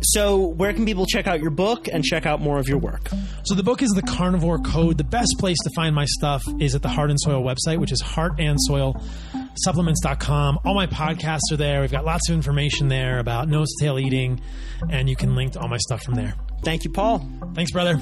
so 0.03 0.39
where 0.39 0.73
can 0.73 0.85
people 0.85 1.07
check 1.07 1.27
out 1.27 1.41
your 1.41 1.51
book 1.51 1.89
and 1.89 2.05
check 2.05 2.27
out 2.27 2.41
more 2.41 2.59
of 2.59 2.69
your 2.69 2.79
work? 2.79 3.09
So 3.45 3.55
the 3.55 3.63
book 3.63 3.83
is 3.83 3.91
the 3.91 4.03
Carnivore 4.03 4.59
Code. 4.59 4.99
The 4.99 5.05
best 5.05 5.37
place 5.39 5.59
to 5.65 5.71
find 5.75 5.95
my 5.95 6.07
stuff 6.07 6.43
is 6.61 6.75
at 6.75 6.83
the 6.83 6.89
Heart 6.89 7.11
and 7.11 7.21
Soil 7.21 7.43
website, 7.43 7.79
which 7.79 7.93
is 7.93 8.01
Heart 8.01 8.35
and 8.39 8.59
Soil 8.61 9.01
supplements.com. 9.55 10.61
All 10.65 10.75
my 10.75 10.87
podcasts 10.87 11.53
are 11.53 11.57
there. 11.57 11.81
We've 11.81 11.93
got 11.93 12.05
lots 12.05 12.29
of 12.29 12.35
information 12.35 12.89
there 12.89 13.19
about 13.19 13.49
nose 13.49 13.69
to 13.69 13.85
tail 13.85 13.99
eating, 13.99 14.41
and 14.91 15.09
you 15.09 15.17
can 15.17 15.35
link 15.35 15.53
to 15.53 15.61
all 15.61 15.69
my 15.69 15.79
stuff 15.79 16.03
from 16.03 16.15
there. 16.15 16.35
Thank 16.65 16.85
you, 16.85 16.91
Paul. 16.91 17.29
Thanks, 17.55 17.71
brother. 17.73 18.01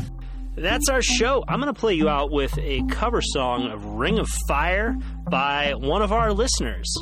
That's 0.60 0.90
our 0.90 1.00
show. 1.00 1.42
I'm 1.48 1.58
going 1.58 1.72
to 1.72 1.80
play 1.80 1.94
you 1.94 2.10
out 2.10 2.30
with 2.30 2.58
a 2.58 2.82
cover 2.90 3.22
song 3.22 3.70
of 3.70 3.82
Ring 3.82 4.18
of 4.18 4.28
Fire 4.46 4.94
by 5.30 5.72
one 5.74 6.02
of 6.02 6.12
our 6.12 6.34
listeners. 6.34 6.94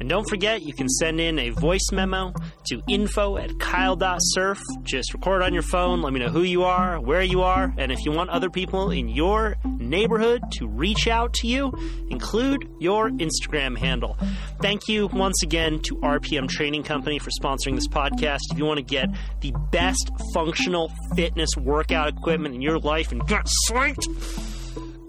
And 0.00 0.08
don't 0.08 0.26
forget, 0.26 0.62
you 0.62 0.72
can 0.72 0.88
send 0.88 1.20
in 1.20 1.38
a 1.38 1.50
voice 1.50 1.92
memo 1.92 2.32
to 2.68 2.82
info 2.88 3.36
at 3.36 3.58
kyle.surf. 3.58 4.58
Just 4.82 5.12
record 5.12 5.42
on 5.42 5.52
your 5.52 5.62
phone, 5.62 6.00
let 6.00 6.14
me 6.14 6.20
know 6.20 6.30
who 6.30 6.40
you 6.40 6.64
are, 6.64 6.98
where 7.00 7.20
you 7.20 7.42
are, 7.42 7.74
and 7.76 7.92
if 7.92 8.02
you 8.06 8.12
want 8.12 8.30
other 8.30 8.48
people 8.48 8.90
in 8.90 9.10
your 9.10 9.56
neighborhood 9.92 10.42
to 10.52 10.66
reach 10.66 11.06
out 11.06 11.34
to 11.34 11.46
you, 11.46 11.70
include 12.08 12.66
your 12.80 13.10
Instagram 13.10 13.76
handle. 13.76 14.16
Thank 14.60 14.88
you 14.88 15.06
once 15.08 15.42
again 15.42 15.80
to 15.82 15.96
RPM 15.96 16.48
Training 16.48 16.82
Company 16.82 17.18
for 17.18 17.30
sponsoring 17.30 17.74
this 17.74 17.86
podcast. 17.86 18.40
If 18.50 18.58
you 18.58 18.64
want 18.64 18.78
to 18.78 18.84
get 18.84 19.08
the 19.40 19.52
best 19.70 20.10
functional 20.32 20.90
fitness 21.14 21.50
workout 21.58 22.08
equipment 22.08 22.54
in 22.54 22.62
your 22.62 22.78
life 22.78 23.12
and 23.12 23.24
get 23.28 23.42
slanked, 23.66 24.08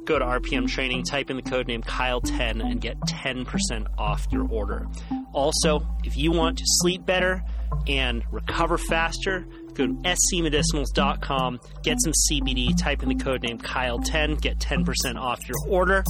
go 0.06 0.20
to 0.20 0.26
RPM 0.26 0.68
Training, 0.68 1.04
type 1.04 1.30
in 1.30 1.38
the 1.38 1.42
code 1.42 1.68
name 1.68 1.82
Kyle10 1.82 2.62
and 2.62 2.82
get 2.82 3.00
10% 3.00 3.88
off 3.98 4.28
your 4.32 4.48
order. 4.50 4.86
Also, 5.32 5.88
if 6.04 6.18
you 6.18 6.32
want 6.32 6.58
to 6.58 6.64
sleep 6.66 7.06
better 7.06 7.42
and 7.88 8.22
recover 8.32 8.78
faster, 8.78 9.48
go 9.74 9.88
to 9.88 9.94
scmedicinals.com, 9.94 11.60
get 11.84 11.98
some 12.02 12.14
CBD, 12.30 12.78
type 12.78 13.04
in 13.04 13.10
the 13.10 13.16
code 13.16 13.44
name 13.44 13.58
Kyle10, 13.58 14.40
get 14.42 14.60
10% 14.60 15.20
off 15.20 15.48
your 15.48 15.58
order. 15.68 16.04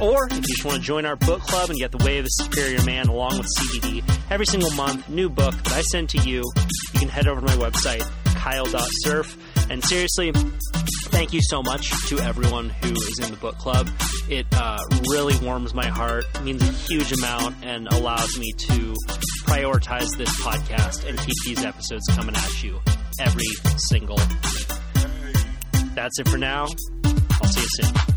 Or 0.00 0.26
if 0.26 0.36
you 0.36 0.42
just 0.42 0.64
want 0.64 0.78
to 0.78 0.82
join 0.82 1.04
our 1.04 1.16
book 1.16 1.42
club 1.42 1.68
and 1.68 1.78
get 1.78 1.92
The 1.92 2.02
Way 2.02 2.18
of 2.18 2.24
the 2.24 2.30
Superior 2.30 2.82
Man 2.84 3.08
along 3.08 3.36
with 3.36 3.48
CBD 3.58 4.02
every 4.30 4.46
single 4.46 4.70
month, 4.70 5.08
new 5.10 5.28
book 5.28 5.54
that 5.54 5.72
I 5.74 5.82
send 5.82 6.08
to 6.10 6.18
you, 6.18 6.42
you 6.94 7.00
can 7.00 7.08
head 7.08 7.28
over 7.28 7.40
to 7.40 7.46
my 7.46 7.56
website, 7.56 8.08
kyle.surf. 8.34 9.36
And 9.70 9.84
seriously, 9.84 10.32
thank 11.10 11.32
you 11.32 11.40
so 11.42 11.62
much 11.62 11.90
to 12.08 12.18
everyone 12.18 12.70
who 12.70 12.90
is 12.90 13.20
in 13.22 13.30
the 13.30 13.36
book 13.36 13.56
club. 13.56 13.88
It 14.28 14.46
uh, 14.52 14.78
really 15.10 15.38
warms 15.46 15.72
my 15.74 15.86
heart, 15.86 16.24
means 16.42 16.60
a 16.60 16.72
huge 16.72 17.12
amount, 17.12 17.54
and 17.62 17.86
allows 17.86 18.36
me 18.36 18.52
to 18.52 18.94
prioritize 19.46 20.08
this 20.18 20.30
podcast 20.40 21.08
and 21.08 21.16
keep 21.20 21.36
these 21.46 21.64
episodes 21.64 22.04
coming 22.10 22.34
at 22.34 22.62
you 22.64 22.80
every 23.20 23.46
single 23.76 24.16
week. 24.16 24.66
That's 25.94 26.18
it 26.18 26.28
for 26.28 26.38
now. 26.38 26.66
I'll 27.04 27.48
see 27.48 27.60
you 27.60 27.68
soon. 27.84 28.09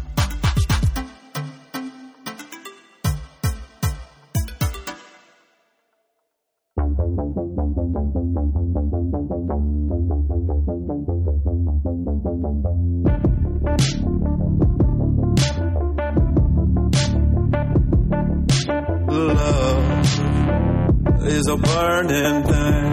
Is 21.43 21.49
a 21.49 21.57
burning 21.57 22.43
thing. 22.43 22.92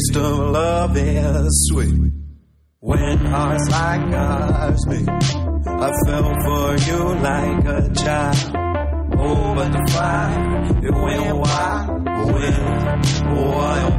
Taste 0.00 0.16
of 0.16 0.38
love 0.50 0.96
is 0.96 1.68
sweet. 1.70 2.12
When 2.78 3.18
hearts 3.18 3.68
like 3.68 4.14
ours 4.14 4.86
meet, 4.86 5.08
I 5.08 5.90
fell 6.06 6.32
for 6.44 6.76
you 6.88 7.00
like 7.20 7.64
a 7.66 7.92
child. 7.92 8.56
Oh, 9.18 9.54
but 9.54 9.72
the 9.72 9.82
fire, 9.92 10.68
it 10.86 10.94
went 10.94 11.36
wild, 11.36 11.88
went 12.32 12.62
wild, 13.44 13.94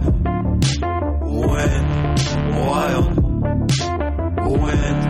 went 1.46 1.86
wild, 2.66 3.08
went 4.58 5.02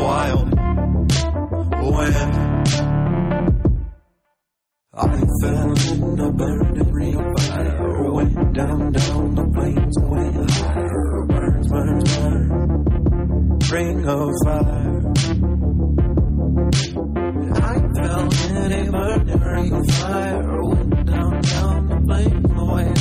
wild, 0.00 0.48
went. 1.92 2.34
I 4.94 5.06
fell 5.42 5.72
in 5.92 6.20
a 6.20 6.32
burning 6.32 6.93
fire. 14.44 15.00
I 17.54 17.76
fell 17.94 18.26
in 18.56 18.72
a 18.72 18.90
fire, 19.92 20.62
went 20.62 21.06
down, 21.06 21.40
down 21.40 21.86
the 21.88 21.98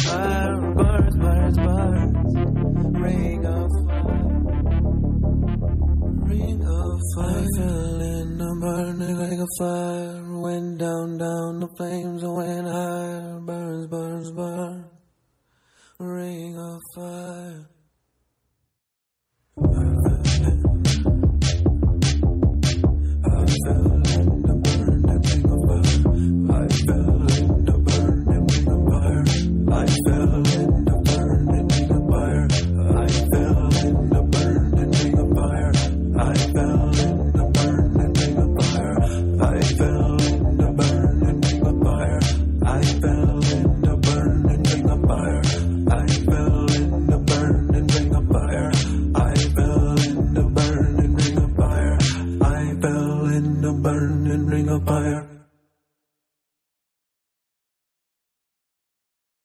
higher, 0.06 0.74
burns, 0.76 1.16
burns, 1.18 1.58
burns, 1.58 2.36
ring 3.00 3.46
of 3.46 3.70
fire. 3.88 4.34
Ring 6.30 6.62
of 6.62 7.00
fire 7.16 7.48
fell 7.58 8.02
in 8.02 8.38
fire. 9.58 10.40
Went 10.42 10.78
down, 10.78 11.18
down 11.18 11.60
the 11.60 11.68
flames, 11.78 12.24
went 12.24 12.68
higher. 12.68 13.40
Burns, 13.42 13.88
burns, 13.88 14.32
burns. 14.32 14.86
Ring 16.00 16.58
of 16.58 16.80
fire. 16.96 17.73
life. 29.74 30.13